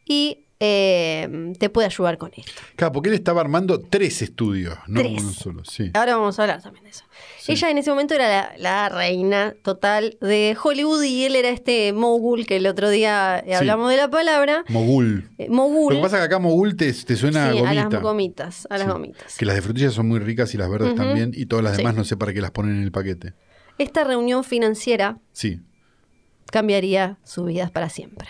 y 0.04 0.45
eh, 0.68 1.54
te 1.60 1.70
puede 1.70 1.88
ayudar 1.88 2.18
con 2.18 2.32
esto. 2.36 2.52
Claro, 2.76 2.92
porque 2.92 3.10
él 3.10 3.16
estaba 3.16 3.42
armando 3.42 3.80
tres 3.80 4.22
estudios, 4.22 4.76
no 4.88 5.00
Tres. 5.02 5.22
uno 5.22 5.32
solo. 5.32 5.64
Sí. 5.66 5.92
Ahora 5.94 6.18
vamos 6.18 6.38
a 6.40 6.42
hablar 6.44 6.62
también 6.62 6.84
de 6.86 6.90
eso. 6.92 7.04
Sí. 7.40 7.52
Ella 7.54 7.70
en 7.70 7.78
ese 7.78 7.90
momento 7.92 8.16
era 8.16 8.28
la, 8.28 8.54
la 8.58 8.90
reina 8.90 9.54
total 9.64 10.18
de 10.22 10.58
Hollywood 10.62 11.04
y 11.04 11.26
él 11.26 11.36
era 11.36 11.50
este 11.50 11.94
mogul 11.94 12.46
que 12.46 12.56
el 12.58 12.68
otro 12.68 12.90
día 12.90 13.44
Sí. 13.46 13.54
hablamos 13.54 13.90
de 13.92 13.98
la 13.98 14.10
palabra. 14.10 14.64
Mogul. 14.70 15.30
Eh, 15.38 15.48
mogul. 15.50 15.94
Lo 15.94 16.00
que 16.00 16.04
pasa 16.04 16.18
es 16.18 16.22
que 16.22 16.26
acá 16.26 16.40
mogul 16.40 16.76
te, 16.76 16.92
te 16.92 17.16
suena 17.16 17.50
a 17.50 17.74
las 17.74 18.02
gomitas, 18.02 18.68
a 18.70 18.78
las 18.78 18.88
gomitas. 18.88 19.38
Que 19.38 19.46
las 19.46 19.56
de 19.56 19.62
frutillas 19.62 19.94
son 19.94 20.08
muy 20.08 20.20
ricas 20.20 20.54
y 20.54 20.58
las 20.58 20.70
verdes 20.70 20.96
también. 20.96 21.32
Y 21.36 21.46
todas 21.46 21.64
las 21.64 21.78
demás 21.78 21.96
no 21.96 22.04
sé 22.04 22.18
para 22.18 22.34
qué 22.34 22.42
las 22.42 22.52
ponen 22.52 22.78
en 22.78 22.84
el 22.84 22.92
paquete. 22.92 23.34
Esta 23.78 24.04
reunión 24.04 24.44
financiera 24.44 25.20
Sí. 25.34 25.60
cambiaría 26.52 27.18
sus 27.24 27.46
vidas 27.48 27.72
para 27.72 27.90
siempre. 27.90 28.28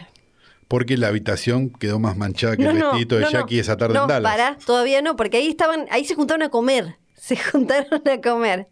Porque 0.68 0.98
la 0.98 1.08
habitación 1.10 1.70
quedó 1.70 2.00
más 2.00 2.18
manchada 2.18 2.58
que 2.58 2.64
No, 2.64 2.72
el 2.72 2.80
no, 2.80 2.86
vestidito 2.88 3.16
de 3.16 3.22
no. 3.22 3.30
Jackie 3.32 3.60
esa 3.60 3.78
tarde 3.78 3.98
en 4.00 4.08
Dallas. 4.08 4.32
pará, 4.32 4.58
todavía 4.66 5.02
no, 5.02 5.16
porque 5.16 5.38
ahí 5.38 5.48
estaban, 5.48 5.86
ahí 5.92 6.06
se 6.06 6.16
juntaron 6.16 6.42
a 6.44 6.50
comer. 6.50 6.98
Se 7.16 7.36
juntaron 7.38 8.02
a 8.08 8.22
comer. 8.22 8.68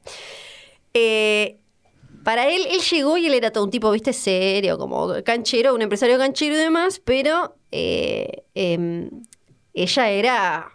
Eh, 0.94 1.58
para 2.24 2.48
él, 2.50 2.62
él 2.70 2.82
llegó 2.82 3.18
y 3.18 3.26
él 3.26 3.34
era 3.34 3.52
todo 3.52 3.64
un 3.66 3.72
tipo, 3.72 3.92
viste, 3.92 4.14
serio, 4.14 4.78
como 4.78 5.12
canchero, 5.26 5.74
un 5.74 5.82
empresario 5.82 6.18
canchero 6.18 6.56
y 6.56 6.58
demás, 6.58 7.02
pero 7.04 7.56
eh, 7.72 8.44
em, 8.54 9.10
ella 9.74 10.10
era 10.10 10.70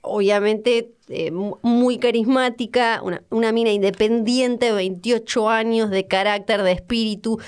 obviamente 0.00 0.92
eh, 1.08 1.30
mu- 1.30 1.58
muy 1.62 1.98
carismática, 1.98 3.00
una, 3.02 3.22
una 3.30 3.52
mina 3.52 3.70
independiente, 3.70 4.72
28 4.72 5.48
años 5.50 5.90
de 5.90 6.06
carácter, 6.06 6.62
de 6.62 6.72
espíritu. 6.72 7.38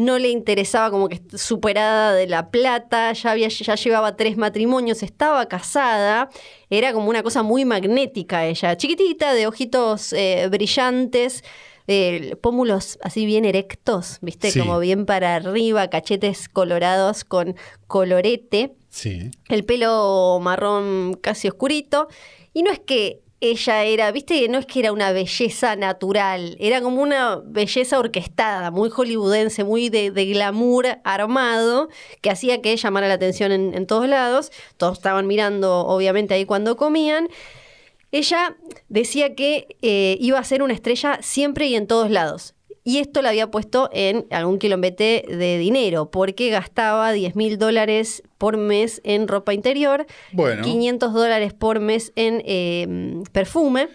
No 0.00 0.18
le 0.18 0.28
interesaba 0.30 0.90
como 0.90 1.10
que 1.10 1.20
superada 1.36 2.14
de 2.14 2.26
la 2.26 2.50
plata, 2.50 3.12
ya, 3.12 3.32
había, 3.32 3.48
ya 3.48 3.74
llevaba 3.74 4.16
tres 4.16 4.38
matrimonios, 4.38 5.02
estaba 5.02 5.46
casada, 5.46 6.30
era 6.70 6.94
como 6.94 7.10
una 7.10 7.22
cosa 7.22 7.42
muy 7.42 7.66
magnética 7.66 8.46
ella, 8.46 8.76
chiquitita, 8.78 9.34
de 9.34 9.46
ojitos 9.46 10.14
eh, 10.14 10.48
brillantes, 10.50 11.44
eh, 11.86 12.34
pómulos 12.40 12.98
así 13.02 13.26
bien 13.26 13.44
erectos, 13.44 14.16
viste, 14.22 14.50
Sí. 14.50 14.58
como 14.60 14.78
bien 14.78 15.04
para 15.04 15.34
arriba, 15.34 15.88
cachetes 15.90 16.48
colorados 16.48 17.24
con 17.24 17.56
colorete 17.86 18.72
Sí. 18.88 19.30
el 19.50 19.64
pelo 19.64 20.38
marrón 20.40 21.18
casi 21.20 21.48
oscurito. 21.48 22.08
Y 22.54 22.62
no 22.62 22.70
es 22.70 22.78
que 22.80 23.20
ella 23.40 23.84
era, 23.84 24.12
viste, 24.12 24.46
no 24.48 24.58
es 24.58 24.66
que 24.66 24.80
era 24.80 24.92
una 24.92 25.12
belleza 25.12 25.74
natural, 25.74 26.56
era 26.60 26.82
como 26.82 27.00
una 27.02 27.36
belleza 27.36 27.98
orquestada, 27.98 28.70
muy 28.70 28.90
hollywoodense, 28.90 29.64
muy 29.64 29.88
de, 29.88 30.10
glamour 30.10 30.98
armado, 31.04 31.88
que 32.20 32.30
hacía 32.30 32.60
que 32.60 32.76
llamara 32.76 33.08
la 33.08 33.14
atención 33.14 33.50
en, 33.52 33.74
en 33.74 33.86
todos 33.86 34.08
lados. 34.08 34.52
Todos 34.76 34.98
estaban 34.98 35.26
mirando, 35.26 35.86
obviamente, 35.86 36.34
ahí 36.34 36.44
cuando 36.44 36.76
comían. 36.76 37.28
Ella 38.12 38.56
decía 38.88 39.34
que 39.34 39.76
eh, 39.82 40.16
iba 40.20 40.38
a 40.38 40.44
ser 40.44 40.62
una 40.62 40.74
estrella 40.74 41.18
siempre 41.22 41.66
y 41.66 41.76
en 41.76 41.86
todos 41.86 42.10
lados. 42.10 42.54
Y 42.90 42.98
esto 42.98 43.22
la 43.22 43.28
había 43.28 43.48
puesto 43.52 43.88
en 43.92 44.26
algún 44.30 44.58
kilombete 44.58 45.24
de 45.28 45.58
dinero, 45.58 46.10
porque 46.10 46.50
gastaba 46.50 47.12
10 47.12 47.36
mil 47.36 47.56
dólares 47.56 48.24
por 48.36 48.56
mes 48.56 49.00
en 49.04 49.28
ropa 49.28 49.54
interior, 49.54 50.06
Bueno. 50.32 50.64
500 50.64 51.12
dólares 51.12 51.52
por 51.52 51.78
mes 51.78 52.10
en 52.16 52.42
eh, 52.44 53.22
perfume, 53.30 53.88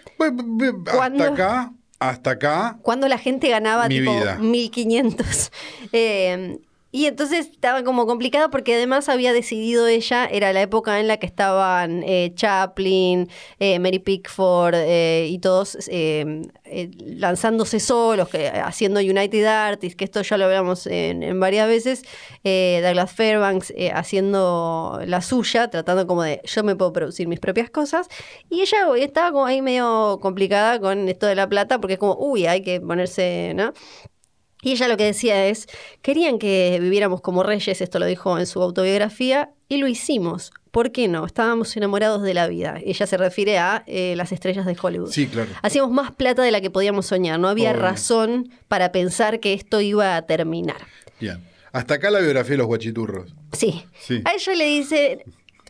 hasta 0.98 1.26
acá, 1.26 1.72
hasta 1.98 2.30
acá. 2.30 2.78
cuando 2.80 3.06
la 3.08 3.18
gente 3.18 3.50
ganaba 3.50 3.86
Mi 3.88 3.98
tipo 3.98 4.12
vida. 4.14 4.38
1500. 4.38 5.50
Eh, 5.92 6.58
y 6.96 7.04
entonces 7.04 7.50
estaba 7.50 7.84
como 7.84 8.06
complicado 8.06 8.48
porque 8.48 8.74
además 8.74 9.10
había 9.10 9.34
decidido 9.34 9.86
ella, 9.86 10.24
era 10.24 10.54
la 10.54 10.62
época 10.62 10.98
en 10.98 11.08
la 11.08 11.18
que 11.18 11.26
estaban 11.26 12.02
eh, 12.04 12.32
Chaplin, 12.34 13.28
eh, 13.58 13.78
Mary 13.78 13.98
Pickford 13.98 14.74
eh, 14.76 15.26
y 15.28 15.38
todos 15.38 15.76
eh, 15.90 16.40
eh, 16.64 16.90
lanzándose 17.04 17.80
solos, 17.80 18.30
que, 18.30 18.48
haciendo 18.48 19.00
United 19.00 19.44
Artists, 19.44 19.94
que 19.94 20.06
esto 20.06 20.22
ya 20.22 20.38
lo 20.38 20.46
hablamos 20.46 20.86
en, 20.86 21.22
en 21.22 21.38
varias 21.38 21.68
veces, 21.68 22.02
eh, 22.44 22.80
Douglas 22.82 23.12
Fairbanks 23.12 23.74
haciendo 23.92 24.98
la 25.04 25.20
suya, 25.20 25.68
tratando 25.68 26.06
como 26.06 26.22
de 26.22 26.40
yo 26.44 26.64
me 26.64 26.76
puedo 26.76 26.94
producir 26.94 27.28
mis 27.28 27.40
propias 27.40 27.68
cosas, 27.68 28.08
y 28.48 28.62
ella 28.62 28.78
estaba 28.96 29.32
como 29.32 29.44
ahí 29.44 29.60
medio 29.60 30.18
complicada 30.22 30.80
con 30.80 31.10
esto 31.10 31.26
de 31.26 31.34
la 31.34 31.46
plata, 31.46 31.78
porque 31.78 31.92
es 31.94 31.98
como, 31.98 32.16
uy, 32.18 32.46
hay 32.46 32.62
que 32.62 32.80
ponerse, 32.80 33.52
¿no? 33.54 33.74
Y 34.62 34.72
ella 34.72 34.88
lo 34.88 34.96
que 34.96 35.04
decía 35.04 35.46
es, 35.46 35.66
querían 36.02 36.38
que 36.38 36.78
viviéramos 36.80 37.20
como 37.20 37.42
reyes, 37.42 37.80
esto 37.80 37.98
lo 37.98 38.06
dijo 38.06 38.38
en 38.38 38.46
su 38.46 38.60
autobiografía, 38.62 39.50
y 39.68 39.76
lo 39.76 39.86
hicimos. 39.86 40.52
¿Por 40.70 40.92
qué 40.92 41.08
no? 41.08 41.24
Estábamos 41.26 41.76
enamorados 41.76 42.22
de 42.22 42.34
la 42.34 42.48
vida. 42.48 42.78
Ella 42.84 43.06
se 43.06 43.16
refiere 43.16 43.58
a 43.58 43.82
eh, 43.86 44.14
las 44.16 44.32
estrellas 44.32 44.66
de 44.66 44.76
Hollywood. 44.80 45.10
Sí, 45.10 45.26
claro. 45.26 45.50
Hacíamos 45.62 45.90
más 45.90 46.10
plata 46.12 46.42
de 46.42 46.50
la 46.50 46.60
que 46.60 46.70
podíamos 46.70 47.06
soñar. 47.06 47.38
No 47.40 47.48
había 47.48 47.72
razón 47.72 48.50
para 48.68 48.92
pensar 48.92 49.40
que 49.40 49.52
esto 49.54 49.80
iba 49.80 50.16
a 50.16 50.22
terminar. 50.22 50.76
Bien. 51.20 51.38
Hasta 51.72 51.94
acá 51.94 52.10
la 52.10 52.20
biografía 52.20 52.52
de 52.52 52.56
los 52.58 52.66
guachiturros. 52.66 53.34
Sí. 53.52 53.84
Sí. 54.00 54.22
A 54.24 54.34
ella 54.34 54.54
le 54.54 54.64
dice, 54.66 55.24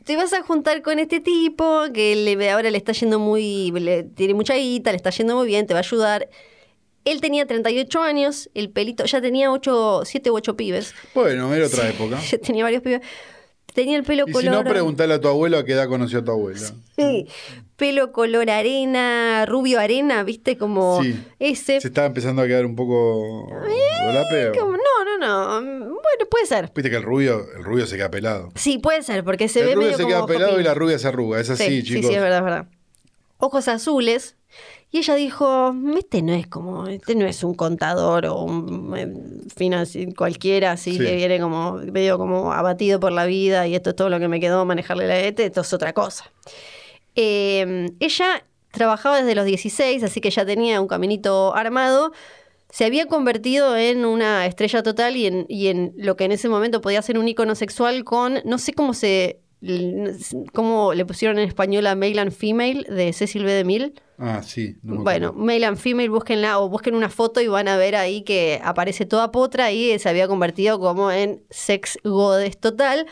te 0.05 0.17
vas 0.17 0.33
a 0.33 0.43
juntar 0.43 0.83
con 0.83 0.99
este 0.99 1.21
tipo 1.21 1.83
que 1.93 2.15
le, 2.17 2.51
ahora 2.51 2.71
le 2.71 2.79
está 2.79 2.93
yendo 2.93 3.19
muy, 3.19 3.71
le- 3.73 4.05
tiene 4.05 4.35
mucha 4.35 4.55
guita, 4.55 4.91
le 4.91 4.97
está 4.97 5.11
yendo 5.11 5.37
muy 5.37 5.47
bien, 5.47 5.67
te 5.67 5.75
va 5.75 5.81
a 5.81 5.83
ayudar. 5.83 6.29
Él 7.07 7.21
tenía 7.23 7.47
38 7.47 8.03
años, 8.03 8.51
el 8.55 8.69
pelito, 8.69 9.05
ya 9.07 9.23
tenía 9.23 9.51
8, 9.51 10.03
7 10.05 10.31
u 10.31 10.35
8 10.37 10.57
pibes. 10.57 10.93
Bueno, 11.15 11.55
era 11.55 11.67
otra 11.67 11.89
época. 11.89 12.21
Ya 12.21 12.39
tenía 12.43 12.65
varios 12.65 12.83
pibes. 12.83 13.01
Tenía 13.75 13.97
el 13.99 14.05
pelo 14.05 14.25
Y 14.27 14.29
si 14.29 14.33
color... 14.33 14.53
no, 14.53 14.65
preguntale 14.65 15.13
a 15.15 15.21
tu 15.21 15.29
abuelo 15.29 15.59
a 15.59 15.65
qué 15.65 15.73
edad 15.73 15.87
conoció 15.87 16.21
a 16.21 16.25
tu 16.25 16.31
abuela. 16.31 16.73
Sí, 16.97 17.27
pelo 17.77 18.11
color 18.11 18.49
arena, 18.49 19.45
rubio 19.47 19.79
arena, 19.81 20.23
¿viste? 20.23 20.57
Como 20.57 21.03
Sí. 21.03 21.15
ese. 21.39 21.81
Se 21.83 21.89
estaba 21.89 22.07
empezando 22.07 22.41
a 22.41 22.47
quedar 22.47 22.65
un 22.65 22.75
poco. 22.75 23.47
Como- 24.59 24.73
no, 24.79 25.19
no, 25.19 25.61
no. 25.61 25.61
Bueno, 25.61 26.27
puede 26.31 26.47
ser. 26.47 26.71
Viste 26.75 26.89
que 26.91 26.97
el 26.97 27.03
rubio, 27.03 27.47
el 27.57 27.65
rubio 27.65 27.87
se 27.87 27.97
queda 27.97 28.11
pelado. 28.11 28.51
Sí, 28.55 28.79
puede 28.79 29.03
ser, 29.03 29.25
porque 29.25 29.49
se 29.49 29.61
el 29.61 29.67
ve 29.67 29.75
rubio 29.75 29.87
medio 29.89 29.97
se 29.99 30.03
como 30.05 30.15
queda 30.15 30.27
pelado 30.27 30.61
y 30.61 30.65
la 30.65 30.75
rubia 30.75 30.99
se 30.99 31.09
arruga. 31.09 31.39
Es 31.41 31.51
así, 31.51 31.65
sí, 31.65 31.83
chicos. 31.83 32.03
Sí, 32.03 32.09
sí, 32.09 32.15
es 32.15 32.21
verdad, 32.23 32.39
es 32.39 32.45
verdad. 32.45 32.67
Ojos 33.39 33.69
azules. 33.69 34.37
Y 34.93 34.99
ella 34.99 35.15
dijo, 35.17 35.75
este 35.99 36.23
no 36.23 36.33
es 36.33 36.47
como, 36.47 36.87
este 36.87 37.15
no 37.17 37.27
es 37.27 37.43
un 37.45 37.55
contador 37.55 38.27
o 38.27 38.41
un 38.43 38.95
eh, 38.97 40.09
cualquiera 40.17 40.73
así 40.73 40.93
Sí. 40.93 40.99
que 40.99 41.17
viene 41.17 41.41
como 41.41 41.75
medio 41.75 42.19
como 42.19 42.53
abatido 42.53 43.01
por 43.01 43.13
la 43.13 43.27
vida 43.27 43.67
y 43.67 43.75
esto 43.75 43.91
es 43.91 43.97
todo 43.97 44.09
lo 44.09 44.19
que 44.21 44.29
me 44.29 44.41
quedó 44.41 44.65
manejarle 44.65 45.07
la 45.09 45.19
ETE, 45.19 45.47
esto 45.47 45.63
es 45.63 45.73
otra 45.73 45.93
cosa. 45.93 46.33
Eh, 47.15 47.91
ella 48.01 48.45
trabajaba 48.71 49.19
desde 49.19 49.35
los 49.35 49.45
16, 49.47 50.03
así 50.03 50.21
que 50.21 50.31
ya 50.31 50.45
tenía 50.45 50.81
un 50.81 50.87
caminito 50.89 51.55
armado. 51.55 52.13
Se 52.69 52.85
había 52.85 53.07
convertido 53.07 53.77
en 53.77 54.05
una 54.05 54.45
estrella 54.47 54.83
total 54.83 55.17
y 55.17 55.27
en, 55.27 55.47
y 55.49 55.69
en 55.69 55.95
lo 55.97 56.17
que 56.17 56.25
en 56.25 56.33
ese 56.33 56.49
momento 56.49 56.81
podía 56.81 57.01
ser 57.03 57.19
un 57.19 57.27
icono 57.29 57.55
sexual 57.55 58.05
con, 58.05 58.41
no 58.45 58.59
sé 58.59 58.73
cómo 58.75 58.93
se, 58.93 59.41
cómo 60.53 60.95
le 60.95 61.05
pusieron 61.05 61.39
en 61.39 61.49
español 61.49 61.87
a 61.87 61.95
Male 61.95 62.21
and 62.21 62.33
Female 62.33 62.85
de 62.85 63.13
Cecil 63.13 63.45
B. 63.45 63.53
DeMille. 63.53 63.95
Ah, 64.19 64.43
sí. 64.43 64.77
no 64.83 64.97
me 64.97 65.03
Bueno. 65.03 65.33
Male 65.33 65.67
and 65.67 65.77
Female, 65.77 66.09
búsquenla 66.09 66.59
o 66.59 66.69
busquen 66.69 66.95
una 66.95 67.09
foto 67.09 67.41
y 67.41 67.49
van 67.49 67.69
a 67.69 67.77
ver 67.77 67.97
ahí 67.97 68.23
que 68.23 68.61
aparece 68.65 69.07
toda 69.07 69.33
potra 69.33 69.73
y 69.73 69.99
se 69.99 70.09
había 70.09 70.29
convertido 70.29 70.79
como 70.79 71.11
en 71.11 71.43
sex 71.51 71.99
goddess 72.05 72.59
total. 72.59 73.07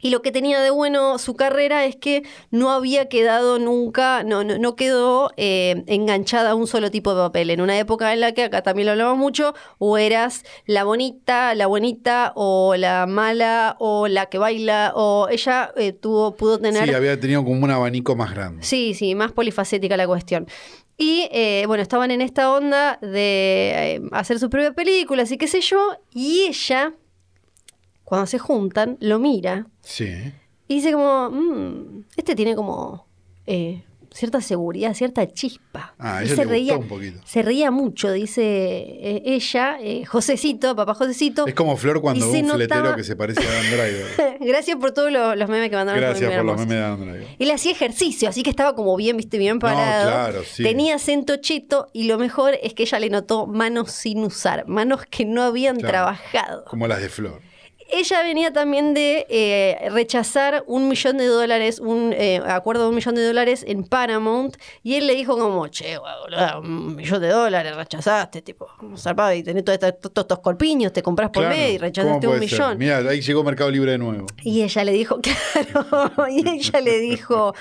Y 0.00 0.10
lo 0.10 0.22
que 0.22 0.32
tenía 0.32 0.60
de 0.60 0.70
bueno 0.70 1.18
su 1.18 1.34
carrera 1.34 1.84
es 1.84 1.96
que 1.96 2.22
no 2.50 2.70
había 2.70 3.08
quedado 3.08 3.58
nunca, 3.58 4.22
no, 4.24 4.44
no, 4.44 4.58
no 4.58 4.76
quedó 4.76 5.30
eh, 5.36 5.84
enganchada 5.86 6.50
a 6.50 6.54
un 6.54 6.66
solo 6.66 6.90
tipo 6.90 7.14
de 7.14 7.20
papel. 7.20 7.50
En 7.50 7.60
una 7.60 7.78
época 7.78 8.12
en 8.12 8.20
la 8.20 8.32
que 8.32 8.44
acá 8.44 8.62
también 8.62 8.86
lo 8.86 8.92
hablamos 8.92 9.18
mucho, 9.18 9.54
o 9.78 9.98
eras 9.98 10.44
la 10.66 10.84
bonita, 10.84 11.54
la 11.54 11.66
buenita, 11.66 12.32
o 12.34 12.74
la 12.76 13.06
mala, 13.06 13.76
o 13.78 14.08
la 14.08 14.26
que 14.26 14.38
baila, 14.38 14.92
o 14.94 15.28
ella 15.30 15.72
eh, 15.76 15.92
tuvo, 15.92 16.34
pudo 16.34 16.58
tener 16.58 16.88
Sí, 16.88 16.94
había 16.94 17.18
tenido 17.20 17.44
como 17.44 17.62
un 17.62 17.70
abanico 17.70 18.16
más 18.16 18.34
grande. 18.34 18.62
Sí, 18.62 18.94
sí, 18.94 19.14
más 19.14 19.32
polifacética 19.32 19.96
la 19.96 20.06
cuestión. 20.06 20.46
Y 20.96 21.28
eh, 21.32 21.64
bueno, 21.66 21.82
estaban 21.82 22.10
en 22.10 22.20
esta 22.20 22.52
onda 22.52 22.98
de 23.00 24.02
hacer 24.12 24.38
sus 24.38 24.50
propias 24.50 24.74
películas 24.74 25.32
y 25.32 25.38
qué 25.38 25.46
sé 25.46 25.62
yo, 25.62 25.96
y 26.12 26.42
ella, 26.42 26.92
cuando 28.10 28.26
se 28.26 28.38
juntan, 28.38 28.98
lo 29.00 29.18
mira 29.18 29.66
Sí. 29.82 30.08
y 30.68 30.74
dice 30.74 30.92
como, 30.92 31.30
"Mm, 31.30 32.04
este 32.16 32.34
tiene 32.34 32.54
como 32.56 33.06
eh, 33.46 33.82
cierta 34.12 34.40
seguridad, 34.40 34.92
cierta 34.94 35.26
chispa. 35.28 35.94
Ah, 35.98 36.20
Y 36.22 36.26
ella 36.26 36.34
se 36.36 36.44
le 36.44 36.50
reía, 36.50 36.76
gustó 36.76 36.94
un 36.94 37.00
poquito. 37.00 37.20
se 37.24 37.42
reía 37.42 37.70
mucho, 37.70 38.10
dice 38.12 38.42
eh, 38.42 39.22
ella, 39.24 39.78
eh, 39.80 40.04
Josecito, 40.04 40.74
papá 40.76 40.94
Josecito. 40.94 41.46
Es 41.46 41.54
como 41.54 41.76
Flor 41.76 42.00
cuando 42.00 42.30
ve 42.30 42.42
un 42.42 42.48
fletero 42.50 42.80
notaba- 42.80 42.96
que 42.96 43.04
se 43.04 43.14
parece 43.16 43.40
a 43.46 43.50
Dan 43.52 43.64
Driver. 43.70 44.38
Gracias 44.40 44.76
por 44.78 44.90
todos 44.92 45.12
los, 45.12 45.36
los 45.36 45.48
memes 45.48 45.70
que 45.70 45.76
mandaron. 45.76 46.00
Gracias 46.00 46.32
por 46.34 46.44
los 46.44 46.56
memes 46.58 46.74
de 46.74 46.80
Dan 46.80 47.00
Driver. 47.00 47.26
Él 47.38 47.50
hacía 47.52 47.70
ejercicio, 47.72 48.28
así 48.28 48.42
que 48.42 48.50
estaba 48.50 48.74
como 48.74 48.96
bien, 48.96 49.16
viste, 49.16 49.38
bien 49.38 49.58
parado. 49.60 50.10
claro, 50.10 50.42
sí. 50.44 50.62
Tenía 50.64 50.96
acento 50.96 51.36
cheto 51.36 51.86
y 51.92 52.04
lo 52.04 52.18
mejor 52.18 52.54
es 52.62 52.74
que 52.74 52.82
ella 52.82 52.98
le 52.98 53.10
notó 53.10 53.46
manos 53.46 53.92
sin 53.92 54.24
usar, 54.24 54.66
manos 54.66 55.02
que 55.08 55.24
no 55.24 55.42
habían 55.42 55.76
Claro. 55.76 55.88
trabajado. 55.92 56.64
Como 56.66 56.86
las 56.88 57.00
de 57.00 57.08
Flor. 57.08 57.40
Ella 57.92 58.22
venía 58.22 58.52
también 58.52 58.94
de 58.94 59.26
eh, 59.28 59.88
rechazar 59.90 60.64
un 60.66 60.88
millón 60.88 61.18
de 61.18 61.26
dólares, 61.26 61.80
un 61.80 62.12
eh, 62.16 62.40
acuerdo 62.46 62.84
de 62.84 62.88
un 62.90 62.94
millón 62.94 63.14
de 63.14 63.24
dólares 63.24 63.64
en 63.66 63.84
Paramount, 63.84 64.56
y 64.82 64.94
él 64.94 65.06
le 65.06 65.14
dijo 65.14 65.36
como, 65.36 65.66
che, 65.68 65.98
boludo, 65.98 66.60
un 66.60 66.96
millón 66.96 67.20
de 67.20 67.28
dólares 67.28 67.74
rechazaste, 67.74 68.42
tipo, 68.42 68.68
zarpado, 68.96 69.32
y 69.34 69.42
tenés 69.42 69.64
todos 69.64 69.78
estos, 69.82 70.38
corpiños, 70.40 70.92
te 70.92 71.02
compras 71.02 71.30
por 71.30 71.42
Claro, 71.42 71.56
mes 71.56 71.70
y 71.70 71.72
¿cómo 71.74 71.84
rechazaste 71.86 72.28
un 72.28 72.38
millón. 72.38 72.78
Mirá, 72.78 72.98
ahí 72.98 73.20
llegó 73.20 73.42
Mercado 73.42 73.70
Libre 73.70 73.92
de 73.92 73.98
nuevo. 73.98 74.26
Y 74.42 74.62
ella 74.62 74.84
le 74.84 74.92
dijo, 74.92 75.20
claro, 75.20 76.28
y 76.28 76.48
ella 76.48 76.80
le 76.80 76.98
dijo, 77.00 77.54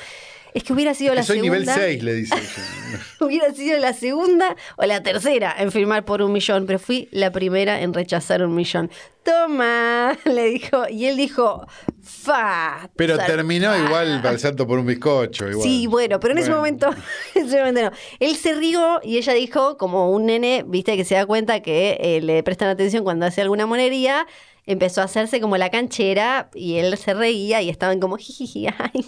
es 0.54 0.64
que 0.64 0.74
hubiera 0.74 0.94
sido 0.94 1.12
Que 1.12 1.18
la 1.18 1.24
soy 1.24 1.40
segunda. 1.40 1.60
nivel 1.60 1.76
6, 1.76 2.04
le 2.04 2.14
dice 2.16 2.36
ella. 2.38 3.00
Hubiera 3.20 3.54
sido 3.54 3.78
la 3.80 3.94
segunda 3.94 4.56
o 4.78 4.86
la 4.86 5.04
tercera 5.04 5.56
en 5.58 5.72
firmar 5.72 6.06
por 6.06 6.22
un 6.22 6.32
millón, 6.32 6.66
pero 6.66 6.80
fui 6.80 7.08
la 7.12 7.32
primera 7.32 7.82
en 7.82 7.94
rechazar 7.94 8.44
un 8.44 8.56
millón. 8.56 8.90
Toma, 9.24 10.18
le 10.26 10.46
dijo, 10.46 10.88
y 10.90 11.06
él 11.06 11.18
dijo, 11.18 11.68
fa. 12.02 12.90
Pero 12.96 13.16
zarpado". 13.18 13.36
terminó 13.38 13.78
igual 13.78 14.22
al 14.26 14.40
salto 14.40 14.66
por 14.66 14.80
un 14.80 14.86
bizcocho. 14.86 15.50
Igual. 15.50 15.64
Sí, 15.68 15.88
bueno, 15.88 16.20
pero 16.20 16.34
en 16.34 16.40
ese 16.40 16.52
momento, 16.52 16.90
en 17.36 17.46
ese 17.46 17.58
momento 17.60 17.82
no. 17.84 17.92
Él 18.20 18.36
se 18.36 18.54
rió 18.56 19.00
y 19.04 19.18
ella 19.18 19.34
dijo, 19.34 19.78
como 19.78 20.12
un 20.12 20.26
nene, 20.26 20.64
viste, 20.66 20.96
que 20.98 21.06
se 21.06 21.16
da 21.16 21.26
cuenta 21.26 21.62
que 21.62 21.98
eh, 22.00 22.22
le 22.22 22.42
prestan 22.44 22.70
atención 22.70 23.04
cuando 23.04 23.26
hace 23.26 23.42
alguna 23.42 23.66
monería, 23.66 24.26
empezó 24.70 25.02
a 25.02 25.06
hacerse 25.06 25.42
como 25.42 25.58
la 25.58 25.72
canchera 25.72 26.52
y 26.54 26.76
él 26.76 26.96
se 26.96 27.16
reía 27.16 27.60
y 27.62 27.70
estaban 27.70 28.00
como 28.00 28.18
jijiji, 28.18 28.68
ay. 28.78 29.06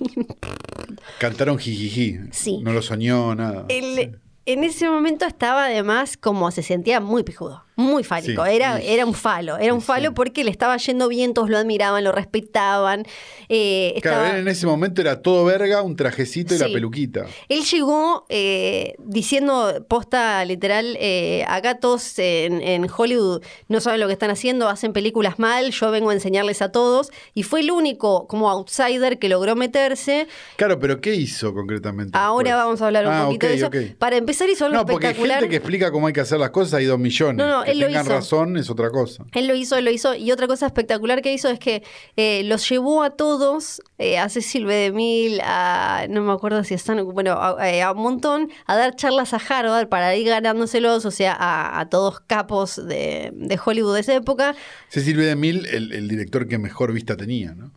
Cantaron 1.20 1.60
jijiji. 1.60 2.18
Sí. 2.32 2.60
No 2.64 2.74
lo 2.74 2.82
soñó, 2.82 3.36
nada. 3.36 3.66
Él, 3.70 4.20
en 4.48 4.64
ese 4.64 4.90
momento 4.90 5.26
estaba 5.26 5.66
además 5.66 6.18
como 6.18 6.50
se 6.50 6.64
sentía 6.64 7.00
muy 7.00 7.24
pijudo, 7.24 7.64
Muy 7.82 8.04
fálico, 8.04 8.46
Sí. 8.46 8.52
era, 8.54 8.80
era 8.80 9.06
un 9.06 9.14
falo, 9.14 9.58
era 9.58 9.74
un 9.74 9.82
falo 9.82 10.10
sí. 10.10 10.14
porque 10.16 10.44
le 10.44 10.52
estaba 10.52 10.78
yendo 10.78 11.08
bien, 11.08 11.34
todos 11.34 11.50
lo 11.50 11.58
admiraban, 11.58 12.04
lo 12.04 12.12
respetaban. 12.12 13.04
eh, 13.50 14.00
Claro, 14.02 14.18
estaba- 14.22 14.36
él 14.38 14.42
en 14.44 14.48
ese 14.48 14.66
momento 14.66 15.02
era 15.02 15.22
todo 15.22 15.44
verga, 15.46 15.82
un 15.82 15.96
trajecito 15.96 16.56
y 16.56 16.58
la 16.58 16.68
peluquita. 16.68 17.26
Él 17.50 17.64
llegó 17.64 18.26
eh, 18.30 18.96
diciendo, 19.00 19.86
posta 19.88 20.44
literal, 20.46 20.96
eh, 21.00 21.44
acá 21.48 21.80
todos 21.80 22.18
en, 22.20 22.62
en 22.62 22.88
Hollywood 22.96 23.42
no 23.68 23.82
saben 23.82 24.00
lo 24.00 24.08
que 24.08 24.14
están 24.14 24.32
haciendo, 24.32 24.70
hacen 24.70 24.94
películas 24.94 25.40
mal, 25.40 25.72
yo 25.72 25.92
vengo 25.92 26.10
a 26.12 26.14
enseñarles 26.14 26.62
a 26.62 26.72
todos. 26.72 27.12
Y 27.34 27.44
fue 27.44 27.62
el 27.62 27.72
único 27.72 28.28
como 28.28 28.50
outsider 28.50 29.20
que 29.20 29.28
logró 29.30 29.56
meterse. 29.56 30.28
Claro, 30.56 30.80
pero 30.80 31.02
¿qué 31.02 31.16
hizo 31.16 31.54
concretamente? 31.54 32.18
Ahora 32.18 32.52
después? 32.52 32.66
vamos 32.66 32.82
a 32.82 32.86
hablar 32.88 33.08
un 33.08 33.14
Ah, 33.14 33.26
poquito 33.26 33.48
de 33.48 33.54
eso. 33.56 33.70
Para 33.98 34.18
empezar 34.18 34.50
hizo 34.50 34.66
algo 34.66 34.78
No, 34.78 34.86
porque 34.86 35.08
hay 35.08 35.12
espectacular. 35.12 35.40
gente 35.40 35.50
que 35.50 35.56
explica 35.58 35.92
cómo 35.92 36.08
hay 36.08 36.14
que 36.14 36.22
hacer 36.22 36.40
las 36.40 36.52
cosas, 36.52 36.76
hay 36.76 36.86
dos 36.86 37.00
millones. 37.00 37.38
No, 37.38 37.48
no, 37.48 37.64
que 37.72 37.74
él 37.74 37.80
lo 37.80 37.88
tengan 37.88 38.06
hizo. 38.06 38.14
razón 38.14 38.58
es 38.58 38.70
otra 38.70 38.90
cosa. 38.90 39.26
Él 39.34 39.48
lo 39.48 39.56
hizo, 39.56 39.76
él 39.78 39.86
lo 39.86 39.92
hizo. 39.92 40.16
Y 40.16 40.32
otra 40.32 40.48
cosa 40.48 40.66
espectacular 40.66 41.22
que 41.22 41.34
hizo 41.34 41.50
es 41.50 41.60
que 41.60 41.84
eh, 42.16 42.44
los 42.46 42.68
llevó 42.70 43.04
a 43.04 43.12
todos, 43.12 43.82
eh, 43.98 44.18
a 44.18 44.30
Cecil 44.30 44.66
B. 44.66 44.74
DeMille, 44.74 45.42
a 45.44 46.06
no 46.10 46.22
me 46.22 46.32
acuerdo 46.32 46.64
si 46.64 46.74
están, 46.74 47.04
bueno, 47.14 47.34
a, 47.34 47.70
eh, 47.70 47.82
a 47.82 47.92
un 47.92 48.02
montón, 48.02 48.50
a 48.68 48.76
dar 48.76 48.96
charlas 48.96 49.34
a 49.34 49.38
Harvard 49.38 49.88
para 49.90 50.16
ir 50.16 50.28
ganándoselos, 50.28 51.06
o 51.06 51.12
sea, 51.12 51.34
a, 51.34 51.80
a 51.80 51.90
todos 51.90 52.20
capos 52.22 52.76
de, 52.88 53.32
de 53.34 53.60
Hollywood 53.64 53.96
de 53.96 54.02
esa 54.02 54.14
época. 54.16 54.56
Cecil 54.90 55.18
B. 55.18 55.26
DeMille, 55.26 55.68
el, 55.76 55.92
el 55.94 56.08
director 56.08 56.48
que 56.48 56.58
mejor 56.58 56.94
vista 56.94 57.16
tenía, 57.18 57.54
¿no? 57.56 57.72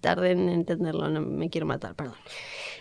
Tardé 0.00 0.32
en 0.32 0.48
entenderlo, 0.48 1.08
no 1.08 1.20
me 1.20 1.50
quiero 1.50 1.64
matar, 1.64 1.94
perdón. 1.94 2.16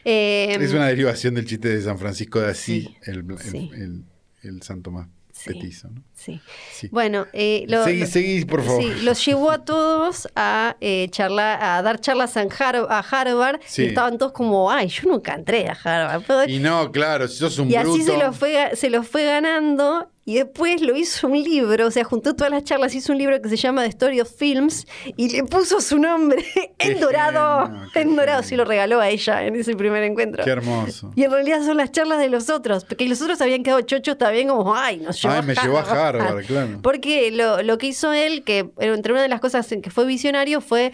Eh, 0.03 0.57
es 0.59 0.73
una 0.73 0.87
derivación 0.87 1.35
del 1.35 1.45
chiste 1.45 1.67
de 1.69 1.79
San 1.83 1.99
Francisco 1.99 2.39
de 2.39 2.47
Asís, 2.49 2.85
Sí, 2.85 2.95
el, 3.05 3.17
el, 3.29 3.37
sí. 3.37 3.69
el- 3.75 4.03
el 4.49 4.61
santo 4.63 4.91
más 4.91 5.07
Sí. 5.31 5.53
petizo, 5.53 5.87
¿no? 5.89 6.01
Sí. 6.15 6.41
Sí. 6.71 6.87
Bueno, 6.91 7.27
eh, 7.31 7.63
lo- 7.67 7.83
Seguí, 7.83 7.99
lo- 7.99 8.05
seguí, 8.07 8.45
por 8.45 8.63
favor. 8.63 8.81
Sí, 8.81 9.01
los 9.03 9.23
llevó 9.23 9.51
a 9.51 9.63
todos 9.63 10.27
a 10.35 10.75
eh, 10.81 11.09
charlar, 11.11 11.61
a 11.61 11.79
dar 11.83 11.99
charlas 12.01 12.35
en 12.37 12.49
Har- 12.51 12.87
a 12.89 12.99
Harvard 13.01 13.59
y 13.77 13.83
estaban 13.85 14.17
todos 14.17 14.31
como, 14.31 14.71
ay, 14.71 14.87
yo 14.87 15.03
nunca 15.07 15.35
entré 15.35 15.69
a 15.69 15.73
Harvard. 15.73 16.23
Pero- 16.25 16.49
Y 16.51 16.57
no, 16.57 16.91
claro, 16.91 17.27
si 17.27 17.37
sos 17.37 17.59
un 17.59 17.69
y 17.69 17.75
así 17.75 17.87
bruto. 17.87 18.03
se 18.05 18.17
lo, 18.17 18.33
fue, 18.33 18.53
ga- 18.55 18.75
se 18.75 18.89
lo 18.89 19.03
fue 19.03 19.25
ganando 19.25 20.09
y 20.27 20.35
después 20.35 20.81
lo 20.81 20.93
hizo 20.97 21.25
un 21.27 21.41
libro, 21.41 21.87
o 21.87 21.89
sea, 21.91 22.03
juntó 22.03 22.35
todas 22.35 22.51
las 22.51 22.65
charlas, 22.65 22.93
hizo 22.93 23.13
un 23.13 23.17
libro 23.17 23.41
que 23.41 23.47
se 23.47 23.55
llama 23.55 23.83
The 23.83 23.87
Story 23.87 24.19
of 24.19 24.29
Films 24.29 24.85
y 25.15 25.29
le 25.29 25.45
puso 25.45 25.79
su 25.79 25.99
nombre 25.99 26.43
en 26.79 26.99
dorado. 26.99 27.67
genio, 27.93 28.11
en 28.11 28.15
dorado, 28.17 28.43
sí 28.43 28.57
lo 28.57 28.65
regaló 28.65 28.99
a 28.99 29.07
ella 29.07 29.45
en 29.45 29.55
ese 29.55 29.73
primer 29.77 30.03
encuentro. 30.03 30.43
Qué 30.43 30.49
hermoso. 30.49 31.13
Y 31.15 31.23
en 31.23 31.31
realidad 31.31 31.63
son 31.63 31.77
las 31.77 31.93
charlas 31.93 32.19
de 32.19 32.27
los 32.27 32.49
otros, 32.49 32.83
porque 32.83 33.07
los 33.07 33.21
otros 33.21 33.39
habían 33.39 33.63
quedado 33.63 33.79
chochos 33.79 34.17
también 34.17 34.49
como, 34.49 34.75
ay, 34.75 34.97
nos 34.97 35.21
llevó 35.21 35.33
Ay, 35.33 35.39
a 35.39 35.43
me 35.43 35.55
llevó 35.55 35.77
a 35.77 36.07
Harvard, 36.07 36.45
claro. 36.45 36.79
Porque 36.83 37.31
lo, 37.31 37.63
lo 37.63 37.77
que 37.77 37.87
hizo 37.87 38.11
él, 38.11 38.43
que 38.43 38.69
entre 38.79 39.13
una 39.13 39.21
de 39.21 39.29
las 39.29 39.39
cosas 39.39 39.71
en 39.71 39.81
que 39.81 39.91
fue 39.91 40.05
visionario, 40.05 40.59
fue 40.59 40.91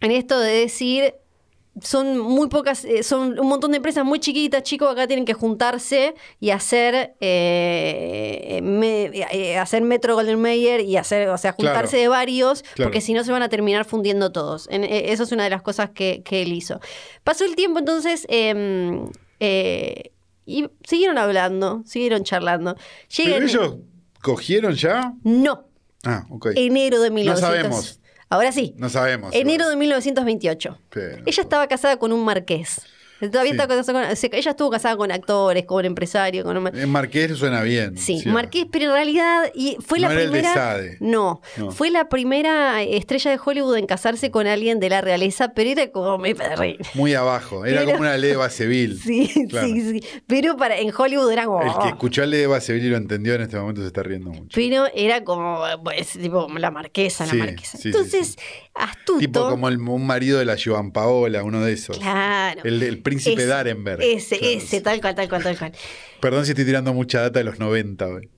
en 0.00 0.10
esto 0.10 0.40
de 0.40 0.54
decir, 0.54 1.14
son 1.82 2.18
muy 2.18 2.48
pocas, 2.48 2.84
eh, 2.84 3.02
son 3.02 3.38
un 3.38 3.46
montón 3.48 3.70
de 3.72 3.76
empresas 3.78 4.04
muy 4.04 4.20
chiquitas, 4.20 4.62
chicos, 4.62 4.90
acá 4.90 5.06
tienen 5.06 5.24
que 5.24 5.34
juntarse 5.34 6.14
y 6.40 6.50
hacer 6.50 7.14
eh, 7.20 8.60
me- 8.62 9.04
eh, 9.32 9.58
hacer 9.58 9.82
Metro 9.82 10.14
Golden 10.14 10.40
Mayer 10.40 10.80
y 10.80 10.96
hacer, 10.96 11.28
o 11.28 11.38
sea, 11.38 11.52
juntarse 11.52 11.90
Claro. 11.96 12.02
de 12.02 12.08
varios, 12.08 12.62
Claro. 12.62 12.88
porque 12.90 13.00
si 13.00 13.14
no 13.14 13.24
se 13.24 13.32
van 13.32 13.42
a 13.42 13.48
terminar 13.48 13.84
fundiendo 13.84 14.32
todos. 14.32 14.68
En- 14.70 14.84
eso 14.84 15.22
es 15.22 15.32
una 15.32 15.44
de 15.44 15.50
las 15.50 15.62
cosas 15.62 15.90
que, 15.90 16.22
que 16.24 16.42
él 16.42 16.52
hizo. 16.52 16.80
Pasó 17.24 17.44
el 17.44 17.54
tiempo 17.56 17.78
entonces 17.78 18.26
eh, 18.28 19.00
eh, 19.40 20.12
y 20.46 20.66
siguieron 20.86 21.18
hablando, 21.18 21.82
siguieron 21.84 22.24
charlando. 22.24 22.74
¿Pero 23.16 23.28
Llegan- 23.30 23.42
ellos 23.44 23.76
cogieron 24.22 24.74
ya? 24.74 25.12
No, 25.24 25.64
Ah, 26.04 26.26
ok. 26.30 26.48
enero 26.54 27.00
de 27.00 27.10
No 27.10 27.14
1900. 27.16 27.40
sabemos. 27.40 27.97
Ahora 28.30 28.52
sí. 28.52 28.74
No 28.76 28.88
sabemos. 28.88 29.34
Enero 29.34 29.68
de 29.68 29.76
1928. 29.76 30.78
Pero- 30.90 31.22
Ella 31.26 31.42
estaba 31.42 31.66
casada 31.66 31.96
con 31.98 32.12
un 32.12 32.24
marqués. 32.24 32.82
Todavía 33.20 33.52
Sí. 33.52 33.58
está 33.58 33.66
casada 33.68 34.06
con- 34.06 34.32
ella 34.38 34.50
estuvo 34.50 34.70
casada 34.70 34.96
con 34.96 35.10
actores, 35.10 35.64
con 35.64 35.84
empresarios, 35.84 36.44
con 36.44 36.56
un- 36.56 36.68
Eh, 36.76 36.86
Marqués 36.86 37.36
suena 37.36 37.62
bien. 37.62 37.96
Sí, 37.98 38.20
sí. 38.20 38.28
Marqués, 38.28 38.66
pero 38.70 38.86
en 38.86 38.92
realidad 38.92 39.50
y 39.54 39.76
fue 39.84 39.98
No 39.98 40.08
la 40.08 40.14
primera. 40.14 40.54
Sade. 40.54 40.96
No, 41.00 41.40
No. 41.56 41.70
fue 41.72 41.90
la 41.90 42.08
primera 42.08 42.82
estrella 42.82 43.30
de 43.32 43.40
Hollywood 43.44 43.76
en 43.76 43.86
casarse 43.86 44.30
con 44.30 44.46
alguien 44.46 44.78
de 44.80 44.88
la 44.90 45.00
realeza, 45.00 45.52
pero 45.54 45.70
era 45.70 45.90
como 45.90 46.18
perrín. 46.22 46.76
Muy 46.94 47.14
abajo. 47.14 47.64
Era 47.64 47.80
Pero- 47.80 47.92
como 47.92 48.02
una 48.02 48.16
de 48.16 48.36
Baseville. 48.36 48.96
Sí, 49.02 49.46
Claro. 49.48 49.66
sí, 49.66 49.80
sí. 50.00 50.00
Pero 50.26 50.56
para, 50.56 50.78
en 50.78 50.92
Hollywood 50.96 51.30
era 51.32 51.44
como. 51.46 51.62
El 51.62 51.72
que 51.82 51.88
escuchó 51.88 52.20
la 52.22 52.28
ley 52.28 52.40
de 52.40 52.46
Baseville 52.46 52.86
y 52.86 52.90
lo 52.90 52.96
entendió 52.96 53.34
en 53.34 53.42
este 53.42 53.56
momento 53.58 53.80
se 53.80 53.88
está 53.88 54.02
riendo 54.02 54.30
mucho. 54.30 54.50
Pero 54.54 54.86
era 54.94 55.24
como, 55.24 55.60
pues, 55.82 56.10
tipo, 56.12 56.46
la 56.56 56.70
marquesa, 56.70 57.26
la 57.26 57.34
marquesa. 57.34 57.78
Entonces. 57.84 58.36
Astuto. 58.78 59.18
Tipo 59.18 59.48
como 59.50 59.68
el- 59.68 59.78
un 59.78 60.06
marido 60.06 60.38
de 60.38 60.44
la 60.44 60.56
Joan 60.62 60.90
Paola, 60.92 61.42
uno 61.42 61.60
de 61.62 61.72
esos. 61.72 61.98
Claro. 61.98 62.60
El, 62.64 62.82
el 62.82 62.98
príncipe 63.02 63.42
Ese, 63.42 63.46
Darenberg. 63.46 64.00
Ese, 64.02 64.38
Claro. 64.38 64.54
ese, 64.54 64.80
tal 64.80 65.00
cual, 65.00 65.14
tal 65.14 65.28
cual, 65.28 65.42
tal 65.42 65.58
cual. 65.58 65.72
Perdón 66.20 66.44
si 66.44 66.50
estoy 66.50 66.64
tirando 66.64 66.92
mucha 66.92 67.20
data 67.22 67.38
de 67.38 67.44
los 67.44 67.58
90 67.58 68.06
hoy. 68.06 68.28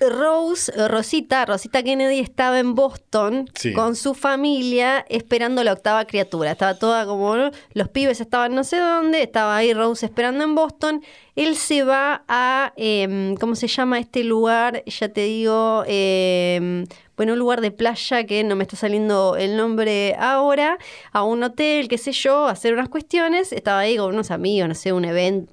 Rose, 0.00 0.72
eh, 0.74 0.88
Rosita, 0.88 1.44
Rosita 1.46 1.82
Kennedy 1.82 2.18
estaba 2.20 2.58
en 2.58 2.74
Boston 2.74 3.50
Sí. 3.54 3.72
con 3.72 3.96
su 3.96 4.14
familia 4.14 5.04
esperando 5.08 5.62
la 5.64 5.72
octava 5.72 6.04
criatura. 6.06 6.52
Estaba 6.52 6.78
toda 6.78 7.06
como, 7.06 7.36
¿no? 7.36 7.50
los 7.74 7.88
pibes 7.88 8.20
estaban 8.20 8.54
no 8.54 8.64
sé 8.64 8.78
dónde, 8.78 9.22
estaba 9.22 9.56
ahí 9.56 9.72
Rose 9.74 10.06
esperando 10.06 10.44
en 10.44 10.54
Boston. 10.54 11.02
Él 11.34 11.56
se 11.56 11.82
va 11.84 12.24
a, 12.28 12.72
em, 12.76 13.34
¿cómo 13.36 13.54
se 13.54 13.68
llama 13.68 13.98
este 13.98 14.24
lugar? 14.24 14.82
Ya 14.86 15.08
te 15.10 15.24
digo, 15.24 15.84
em, 15.86 16.86
bueno, 17.16 17.34
un 17.34 17.38
lugar 17.38 17.60
de 17.60 17.70
playa 17.70 18.24
que 18.24 18.42
no 18.44 18.56
me 18.56 18.62
está 18.64 18.76
saliendo 18.76 19.36
el 19.36 19.56
nombre 19.56 20.14
ahora, 20.18 20.78
a 21.12 21.24
un 21.24 21.42
hotel, 21.42 21.88
qué 21.88 21.98
sé 21.98 22.12
yo, 22.12 22.46
a 22.46 22.52
hacer 22.52 22.72
unas 22.74 22.88
cuestiones. 22.88 23.52
Estaba 23.52 23.80
ahí 23.80 23.96
con 23.98 24.12
unos 24.14 24.30
amigos, 24.30 24.68
no 24.68 24.74
sé, 24.74 24.92
un 24.92 25.04
evento. 25.04 25.52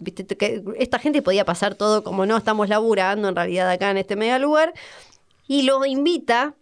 esta 0.77 0.99
gente 0.99 1.21
podía 1.21 1.43
pasar 1.45 1.72
todo 1.75 2.03
como 2.03 2.25
no, 2.25 2.37
estamos 2.37 2.69
laburando 2.69 3.27
en 3.29 3.35
realidad 3.35 3.69
acá 3.69 3.91
en 3.91 3.97
este 3.97 4.15
mega 4.15 4.39
lugar. 4.39 4.73
Y 5.47 5.63
lo 5.63 5.85
invita 5.85 6.55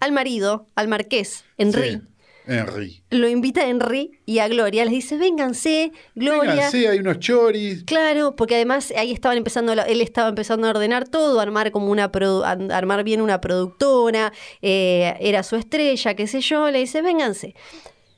al 0.00 0.12
marido, 0.12 0.66
al 0.74 0.88
marqués, 0.88 1.44
Henry. 1.58 1.90
Sí, 1.92 2.00
Henry. 2.48 3.02
Lo 3.10 3.28
invita 3.28 3.62
a 3.62 3.68
Henry 3.68 4.12
y 4.24 4.38
a 4.38 4.48
Gloria. 4.48 4.84
Les 4.84 4.92
dice, 4.92 5.16
vénganse, 5.16 5.92
Gloria. 6.14 6.52
Vénganse, 6.54 6.88
hay 6.88 6.98
unos 7.00 7.18
choris. 7.18 7.82
Claro, 7.84 8.36
porque 8.36 8.54
además 8.54 8.92
ahí 8.96 9.12
estaban 9.12 9.36
empezando, 9.36 9.72
él 9.72 10.00
estaba 10.00 10.28
empezando 10.28 10.66
a 10.66 10.70
ordenar 10.70 11.08
todo, 11.08 11.38
a 11.40 11.42
armar 11.42 11.70
como 11.72 11.90
una 11.90 12.10
produ- 12.12 12.44
a- 12.44 12.76
armar 12.76 13.02
bien 13.04 13.20
una 13.20 13.40
productora, 13.40 14.32
eh, 14.62 15.14
era 15.20 15.42
su 15.42 15.56
estrella, 15.56 16.14
qué 16.14 16.26
sé 16.28 16.40
yo, 16.40 16.70
le 16.70 16.78
dice, 16.78 17.02
vénganse. 17.02 17.54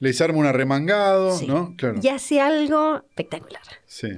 Les 0.00 0.20
arma 0.20 0.38
un 0.38 0.46
arremangado, 0.46 1.36
Sí. 1.36 1.46
¿no? 1.46 1.74
Claro. 1.76 1.98
Y 2.02 2.08
hace 2.08 2.40
algo 2.40 2.96
espectacular. 3.08 3.62
Sí. 3.86 4.08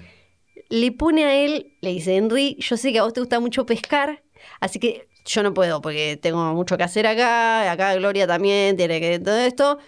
Le 0.71 0.93
pone 0.93 1.25
a 1.25 1.35
él, 1.45 1.75
le 1.83 1.91
dice, 1.91 2.17
Henry, 2.17 2.57
yo 2.61 2.77
sé 2.77 2.93
que 2.93 2.99
a 3.01 3.03
vos 3.03 3.13
te 3.13 3.21
gusta 3.21 3.39
mucho 3.41 3.67
pescar, 3.67 4.23
así 4.61 4.79
que 4.79 5.09
yo 5.27 5.43
no 5.43 5.53
puedo 5.53 5.81
porque 5.83 6.17
tengo 6.21 6.55
mucho 6.55 6.77
que 6.79 6.85
hacer 6.85 7.07
acá, 7.07 7.71
acá 7.71 7.95
Gloria 7.97 8.27
también 8.27 8.77
tiene 8.77 9.01
que 9.01 9.19
todo 9.19 9.37
esto. 9.37 9.79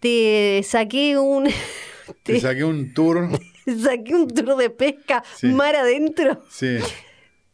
Te 0.00 0.60
saqué 0.64 1.16
un 1.16 1.48
Te 2.24 2.40
saqué 2.40 2.64
un 2.64 2.92
tour. 2.92 3.30
te 3.64 3.78
saqué 3.78 4.14
un 4.14 4.28
tour 4.28 4.56
de 4.56 4.68
pesca 4.70 5.22
Sí. 5.36 5.46
mar 5.46 5.76
adentro. 5.76 6.42
Sí. 6.50 6.76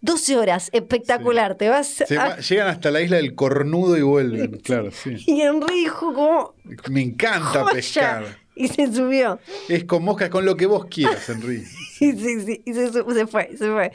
12 0.01 0.36
horas, 0.36 0.70
espectacular. 0.72 1.57
Te 1.57 1.68
vas 1.68 2.01
a- 2.11 2.14
va- 2.14 2.39
llegan 2.39 2.68
hasta 2.68 2.91
la 2.91 3.03
isla 3.03 3.16
del 3.18 3.34
cornudo 3.34 3.97
y 3.99 4.03
vuelven. 4.03 4.59
Claro, 4.64 4.91
sí. 4.93 5.16
Y 5.26 5.43
Henry 5.43 5.74
dijo 5.80 6.14
como 6.14 6.55
Me 6.89 7.03
encanta 7.03 7.61
"Joya", 7.64 7.72
pescar. 7.74 8.39
Y 8.59 8.69
se 8.69 8.93
subió. 8.93 9.39
Es 9.69 9.85
con 9.85 10.03
moscas, 10.03 10.29
con 10.31 10.45
lo 10.45 10.57
que 10.57 10.67
vos 10.67 10.87
quieras, 10.87 11.29
Henry. 11.29 11.65
Sí, 11.99 12.13
sí, 12.17 12.41
sí. 12.43 12.63
Y 12.65 12.73
se, 12.75 12.91
fue, 13.27 13.51
se 13.59 13.71
fue. 13.73 13.91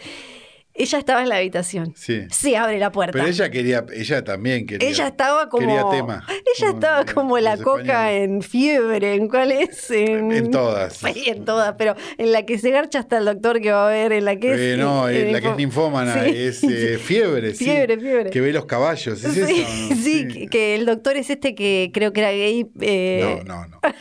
Ella 0.75 0.97
estaba 0.97 1.21
en 1.21 1.29
la 1.29 1.37
habitación. 1.37 1.93
Sí. 1.95 2.23
Se 2.31 2.57
abre 2.57 2.79
la 2.79 2.91
puerta. 2.91 3.13
Pero 3.13 3.27
ella 3.27 3.49
quería, 3.51 3.85
ella 3.93 4.23
también 4.23 4.65
quería. 4.65 4.89
Ella 4.89 5.07
estaba 5.07 5.47
como. 5.47 5.65
Quería 5.67 5.87
tema. 5.91 6.25
Ella 6.57 6.69
estaba 6.71 7.05
como 7.05 7.37
la 7.37 7.57
coca 7.57 8.11
españoles. 8.11 8.23
en 8.23 8.41
fiebre. 8.41 9.13
¿En 9.13 9.27
cuál 9.29 9.51
es? 9.51 9.89
En, 9.91 10.31
En 10.31 10.49
todas. 10.51 10.97
Sí, 10.97 11.25
en 11.27 11.45
todas. 11.45 11.75
Pero 11.77 11.95
en 12.17 12.31
la 12.31 12.43
que 12.45 12.57
se 12.57 12.71
garcha 12.71 12.99
hasta 12.99 13.19
el 13.19 13.25
doctor 13.25 13.61
que 13.61 13.71
va 13.71 13.87
a 13.87 13.91
ver. 13.91 14.11
En 14.13 14.25
la 14.25 14.35
que 14.37 14.51
es. 14.53 14.59
Eh, 14.59 14.75
no, 14.77 15.07
en- 15.07 15.15
eh, 15.15 15.27
en 15.27 15.33
la 15.33 15.41
que 15.41 15.49
es 15.51 15.55
ninfómana 15.57 16.23
Sí, 16.23 16.29
es 16.35 16.63
eh, 16.63 16.97
fiebre, 16.97 17.53
sí. 17.53 17.65
Fiebre, 17.65 17.99
fiebre. 17.99 18.29
Que 18.31 18.41
ve 18.41 18.51
los 18.51 18.65
caballos, 18.65 19.23
¿es 19.23 19.31
sí, 19.31 19.39
eso? 19.41 19.95
no? 19.95 19.95
sí, 20.03 20.27
que- 20.27 20.47
que 20.47 20.75
el 20.75 20.85
doctor 20.87 21.15
es 21.17 21.29
este 21.29 21.53
que 21.55 21.91
creo 21.93 22.11
que 22.13 22.19
era 22.21 22.31
gay. 22.31 22.65
eh, 22.81 23.41
No, 23.45 23.61
no, 23.61 23.67
no, 23.67 23.77
no. 23.79 23.93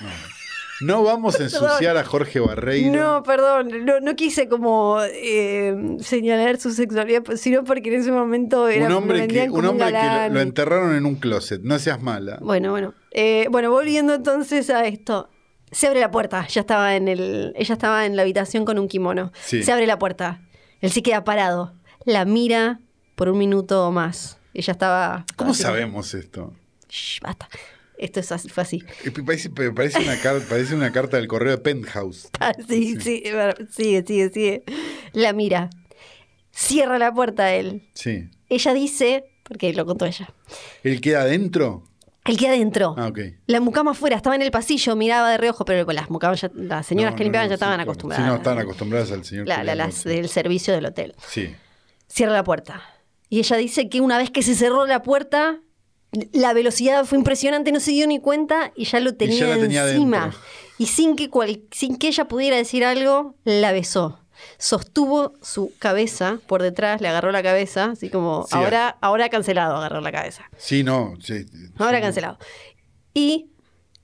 No 0.82 1.02
vamos 1.02 1.38
a 1.40 1.44
ensuciar 1.44 1.96
a 1.96 2.04
Jorge 2.04 2.40
Barreiro. 2.40 2.92
No, 2.92 3.22
perdón, 3.22 3.84
no, 3.84 4.00
no 4.00 4.16
quise 4.16 4.48
como 4.48 4.98
eh, 5.02 5.96
señalar 6.00 6.58
su 6.58 6.72
sexualidad, 6.72 7.22
pues, 7.22 7.40
sino 7.40 7.64
porque 7.64 7.94
en 7.94 8.00
ese 8.00 8.12
momento 8.12 8.68
era 8.68 8.86
un 8.86 8.92
hombre, 8.92 9.28
que, 9.28 9.48
un 9.50 9.64
hombre 9.64 9.86
que 9.86 10.30
lo, 10.30 10.40
enterraron 10.40 10.94
en 10.94 11.06
un 11.06 11.16
closet. 11.16 11.62
No 11.62 11.78
seas 11.78 12.02
mala. 12.02 12.38
Bueno, 12.40 12.70
bueno. 12.70 12.94
Eh, 13.12 13.46
bueno, 13.50 13.70
volviendo 13.70 14.14
entonces 14.14 14.70
a 14.70 14.86
esto. 14.86 15.28
Se 15.70 15.86
abre 15.86 16.00
la 16.00 16.10
puerta, 16.10 16.46
ya 16.48 16.60
estaba 16.60 16.96
en 16.96 17.08
el, 17.08 17.54
ella 17.56 17.72
estaba 17.72 18.04
en 18.04 18.14
la 18.14 18.22
habitación 18.22 18.64
con 18.66 18.78
un 18.78 18.88
kimono. 18.88 19.32
Sí. 19.42 19.62
Se 19.62 19.72
abre 19.72 19.86
la 19.86 19.98
puerta. 19.98 20.42
Él 20.80 20.90
se 20.90 21.02
queda 21.02 21.24
parado. 21.24 21.72
La 22.04 22.24
mira 22.24 22.80
por 23.14 23.28
un 23.28 23.38
minuto 23.38 23.90
más. 23.90 24.38
Ella 24.52 24.72
estaba... 24.72 25.24
¿Cómo 25.36 25.52
así- 25.52 25.62
sabemos 25.62 26.12
esto? 26.12 26.52
Shh, 26.88 27.20
basta. 27.22 27.48
Esto 28.02 28.20
es 28.20 28.32
así, 28.32 28.48
fue 28.48 28.62
así. 28.64 28.82
Parece, 29.24 29.48
parece 29.50 29.98
una, 30.00 30.16
car- 30.20 30.40
parece 30.48 30.74
una 30.74 30.90
carta 30.92 31.16
del 31.18 31.28
correo 31.28 31.52
de 31.52 31.58
Penthouse. 31.58 32.28
Ah, 32.40 32.52
sí, 32.68 32.96
sí, 33.00 33.22
verdad. 33.24 33.56
sigue, 33.70 34.02
sigue, 34.06 34.30
sigue. 34.30 34.62
La 35.12 35.32
mira. 35.32 35.70
Cierra 36.50 36.98
la 36.98 37.12
puerta 37.14 37.44
a 37.44 37.54
él. 37.54 37.88
Sí. 37.94 38.28
Ella 38.48 38.74
dice, 38.74 39.24
porque 39.44 39.72
lo 39.72 39.86
contó 39.86 40.04
ella, 40.04 40.28
¿Él 40.82 41.00
queda 41.00 41.22
adentro? 41.22 41.84
él 42.24 42.36
queda 42.36 42.50
adentro. 42.50 42.94
Ah, 42.98 43.08
ok. 43.08 43.18
La 43.46 43.60
mucama 43.60 43.92
afuera, 43.92 44.16
estaba 44.16 44.36
en 44.36 44.42
el 44.42 44.50
pasillo, 44.50 44.94
miraba 44.94 45.30
de 45.30 45.38
reojo, 45.38 45.64
pero 45.64 45.90
las 45.92 46.10
mucamas, 46.10 46.40
ya- 46.42 46.50
las 46.54 46.86
señoras 46.86 47.12
No, 47.12 47.18
que 47.18 47.24
limpiaban 47.24 47.48
no, 47.48 47.50
ya 47.50 47.56
sí, 47.56 47.60
estaban 47.62 47.80
acostumbradas. 47.80 48.24
Sí, 48.24 48.28
no, 48.30 48.36
estaban 48.36 48.58
acostumbradas 48.58 49.10
al 49.12 49.24
señor. 49.24 49.48
La- 49.48 49.64
la- 49.64 49.74
las 49.74 50.04
del 50.04 50.28
servicio 50.28 50.74
del 50.74 50.86
hotel. 50.86 51.14
Sí. 51.26 51.54
Cierra 52.08 52.32
la 52.32 52.44
puerta. 52.44 52.82
Y 53.28 53.38
ella 53.38 53.56
dice 53.56 53.88
que 53.88 54.00
una 54.00 54.18
vez 54.18 54.30
que 54.30 54.42
se 54.42 54.54
cerró 54.54 54.86
la 54.86 55.02
puerta, 55.02 55.60
la 56.32 56.52
velocidad 56.52 57.04
fue 57.04 57.16
impresionante, 57.18 57.72
no 57.72 57.80
se 57.80 57.90
dio 57.92 58.06
ni 58.06 58.20
cuenta 58.20 58.72
y 58.76 58.84
ya 58.84 59.00
lo 59.00 59.14
tenía, 59.14 59.38
ya 59.40 59.46
la 59.48 59.58
tenía 59.58 59.88
encima. 59.88 60.20
dentro. 60.22 60.40
Y 60.78 60.86
sin 60.86 61.16
que, 61.16 61.30
cual- 61.30 61.62
sin 61.70 61.96
que 61.96 62.08
ella 62.08 62.26
pudiera 62.28 62.56
decir 62.56 62.84
algo, 62.84 63.34
la 63.44 63.72
besó. 63.72 64.18
Sostuvo 64.58 65.34
su 65.40 65.72
cabeza 65.78 66.40
por 66.46 66.62
detrás, 66.62 67.00
le 67.00 67.08
agarró 67.08 67.30
la 67.32 67.42
cabeza, 67.42 67.92
así 67.92 68.10
como, 68.10 68.44
Sí, 68.48 68.56
ahora, 68.56 68.98
ahora 69.00 69.28
cancelado, 69.28 69.76
agarró 69.76 70.00
la 70.00 70.10
cabeza. 70.12 70.44
Sí, 70.56 70.82
no. 70.82 71.14
sí, 71.22 71.46
Ahora 71.78 71.98
sí. 71.98 72.02
cancelado. 72.02 72.38
Y 73.14 73.50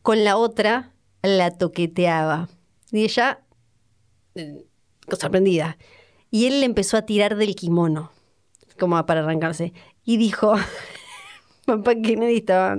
con 0.03 0.25
la 0.25 0.37
otra 0.37 0.93
la 1.23 1.51
toqueteaba. 1.51 2.49
Y 2.93 3.05
ella, 3.05 3.41
eh, 4.35 4.65
sorprendida. 5.19 5.77
Y 6.31 6.47
él 6.47 6.61
le 6.61 6.67
empezó 6.67 6.97
a 6.97 7.03
tirar 7.03 7.37
del 7.37 7.55
kimono, 7.57 8.13
como 8.79 9.05
para 9.07 9.21
arrancarse. 9.21 9.73
Y 10.05 10.17
dijo, 10.19 10.55
papá 11.69 11.95
Kennedy 11.95 12.39
estaba... 12.39 12.79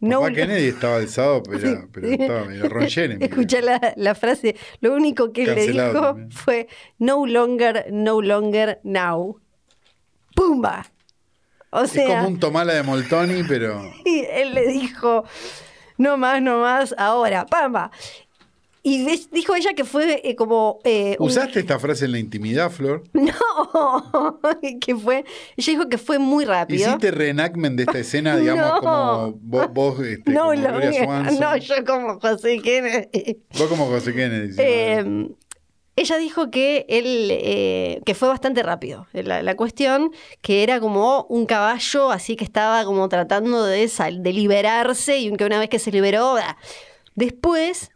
No, 0.00 0.20
Papá 0.20 0.32
Kennedy 0.32 0.68
estaba 0.68 0.96
alzado, 0.96 1.42
pero, 1.42 1.88
pero 1.92 2.08
estaba 2.08 2.54
era 2.54 2.68
Ron. 2.68 2.84
Escucha 3.20 3.60
la, 3.60 3.92
la 3.96 4.14
frase. 4.14 4.56
Lo 4.80 4.94
único 4.94 5.32
que 5.32 5.42
él 5.42 5.48
le 5.48 5.54
Cancelado 5.54 5.92
dijo 5.92 6.06
también. 6.06 6.30
fue, 6.30 6.68
no 6.98 7.26
longer, 7.26 7.86
no 7.90 8.20
longer, 8.22 8.80
now. 8.82 9.38
¡Pumba! 10.34 10.86
O 11.70 11.82
Es 11.82 11.92
como 11.92 12.28
un 12.28 12.40
tomala 12.40 12.72
de 12.74 12.82
Moltoni, 12.82 13.42
pero. 13.44 13.82
Y 14.04 14.24
él 14.30 14.54
le 14.54 14.68
dijo, 14.68 15.24
no 15.98 16.16
más, 16.16 16.40
no 16.40 16.60
más, 16.60 16.94
ahora, 16.96 17.44
pamba. 17.44 17.90
Y 18.82 19.04
dijo 19.32 19.54
ella 19.54 19.74
que 19.74 19.84
fue 19.84 20.20
eh, 20.24 20.36
como... 20.36 20.78
eh, 20.84 21.16
un- 21.18 21.26
¿Usaste 21.28 21.60
esta 21.60 21.78
frase 21.78 22.04
en 22.04 22.12
la 22.12 22.18
intimidad, 22.18 22.70
Flor? 22.70 23.02
No, 23.12 24.40
que 24.80 24.96
fue... 24.96 25.24
Ella 25.56 25.72
dijo 25.72 25.88
que 25.88 25.98
fue 25.98 26.18
muy 26.18 26.44
rápido. 26.44 26.86
¿Hiciste 26.88 27.10
reenactment 27.10 27.76
de 27.76 27.82
esta 27.82 27.98
escena, 27.98 28.36
digamos, 28.36 28.64
No. 28.74 28.80
como 28.80 29.32
vos, 29.42 29.72
vos 29.72 30.00
este, 30.06 30.30
no, 30.30 30.40
como 30.42 30.54
lo 30.54 30.60
Gloria 30.68 30.90
mío. 30.90 31.04
Swanson? 31.04 31.40
no, 31.40 31.56
yo 31.56 31.74
como 31.84 32.20
José 32.20 32.58
Kennedy. 32.62 33.38
Vos 33.58 33.66
como 33.68 33.86
José 33.86 34.14
Kennedy. 34.14 34.52
sí, 34.52 34.60
Eh, 34.62 35.28
ella 35.96 36.16
dijo 36.16 36.48
que 36.52 36.86
él 36.88 38.00
que 38.06 38.14
fue 38.14 38.28
bastante 38.28 38.62
rápido 38.62 39.08
la, 39.12 39.42
la 39.42 39.56
cuestión 39.56 40.12
que 40.42 40.62
era 40.62 40.78
como 40.78 41.26
un 41.28 41.44
caballo 41.44 42.12
así 42.12 42.36
que 42.36 42.44
estaba 42.44 42.84
como 42.84 43.08
tratando 43.08 43.64
de, 43.64 43.88
sal- 43.88 44.22
de 44.22 44.32
liberarse 44.32 45.18
y 45.18 45.32
que 45.32 45.44
una 45.44 45.58
vez 45.58 45.68
que 45.68 45.80
se 45.80 45.90
liberó 45.90 46.36
después 47.16 47.90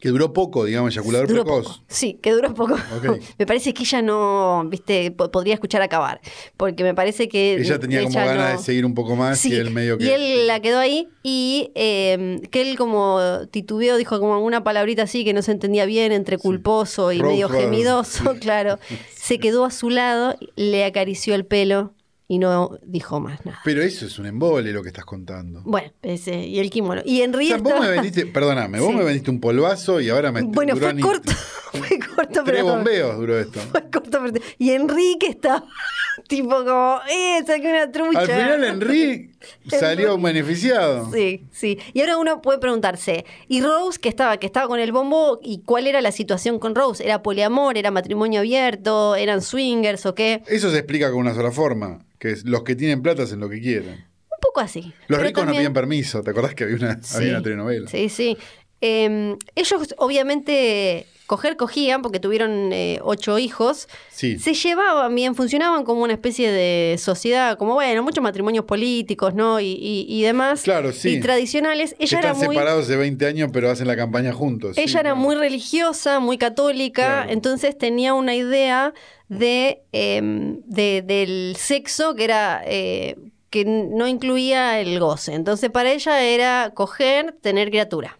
Que 0.00 0.08
duró 0.08 0.32
poco, 0.32 0.64
digamos, 0.64 0.92
eyaculador 0.92 1.28
Duró 1.28 1.44
precoz. 1.44 1.66
poco. 1.78 1.84
Sí, 1.88 2.18
que 2.22 2.32
duró 2.32 2.52
poco. 2.54 2.76
Me 3.38 3.46
parece 3.46 3.72
que 3.74 3.82
ella 3.82 4.02
no, 4.02 4.64
viste, 4.68 5.10
po- 5.10 5.30
podría 5.30 5.54
escuchar 5.54 5.82
acabar. 5.82 6.20
Porque 6.56 6.82
me 6.84 6.94
parece 6.94 7.28
que. 7.28 7.54
Ella 7.54 7.78
tenía 7.78 8.02
como 8.02 8.14
ganas 8.14 8.58
de 8.58 8.64
seguir 8.64 8.84
un 8.86 8.94
poco 8.94 9.16
más 9.16 9.38
Sí, 9.38 9.50
y 9.50 9.54
él 9.56 9.70
medio 9.70 9.98
que. 9.98 10.04
y 10.04 10.08
él 10.10 10.46
la 10.46 10.60
quedó 10.60 10.78
ahí 10.78 11.08
y 11.22 11.70
eh, 11.74 12.40
que 12.50 12.62
él 12.62 12.76
como 12.76 13.18
titubeó, 13.50 13.96
dijo 13.96 14.20
como 14.20 14.38
una 14.40 14.62
palabrita 14.64 15.02
así 15.02 15.24
que 15.24 15.32
no 15.32 15.42
se 15.42 15.52
entendía 15.52 15.86
bien 15.86 16.12
entre 16.12 16.38
culposo 16.38 17.12
y 17.12 17.22
medio 17.22 17.48
gemidoso, 17.48 18.34
claro. 18.40 18.78
Se 19.14 19.38
quedó 19.38 19.64
a 19.64 19.70
su 19.70 19.88
lado, 19.90 20.36
le 20.56 20.84
acarició 20.84 21.34
el 21.34 21.46
pelo 21.46 21.94
y 22.34 22.38
no 22.38 22.78
dijo 22.82 23.20
más 23.20 23.44
nada. 23.46 23.60
Pero 23.64 23.80
eso 23.82 24.06
es 24.06 24.18
un 24.18 24.26
embole 24.26 24.72
lo 24.72 24.82
que 24.82 24.88
estás 24.88 25.04
contando. 25.04 25.62
Bueno, 25.64 25.92
ese, 26.02 26.34
y 26.46 26.58
el 26.58 26.68
kimono. 26.70 27.00
Y 27.04 27.20
O 27.20 27.24
Henry 27.24 27.46
sea, 27.48 27.58
vos 27.58 27.80
me 27.80 27.90
vendiste, 27.90 28.26
perdóname, 28.26 28.80
vos 28.80 28.88
Sí. 28.90 28.94
me 28.96 29.04
vendiste 29.04 29.30
un 29.30 29.40
polvazo 29.40 30.00
y 30.00 30.08
ahora 30.10 30.32
me 30.32 30.42
Bueno, 30.42 30.76
fue 30.76 30.98
corto, 31.00 31.32
fue 31.72 31.98
corto, 31.98 32.42
Tres 32.44 32.62
pero... 32.62 32.64
bombeos 32.66 33.16
duró 33.16 33.38
esto. 33.38 33.60
Fue 33.70 33.82
corto, 33.90 34.18
pero- 34.24 34.44
Y 34.58 34.70
Enrique 34.70 35.28
estaba 35.28 35.64
tipo 36.28 36.48
como, 36.64 36.98
eh, 37.10 37.42
saqué 37.46 37.68
una 37.70 37.90
trucha. 37.92 38.18
Al 38.20 38.26
final 38.26 38.64
Henry 38.64 39.30
salió 39.68 40.18
beneficiado. 40.18 41.10
Sí, 41.12 41.44
sí. 41.52 41.78
Y 41.92 42.00
ahora 42.00 42.16
uno 42.18 42.42
puede 42.42 42.58
preguntarse, 42.58 43.24
¿y 43.48 43.60
Rose 43.60 43.98
que 44.00 44.08
estaba, 44.08 44.38
que 44.38 44.46
estaba 44.46 44.66
con 44.68 44.80
el 44.80 44.90
bombo? 44.92 45.38
¿Y 45.42 45.60
cuál 45.60 45.86
era 45.86 46.00
la 46.00 46.12
situación 46.12 46.58
con 46.58 46.74
Rose? 46.74 47.04
¿Era 47.04 47.22
poliamor? 47.22 47.76
¿Era 47.78 47.90
matrimonio 47.90 48.40
abierto? 48.40 49.14
¿Eran 49.16 49.42
swingers 49.42 50.06
o 50.06 50.14
qué? 50.14 50.42
Eso 50.46 50.70
se 50.70 50.78
explica 50.78 51.10
con 51.10 51.20
una 51.20 51.34
sola 51.34 51.50
forma, 51.52 52.04
que 52.24 52.30
es 52.30 52.46
los 52.46 52.62
que 52.62 52.74
tienen 52.74 53.02
plata 53.02 53.24
hacen 53.24 53.38
lo 53.38 53.50
que 53.50 53.60
quieren. 53.60 53.96
Un 53.96 54.38
poco 54.40 54.60
así. 54.60 54.94
Los 55.08 55.20
ricos 55.20 55.44
no 55.44 55.52
piden 55.52 55.74
permiso, 55.74 56.22
¿te 56.22 56.30
acordás 56.30 56.54
que 56.54 56.64
había 56.64 56.76
una, 56.76 57.02
Sí, 57.02 57.16
había 57.18 57.30
una 57.32 57.42
telenovela? 57.42 57.86
Sí, 57.86 58.08
sí. 58.08 58.38
Eh, 58.80 59.36
ellos 59.54 59.94
obviamente 59.98 61.06
coger 61.26 61.56
cogían 61.56 62.02
porque 62.02 62.20
tuvieron 62.20 62.70
eh, 62.72 62.98
ocho 63.02 63.38
hijos. 63.38 63.88
Sí. 64.10 64.38
Se 64.38 64.52
llevaban 64.54 65.14
bien, 65.14 65.34
funcionaban 65.34 65.84
como 65.84 66.02
una 66.02 66.12
especie 66.12 66.50
de 66.52 66.96
sociedad, 66.98 67.56
como 67.58 67.74
bueno, 67.74 68.02
muchos 68.02 68.22
matrimonios 68.22 68.64
políticos, 68.66 69.34
¿no? 69.34 69.58
Y, 69.60 69.66
y- 69.80 70.06
y 70.08 70.22
demás. 70.22 70.62
Claro, 70.62 70.92
sí. 70.92 71.10
Y 71.16 71.20
tradicionales. 71.20 71.94
Ella 71.98 72.18
era 72.18 72.30
están 72.32 72.46
muy. 72.46 72.54
separados 72.56 72.84
hace 72.84 72.96
20 72.96 73.26
años, 73.26 73.50
pero 73.52 73.70
hacen 73.70 73.86
la 73.86 73.96
campaña 73.96 74.32
juntos. 74.32 74.76
Ella 74.76 74.86
Sí, 74.86 74.92
era 74.94 75.00
claro. 75.10 75.16
muy 75.16 75.34
religiosa, 75.36 76.20
muy 76.20 76.36
católica, 76.38 77.02
Claro. 77.22 77.30
entonces 77.32 77.76
tenía 77.78 78.12
una 78.14 78.34
idea 78.34 78.92
de, 79.28 79.82
eh, 79.92 80.20
de- 80.66 81.02
del 81.02 81.56
sexo 81.58 82.14
que 82.14 82.24
era 82.24 82.62
eh, 82.66 83.16
que 83.50 83.64
no 83.64 84.06
incluía 84.08 84.80
el 84.80 84.98
goce. 84.98 85.32
Entonces 85.32 85.70
para 85.70 85.92
ella 85.92 86.20
era 86.22 86.72
coger, 86.74 87.36
tener 87.40 87.70
criatura. 87.70 88.18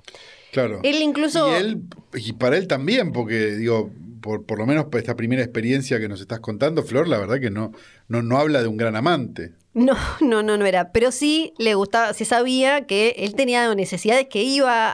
Claro. 0.54 0.80
Él 0.84 1.02
incluso- 1.02 1.50
Y, 1.50 1.54
él, 1.60 1.82
y 2.14 2.32
para 2.34 2.56
él 2.56 2.66
también, 2.68 3.10
porque 3.12 3.56
digo, 3.56 3.90
por, 4.22 4.46
por 4.46 4.58
lo 4.58 4.66
menos 4.66 4.84
por 4.86 4.98
esta 5.00 5.16
primera 5.16 5.42
experiencia 5.42 5.98
que 6.00 6.08
nos 6.08 6.20
estás 6.20 6.40
contando, 6.40 6.82
Flor, 6.84 7.08
la 7.08 7.18
verdad 7.18 7.40
que 7.40 7.50
no, 7.50 7.72
no, 8.08 8.22
no 8.22 8.38
habla 8.38 8.62
de 8.62 8.68
un 8.68 8.76
gran 8.76 8.94
amante. 8.96 9.52
No, 9.74 9.94
no, 10.20 10.42
no, 10.44 10.56
no 10.56 10.64
era. 10.64 10.92
Pero 10.92 11.10
sí 11.10 11.52
le 11.58 11.74
gustaba, 11.74 12.12
se 12.14 12.24
sabía 12.24 12.86
que 12.86 13.16
él 13.18 13.34
tenía 13.34 13.74
necesidades 13.74 14.28
que 14.30 14.42
iba 14.44 14.92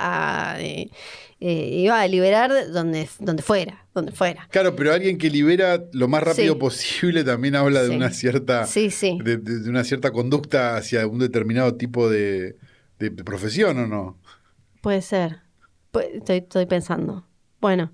a 0.55 0.61
eh, 0.63 0.91
eh, 1.43 1.69
iba 1.75 2.01
a 2.01 2.09
liberar 2.09 2.51
donde, 2.73 3.09
donde 3.19 3.43
fuera, 3.43 3.87
donde 3.95 4.13
fuera. 4.13 4.49
Claro, 4.51 4.75
pero 4.77 4.93
alguien 4.93 5.17
que 5.19 5.31
libera 5.31 5.85
lo 5.93 6.09
más 6.09 6.23
rápido 6.23 6.55
Sí. 6.55 6.59
posible 6.61 7.23
también 7.25 7.55
habla 7.57 7.83
de 7.83 7.89
Sí. 7.91 7.95
una 7.97 8.11
cierta 8.11 8.67
Sí, 8.67 8.91
sí. 8.91 9.19
De, 9.23 9.37
de- 9.37 9.61
de 9.61 9.69
una 9.71 9.85
cierta 9.85 10.11
conducta 10.13 10.77
hacia 10.77 11.07
un 11.07 11.19
determinado 11.19 11.77
tipo 11.77 12.09
de, 12.11 12.57
de- 12.99 13.11
de 13.11 13.25
profesión, 13.25 13.79
¿o 13.79 13.87
no? 13.87 14.19
Puede 14.83 15.03
ser. 15.03 15.41
Pu- 15.93 16.09
Estoy, 16.15 16.39
estoy 16.39 16.67
pensando. 16.67 17.25
Bueno. 17.61 17.91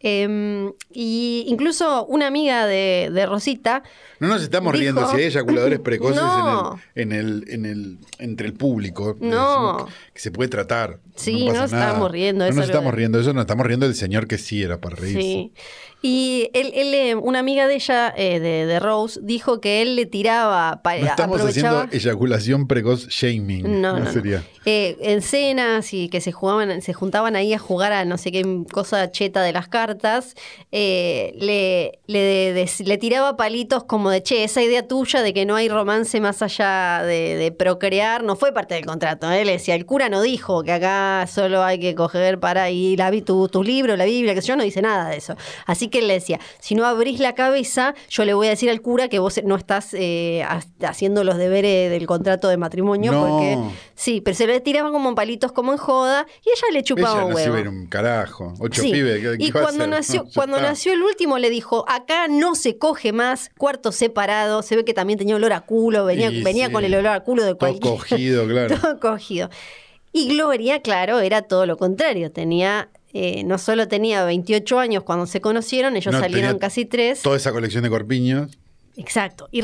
em, 0.00 0.72
y 0.92 1.44
incluso 1.48 2.04
una 2.06 2.26
amiga 2.26 2.66
de, 2.66 3.10
de 3.12 3.26
Rosita. 3.26 3.82
No 4.20 4.28
nos 4.28 4.42
estamos 4.42 4.72
Dijo- 4.74 4.80
riendo 4.82 5.10
si 5.10 5.16
hay 5.16 5.24
eyaculadores 5.24 5.80
precoces 5.80 6.20
No. 6.22 6.78
en, 6.94 7.12
el, 7.12 7.44
en, 7.48 7.64
el, 7.64 7.64
en 7.64 7.66
el, 7.66 7.98
entre 8.18 8.46
el 8.46 8.52
público. 8.52 9.16
Le 9.20 9.28
No. 9.28 9.88
Que, 10.12 10.20
se 10.20 10.30
puede 10.30 10.48
tratar. 10.50 11.00
Sí, 11.16 11.46
no 11.46 11.54
nos 11.54 11.72
nada. 11.72 11.84
estábamos 11.84 12.10
riendo, 12.12 12.44
No 12.44 12.50
eso 12.50 12.60
nos 12.60 12.66
estamos 12.68 12.94
riendo, 12.94 13.18
eso 13.18 13.32
nos 13.32 13.40
estamos 13.42 13.66
riendo 13.66 13.86
del 13.86 13.94
señor 13.96 14.28
que 14.28 14.36
sí 14.38 14.62
era 14.62 14.80
para 14.80 14.96
reírse. 14.96 15.20
Sí. 15.22 15.52
Y 16.02 16.50
él, 16.52 16.70
él, 16.74 16.94
eh, 16.94 17.14
una 17.16 17.38
amiga 17.40 17.66
de 17.66 17.74
ella, 17.76 18.12
eh, 18.16 18.38
de, 18.38 18.66
de 18.66 18.78
Rose, 18.80 19.18
dijo 19.22 19.60
que 19.60 19.82
él 19.82 19.96
le 19.96 20.06
tiraba. 20.06 20.80
pa- 20.82 20.96
No 20.98 21.06
estamos 21.06 21.36
aprovechaba. 21.40 21.82
haciendo 21.84 21.96
eyaculación 21.96 22.68
precoz 22.68 23.08
shaming. 23.08 23.80
No, 23.80 23.94
no, 23.98 24.04
no. 24.04 24.12
sería. 24.12 24.44
Eh, 24.66 24.96
en 25.00 25.22
cenas 25.22 25.92
y 25.94 26.08
que 26.08 26.20
se 26.20 26.32
jugaban, 26.32 26.82
se 26.82 26.92
juntaban 26.92 27.34
ahí 27.34 27.54
a 27.54 27.58
jugar 27.58 27.92
a 27.92 28.04
no 28.04 28.18
sé 28.18 28.30
qué 28.32 28.44
cosa 28.72 29.10
cheta 29.10 29.42
de 29.42 29.52
las 29.52 29.68
cartas, 29.68 30.34
eh, 30.70 31.32
le, 31.38 31.98
le, 32.06 32.18
de- 32.52 32.70
le 32.84 32.98
tiraba 32.98 33.36
palitos 33.36 33.84
como 33.84 34.10
de 34.10 34.22
che, 34.22 34.44
esa 34.44 34.62
idea 34.62 34.86
tuya 34.86 35.22
de 35.22 35.32
que 35.32 35.46
no 35.46 35.56
hay 35.56 35.68
romance 35.68 36.20
más 36.20 36.42
allá 36.42 37.02
de, 37.04 37.52
procrear 37.56 38.22
no 38.22 38.36
fue 38.36 38.52
parte 38.52 38.74
del 38.74 38.84
contrato. 38.86 39.30
Él 39.30 39.46
decía, 39.46 39.74
el 39.74 39.86
cura 39.86 40.08
no 40.08 40.20
dijo 40.22 40.62
que 40.62 40.72
acá 40.72 41.26
solo 41.32 41.62
hay 41.64 41.78
que 41.78 41.94
coger 41.94 42.38
para 42.38 42.70
y 42.70 42.96
la, 42.96 43.10
tu, 43.22 43.48
tu 43.48 43.62
libro, 43.62 43.96
la 43.96 44.04
Biblia, 44.04 44.34
que 44.34 44.40
yo, 44.40 44.56
no 44.56 44.62
dice 44.64 44.82
nada 44.82 45.08
de 45.10 45.16
eso. 45.16 45.34
Así 45.64 45.85
que 45.88 45.98
él 46.00 46.08
le 46.08 46.14
decía, 46.14 46.40
si 46.60 46.74
no 46.74 46.84
abrís 46.86 47.20
la 47.20 47.34
cabeza, 47.34 47.94
yo 48.08 48.24
le 48.24 48.34
voy 48.34 48.46
a 48.48 48.50
decir 48.50 48.70
al 48.70 48.80
cura 48.80 49.08
que 49.08 49.18
vos 49.18 49.40
no 49.44 49.56
estás 49.56 49.94
eh, 49.94 50.42
ha- 50.44 50.62
haciendo 50.88 51.24
los 51.24 51.36
deberes 51.36 51.90
del 51.90 52.06
contrato 52.06 52.48
de 52.48 52.56
matrimonio 52.56 53.12
No. 53.12 53.20
porque 53.26 53.58
Sí, 53.94 54.20
pero 54.20 54.36
se 54.36 54.46
le 54.46 54.60
tiraban 54.60 54.92
como 54.92 55.14
palitos 55.14 55.52
como 55.52 55.72
en 55.72 55.78
joda 55.78 56.26
y 56.44 56.50
ella 56.50 56.72
le 56.72 56.82
chupaba 56.82 57.22
Ella 57.22 57.28
no 57.28 57.34
huevo. 57.34 57.70
un 57.70 57.86
carajo. 57.86 58.52
Ocho 58.60 58.82
Sí, 58.82 58.92
pibes. 58.92 59.20
¿qué- 59.22 59.36
Y 59.38 59.50
qué 59.50 59.52
cuando 59.60 59.86
nació, 59.86 60.26
cuando 60.34 60.56
está. 60.56 60.68
nació 60.70 60.92
el 60.92 61.02
último 61.02 61.38
le 61.38 61.48
dijo, 61.50 61.84
acá 61.88 62.28
no 62.28 62.54
se 62.54 62.76
coge 62.78 63.12
más, 63.12 63.50
cuarto 63.56 63.92
separado, 63.92 64.62
se 64.62 64.76
ve 64.76 64.84
que 64.84 64.92
también 64.94 65.18
tenía 65.18 65.36
olor 65.36 65.52
a 65.54 65.60
culo, 65.62 66.04
venía, 66.04 66.30
Y 66.30 66.42
venía 66.42 66.66
sí. 66.66 66.72
con 66.72 66.84
el 66.84 66.94
olor 66.94 67.12
a 67.12 67.20
culo 67.20 67.42
de 67.44 67.54
Todo 67.54 67.58
cualquier... 67.58 67.94
cogido, 67.94 68.46
claro. 68.48 68.76
todo 68.78 69.00
cogido. 69.00 69.48
Y 70.12 70.28
Gloria, 70.28 70.80
claro, 70.82 71.20
era 71.20 71.42
todo 71.42 71.66
lo 71.66 71.76
contrario, 71.76 72.30
tenía... 72.30 72.88
eh, 73.18 73.44
no 73.44 73.56
solo 73.58 73.88
tenía 73.88 74.24
28 74.24 74.78
años 74.78 75.02
cuando 75.04 75.26
se 75.26 75.40
conocieron, 75.40 75.96
ellos 75.96 76.12
No, 76.12 76.20
salieron 76.20 76.58
casi 76.58 76.84
tres. 76.84 77.22
Toda 77.22 77.36
esa 77.36 77.52
colección 77.52 77.82
de 77.82 77.90
corpiños. 77.90 78.58
Exacto. 78.98 79.46
Y 79.52 79.62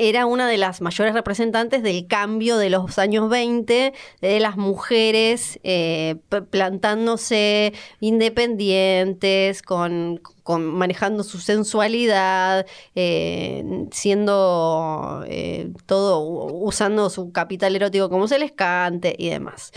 era 0.00 0.26
una 0.26 0.48
de 0.48 0.56
las 0.58 0.80
mayores 0.80 1.14
representantes 1.14 1.84
del 1.84 2.08
cambio 2.08 2.56
de 2.58 2.68
los 2.68 2.98
años 2.98 3.30
20, 3.30 3.92
de 4.20 4.40
las 4.40 4.56
mujeres 4.56 5.60
eh, 5.62 6.16
plantándose 6.50 7.72
independientes, 8.00 9.62
con, 9.62 10.20
con- 10.42 10.64
manejando 10.66 11.22
su 11.22 11.38
sensualidad, 11.38 12.66
eh, 12.96 13.64
siendo 13.92 15.24
eh, 15.28 15.70
todo, 15.86 16.20
usando 16.52 17.08
su 17.10 17.32
capital 17.32 17.76
erótico 17.76 18.08
como 18.10 18.26
se 18.28 18.38
les 18.40 18.52
cante 18.52 19.14
y 19.18 19.28
demás. 19.30 19.72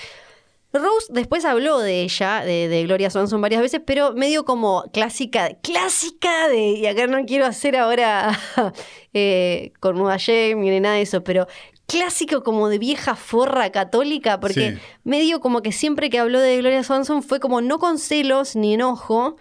Rose 0.76 1.08
después 1.10 1.46
habló 1.46 1.80
de 1.80 2.02
ella, 2.04 2.42
de, 2.46 2.68
de 2.68 2.84
Gloria 2.84 3.10
Swanson 3.10 3.42
varias 3.42 3.62
veces, 3.62 3.82
pero 3.86 4.14
medio 4.14 4.46
como 4.46 4.84
clásica, 4.94 5.56
clásica 5.62 6.48
de, 6.50 6.72
y 6.72 6.86
acá 6.86 7.08
no 7.08 7.26
quiero 7.26 7.46
hacer 7.46 7.76
ahora 7.76 8.38
eh, 9.14 9.72
con 9.80 9.98
Nuda 9.98 10.18
Jamie 10.20 10.72
ni 10.72 10.80
nada 10.80 10.96
de 10.96 11.02
eso, 11.02 11.24
pero 11.24 11.48
clásico 11.88 12.44
como 12.44 12.70
de 12.70 12.80
vieja 12.80 13.16
forra 13.16 13.72
católica, 13.72 14.40
porque 14.40 14.72
Sí. 14.74 14.78
medio 15.04 15.40
como 15.40 15.62
que 15.62 15.72
siempre 15.72 16.10
que 16.10 16.20
habló 16.20 16.40
de 16.40 16.58
Gloria 16.58 16.84
Swanson 16.84 17.24
fue 17.24 17.40
como 17.40 17.62
no 17.62 17.78
con 17.80 18.00
celos 18.00 18.56
ni 18.56 18.74
enojo, 18.74 19.36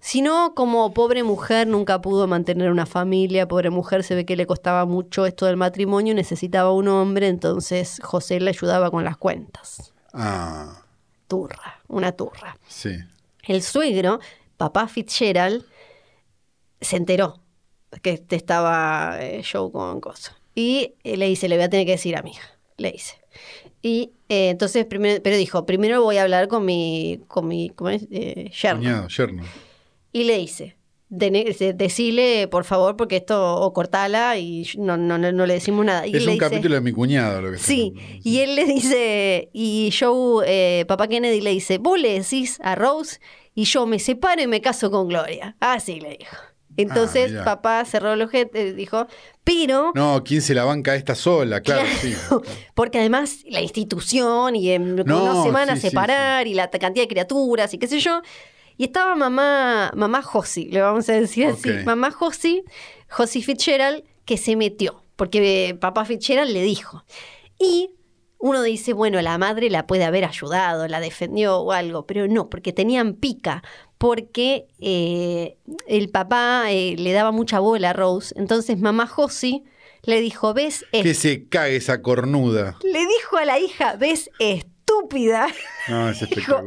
sino 0.00 0.54
como 0.54 0.92
pobre 0.92 1.22
mujer 1.22 1.66
nunca 1.66 2.02
pudo 2.02 2.26
mantener 2.26 2.70
una 2.70 2.84
familia, 2.84 3.48
pobre 3.48 3.70
mujer 3.70 4.02
se 4.04 4.14
ve 4.14 4.26
que 4.26 4.36
le 4.36 4.46
costaba 4.46 4.84
mucho 4.84 5.24
esto 5.24 5.46
del 5.46 5.56
matrimonio, 5.56 6.14
necesitaba 6.14 6.72
un 6.72 6.88
hombre, 6.88 7.28
entonces 7.28 8.00
José 8.02 8.38
le 8.40 8.50
ayudaba 8.50 8.90
con 8.90 9.02
las 9.04 9.16
cuentas 9.16 9.93
Ah, 10.14 10.80
turra, 11.28 11.80
una 11.88 12.12
turra. 12.12 12.56
sí. 12.68 12.96
El 13.46 13.62
suegro, 13.62 14.20
papá 14.56 14.88
Fitzgerald, 14.88 15.64
se 16.80 16.96
enteró 16.96 17.40
que 18.02 18.18
te 18.18 18.36
estaba 18.36 19.18
eh, 19.20 19.42
show 19.42 19.70
con 19.70 20.00
cosas. 20.00 20.34
Y 20.54 20.94
eh, 21.04 21.16
le 21.16 21.26
dice, 21.26 21.48
le 21.48 21.56
voy 21.56 21.64
a 21.64 21.68
tener 21.70 21.84
que 21.86 21.92
decir 21.92 22.16
a 22.16 22.22
mi 22.22 22.30
hija. 22.30 22.48
Le 22.76 22.92
dice. 22.92 23.16
Y 23.82 24.12
eh, 24.28 24.50
entonces, 24.50 24.84
primero, 24.86 25.22
pero 25.22 25.36
dijo, 25.36 25.66
primero 25.66 26.02
voy 26.02 26.16
a 26.16 26.22
hablar 26.22 26.48
con 26.48 26.64
mi, 26.64 27.20
con 27.28 27.46
mi, 27.48 27.70
¿cómo 27.70 27.90
es? 27.90 28.06
Eh, 28.10 28.50
yerno. 28.62 28.80
Cuñado, 28.80 29.08
yerno. 29.08 29.42
Y 30.12 30.24
le 30.24 30.38
dice, 30.38 30.64
"Dene- 30.64 30.76
de- 31.16 31.74
decile, 31.74 32.48
por 32.48 32.64
favor, 32.64 32.96
porque 32.96 33.16
esto, 33.16 33.56
o 33.56 33.72
cortala 33.72 34.36
y 34.38 34.66
no, 34.78 34.96
no, 34.96 35.18
no, 35.18 35.32
no 35.32 35.46
le 35.46 35.54
decimos 35.54 35.84
nada. 35.84 36.06
Y 36.06 36.16
es 36.16 36.22
un 36.26 36.34
dice, 36.34 36.38
capítulo 36.38 36.74
de 36.74 36.80
mi 36.80 36.92
cuñado 36.92 37.40
lo 37.42 37.50
que 37.52 37.58
Sí, 37.58 37.94
y 38.22 38.38
él 38.40 38.54
le 38.56 38.64
dice, 38.64 39.50
y 39.52 39.92
Joe, 39.98 40.44
eh, 40.46 40.84
papá 40.86 41.08
Kennedy 41.08 41.40
le 41.40 41.50
dice, 41.50 41.78
vos 41.78 41.98
le 41.98 42.18
decís 42.20 42.58
a 42.62 42.74
Rose 42.74 43.20
y 43.54 43.64
yo 43.64 43.86
me 43.86 43.98
separo 43.98 44.42
y 44.42 44.46
me 44.46 44.60
caso 44.60 44.90
con 44.90 45.08
Gloria. 45.08 45.56
Así 45.60 46.00
le 46.00 46.16
dijo. 46.18 46.36
Entonces 46.76 47.30
mirá. 47.30 47.44
papá 47.44 47.84
cerró 47.84 48.14
el 48.14 48.22
ojete, 48.22 48.74
dijo, 48.74 49.06
pero... 49.44 49.92
No, 49.94 50.24
¿quién 50.24 50.42
se 50.42 50.54
la 50.54 50.64
banca 50.64 50.96
esta 50.96 51.14
sola? 51.14 51.60
Claro, 51.60 51.86
sí. 52.00 52.12
Porque 52.74 52.98
además 52.98 53.44
la 53.48 53.60
institución 53.60 54.56
y 54.56 54.70
en 54.72 54.96
No, 54.96 55.22
unas 55.22 55.44
semanas 55.44 55.76
sí, 55.78 55.82
sí, 55.82 55.90
separar 55.90 56.48
y 56.48 56.54
la 56.54 56.68
cantidad 56.70 57.04
de 57.04 57.08
criaturas 57.08 57.72
y 57.74 57.78
qué 57.78 57.86
sé 57.86 58.00
yo. 58.00 58.22
Y 58.76 58.84
estaba 58.84 59.14
mamá, 59.14 59.92
mamá 59.94 60.22
Josie, 60.22 60.68
le 60.70 60.80
vamos 60.80 61.08
a 61.08 61.12
decir 61.12 61.46
así. 61.46 61.70
Mamá 61.84 62.10
Josie, 62.10 62.64
Josie 63.08 63.42
Fitzgerald, 63.42 64.02
que 64.24 64.36
se 64.36 64.56
metió, 64.56 65.02
porque 65.16 65.68
eh, 65.68 65.74
papá 65.74 66.04
Fitzgerald 66.04 66.50
le 66.50 66.62
dijo. 66.62 67.04
Y 67.58 67.90
uno 68.38 68.62
dice, 68.62 68.92
bueno, 68.92 69.22
la 69.22 69.38
madre 69.38 69.70
la 69.70 69.86
puede 69.86 70.04
haber 70.04 70.24
ayudado, 70.24 70.88
la 70.88 71.00
defendió 71.00 71.58
o 71.60 71.72
algo, 71.72 72.06
pero 72.06 72.26
no, 72.28 72.50
porque 72.50 72.72
tenían 72.72 73.14
pica, 73.14 73.62
porque 73.96 74.66
eh, 74.80 75.56
el 75.86 76.10
papá 76.10 76.64
eh, 76.68 76.96
le 76.98 77.12
daba 77.12 77.30
mucha 77.30 77.60
bola 77.60 77.90
a 77.90 77.92
Rose. 77.92 78.34
Entonces 78.36 78.78
mamá 78.78 79.06
Josie 79.06 79.62
le 80.02 80.20
dijo, 80.20 80.52
¿ves? 80.52 80.84
Que 80.92 81.14
se 81.14 81.48
cague 81.48 81.76
esa 81.76 82.02
cornuda. 82.02 82.76
Le 82.82 83.06
dijo 83.06 83.36
a 83.36 83.44
la 83.44 83.58
hija, 83.58 83.96
ves, 83.96 84.30
estúpida. 84.38 85.46
No, 85.88 86.10
es 86.10 86.20
Dijo. 86.30 86.60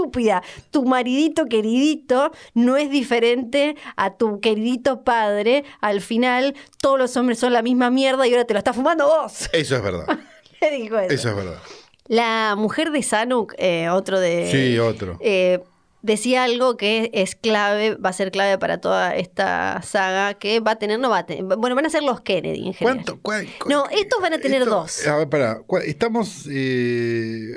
Estúpida. 0.00 0.42
Tu 0.70 0.84
maridito 0.84 1.46
queridito 1.46 2.30
no 2.54 2.76
es 2.76 2.90
diferente 2.90 3.76
a 3.96 4.14
tu 4.16 4.40
queridito 4.40 5.02
padre. 5.02 5.64
Al 5.80 6.00
final, 6.00 6.54
todos 6.80 6.98
los 6.98 7.16
hombres 7.16 7.38
son 7.38 7.52
la 7.52 7.62
misma 7.62 7.90
mierda 7.90 8.26
y 8.26 8.32
ahora 8.32 8.44
te 8.44 8.54
lo 8.54 8.58
estás 8.58 8.76
fumando 8.76 9.06
vos. 9.06 9.48
Eso 9.52 9.76
es 9.76 9.82
verdad. 9.82 10.06
Le 10.60 10.70
dijo 10.70 10.98
eso. 10.98 11.12
Eso 11.14 11.28
es 11.30 11.36
verdad. 11.36 11.58
La 12.06 12.54
mujer 12.56 12.90
de 12.90 13.02
Sanuk, 13.02 13.54
eh, 13.56 13.88
otro 13.88 14.18
de. 14.20 14.48
Sí, 14.50 14.78
otro. 14.78 15.16
eh, 15.20 15.60
decía 16.02 16.44
algo 16.44 16.76
que 16.76 17.10
es 17.12 17.34
clave, 17.36 17.94
va 17.96 18.10
a 18.10 18.12
ser 18.12 18.30
clave 18.30 18.58
para 18.58 18.78
toda 18.80 19.14
esta 19.16 19.80
saga, 19.82 20.34
que 20.34 20.60
va 20.60 20.72
a 20.72 20.76
tener, 20.76 20.98
no 20.98 21.10
va 21.10 21.18
a 21.18 21.26
tener, 21.26 21.44
bueno, 21.56 21.74
van 21.76 21.86
a 21.86 21.90
ser 21.90 22.02
los 22.02 22.20
Kennedy 22.20 22.66
en 22.68 22.74
general. 22.74 22.96
¿Cuánto? 23.04 23.18
cuál- 23.22 23.48
No, 23.68 23.84
estos 23.90 24.20
van 24.20 24.34
a 24.34 24.38
tener 24.38 24.62
esto- 24.62 24.74
dos. 24.74 25.06
A 25.06 25.16
ver, 25.16 25.28
pará. 25.28 25.60
¿cuál- 25.66 25.82
Estamos. 25.84 26.46
Eh, 26.50 27.56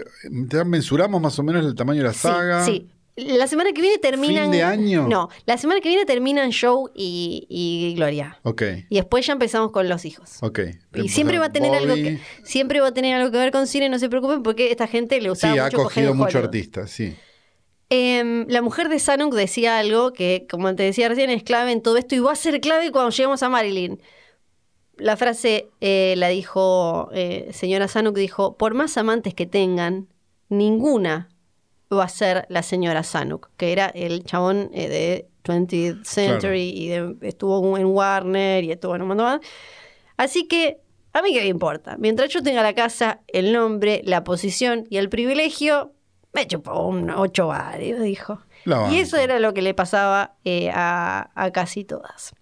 mensuramos 0.66 1.22
más 1.22 1.38
o 1.40 1.44
menos 1.44 1.66
el 1.66 1.76
tamaño 1.76 2.02
de 2.02 2.08
la 2.08 2.14
saga. 2.14 2.66
Sí, 2.66 2.72
sí. 2.72 2.90
La 3.16 3.46
semana 3.46 3.72
que 3.74 3.82
viene 3.82 4.00
terminan. 4.00 4.46
¿Fin 4.46 4.52
de 4.54 4.64
año? 4.64 5.08
No, 5.08 5.30
la 5.46 5.58
semana 5.60 5.80
que 5.82 5.90
viene 5.90 6.04
terminan 6.04 6.50
Joe 6.52 6.90
y, 6.96 7.46
y 7.48 7.94
Gloria. 7.96 8.40
Ok, 8.42 8.64
Y 8.90 8.96
después 8.96 9.24
ya 9.28 9.34
empezamos 9.34 9.72
con 9.72 9.88
los 9.88 10.04
hijos. 10.06 10.38
ok. 10.42 10.60
Y 10.96 11.10
siempre 11.10 11.38
va 11.38 11.46
a 11.46 11.52
tener 11.52 11.76
algo 11.76 11.94
que 11.94 12.20
siempre 12.44 12.82
va 12.82 12.88
a 12.88 12.92
tener 12.94 13.14
algo 13.16 13.30
que 13.32 13.38
ver 13.38 13.52
con 13.52 13.68
cine, 13.68 13.88
no 13.88 14.00
se 14.00 14.10
preocupen 14.10 14.42
porque 14.42 14.72
esta 14.72 14.88
gente 14.88 15.18
le 15.18 15.22
Sí, 15.24 15.30
gustaba 15.30 15.54
ha 15.54 15.66
mucho 15.66 15.78
coger 15.78 16.06
cogido 16.08 16.16
mucho 16.16 16.40
artista, 16.40 16.88
sí. 16.88 17.16
Em, 17.96 18.48
la 18.50 18.64
mujer 18.64 18.90
de 18.90 18.98
Sanuk 18.98 19.36
decía 19.36 19.78
algo 19.78 20.14
que, 20.14 20.48
como 20.50 20.74
te 20.76 20.82
decía 20.82 21.10
recién, 21.10 21.30
es 21.30 21.44
clave 21.44 21.72
en 21.72 21.80
todo 21.84 21.98
esto 21.98 22.16
y 22.16 22.20
va 22.20 22.32
a 22.32 22.36
ser 22.36 22.60
clave 22.60 22.92
cuando 22.92 23.12
lleguemos 23.12 23.44
a 23.44 23.50
Marilyn. 23.50 24.02
La 24.98 25.16
frase 25.16 25.70
eh, 25.80 26.16
la 26.18 26.30
dijo, 26.30 27.10
eh, 27.14 27.52
señora 27.54 27.88
Sanuk 27.88 28.16
dijo, 28.18 28.58
por 28.58 28.74
más 28.74 28.98
amantes 28.98 29.36
que 29.36 29.46
tengan, 29.46 30.08
ninguna 30.50 31.30
va 31.92 32.06
a 32.06 32.10
ser 32.10 32.48
la 32.50 32.64
señora 32.64 33.04
Sanuk, 33.04 33.52
que 33.58 33.72
era 33.72 33.86
el 33.88 34.24
chabón 34.24 34.72
eh, 34.74 34.90
de 34.90 35.28
20th 35.44 36.04
Century 36.04 36.70
y 36.76 36.88
de- 36.90 37.16
estuvo 37.22 37.78
en 37.78 37.86
Warner 37.86 38.64
y 38.64 38.72
estuvo 38.72 38.96
en 38.96 39.04
un 39.04 39.10
montón 39.10 39.26
más. 39.28 39.40
Así 40.18 40.48
que, 40.48 40.80
a 41.14 41.22
mí 41.22 41.32
qué 41.32 41.42
me 41.42 41.48
importa. 41.48 41.96
Mientras 42.00 42.30
yo 42.30 42.42
tenga 42.42 42.64
la 42.64 42.74
casa, 42.74 43.22
el 43.28 43.54
nombre, 43.54 44.02
la 44.04 44.24
posición 44.24 44.88
y 44.90 44.98
el 44.98 45.10
privilegio, 45.10 45.93
me 46.34 46.48
chupó 46.48 46.88
un 46.88 47.10
ocho 47.10 47.48
varios, 47.48 48.02
dijo. 48.02 48.40
Y 48.92 49.00
eso 49.00 49.18
era 49.18 49.40
lo 49.40 49.54
que 49.54 49.62
le 49.62 49.74
pasaba 49.74 50.36
eh, 50.46 50.72
a, 50.74 51.30
a 51.36 51.52
casi 51.52 51.84
todas. 51.84 52.34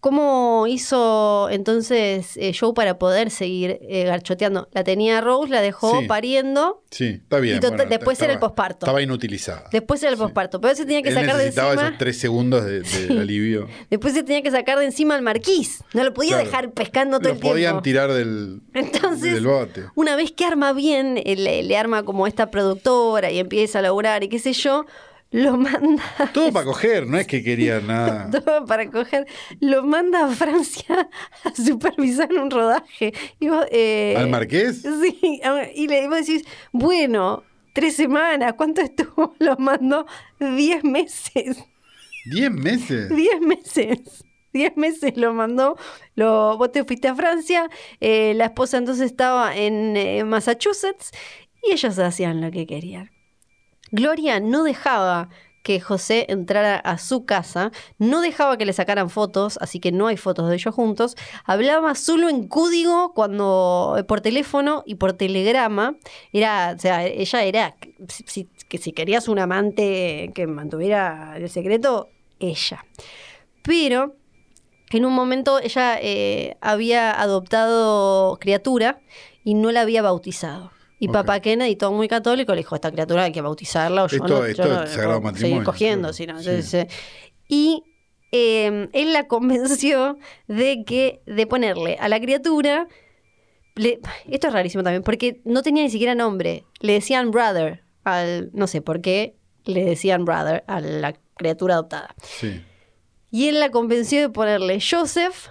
¿Cómo 0.00 0.66
hizo 0.68 1.48
entonces 1.50 2.36
eh, 2.36 2.52
Joe 2.58 2.72
para 2.72 2.98
poder 2.98 3.30
seguir 3.32 3.78
eh, 3.82 4.04
garchoteando? 4.04 4.68
La 4.72 4.84
tenía 4.84 5.20
Rose, 5.20 5.50
la 5.50 5.60
dejó 5.60 6.00
Sí. 6.00 6.06
pariendo, 6.06 6.82
Sí, 6.90 7.20
está 7.22 7.38
bien. 7.40 7.56
Y 7.56 7.60
bueno, 7.60 7.84
después 7.88 8.20
era 8.22 8.32
el 8.32 8.38
posparto. 8.38 8.86
Estaba 8.86 9.02
inutilizada. 9.02 9.64
después 9.72 10.00
era 10.02 10.10
el 10.12 10.16
Sí. 10.16 10.22
posparto, 10.22 10.60
pero 10.60 10.74
se 10.76 10.84
tenía 10.84 11.02
que 11.02 11.08
Él 11.08 11.14
sacar 11.16 11.32
de 11.36 11.42
necesitaba 11.42 11.72
encima. 11.72 11.86
esos 11.88 11.98
tres 11.98 12.18
segundos 12.18 12.64
de, 12.64 12.80
de 12.82 13.20
alivio. 13.20 13.66
Después 13.90 14.14
se 14.14 14.22
tenía 14.22 14.40
que 14.42 14.50
sacar 14.52 14.78
de 14.78 14.84
encima 14.84 15.16
al 15.16 15.22
marquís. 15.22 15.82
No 15.94 16.04
lo 16.04 16.14
podía 16.14 16.30
Claro. 16.36 16.44
dejar 16.46 16.70
pescando 16.72 17.18
todo 17.18 17.30
Lo 17.30 17.34
el 17.34 17.40
podían 17.40 17.72
tiempo. 17.72 17.82
tirar 17.82 18.12
del, 18.12 18.60
Entonces, 18.74 19.34
del 19.34 19.46
bote. 19.46 19.86
una 19.96 20.14
vez 20.14 20.30
que 20.30 20.44
arma 20.44 20.72
bien, 20.72 21.20
eh, 21.24 21.34
le, 21.36 21.64
le 21.64 21.76
arma 21.76 22.04
como 22.04 22.26
esta 22.28 22.50
productora 22.52 23.30
y 23.32 23.38
empieza 23.40 23.80
a 23.80 23.82
laburar 23.82 24.22
y 24.22 24.28
qué 24.28 24.38
sé 24.38 24.52
yo, 24.52 24.86
lo 25.30 25.56
manda. 25.56 26.02
Todo 26.32 26.52
para 26.52 26.64
coger, 26.64 27.06
no 27.06 27.18
es 27.18 27.26
que 27.26 27.42
quería 27.42 27.80
nada. 27.86 28.30
todo 28.30 28.64
para 28.64 28.90
coger, 28.90 29.26
lo 29.60 29.82
manda 29.84 30.24
a 30.24 30.28
Francia 30.28 31.08
a 31.44 31.54
supervisar 31.54 32.32
un 32.32 32.50
rodaje. 32.50 33.12
Y 33.38 33.48
vos, 33.48 33.66
eh, 33.70 34.14
¿Al 34.16 34.28
marqués? 34.28 34.82
Sí, 34.82 35.40
y 35.74 35.88
le 35.88 36.08
vos 36.08 36.26
decís, 36.26 36.44
bueno, 36.72 37.42
tres 37.74 37.94
semanas, 37.96 38.54
¿cuánto 38.56 38.80
estuvo? 38.80 39.34
Lo 39.38 39.56
mandó 39.58 40.06
diez 40.40 40.82
meses. 40.84 41.64
¿Diez 42.30 42.50
meses? 42.50 43.08
Diez 43.14 43.40
meses. 43.40 44.24
Diez 44.52 44.76
meses 44.76 45.16
lo 45.16 45.34
mandó. 45.34 45.76
Lo, 46.14 46.56
vos 46.56 46.72
te 46.72 46.82
fuiste 46.84 47.06
a 47.08 47.14
Francia. 47.14 47.68
eh, 48.00 48.32
la 48.34 48.46
esposa 48.46 48.78
entonces 48.78 49.04
estaba 49.06 49.54
en 49.56 49.96
eh, 49.96 50.24
Massachusetts 50.24 51.10
y 51.62 51.72
ellos 51.72 51.98
hacían 51.98 52.40
lo 52.40 52.50
que 52.50 52.66
querían. 52.66 53.10
Gloria 53.90 54.40
no 54.40 54.64
dejaba 54.64 55.28
que 55.62 55.80
José 55.80 56.24
entrara 56.30 56.76
a 56.76 56.96
su 56.96 57.26
casa, 57.26 57.72
no 57.98 58.22
dejaba 58.22 58.56
que 58.56 58.64
le 58.64 58.72
sacaran 58.72 59.10
fotos, 59.10 59.58
así 59.60 59.80
que 59.80 59.92
no 59.92 60.06
hay 60.06 60.16
fotos 60.16 60.48
de 60.48 60.54
ellos 60.54 60.74
juntos, 60.74 61.14
hablaba 61.44 61.94
solo 61.94 62.30
en 62.30 62.48
código 62.48 63.12
cuando 63.12 64.02
por 64.08 64.22
teléfono 64.22 64.82
y 64.86 64.94
por 64.94 65.12
telegrama, 65.12 65.96
era, 66.32 66.72
o 66.74 66.80
sea, 66.80 67.04
ella 67.06 67.44
era 67.44 67.76
si, 68.08 68.48
que 68.68 68.78
si 68.78 68.92
querías 68.92 69.28
un 69.28 69.38
amante 69.38 70.30
que 70.34 70.46
mantuviera 70.46 71.34
el 71.36 71.50
secreto, 71.50 72.08
ella. 72.38 72.86
Pero 73.62 74.14
en 74.90 75.04
un 75.04 75.12
momento 75.12 75.58
ella 75.58 75.98
eh, 76.00 76.56
había 76.62 77.20
adoptado 77.20 78.38
criatura 78.40 79.00
y 79.44 79.52
no 79.52 79.70
la 79.70 79.82
había 79.82 80.00
bautizado. 80.00 80.77
Y 80.98 81.08
papá 81.08 81.40
Kennedy, 81.40 81.76
todo 81.76 81.92
muy 81.92 82.08
católico, 82.08 82.52
le 82.52 82.58
dijo, 82.58 82.74
esta 82.74 82.90
criatura 82.90 83.24
hay 83.24 83.32
que 83.32 83.40
bautizarla 83.40 84.04
o 84.04 84.08
yo 84.08 84.16
Esto- 84.16 84.28
no, 84.28 84.44
esto 84.44 84.62
yo 84.64 84.68
no 84.68 85.20
matrimonio, 85.20 85.38
seguir 85.38 85.62
cogiendo. 85.64 86.08
no. 86.08 86.12
Sí. 86.14 86.24
Entonces, 86.24 86.86
y 87.48 87.84
eh, 88.32 88.88
él 88.92 89.12
la 89.12 89.26
convenció 89.28 90.18
de 90.48 90.84
que 90.84 91.22
de 91.26 91.46
ponerle 91.46 91.96
a 92.00 92.08
la 92.08 92.20
criatura, 92.20 92.88
le- 93.74 94.00
esto 94.28 94.48
es 94.48 94.52
rarísimo 94.52 94.82
también, 94.82 95.02
porque 95.02 95.40
no 95.44 95.62
tenía 95.62 95.82
ni 95.84 95.90
siquiera 95.90 96.14
nombre. 96.14 96.64
Le 96.80 96.94
decían 96.94 97.30
brother, 97.30 97.84
al, 98.04 98.50
no 98.52 98.66
sé 98.66 98.80
por 98.82 99.00
qué, 99.00 99.36
le 99.64 99.84
decían 99.84 100.24
brother 100.24 100.64
a 100.66 100.80
la 100.80 101.14
criatura 101.36 101.74
adoptada. 101.74 102.14
Sí. 102.22 102.60
Y 103.30 103.48
él 103.48 103.60
la 103.60 103.70
convenció 103.70 104.20
de 104.20 104.30
ponerle 104.30 104.78
Joseph 104.80 105.48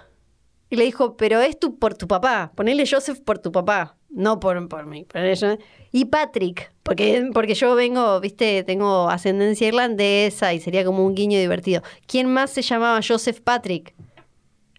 y 0.68 0.76
le 0.76 0.84
dijo, 0.84 1.16
pero 1.16 1.40
es 1.40 1.58
tu, 1.58 1.78
por 1.78 1.94
tu 1.94 2.06
papá, 2.08 2.52
ponele 2.54 2.84
Joseph 2.90 3.20
por 3.20 3.38
tu 3.38 3.50
papá, 3.52 3.96
no 4.10 4.40
por, 4.40 4.68
por 4.68 4.86
mí. 4.86 5.04
ponele 5.04 5.34
yo- 5.34 5.56
Y 5.92 6.06
Patrick, 6.06 6.72
porque, 6.82 7.30
porque 7.32 7.54
yo 7.54 7.74
vengo, 7.74 8.20
viste, 8.20 8.62
tengo 8.64 9.08
ascendencia 9.08 9.68
irlandesa 9.68 10.52
y 10.54 10.60
sería 10.60 10.84
como 10.84 11.04
un 11.04 11.14
guiño 11.14 11.38
divertido. 11.38 11.82
¿Quién 12.06 12.26
más 12.32 12.50
se 12.50 12.62
llamaba 12.62 13.00
Joseph 13.06 13.40
Patrick? 13.40 13.94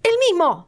¡El 0.03 0.11
mismo! 0.29 0.67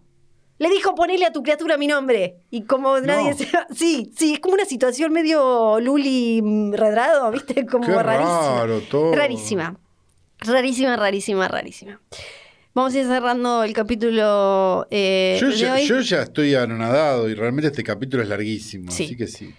Le 0.57 0.69
dijo 0.69 0.93
ponele 0.93 1.25
a 1.25 1.31
tu 1.33 1.41
criatura 1.41 1.75
mi 1.77 1.87
nombre. 1.87 2.37
Y 2.51 2.63
como 2.65 2.99
nadie 2.99 3.33
se... 3.33 3.47
Sí, 3.75 4.11
sí, 4.15 4.33
es 4.35 4.39
como 4.39 4.53
una 4.53 4.65
situación 4.65 5.11
medio 5.11 5.79
Luli 5.79 6.39
mm, 6.43 6.73
redrado, 6.73 7.31
viste, 7.31 7.65
como 7.65 7.87
Qué 7.87 7.93
rarísima. 8.03 8.59
raro 8.59 8.79
todo. 8.81 9.11
Rarísima. 9.15 9.75
Rarísima, 10.39 10.95
rarísima, 10.97 11.47
rarísima. 11.47 11.99
Vamos 12.73 12.93
a 12.95 12.99
ir 12.99 13.05
cerrando 13.05 13.63
el 13.63 13.73
capítulo 13.73 14.87
eh, 14.89 15.37
Yo 15.41 15.49
de 15.49 15.55
ya, 15.57 15.73
hoy. 15.73 15.85
yo 15.85 15.99
ya 15.99 16.21
estoy 16.21 16.55
anonadado 16.55 17.27
y 17.29 17.33
realmente 17.33 17.67
este 17.67 17.83
capítulo 17.83 18.23
es 18.23 18.29
larguísimo, 18.29 18.91
Sí. 18.91 19.03
así 19.05 19.17
que 19.17 19.27
sí. 19.27 19.53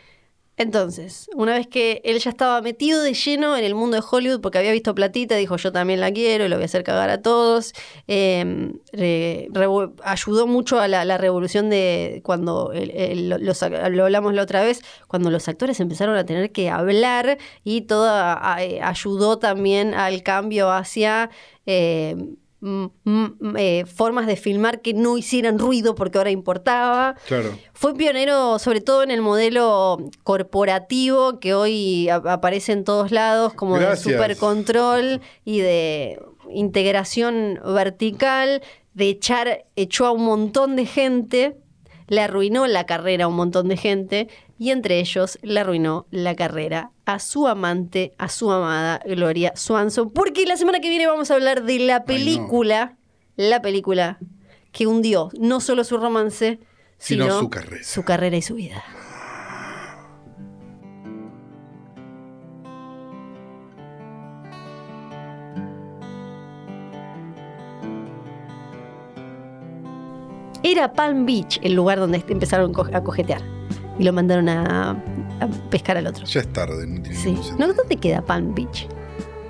Entonces, 0.58 1.28
una 1.34 1.54
vez 1.54 1.66
que 1.66 2.00
él 2.04 2.18
ya 2.20 2.30
estaba 2.30 2.60
metido 2.60 3.02
de 3.02 3.14
lleno 3.14 3.56
en 3.56 3.64
el 3.64 3.74
mundo 3.74 3.96
de 3.96 4.02
Hollywood 4.08 4.40
porque 4.40 4.58
había 4.58 4.70
visto 4.72 4.94
platita, 4.94 5.34
dijo 5.36 5.56
yo 5.56 5.72
también 5.72 5.98
la 6.00 6.12
quiero, 6.12 6.44
y 6.44 6.48
lo 6.48 6.56
voy 6.56 6.62
a 6.62 6.66
hacer 6.66 6.84
cagar 6.84 7.10
a 7.10 7.20
todos. 7.20 7.72
Eh, 8.06 8.70
re- 8.92 9.48
revo- 9.50 9.94
ayudó 10.04 10.46
mucho 10.46 10.78
a 10.78 10.88
la, 10.88 11.04
la 11.04 11.18
revolución 11.18 11.68
de 11.68 12.20
cuando 12.22 12.72
el- 12.72 12.90
el- 12.90 13.28
los, 13.44 13.62
ac- 13.62 13.90
lo 13.90 14.04
hablamos 14.04 14.34
la 14.34 14.42
otra 14.42 14.62
vez, 14.62 14.82
cuando 15.08 15.30
los 15.30 15.48
actores 15.48 15.80
empezaron 15.80 16.16
a 16.16 16.24
tener 16.24 16.52
que 16.52 16.70
hablar 16.70 17.38
y 17.64 17.82
todo 17.82 18.08
a- 18.08 18.54
a- 18.54 18.62
eh, 18.62 18.80
ayudó 18.82 19.38
también 19.38 19.94
al 19.94 20.22
cambio 20.22 20.70
hacia... 20.70 21.30
eh, 21.66 22.14
mm, 22.16 22.34
eh, 22.64 23.84
formas 23.86 24.26
de 24.26 24.36
filmar 24.36 24.80
que 24.82 24.94
no 24.94 25.18
hicieran 25.18 25.58
ruido 25.58 25.94
porque 25.94 26.18
ahora 26.18 26.30
importaba. 26.30 27.16
Claro. 27.26 27.50
Fue 27.72 27.94
pionero 27.94 28.58
sobre 28.58 28.80
todo 28.80 29.02
en 29.02 29.10
el 29.10 29.20
modelo 29.20 29.98
corporativo 30.22 31.40
que 31.40 31.54
hoy 31.54 32.08
aparece 32.08 32.72
en 32.72 32.84
todos 32.84 33.10
lados, 33.10 33.54
como 33.54 33.74
Gracias. 33.74 34.04
de 34.04 34.12
supercontrol 34.12 35.20
y 35.44 35.60
de 35.60 36.20
integración 36.50 37.60
vertical, 37.64 38.62
de 38.94 39.08
echar, 39.08 39.64
echó 39.76 40.06
a 40.06 40.12
un 40.12 40.24
montón 40.24 40.76
de 40.76 40.86
gente, 40.86 41.56
le 42.12 42.20
arruinó 42.20 42.66
la 42.66 42.84
carrera 42.84 43.24
a 43.24 43.28
un 43.28 43.36
montón 43.36 43.68
de 43.68 43.78
gente 43.78 44.28
y 44.58 44.70
entre 44.70 45.00
ellos 45.00 45.38
le 45.40 45.60
arruinó 45.60 46.06
la 46.10 46.36
carrera 46.36 46.90
a 47.06 47.18
su 47.18 47.48
amante, 47.48 48.12
a 48.18 48.28
su 48.28 48.52
amada 48.52 49.00
Gloria 49.06 49.54
Swanson, 49.56 50.10
porque 50.10 50.44
la 50.44 50.58
semana 50.58 50.80
que 50.80 50.90
viene 50.90 51.06
vamos 51.06 51.30
a 51.30 51.34
hablar 51.34 51.62
de 51.64 51.78
la 51.78 52.00
no. 52.00 52.04
película, 52.04 52.98
la 53.36 53.62
película 53.62 54.18
que 54.72 54.86
hundió 54.86 55.30
no 55.38 55.60
solo 55.60 55.84
su 55.84 55.96
romance, 55.96 56.60
Sino 56.98 57.24
sino, 57.24 57.40
su 57.40 57.48
carrera. 57.48 57.82
su 57.82 58.04
carrera 58.04 58.36
y 58.36 58.42
su 58.42 58.56
vida. 58.56 58.84
Era 70.72 70.92
Palm 70.92 71.26
Beach 71.26 71.60
el 71.62 71.74
lugar 71.74 71.98
donde 71.98 72.24
empezaron 72.28 72.72
a 72.94 73.02
cojetear. 73.02 73.42
Y 73.98 74.04
lo 74.04 74.12
mandaron 74.12 74.48
a, 74.48 74.90
a 74.90 75.46
pescar 75.70 75.98
al 75.98 76.06
otro. 76.06 76.24
Ya 76.24 76.40
es 76.40 76.52
tarde, 76.52 76.86
no 76.86 77.02
tiene 77.02 77.16
Sí. 77.18 77.28
ningún 77.28 77.44
sentido. 77.44 77.66
¿No, 77.68 77.74
¿Dónde 77.74 77.96
queda 77.96 78.22
Palm 78.22 78.54
Beach? 78.54 78.88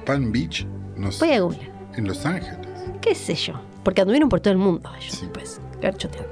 Palm 0.04 0.32
Beach, 0.32 0.66
no 0.96 1.12
sé, 1.12 1.24
Voy 1.26 1.34
a 1.34 1.40
Google. 1.40 1.70
en 1.94 2.08
Los 2.08 2.26
Ángeles. 2.26 2.58
¿Qué 3.00 3.14
sé 3.14 3.34
yo? 3.36 3.54
Porque 3.84 4.00
anduvieron 4.00 4.28
por 4.28 4.40
todo 4.40 4.52
el 4.52 4.58
mundo 4.58 4.90
ellos, 5.00 5.14
Sí. 5.14 5.28
pues, 5.32 5.60
garchoteando. 5.80 6.28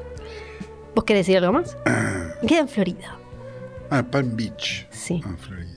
¿Vos 0.95 1.05
querés 1.05 1.25
decir 1.27 1.39
algo 1.39 1.53
más? 1.53 1.77
Queda 2.49 2.61
en 2.61 2.69
Florida. 2.69 3.17
Ah, 3.91 4.03
Palm 4.03 4.37
Beach. 4.37 4.89
Sí. 4.91 5.21
Ah, 5.25 5.35
Florida. 5.39 5.71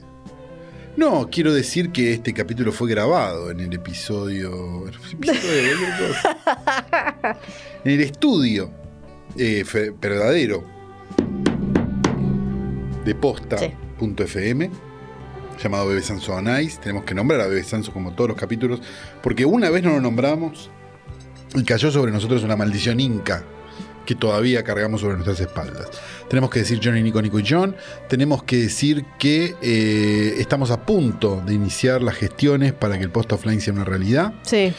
No, 0.97 1.27
quiero 1.31 1.53
decir 1.53 1.91
que 1.91 2.13
este 2.13 2.33
capítulo 2.33 2.71
fue 2.71 2.89
grabado 2.89 3.49
en 3.51 3.59
el 3.59 3.73
episodio. 3.73 4.87
en 4.87 4.93
el 4.93 5.11
episodio 5.13 6.15
en 7.83 7.91
el 7.91 8.01
estudio 8.01 8.71
eh, 9.37 9.63
verdadero. 9.99 10.63
De 13.05 13.15
posta.fm 13.15 14.71
llamado 15.61 15.87
Bebe 15.87 16.01
Sanso 16.01 16.39
Ice. 16.61 16.79
Tenemos 16.81 17.03
que 17.03 17.13
nombrar 17.13 17.41
a 17.41 17.47
Bebe 17.47 17.63
Sanso 17.63 17.91
como 17.91 18.13
todos 18.13 18.29
los 18.29 18.37
capítulos, 18.37 18.81
porque 19.21 19.45
una 19.45 19.69
vez 19.69 19.83
no 19.83 19.91
lo 19.91 20.01
nombramos 20.01 20.69
y 21.55 21.63
cayó 21.63 21.91
sobre 21.91 22.11
nosotros 22.11 22.43
una 22.43 22.55
maldición 22.55 22.99
inca 22.99 23.43
que 24.05 24.15
todavía 24.15 24.63
cargamos 24.63 25.01
sobre 25.01 25.15
nuestras 25.15 25.39
espaldas. 25.39 25.87
Tenemos 26.29 26.49
que 26.49 26.59
decir 26.59 26.79
Johnny, 26.83 27.01
Nico, 27.03 27.21
Nico 27.21 27.39
y 27.39 27.45
John. 27.47 27.75
Tenemos 28.09 28.43
que 28.43 28.57
decir 28.57 29.05
que 29.19 29.55
eh, 29.61 30.35
estamos 30.39 30.71
a 30.71 30.85
punto 30.85 31.41
de 31.45 31.53
iniciar 31.53 32.01
las 32.01 32.15
gestiones 32.15 32.73
para 32.73 32.97
que 32.97 33.03
el 33.03 33.09
post 33.11 33.31
offline 33.33 33.61
sea 33.61 33.73
una 33.73 33.83
realidad. 33.83 34.33
Sí. 34.43 34.73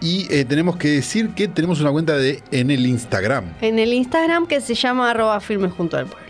Y 0.00 0.32
eh, 0.32 0.44
tenemos 0.44 0.76
que 0.76 0.88
decir 0.88 1.30
que 1.34 1.48
tenemos 1.48 1.80
una 1.80 1.90
cuenta 1.90 2.16
de 2.16 2.42
en 2.50 2.70
el 2.70 2.86
Instagram. 2.86 3.54
En 3.60 3.78
el 3.78 3.92
Instagram 3.92 4.46
que 4.46 4.60
se 4.60 4.74
llama 4.74 5.10
arroba 5.10 5.40
filmes 5.40 5.72
junto 5.72 5.96
al 5.96 6.06
pueblo. 6.06 6.28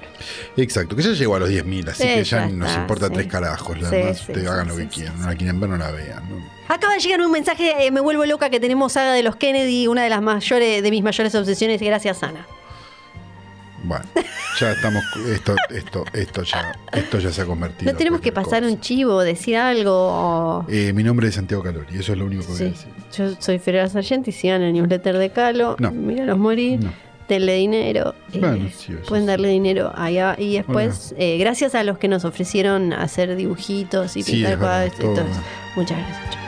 Exacto, 0.57 0.97
que 0.97 1.03
ya 1.03 1.12
llegó 1.12 1.37
a 1.37 1.39
los 1.39 1.49
10.000, 1.49 1.91
así 1.91 2.03
Sí, 2.03 2.09
que 2.09 2.25
ya 2.25 2.47
ya 2.49 2.53
nos 2.53 2.75
importa 2.77 3.07
sí. 3.07 3.12
tres 3.15 3.27
carajos. 3.29 3.81
La 3.81 3.89
Sí, 3.89 3.97
demás, 3.97 4.19
sí, 4.27 4.33
hagan 4.47 4.69
lo 4.69 4.77
que 4.77 4.89
quieran. 4.89 5.20
No 5.20 5.27
la 5.27 5.37
quieren 5.37 5.61
ver, 5.61 5.70
no 5.70 5.77
la 5.77 5.91
vean. 5.93 6.29
¿no? 6.29 6.57
Acaba 6.69 6.95
de 6.95 7.01
llegar 7.01 7.20
un 7.23 7.32
mensaje, 7.32 7.86
eh, 7.86 7.90
me 7.90 8.01
vuelvo 8.01 8.24
loca, 8.27 8.51
que 8.51 8.61
tenemos 8.61 8.93
saga 8.93 9.12
de 9.12 9.23
los 9.23 9.36
Kennedy, 9.36 9.86
una 9.86 10.03
de 10.03 10.11
las 10.11 10.20
mayores, 10.23 10.82
de 10.82 10.90
mis 10.90 11.03
mayores 11.03 11.35
obsesiones, 11.35 11.81
gracias 11.81 12.23
Ana. 12.23 12.47
Bueno, 13.85 14.05
ya 14.59 14.73
estamos. 14.73 15.03
Esto, 15.32 15.55
esto, 15.70 16.05
esto, 16.12 16.43
ya, 16.43 16.73
esto 16.93 17.19
ya 17.20 17.32
se 17.32 17.43
ha 17.43 17.47
convertido. 17.47 17.90
¿No 17.93 17.97
tenemos 17.97 18.19
en 18.19 18.24
que 18.24 18.32
pasar 18.32 18.62
cosa. 18.62 18.74
un 18.74 18.81
chivo, 18.81 19.20
decir 19.23 19.57
algo? 19.57 19.93
o- 19.93 20.66
Eh, 20.69 20.93
mi 20.93 21.03
nombre 21.05 21.28
es 21.28 21.36
Santiago 21.36 21.62
Calori, 21.62 21.97
eso 21.99 22.12
es 22.12 22.19
lo 22.19 22.27
único 22.27 22.43
que 22.43 22.49
voy 22.49 22.57
a 22.57 22.59
Sí. 22.59 22.65
decir. 22.65 22.89
Yo 23.16 23.40
soy 23.40 23.59
Ferreira 23.61 23.89
Sargenti, 23.89 24.32
sigan 24.32 24.62
el 24.62 24.73
newsletter 24.73 25.16
de 25.16 25.31
Calo, 25.31 25.77
No. 25.78 25.93
míralos 25.93 26.36
morir, 26.39 26.81
No. 26.82 26.93
denle 27.28 27.55
dinero. 27.55 28.15
eh, 28.32 28.39
Bueno, 28.40 28.69
sí, 28.77 28.93
eso 28.93 29.09
pueden 29.09 29.24
sí. 29.24 29.28
darle 29.28 29.49
dinero 29.49 29.93
allá. 29.95 30.35
Y 30.36 30.57
después, 30.57 31.15
eh, 31.16 31.39
gracias 31.39 31.74
a 31.77 31.85
los 31.85 31.99
que 31.99 32.09
nos 32.09 32.24
ofrecieron 32.24 32.93
hacer 32.93 33.36
dibujitos 33.36 34.16
y 34.16 34.23
Sí, 34.24 34.32
pintar 34.32 34.59
verdad, 34.59 34.90
cuadros 35.01 35.28
muchas 35.77 35.99
gracias. 35.99 36.48